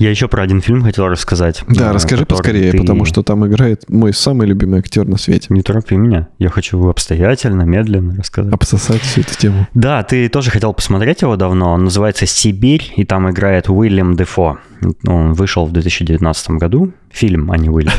Я 0.00 0.08
еще 0.08 0.28
про 0.28 0.42
один 0.42 0.62
фильм 0.62 0.82
хотел 0.82 1.08
рассказать. 1.08 1.62
Да, 1.68 1.90
э, 1.90 1.92
расскажи 1.92 2.24
поскорее, 2.24 2.72
ты- 2.72 2.78
потому 2.78 3.04
что 3.04 3.22
там 3.22 3.46
играет 3.46 3.84
мой 3.90 4.14
самый 4.14 4.46
любимый 4.46 4.78
актер 4.78 5.06
на 5.06 5.18
свете. 5.18 5.48
Не 5.50 5.60
торопи 5.60 5.94
меня. 5.94 6.28
Я 6.38 6.48
хочу 6.48 6.88
обстоятельно, 6.88 7.62
медленно 7.64 8.16
рассказать. 8.16 8.50
Обсосать 8.54 9.02
всю 9.02 9.20
эту 9.20 9.34
тему. 9.34 9.68
Да, 9.74 10.02
ты 10.02 10.30
тоже 10.30 10.50
хотел 10.50 10.72
посмотреть 10.72 11.20
его 11.20 11.36
давно. 11.36 11.72
Он 11.74 11.84
называется 11.84 12.24
«Сибирь», 12.24 12.90
и 12.96 13.04
там 13.04 13.28
играет 13.30 13.68
Уильям 13.68 14.16
Дефо. 14.16 14.56
Ну, 14.80 14.94
Он 15.06 15.32
вышел 15.34 15.66
в 15.66 15.72
2019 15.72 16.52
году. 16.52 16.92
Фильм, 17.12 17.52
а 17.52 17.58
не 17.58 17.68
Уильям. 17.68 17.92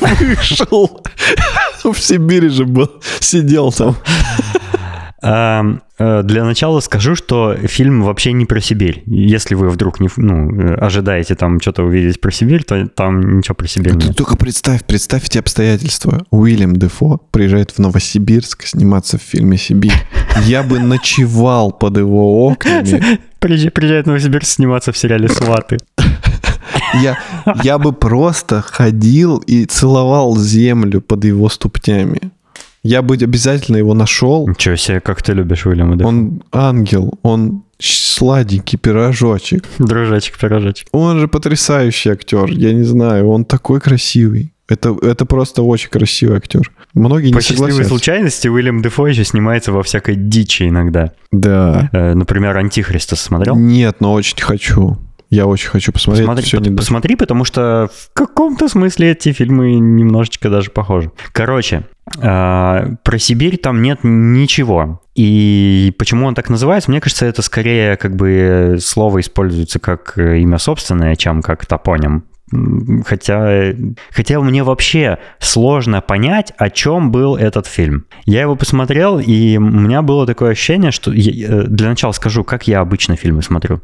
Вышел. 0.00 1.04
В 1.82 1.98
Сибири 1.98 2.48
же 2.48 2.64
был. 2.64 2.90
Сидел 3.18 3.72
там. 3.72 3.96
Эм, 5.20 5.82
э, 5.98 6.22
Для 6.22 6.44
начала 6.44 6.78
скажу, 6.78 7.16
что 7.16 7.54
фильм 7.54 8.02
вообще 8.02 8.32
не 8.32 8.46
про 8.46 8.60
Сибирь. 8.60 9.02
Если 9.06 9.56
вы 9.56 9.68
вдруг 9.68 9.98
не, 9.98 10.08
ну, 10.16 10.52
э, 10.60 10.74
ожидаете 10.74 11.34
там 11.34 11.60
что-то 11.60 11.82
увидеть 11.82 12.20
про 12.20 12.30
Сибирь, 12.30 12.62
то 12.62 12.86
там 12.86 13.38
ничего 13.38 13.56
про 13.56 13.66
Сибирь 13.66 13.94
Ты 13.94 14.06
нет. 14.06 14.16
только 14.16 14.36
представь, 14.36 14.84
представь 14.84 15.26
эти 15.26 15.38
обстоятельства. 15.38 16.24
Уильям 16.30 16.76
Дефо 16.76 17.20
приезжает 17.32 17.72
в 17.72 17.78
Новосибирск 17.78 18.66
сниматься 18.66 19.18
в 19.18 19.22
фильме 19.22 19.58
«Сибирь». 19.58 19.92
Я 20.44 20.62
бы 20.62 20.78
ночевал 20.78 21.72
под 21.72 21.98
его 21.98 22.46
окнами. 22.46 23.18
Приезжает 23.40 24.04
в 24.04 24.08
Новосибирск 24.08 24.50
сниматься 24.52 24.92
в 24.92 24.96
сериале 24.98 25.28
«Сваты». 25.28 25.78
Я, 27.02 27.18
я 27.64 27.78
бы 27.78 27.92
просто 27.92 28.62
ходил 28.62 29.38
и 29.38 29.64
целовал 29.64 30.36
землю 30.38 31.00
под 31.00 31.24
его 31.24 31.48
ступнями. 31.48 32.30
Я 32.82 33.02
бы 33.02 33.14
обязательно 33.16 33.76
его 33.76 33.94
нашел. 33.94 34.48
Ничего 34.48 34.76
себе, 34.76 35.00
как 35.00 35.22
ты 35.22 35.32
любишь 35.32 35.66
Уильяма 35.66 35.96
Дефо. 35.96 36.08
Он 36.08 36.42
ангел, 36.52 37.18
он 37.22 37.64
сладенький 37.78 38.78
пирожочек. 38.78 39.64
Дружочек-пирожочек. 39.78 40.88
Он 40.92 41.20
же 41.20 41.28
потрясающий 41.28 42.10
актер, 42.10 42.46
я 42.50 42.72
не 42.72 42.84
знаю, 42.84 43.28
он 43.28 43.44
такой 43.44 43.80
красивый. 43.80 44.52
Это, 44.68 44.94
это 45.00 45.24
просто 45.24 45.62
очень 45.62 45.88
красивый 45.88 46.36
актер. 46.36 46.70
Многие 46.92 47.32
По 47.32 47.36
не 47.36 47.40
счастливой 47.40 47.70
согласятся. 47.70 47.88
случайности 47.88 48.48
Уильям 48.48 48.82
Дефо 48.82 49.06
еще 49.06 49.24
снимается 49.24 49.72
во 49.72 49.82
всякой 49.82 50.16
дичи 50.16 50.64
иногда. 50.68 51.12
Да. 51.32 51.88
Э, 51.92 52.12
Например, 52.14 52.56
«Антихриста» 52.56 53.16
смотрел? 53.16 53.56
Нет, 53.56 53.96
но 54.00 54.12
очень 54.12 54.36
хочу. 54.42 54.98
Я 55.30 55.46
очень 55.46 55.68
хочу 55.68 55.92
посмотреть. 55.92 56.24
Посмотри, 56.26 56.44
всё 56.46 56.56
не 56.58 56.64
пот- 56.64 56.72
до- 56.72 56.76
посмотри, 56.78 57.16
потому 57.16 57.44
что 57.44 57.90
в 57.92 58.12
каком-то 58.14 58.68
смысле 58.68 59.10
эти 59.12 59.32
фильмы 59.32 59.74
немножечко 59.74 60.48
даже 60.48 60.70
похожи. 60.70 61.10
Короче, 61.32 61.84
э, 62.20 62.88
про 63.04 63.18
Сибирь 63.18 63.58
там 63.58 63.82
нет 63.82 64.00
ничего. 64.02 65.02
И 65.14 65.92
почему 65.98 66.26
он 66.26 66.34
так 66.34 66.48
называется? 66.48 66.90
Мне 66.90 67.00
кажется, 67.00 67.26
это 67.26 67.42
скорее 67.42 67.96
как 67.96 68.16
бы 68.16 68.78
слово 68.80 69.20
используется 69.20 69.78
как 69.78 70.16
имя 70.16 70.58
собственное, 70.58 71.14
чем 71.16 71.42
как 71.42 71.66
топоним. 71.66 72.24
хотя, 73.04 73.74
хотя 74.10 74.40
мне 74.40 74.62
вообще 74.64 75.18
сложно 75.38 76.00
понять, 76.00 76.52
о 76.56 76.70
чем 76.70 77.10
был 77.12 77.36
этот 77.36 77.66
фильм. 77.66 78.06
Я 78.24 78.40
его 78.40 78.56
посмотрел, 78.56 79.18
и 79.18 79.58
у 79.58 79.60
меня 79.60 80.00
было 80.00 80.26
такое 80.26 80.52
ощущение, 80.52 80.90
что... 80.90 81.12
Я, 81.12 81.46
э, 81.46 81.64
для 81.66 81.90
начала 81.90 82.12
скажу, 82.12 82.44
как 82.44 82.66
я 82.66 82.80
обычно 82.80 83.16
фильмы 83.16 83.42
смотрю. 83.42 83.82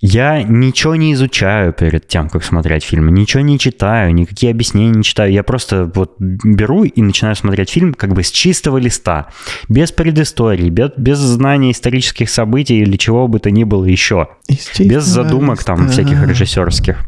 Я 0.00 0.44
ничего 0.44 0.94
не 0.94 1.12
изучаю 1.14 1.72
перед 1.72 2.06
тем, 2.06 2.28
как 2.28 2.44
смотреть 2.44 2.84
фильмы, 2.84 3.10
ничего 3.10 3.42
не 3.42 3.58
читаю, 3.58 4.14
никакие 4.14 4.52
объяснения 4.52 4.90
не 4.90 5.02
читаю. 5.02 5.32
Я 5.32 5.42
просто 5.42 5.90
вот 5.92 6.14
беру 6.18 6.84
и 6.84 7.02
начинаю 7.02 7.34
смотреть 7.34 7.70
фильм 7.70 7.94
как 7.94 8.14
бы 8.14 8.22
с 8.22 8.30
чистого 8.30 8.78
листа, 8.78 9.28
без 9.68 9.90
предыстории, 9.90 10.70
без, 10.70 10.90
без 10.96 11.18
знания 11.18 11.72
исторических 11.72 12.30
событий 12.30 12.78
или 12.78 12.96
чего 12.96 13.26
бы 13.26 13.40
то 13.40 13.50
ни 13.50 13.64
было 13.64 13.84
еще, 13.84 14.28
без 14.78 15.04
задумок 15.04 15.58
листа. 15.58 15.74
там 15.74 15.88
всяких 15.88 16.22
режиссерских. 16.24 17.04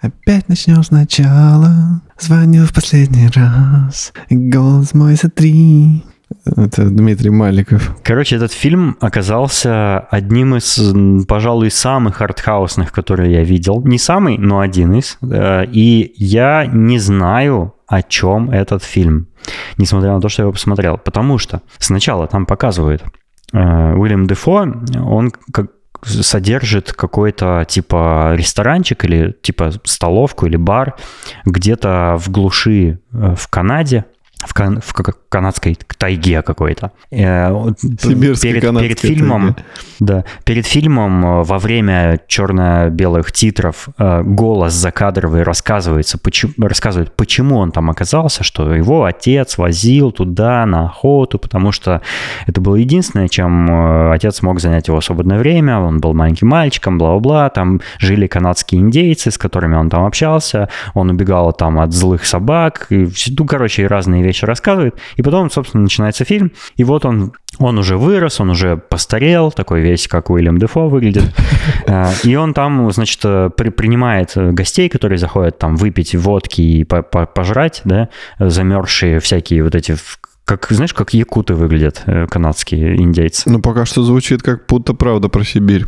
Опять 0.00 0.48
начнем 0.48 0.82
сначала. 0.82 2.02
Звоню 2.18 2.66
в 2.66 2.72
последний 2.72 3.28
раз. 3.28 4.12
Голос 4.30 4.94
мой 4.94 5.14
за 5.14 5.30
три. 5.30 6.02
Это 6.44 6.84
Дмитрий 6.84 7.30
Маликов. 7.30 7.96
Короче, 8.02 8.36
этот 8.36 8.52
фильм 8.52 8.96
оказался 9.00 10.00
одним 10.10 10.56
из, 10.56 10.80
пожалуй, 11.26 11.70
самых 11.70 12.20
артхаусных, 12.20 12.92
которые 12.92 13.32
я 13.32 13.44
видел. 13.44 13.82
Не 13.84 13.98
самый, 13.98 14.38
но 14.38 14.60
один 14.60 14.94
из. 14.94 15.18
Э, 15.22 15.64
и 15.66 16.12
я 16.16 16.66
не 16.66 16.98
знаю, 16.98 17.74
о 17.86 18.02
чем 18.02 18.50
этот 18.50 18.82
фильм, 18.82 19.28
несмотря 19.76 20.12
на 20.12 20.20
то, 20.20 20.28
что 20.28 20.42
я 20.42 20.44
его 20.44 20.52
посмотрел. 20.52 20.98
Потому 20.98 21.38
что 21.38 21.60
сначала 21.78 22.26
там 22.26 22.46
показывают 22.46 23.02
э, 23.52 23.94
Уильям 23.94 24.26
Дефо, 24.26 24.66
он 25.04 25.32
как 25.52 25.66
содержит 26.04 26.92
какой-то 26.92 27.64
типа 27.68 28.34
ресторанчик 28.34 29.04
или 29.04 29.36
типа 29.40 29.72
столовку 29.84 30.46
или 30.46 30.56
бар 30.56 30.96
где-то 31.44 32.16
в 32.18 32.30
глуши 32.30 32.98
э, 33.12 33.34
в 33.36 33.48
Канаде, 33.48 34.04
в, 34.44 34.54
кан 34.54 34.80
в 34.80 34.92
канадской 35.28 35.78
тайге 35.98 36.42
какой-то. 36.42 36.92
Э, 37.10 37.50
Сибирской 37.76 38.52
перед, 38.52 38.78
перед 38.78 38.98
фильмом, 39.00 39.54
тайге. 39.54 39.64
да, 40.00 40.24
перед 40.44 40.66
фильмом 40.66 41.24
э, 41.24 41.42
во 41.42 41.58
время 41.58 42.20
черно-белых 42.26 43.32
титров 43.32 43.88
э, 43.98 44.22
голос 44.22 44.72
закадровый 44.72 45.42
рассказывается, 45.42 46.18
почему, 46.18 46.52
рассказывает, 46.58 47.14
почему 47.16 47.58
он 47.58 47.72
там 47.72 47.90
оказался, 47.90 48.42
что 48.44 48.74
его 48.74 49.04
отец 49.04 49.58
возил 49.58 50.12
туда 50.12 50.66
на 50.66 50.86
охоту, 50.86 51.38
потому 51.38 51.72
что 51.72 52.02
это 52.46 52.60
было 52.60 52.76
единственное, 52.76 53.28
чем 53.28 54.10
отец 54.12 54.42
мог 54.42 54.60
занять 54.60 54.88
его 54.88 55.00
свободное 55.00 55.38
время. 55.38 55.78
Он 55.78 56.00
был 56.00 56.14
маленьким 56.14 56.48
мальчиком, 56.48 56.98
бла-бла-бла. 56.98 57.48
Там 57.50 57.80
жили 57.98 58.26
канадские 58.26 58.80
индейцы, 58.80 59.30
с 59.30 59.38
которыми 59.38 59.76
он 59.76 59.88
там 59.88 60.04
общался. 60.04 60.68
Он 60.94 61.10
убегал 61.10 61.52
там 61.52 61.78
от 61.78 61.92
злых 61.92 62.24
собак. 62.24 62.86
И, 62.90 63.08
ну, 63.38 63.46
короче, 63.46 63.86
разные 63.86 64.22
вещи 64.22 64.31
рассказывает. 64.40 64.96
И 65.16 65.22
потом, 65.22 65.50
собственно, 65.50 65.82
начинается 65.82 66.24
фильм. 66.24 66.52
И 66.76 66.84
вот 66.84 67.04
он, 67.04 67.32
он 67.58 67.78
уже 67.78 67.96
вырос, 67.96 68.40
он 68.40 68.50
уже 68.50 68.76
постарел, 68.76 69.52
такой 69.52 69.80
весь, 69.80 70.08
как 70.08 70.30
Уильям 70.30 70.58
Дефо 70.58 70.88
выглядит. 70.88 71.24
А, 71.86 72.10
и 72.24 72.34
он 72.36 72.54
там, 72.54 72.90
значит, 72.92 73.20
при, 73.56 73.68
принимает 73.68 74.32
гостей, 74.34 74.88
которые 74.88 75.18
заходят 75.18 75.58
там 75.58 75.76
выпить 75.76 76.14
водки 76.14 76.60
и 76.60 76.84
по 76.84 76.96
-по 76.96 77.26
пожрать, 77.26 77.82
да, 77.84 78.08
замерзшие 78.38 79.20
всякие 79.20 79.62
вот 79.62 79.74
эти 79.74 79.96
как, 80.44 80.66
знаешь, 80.70 80.92
как 80.92 81.14
якуты 81.14 81.54
выглядят 81.54 82.02
э, 82.06 82.26
канадские 82.26 83.00
индейцы. 83.00 83.50
Ну, 83.50 83.60
пока 83.60 83.84
что 83.84 84.02
звучит 84.02 84.42
как 84.42 84.66
будто 84.66 84.94
правда 84.94 85.28
про 85.28 85.44
Сибирь. 85.44 85.86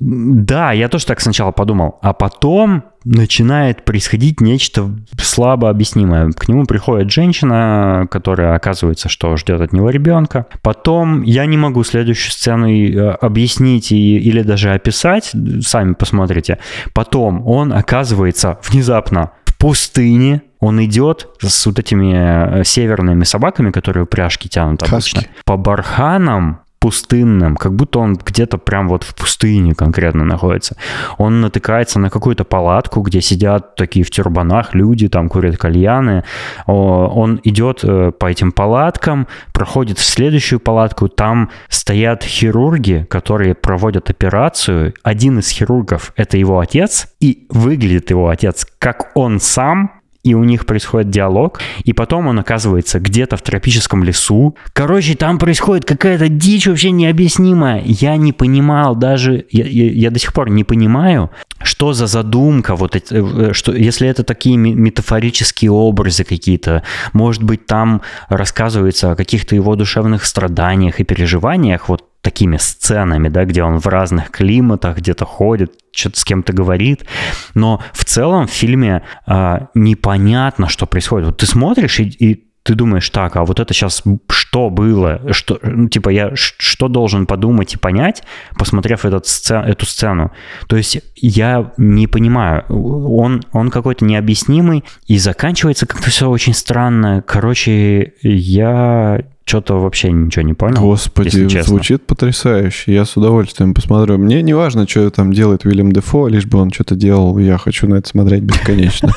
Да, 0.00 0.72
я 0.72 0.88
тоже 0.88 1.06
так 1.06 1.20
сначала 1.20 1.52
подумал. 1.52 1.98
А 2.02 2.12
потом 2.12 2.84
начинает 3.04 3.84
происходить 3.84 4.40
нечто 4.40 4.90
слабо 5.18 5.70
объяснимое. 5.70 6.32
К 6.32 6.48
нему 6.48 6.64
приходит 6.64 7.10
женщина, 7.10 8.06
которая 8.10 8.54
оказывается, 8.54 9.08
что 9.08 9.36
ждет 9.36 9.60
от 9.60 9.72
него 9.72 9.90
ребенка. 9.90 10.46
Потом 10.62 11.22
я 11.22 11.46
не 11.46 11.56
могу 11.56 11.84
следующую 11.84 12.32
сцену 12.32 12.68
э, 12.68 13.10
объяснить 13.12 13.92
и, 13.92 14.18
или 14.18 14.42
даже 14.42 14.72
описать, 14.72 15.32
сами 15.62 15.94
посмотрите. 15.94 16.58
Потом 16.94 17.46
он 17.46 17.72
оказывается 17.72 18.58
внезапно 18.68 19.30
в 19.44 19.56
пустыне, 19.56 20.42
он 20.58 20.84
идет 20.84 21.28
с 21.40 21.66
вот 21.66 21.78
этими 21.78 22.60
э, 22.60 22.64
северными 22.64 23.24
собаками, 23.24 23.70
которые 23.70 24.04
упряжки 24.04 24.48
тянут 24.48 24.82
обычно, 24.82 25.20
Хаски. 25.20 25.30
по 25.44 25.56
барханам 25.56 26.60
пустынным, 26.78 27.56
как 27.56 27.74
будто 27.74 27.98
он 27.98 28.14
где-то 28.14 28.58
прям 28.58 28.88
вот 28.88 29.04
в 29.04 29.14
пустыне 29.14 29.74
конкретно 29.74 30.24
находится. 30.24 30.76
Он 31.18 31.40
натыкается 31.40 31.98
на 31.98 32.10
какую-то 32.10 32.44
палатку, 32.44 33.00
где 33.00 33.20
сидят 33.20 33.74
такие 33.76 34.04
в 34.04 34.10
тюрбанах 34.10 34.74
люди, 34.74 35.08
там 35.08 35.28
курят 35.28 35.56
кальяны. 35.56 36.24
Он 36.66 37.40
идет 37.44 37.80
э, 37.82 38.12
по 38.12 38.26
этим 38.26 38.52
палаткам, 38.52 39.26
проходит 39.52 39.98
в 39.98 40.04
следующую 40.04 40.60
палатку, 40.60 41.08
там 41.08 41.50
стоят 41.68 42.22
хирурги, 42.22 43.06
которые 43.08 43.54
проводят 43.54 44.10
операцию. 44.10 44.94
Один 45.02 45.38
из 45.38 45.50
хирургов— 45.50 46.12
это 46.16 46.36
его 46.36 46.60
отец, 46.60 47.08
и 47.20 47.46
выглядит 47.50 48.10
его 48.10 48.28
отец 48.28 48.66
как 48.78 49.10
он 49.16 49.40
сам, 49.40 49.95
и 50.26 50.34
у 50.34 50.42
них 50.42 50.66
происходит 50.66 51.10
диалог, 51.10 51.60
и 51.84 51.92
потом 51.92 52.26
он 52.26 52.38
оказывается 52.38 52.98
где-то 52.98 53.36
в 53.36 53.42
тропическом 53.42 54.02
лесу. 54.02 54.56
Короче, 54.72 55.14
там 55.14 55.38
происходит 55.38 55.84
какая-то 55.84 56.28
дичь 56.28 56.66
вообще 56.66 56.90
необъяснимая. 56.90 57.82
Я 57.84 58.16
не 58.16 58.32
понимал 58.32 58.96
даже, 58.96 59.46
я, 59.50 59.64
я, 59.64 59.90
я 59.90 60.10
до 60.10 60.18
сих 60.18 60.32
пор 60.32 60.50
не 60.50 60.64
понимаю, 60.64 61.30
что 61.62 61.92
за 61.92 62.08
задумка, 62.08 62.74
вот 62.74 62.96
эти, 62.96 63.14
э, 63.14 63.52
что, 63.52 63.72
если 63.72 64.08
это 64.08 64.24
такие 64.24 64.56
метафорические 64.56 65.70
образы 65.70 66.24
какие-то, 66.24 66.82
может 67.12 67.44
быть, 67.44 67.66
там 67.66 68.02
рассказывается 68.28 69.12
о 69.12 69.16
каких-то 69.16 69.54
его 69.54 69.76
душевных 69.76 70.24
страданиях 70.24 70.98
и 70.98 71.04
переживаниях, 71.04 71.88
вот 71.88 72.04
такими 72.26 72.56
сценами, 72.56 73.28
да, 73.28 73.44
где 73.44 73.62
он 73.62 73.78
в 73.78 73.86
разных 73.86 74.32
климатах 74.32 74.96
где-то 74.96 75.24
ходит, 75.24 75.74
что-то 75.92 76.18
с 76.18 76.24
кем-то 76.24 76.52
говорит. 76.52 77.06
Но 77.54 77.80
в 77.92 78.04
целом 78.04 78.48
в 78.48 78.50
фильме 78.50 79.02
э, 79.28 79.58
непонятно, 79.74 80.68
что 80.68 80.86
происходит. 80.86 81.26
Вот 81.26 81.36
ты 81.36 81.46
смотришь 81.46 82.00
и, 82.00 82.08
и 82.08 82.44
ты 82.64 82.74
думаешь, 82.74 83.08
так, 83.10 83.36
а 83.36 83.44
вот 83.44 83.60
это 83.60 83.72
сейчас 83.72 84.02
что 84.28 84.70
было? 84.70 85.32
Что, 85.32 85.60
ну, 85.62 85.88
типа, 85.88 86.08
я 86.08 86.32
что 86.34 86.88
должен 86.88 87.26
подумать 87.26 87.74
и 87.74 87.78
понять, 87.78 88.24
посмотрев 88.58 89.04
этот 89.04 89.28
сцен, 89.28 89.62
эту 89.62 89.86
сцену? 89.86 90.32
То 90.66 90.76
есть 90.76 90.98
я 91.14 91.72
не 91.76 92.08
понимаю. 92.08 92.64
Он, 92.68 93.44
он 93.52 93.70
какой-то 93.70 94.04
необъяснимый 94.04 94.82
и 95.06 95.16
заканчивается 95.18 95.86
как-то 95.86 96.10
все 96.10 96.28
очень 96.28 96.54
странно. 96.54 97.22
Короче, 97.24 98.14
я 98.22 99.20
что-то 99.46 99.74
вообще 99.74 100.10
ничего 100.10 100.42
не 100.42 100.54
понял. 100.54 100.80
Господи, 100.80 101.46
звучит 101.62 102.04
потрясающе. 102.04 102.92
Я 102.92 103.04
с 103.04 103.16
удовольствием 103.16 103.74
посмотрю. 103.74 104.18
Мне 104.18 104.42
не 104.42 104.54
важно, 104.54 104.88
что 104.88 105.08
там 105.10 105.32
делает 105.32 105.64
Уильям 105.64 105.92
Дефо, 105.92 106.26
лишь 106.26 106.46
бы 106.46 106.58
он 106.58 106.72
что-то 106.72 106.96
делал. 106.96 107.38
Я 107.38 107.56
хочу 107.56 107.86
на 107.86 107.94
это 107.94 108.08
смотреть 108.08 108.42
бесконечно. 108.42 109.12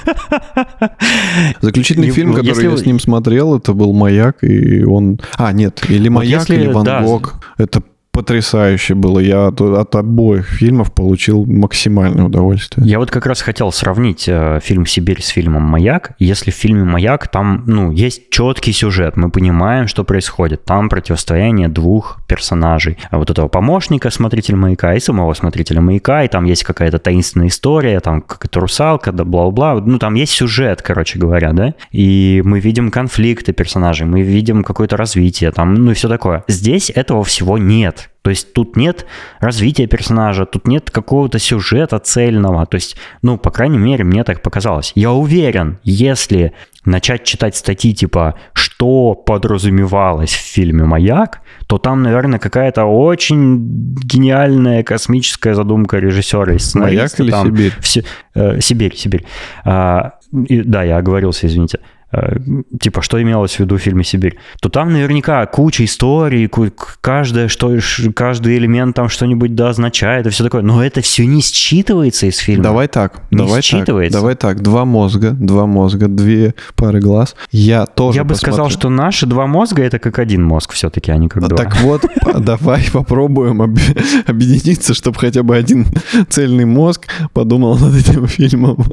Заключительный 1.61 2.11
фильм, 2.11 2.35
который 2.35 2.63
я 2.63 2.77
с 2.77 2.85
ним 2.85 2.99
смотрел, 2.99 3.57
это 3.57 3.73
был 3.73 3.91
«Маяк», 3.91 4.43
и 4.43 4.83
он... 4.83 5.19
А, 5.35 5.51
нет, 5.51 5.83
или 5.89 6.09
«Маяк», 6.09 6.47
или 6.51 6.67
«Ван 6.67 7.03
Гог». 7.03 7.43
Это 7.57 7.81
потрясающе 8.11 8.95
было. 8.95 9.19
Я 9.19 9.47
от, 9.47 9.61
от 9.61 9.95
обоих 9.95 10.47
фильмов 10.47 10.93
получил 10.93 11.45
максимальное 11.45 12.25
удовольствие. 12.25 12.85
Я 12.87 12.99
вот 12.99 13.11
как 13.11 13.25
раз 13.25 13.41
хотел 13.41 13.71
сравнить 13.71 14.25
э, 14.27 14.59
фильм 14.61 14.85
«Сибирь» 14.85 15.21
с 15.21 15.27
фильмом 15.27 15.63
«Маяк». 15.63 16.11
Если 16.19 16.51
в 16.51 16.55
фильме 16.55 16.83
«Маяк» 16.83 17.27
там, 17.29 17.63
ну, 17.65 17.91
есть 17.91 18.29
четкий 18.29 18.73
сюжет, 18.73 19.15
мы 19.15 19.29
понимаем, 19.29 19.87
что 19.87 20.03
происходит. 20.03 20.65
Там 20.65 20.89
противостояние 20.89 21.69
двух 21.69 22.19
персонажей. 22.27 22.97
Вот 23.11 23.29
этого 23.29 23.47
помощника, 23.47 24.09
смотрителя 24.09 24.57
«Маяка» 24.57 24.93
и 24.95 24.99
самого 24.99 25.33
смотрителя 25.33 25.81
«Маяка», 25.81 26.23
и 26.23 26.27
там 26.27 26.45
есть 26.45 26.63
какая-то 26.63 26.99
таинственная 26.99 27.47
история, 27.47 27.99
там 27.99 28.21
какая-то 28.21 28.59
русалка, 28.59 29.11
да 29.11 29.23
бла-бла. 29.23 29.75
Ну, 29.75 29.97
там 29.97 30.15
есть 30.15 30.33
сюжет, 30.33 30.81
короче 30.81 31.19
говоря, 31.19 31.53
да? 31.53 31.73
И 31.91 32.41
мы 32.43 32.59
видим 32.59 32.91
конфликты 32.91 33.53
персонажей, 33.53 34.05
мы 34.05 34.21
видим 34.21 34.63
какое-то 34.63 34.97
развитие, 34.97 35.51
там, 35.51 35.73
ну 35.73 35.91
и 35.91 35.93
все 35.93 36.07
такое. 36.07 36.43
Здесь 36.47 36.91
этого 36.93 37.23
всего 37.23 37.57
нет. 37.57 37.98
То 38.21 38.31
есть 38.31 38.53
тут 38.53 38.75
нет 38.75 39.05
развития 39.39 39.87
персонажа, 39.87 40.45
тут 40.45 40.67
нет 40.67 40.91
какого-то 40.91 41.39
сюжета 41.39 41.99
цельного. 41.99 42.65
То 42.65 42.75
есть, 42.75 42.97
ну, 43.21 43.37
по 43.37 43.49
крайней 43.49 43.77
мере, 43.77 44.03
мне 44.03 44.23
так 44.23 44.41
показалось. 44.41 44.91
Я 44.93 45.11
уверен, 45.11 45.79
если 45.83 46.53
начать 46.85 47.23
читать 47.23 47.55
статьи 47.55 47.93
типа 47.93 48.35
«Что 48.53 49.15
подразумевалось 49.15 50.31
в 50.31 50.53
фильме 50.53 50.83
«Маяк», 50.83 51.41
то 51.67 51.77
там, 51.77 52.03
наверное, 52.03 52.39
какая-то 52.39 52.85
очень 52.85 53.95
гениальная 54.03 54.83
космическая 54.83 55.53
задумка 55.53 55.97
режиссера 55.97 56.53
и 56.53 56.59
сценариста. 56.59 56.97
«Маяк» 56.97 57.19
или 57.19 57.31
там 57.31 57.47
«Сибирь»? 57.47 57.73
Все, 57.79 58.03
э, 58.35 58.59
«Сибирь», 58.59 58.95
«Сибирь». 58.95 59.25
А, 59.63 60.13
и, 60.31 60.61
да, 60.61 60.83
я 60.83 60.97
оговорился, 60.97 61.47
извините. 61.47 61.79
Э, 62.11 62.37
типа, 62.79 63.01
что 63.01 63.21
имелось 63.21 63.55
в 63.55 63.59
виду 63.59 63.77
в 63.77 63.79
фильме 63.79 64.03
«Сибирь», 64.03 64.37
то 64.61 64.69
там 64.69 64.91
наверняка 64.93 65.45
куча 65.45 65.85
историй, 65.85 66.49
каждое, 67.01 67.47
что, 67.47 67.77
каждый 68.15 68.57
элемент 68.57 68.95
там 68.95 69.09
что-нибудь 69.09 69.55
да 69.55 69.69
означает 69.69 70.27
и 70.27 70.29
все 70.29 70.43
такое. 70.43 70.61
Но 70.61 70.83
это 70.83 71.01
все 71.01 71.25
не 71.25 71.41
считывается 71.41 72.27
из 72.27 72.37
фильма. 72.37 72.63
Давай 72.63 72.87
так, 72.87 73.21
Не 73.31 73.37
давай 73.37 73.61
так, 73.61 73.63
считывается. 73.63 74.11
давай 74.13 74.35
так. 74.35 74.61
Два 74.61 74.85
мозга, 74.85 75.31
два 75.31 75.65
мозга, 75.65 76.07
две 76.07 76.55
пары 76.75 76.99
глаз. 76.99 77.35
Я 77.51 77.85
тоже 77.85 78.17
Я 78.17 78.23
бы 78.23 78.35
сказал, 78.35 78.65
посмотрю. 78.65 78.79
что 78.79 78.89
наши 78.89 79.25
два 79.25 79.47
мозга 79.47 79.83
это 79.83 79.99
как 79.99 80.19
один 80.19 80.43
мозг 80.43 80.73
все-таки, 80.73 81.11
а 81.11 81.17
не 81.17 81.27
как 81.27 81.47
два. 81.47 81.57
Так 81.57 81.79
вот, 81.81 82.05
давай 82.39 82.83
попробуем 82.91 83.61
об- 83.61 83.77
объединиться, 84.25 84.93
чтобы 84.93 85.17
хотя 85.19 85.43
бы 85.43 85.55
один 85.55 85.85
цельный 86.29 86.65
мозг 86.65 87.07
подумал 87.33 87.77
над 87.77 87.95
этим 87.95 88.27
фильмом. 88.27 88.83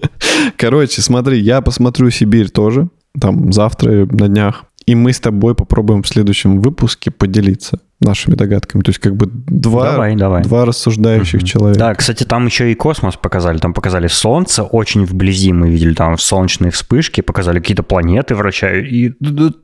Короче, 0.57 1.03
смотри, 1.03 1.41
я 1.41 1.61
посмотрю 1.61 2.11
«Сибирь» 2.11 2.51
тоже, 2.51 2.89
там 3.21 3.53
завтра, 3.53 4.07
на 4.11 4.29
днях. 4.29 4.65
И 4.87 4.95
мы 4.95 5.13
с 5.13 5.19
тобой 5.19 5.57
попробуем 5.57 6.05
в 6.05 6.09
следующем 6.09 6.61
выпуске 6.61 7.11
поделиться 7.11 7.81
нашими 8.01 8.37
догадками. 8.37 8.83
То 8.83 8.91
есть 8.91 9.01
как 9.01 9.17
бы 9.17 9.27
два, 9.27 9.91
Давай, 9.93 10.15
давай. 10.15 10.43
два 10.45 10.65
рассуждающих 10.65 11.41
Мгм. 11.41 11.47
человека. 11.47 11.79
Да, 11.81 11.95
кстати, 11.97 12.23
там 12.23 12.47
еще 12.47 12.71
и 12.71 12.75
космос 12.77 13.17
показали. 13.17 13.59
Там 13.59 13.75
показали 13.75 14.07
Солнце 14.07 14.63
очень 14.63 15.05
вблизи. 15.05 15.53
Мы 15.53 15.71
видели 15.71 15.93
там 15.95 16.17
солнечные 16.19 16.71
вспышки, 16.71 17.21
показали 17.21 17.59
какие-то 17.59 17.83
планеты 17.83 18.37
вращают. 18.37 18.87
И 18.87 19.13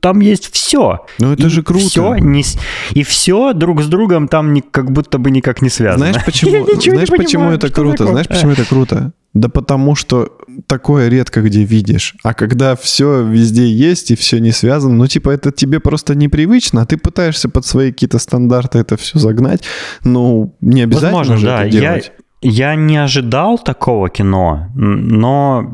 там 0.01 0.19
есть 0.19 0.53
все. 0.53 1.05
Ну 1.19 1.31
это 1.31 1.47
же 1.49 1.63
круто. 1.63 1.85
Все 1.85 2.15
не, 2.15 2.43
и 2.91 3.03
все 3.03 3.53
друг 3.53 3.81
с 3.81 3.87
другом 3.87 4.27
там 4.27 4.51
ни- 4.51 4.59
как 4.59 4.91
будто 4.91 5.19
бы 5.19 5.31
никак 5.31 5.61
не 5.61 5.69
связано. 5.69 6.07
Знаешь 6.11 6.25
почему? 6.25 6.51
не 6.67 6.81
Знаешь 6.91 7.07
почему 7.09 7.43
понимаю, 7.43 7.55
это 7.57 7.67
что 7.67 7.75
круто? 7.81 7.97
такое? 7.99 8.11
Знаешь 8.11 8.27
почему 8.27 8.51
это 8.51 8.65
круто? 8.65 9.13
Да 9.33 9.49
потому 9.49 9.95
что 9.95 10.29
такое 10.67 11.07
редко 11.09 11.41
где 11.41 11.63
видишь. 11.63 12.15
А 12.23 12.33
когда 12.33 12.75
все 12.75 13.23
везде 13.23 13.67
есть 13.67 14.11
и 14.11 14.15
все 14.15 14.39
не 14.39 14.51
связано, 14.51 14.93
ну 14.93 15.07
типа 15.07 15.31
это 15.31 15.51
тебе 15.51 15.79
просто 15.79 16.13
непривычно, 16.15 16.81
а 16.81 16.85
ты 16.85 16.97
пытаешься 16.97 17.49
под 17.49 17.65
свои 17.65 17.91
какие-то 17.91 18.19
стандарты 18.19 18.77
это 18.79 18.95
все 18.97 19.17
загнать. 19.19 19.63
Ну 20.03 20.55
не 20.61 20.83
обязательно 20.83 21.17
Возможно, 21.19 21.37
же 21.37 21.45
да. 21.47 21.65
это 21.65 21.75
Я, 21.75 21.81
делать. 21.81 22.11
я 22.41 22.75
не 22.75 22.97
ожидал 22.97 23.57
такого 23.57 24.09
кино, 24.09 24.67
но 24.75 25.73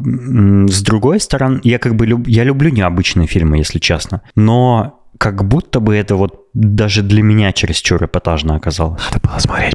с 0.69 0.81
другой 0.81 1.19
стороны, 1.19 1.59
я 1.63 1.79
как 1.79 1.95
бы 1.95 2.05
люб- 2.05 2.27
я 2.29 2.45
люблю 2.45 2.69
необычные 2.71 3.27
фильмы, 3.27 3.57
если 3.57 3.79
честно. 3.79 4.21
Но 4.35 4.95
как 5.17 5.43
будто 5.45 5.81
бы 5.81 5.95
это 5.97 6.15
вот 6.15 6.47
даже 6.53 7.01
для 7.03 7.21
меня 7.23 7.51
чересчур 7.51 8.01
эпатажно 8.05 8.55
оказалось. 8.55 9.01
Надо 9.11 9.27
было 9.27 9.39
смотреть. 9.39 9.73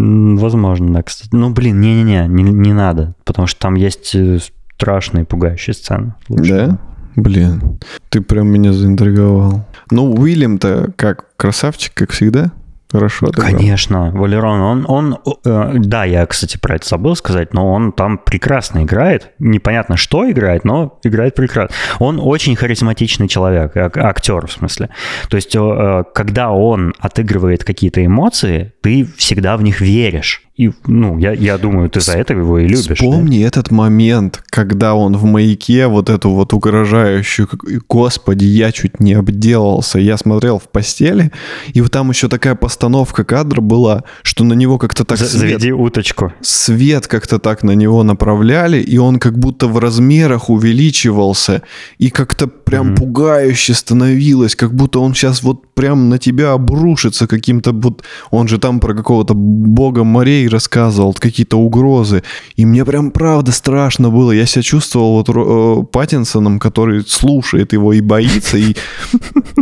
Возможно, 0.00 0.94
да, 0.94 1.02
кстати. 1.02 1.30
Ну, 1.32 1.50
блин, 1.50 1.80
не-не-не, 1.80 2.28
не, 2.28 2.44
не 2.44 2.72
надо, 2.72 3.14
потому 3.24 3.48
что 3.48 3.60
там 3.60 3.74
есть 3.74 4.14
э, 4.14 4.38
страшные, 4.76 5.24
пугающие 5.24 5.74
сцены. 5.74 6.14
Лучше. 6.28 6.50
Да? 6.52 6.78
Блин, 7.16 7.80
ты 8.08 8.20
прям 8.20 8.46
меня 8.46 8.72
заинтриговал. 8.72 9.66
Ну, 9.90 10.14
Уильям-то 10.14 10.92
как 10.94 11.36
красавчик, 11.36 11.94
как 11.94 12.12
всегда. 12.12 12.52
Хорошо. 12.90 13.26
отыграл. 13.26 13.50
Конечно, 13.50 14.10
Валерон, 14.12 14.60
он, 14.60 14.84
он, 14.88 15.18
э, 15.44 15.72
да, 15.76 16.04
я, 16.04 16.24
кстати, 16.26 16.56
про 16.56 16.76
это 16.76 16.88
забыл 16.88 17.14
сказать, 17.16 17.52
но 17.52 17.70
он 17.72 17.92
там 17.92 18.18
прекрасно 18.18 18.82
играет. 18.84 19.32
Непонятно, 19.38 19.96
что 19.96 20.30
играет, 20.30 20.64
но 20.64 20.98
играет 21.04 21.34
прекрасно. 21.34 21.74
Он 21.98 22.18
очень 22.18 22.56
харизматичный 22.56 23.28
человек, 23.28 23.76
ак- 23.76 23.98
актер 23.98 24.46
в 24.46 24.52
смысле. 24.52 24.88
То 25.28 25.36
есть, 25.36 25.54
э, 25.54 26.04
когда 26.14 26.50
он 26.50 26.94
отыгрывает 26.98 27.64
какие-то 27.64 28.04
эмоции, 28.04 28.72
ты 28.82 29.06
всегда 29.16 29.56
в 29.56 29.62
них 29.62 29.80
веришь. 29.80 30.42
И, 30.58 30.72
ну, 30.88 31.18
я, 31.18 31.32
я 31.32 31.56
думаю, 31.56 31.88
ты 31.88 32.00
за 32.00 32.14
это 32.14 32.34
его 32.34 32.58
и 32.58 32.64
любишь. 32.66 32.86
да? 32.86 32.94
Вспомни 32.96 33.44
этот 33.44 33.70
момент, 33.70 34.42
когда 34.50 34.94
он 34.94 35.16
в 35.16 35.24
маяке 35.24 35.86
вот 35.86 36.10
эту 36.10 36.30
вот 36.30 36.52
угрожающую, 36.52 37.48
господи, 37.88 38.44
я 38.44 38.72
чуть 38.72 38.98
не 38.98 39.12
обделался. 39.14 40.00
Я 40.00 40.16
смотрел 40.16 40.58
в 40.58 40.68
постели, 40.68 41.30
и 41.72 41.80
вот 41.80 41.92
там 41.92 42.10
еще 42.10 42.28
такая 42.28 42.56
постановка 42.56 43.24
кадра 43.24 43.60
была, 43.60 44.02
что 44.22 44.42
на 44.42 44.54
него 44.54 44.78
как-то 44.78 45.04
так 45.04 45.18
За- 45.18 45.26
свет, 45.26 45.40
Заведи 45.60 45.70
уточку. 45.72 46.32
свет 46.40 47.06
как-то 47.06 47.38
так 47.38 47.62
на 47.62 47.72
него 47.76 48.02
направляли, 48.02 48.80
и 48.80 48.98
он 48.98 49.20
как 49.20 49.38
будто 49.38 49.68
в 49.68 49.78
размерах 49.78 50.50
увеличивался, 50.50 51.62
и 51.98 52.10
как-то 52.10 52.48
прям 52.68 52.86
Мгм. 52.88 52.96
пугающе 52.96 53.74
становилось, 53.74 54.54
как 54.54 54.74
будто 54.74 55.00
он 55.00 55.14
сейчас 55.14 55.42
вот 55.42 55.66
прям 55.74 56.08
на 56.08 56.18
тебя 56.18 56.52
обрушится 56.52 57.26
каким-то 57.26 57.72
вот... 57.72 58.02
Он 58.30 58.48
же 58.48 58.58
там 58.58 58.80
про 58.80 58.94
какого-то 58.94 59.34
бога 59.34 60.04
морей 60.04 60.48
рассказывал, 60.48 61.14
какие-то 61.14 61.56
угрозы. 61.58 62.22
И 62.56 62.66
мне 62.66 62.84
прям 62.84 63.10
правда 63.10 63.52
страшно 63.52 64.10
было. 64.10 64.32
Я 64.32 64.46
себя 64.46 64.62
чувствовал 64.62 65.12
вот 65.22 65.28
э, 65.28 65.84
Паттинсоном, 65.92 66.58
который 66.58 67.04
слушает 67.06 67.72
его 67.72 67.92
и 67.92 68.00
боится, 68.00 68.58
и 68.58 68.74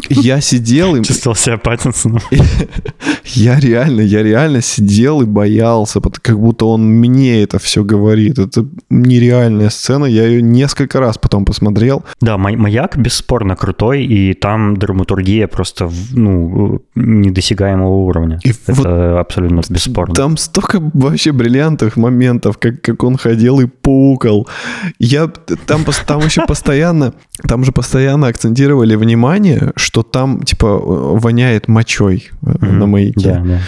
я 0.08 0.40
сидел, 0.40 0.96
и 0.96 1.04
Чувствовал 1.04 1.36
себя 1.36 1.58
Паттинсоном. 1.58 2.20
я 3.24 3.60
реально, 3.60 4.00
я 4.00 4.22
реально 4.22 4.62
сидел 4.62 5.22
и 5.22 5.26
боялся, 5.26 6.00
как 6.00 6.38
будто 6.40 6.64
он 6.66 6.84
мне 6.86 7.42
это 7.42 7.58
все 7.58 7.84
говорит. 7.84 8.38
Это 8.38 8.66
нереальная 8.90 9.70
сцена, 9.70 10.06
я 10.06 10.26
ее 10.26 10.42
несколько 10.42 11.00
раз 11.00 11.18
потом 11.18 11.44
посмотрел. 11.44 12.04
Да, 12.20 12.36
«Ма- 12.38 12.56
Бесспорно 12.96 13.56
крутой, 13.56 14.04
и 14.04 14.34
там 14.34 14.76
драматургия 14.76 15.46
просто, 15.46 15.90
ну, 16.12 16.80
недосягаемого 16.94 17.94
уровня. 17.94 18.38
И 18.44 18.50
Это 18.50 18.72
вот 18.72 18.86
абсолютно 18.86 19.62
бесспорно. 19.68 20.14
Там 20.14 20.36
столько 20.36 20.80
вообще 20.94 21.32
бриллиантовых 21.32 21.96
моментов, 21.96 22.58
как, 22.58 22.80
как 22.80 23.04
он 23.04 23.16
ходил 23.16 23.60
и 23.60 23.66
пукал. 23.66 24.48
Я 24.98 25.28
там, 25.66 25.84
там 26.06 26.20
еще 26.20 26.46
постоянно, 26.46 27.12
там 27.48 27.64
же 27.64 27.72
постоянно 27.72 28.28
акцентировали 28.28 28.94
внимание, 28.96 29.72
что 29.76 30.02
там 30.02 30.42
типа 30.42 30.78
воняет 30.78 31.68
мочой 31.68 32.30
э, 32.42 32.64
на 32.64 32.86
маяке. 32.86 33.60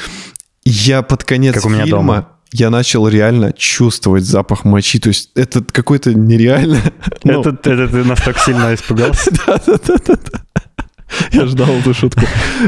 Я 0.65 1.03
под 1.03 1.25
конец 1.25 1.55
фильма. 1.87 2.29
Я 2.53 2.71
начал 2.71 3.09
реально 3.09 3.53
чувствовать 3.53 4.25
запах 4.25 4.65
мочи. 4.65 4.99
То 4.99 5.09
есть 5.09 5.31
это 5.35 5.63
какой-то 5.63 6.15
нереально. 6.15 6.81
ну, 7.25 7.41
Это, 7.41 7.51
это 7.51 7.89
ты 7.89 8.05
настолько 8.05 8.41
сильно 8.41 8.75
испугался? 8.75 9.31
Да-да-да-да. 9.47 10.43
Я 11.33 11.47
ждал 11.47 11.69
эту 11.69 11.95
шутку. 11.95 12.21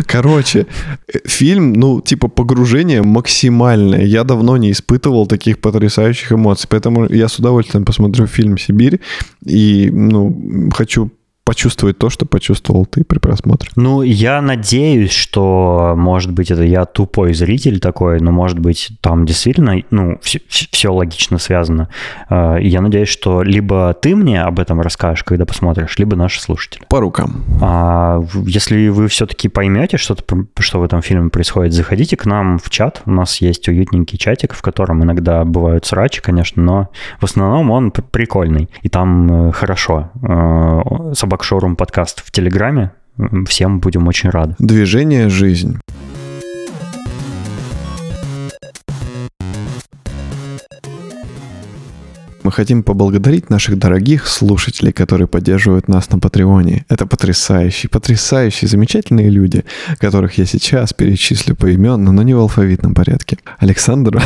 Короче, 0.06 0.66
э, 1.12 1.18
фильм, 1.26 1.74
ну, 1.74 2.00
типа, 2.00 2.28
погружение 2.28 3.02
максимальное. 3.02 4.04
Я 4.04 4.24
давно 4.24 4.56
не 4.56 4.72
испытывал 4.72 5.26
таких 5.26 5.58
потрясающих 5.58 6.32
эмоций, 6.32 6.66
поэтому 6.68 7.06
я 7.08 7.28
с 7.28 7.38
удовольствием 7.38 7.84
посмотрю 7.84 8.26
фильм 8.26 8.56
«Сибирь» 8.56 9.00
и, 9.44 9.90
ну, 9.92 10.70
хочу 10.74 11.10
почувствовать 11.50 11.98
то, 11.98 12.10
что 12.10 12.26
почувствовал 12.26 12.86
ты 12.86 13.02
при 13.02 13.18
просмотре. 13.18 13.70
Ну, 13.74 14.02
я 14.02 14.40
надеюсь, 14.40 15.10
что, 15.10 15.94
может 15.96 16.30
быть, 16.30 16.52
это 16.52 16.62
я 16.62 16.84
тупой 16.84 17.34
зритель 17.34 17.80
такой, 17.80 18.20
но, 18.20 18.30
может 18.30 18.60
быть, 18.60 18.90
там 19.00 19.26
действительно, 19.26 19.74
ну, 19.90 20.20
все, 20.22 20.92
логично 20.92 21.38
связано. 21.38 21.88
Э, 22.28 22.58
Я 22.60 22.80
надеюсь, 22.80 23.08
что 23.08 23.42
либо 23.42 23.92
ты 24.00 24.14
мне 24.14 24.40
об 24.42 24.60
этом 24.60 24.80
расскажешь, 24.80 25.24
когда 25.24 25.44
посмотришь, 25.44 25.98
либо 25.98 26.14
наши 26.14 26.40
слушатели. 26.40 26.84
По 26.88 27.00
рукам. 27.00 27.42
А 27.60 28.22
если 28.46 28.86
вы 28.86 29.08
все-таки 29.08 29.48
поймете, 29.48 29.96
что-то, 29.96 30.22
что 30.60 30.78
в 30.78 30.84
этом 30.84 31.02
фильме 31.02 31.30
происходит, 31.30 31.72
заходите 31.72 32.16
к 32.16 32.26
нам 32.26 32.60
в 32.60 32.70
чат. 32.70 33.02
У 33.06 33.10
нас 33.10 33.40
есть 33.40 33.68
уютненький 33.68 34.18
чатик, 34.18 34.54
в 34.54 34.62
котором 34.62 35.02
иногда 35.02 35.44
бывают 35.44 35.84
срачи, 35.84 36.22
конечно, 36.22 36.62
но 36.62 36.88
в 37.18 37.24
основном 37.24 37.72
он 37.72 37.90
прикольный. 37.90 38.68
И 38.82 38.88
там 38.88 39.48
э, 39.48 39.52
хорошо. 39.52 40.10
Э, 40.22 41.12
Собак 41.40 41.44
Шоурум 41.44 41.74
подкаст 41.74 42.22
в 42.22 42.30
Телеграме. 42.30 42.90
Всем 43.48 43.80
будем 43.80 44.06
очень 44.08 44.28
рады. 44.28 44.54
Движение– 44.58 45.28
жизнь. 45.30 45.78
Мы 52.42 52.52
хотим 52.52 52.82
поблагодарить 52.82 53.48
наших 53.48 53.78
дорогих 53.78 54.26
слушателей, 54.26 54.92
которые 54.92 55.28
поддерживают 55.28 55.88
нас 55.88 56.10
на 56.10 56.18
Патреоне. 56.18 56.84
Это 56.90 57.06
потрясающие, 57.06 57.88
потрясающие, 57.88 58.68
замечательные 58.68 59.30
люди, 59.30 59.64
которых 59.96 60.36
я 60.36 60.44
сейчас 60.44 60.92
перечислю 60.92 61.56
поименно, 61.56 62.12
но 62.12 62.22
не 62.22 62.34
в 62.34 62.38
алфавитном 62.38 62.92
порядке. 62.92 63.38
Александр, 63.58 64.22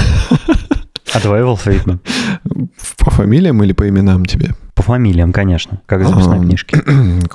А 1.13 1.21
в 1.21 1.49
алфавитном. 1.49 2.01
по 2.99 3.11
фамилиям 3.11 3.63
или 3.63 3.73
по 3.73 3.89
именам 3.89 4.25
тебе? 4.25 4.55
По 4.75 4.83
фамилиям, 4.83 5.33
конечно, 5.33 5.81
как 5.87 6.01
в 6.03 6.09
записной 6.09 6.39
А. 6.39 6.41
книжке. 6.45 6.83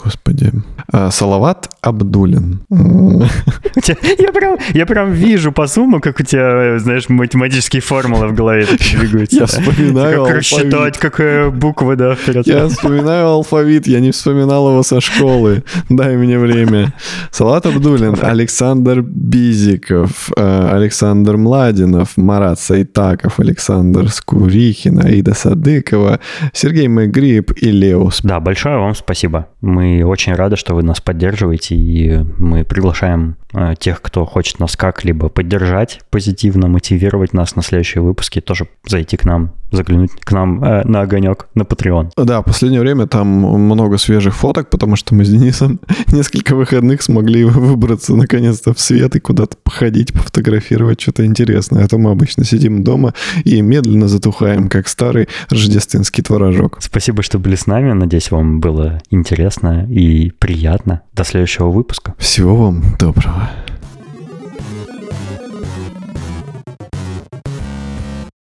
Господи. 0.04 0.52
э, 0.92 1.10
Салават 1.10 1.70
Абдулин. 1.82 2.62
Я 2.70 4.32
прям, 4.34 4.58
я 4.74 4.86
прям 4.86 5.12
вижу 5.14 5.54
по 5.54 5.66
сумму, 5.68 6.02
как 6.02 6.20
у 6.20 6.24
тебя, 6.24 6.78
знаешь, 6.80 7.08
математические 7.08 7.82
формулы 7.82 8.28
в 8.28 8.34
голове 8.36 8.66
двигаются. 8.66 9.38
Я 9.40 9.46
вспоминаю 9.46 10.26
Как 10.26 10.36
рассчитать, 10.36 10.98
какая 10.98 11.50
буква, 11.50 11.96
да, 11.96 12.16
вперед. 12.16 12.46
Я 12.46 12.68
вспоминаю 12.68 13.28
алфавит, 13.28 13.88
я 13.88 14.02
не 14.02 14.12
вспоминал 14.12 14.70
его 14.70 14.84
со 14.84 15.00
школы. 15.00 15.64
Дай 15.90 16.18
мне 16.18 16.38
время. 16.38 16.94
Салат 17.32 17.66
Абдулин, 17.66 18.18
Александр 18.22 19.02
Бизиков, 19.02 20.30
э, 20.36 20.70
Александр 20.74 21.38
Младинов, 21.38 22.18
Марат 22.18 22.60
Сайтаков, 22.60 23.40
Александр 23.50 24.10
Скурихин, 24.10 25.00
Аида 25.04 25.34
Садыкова, 25.34 26.20
Сергей 26.54 26.88
Мэгриб 26.88 27.52
и 27.58 27.72
Леус. 27.72 28.22
Да, 28.22 28.40
большое 28.40 28.78
вам 28.78 28.94
спасибо. 28.94 29.48
Мы 29.62 30.04
очень 30.04 30.34
рады, 30.34 30.56
что 30.56 30.76
вы 30.76 30.84
нас 30.84 31.02
поддерживаете, 31.02 31.76
и 31.76 32.20
мы 32.38 32.64
приглашаем 32.64 33.38
тех, 33.80 34.02
кто 34.02 34.26
хочет 34.26 34.60
нас 34.60 34.76
как-либо 34.76 35.30
поддержать, 35.30 36.02
позитивно 36.10 36.68
мотивировать 36.68 37.34
нас 37.34 37.56
на 37.56 37.64
следующие 37.64 38.02
выпуски, 38.02 38.42
тоже 38.42 38.68
зайти 38.86 39.18
к 39.18 39.26
нам, 39.26 39.52
заглянуть 39.72 40.12
к 40.12 40.32
нам 40.32 40.64
э, 40.64 40.84
на 40.86 41.02
огонек, 41.02 41.48
на 41.56 41.64
Patreon. 41.64 42.12
Да, 42.18 42.42
в 42.42 42.46
последнее 42.46 42.82
время 42.82 43.08
там 43.08 43.28
много 43.28 43.98
свежих 43.98 44.36
фоток, 44.36 44.70
потому 44.70 44.96
что 44.96 45.16
мы 45.16 45.26
с 45.26 45.30
Денисом 45.30 45.80
несколько 46.08 46.56
выходных 46.56 47.02
смогли 47.02 47.44
выбраться 47.44 48.16
наконец-то 48.16 48.74
в 48.74 48.80
свет 48.80 49.16
и 49.16 49.20
куда-то 49.20 49.58
походить, 49.58 50.14
пофотографировать 50.14 51.02
что-то 51.02 51.26
интересное. 51.26 51.86
А 51.86 51.88
то 51.88 51.98
мы 51.98 52.12
обычно 52.12 52.44
сидим 52.44 52.84
дома 52.84 53.14
и 53.44 53.62
медленно 53.62 54.08
затухаем, 54.08 54.70
как 54.70 54.88
старый 54.88 55.28
рождественский 55.50 56.24
творожок. 56.24 56.78
Спасибо, 56.82 57.24
что 57.24 57.40
были 57.40 57.56
с 57.56 57.68
нами. 57.68 57.92
Надеюсь, 57.94 58.32
вам 58.32 58.60
было 58.60 59.02
интересно 59.10 59.88
и 59.90 60.32
приятно. 60.32 61.02
До 61.14 61.24
следующего 61.24 61.70
выпуска. 61.70 62.16
Всего 62.18 62.56
вам 62.56 62.84
доброго. 63.00 63.39
now. 63.40 63.79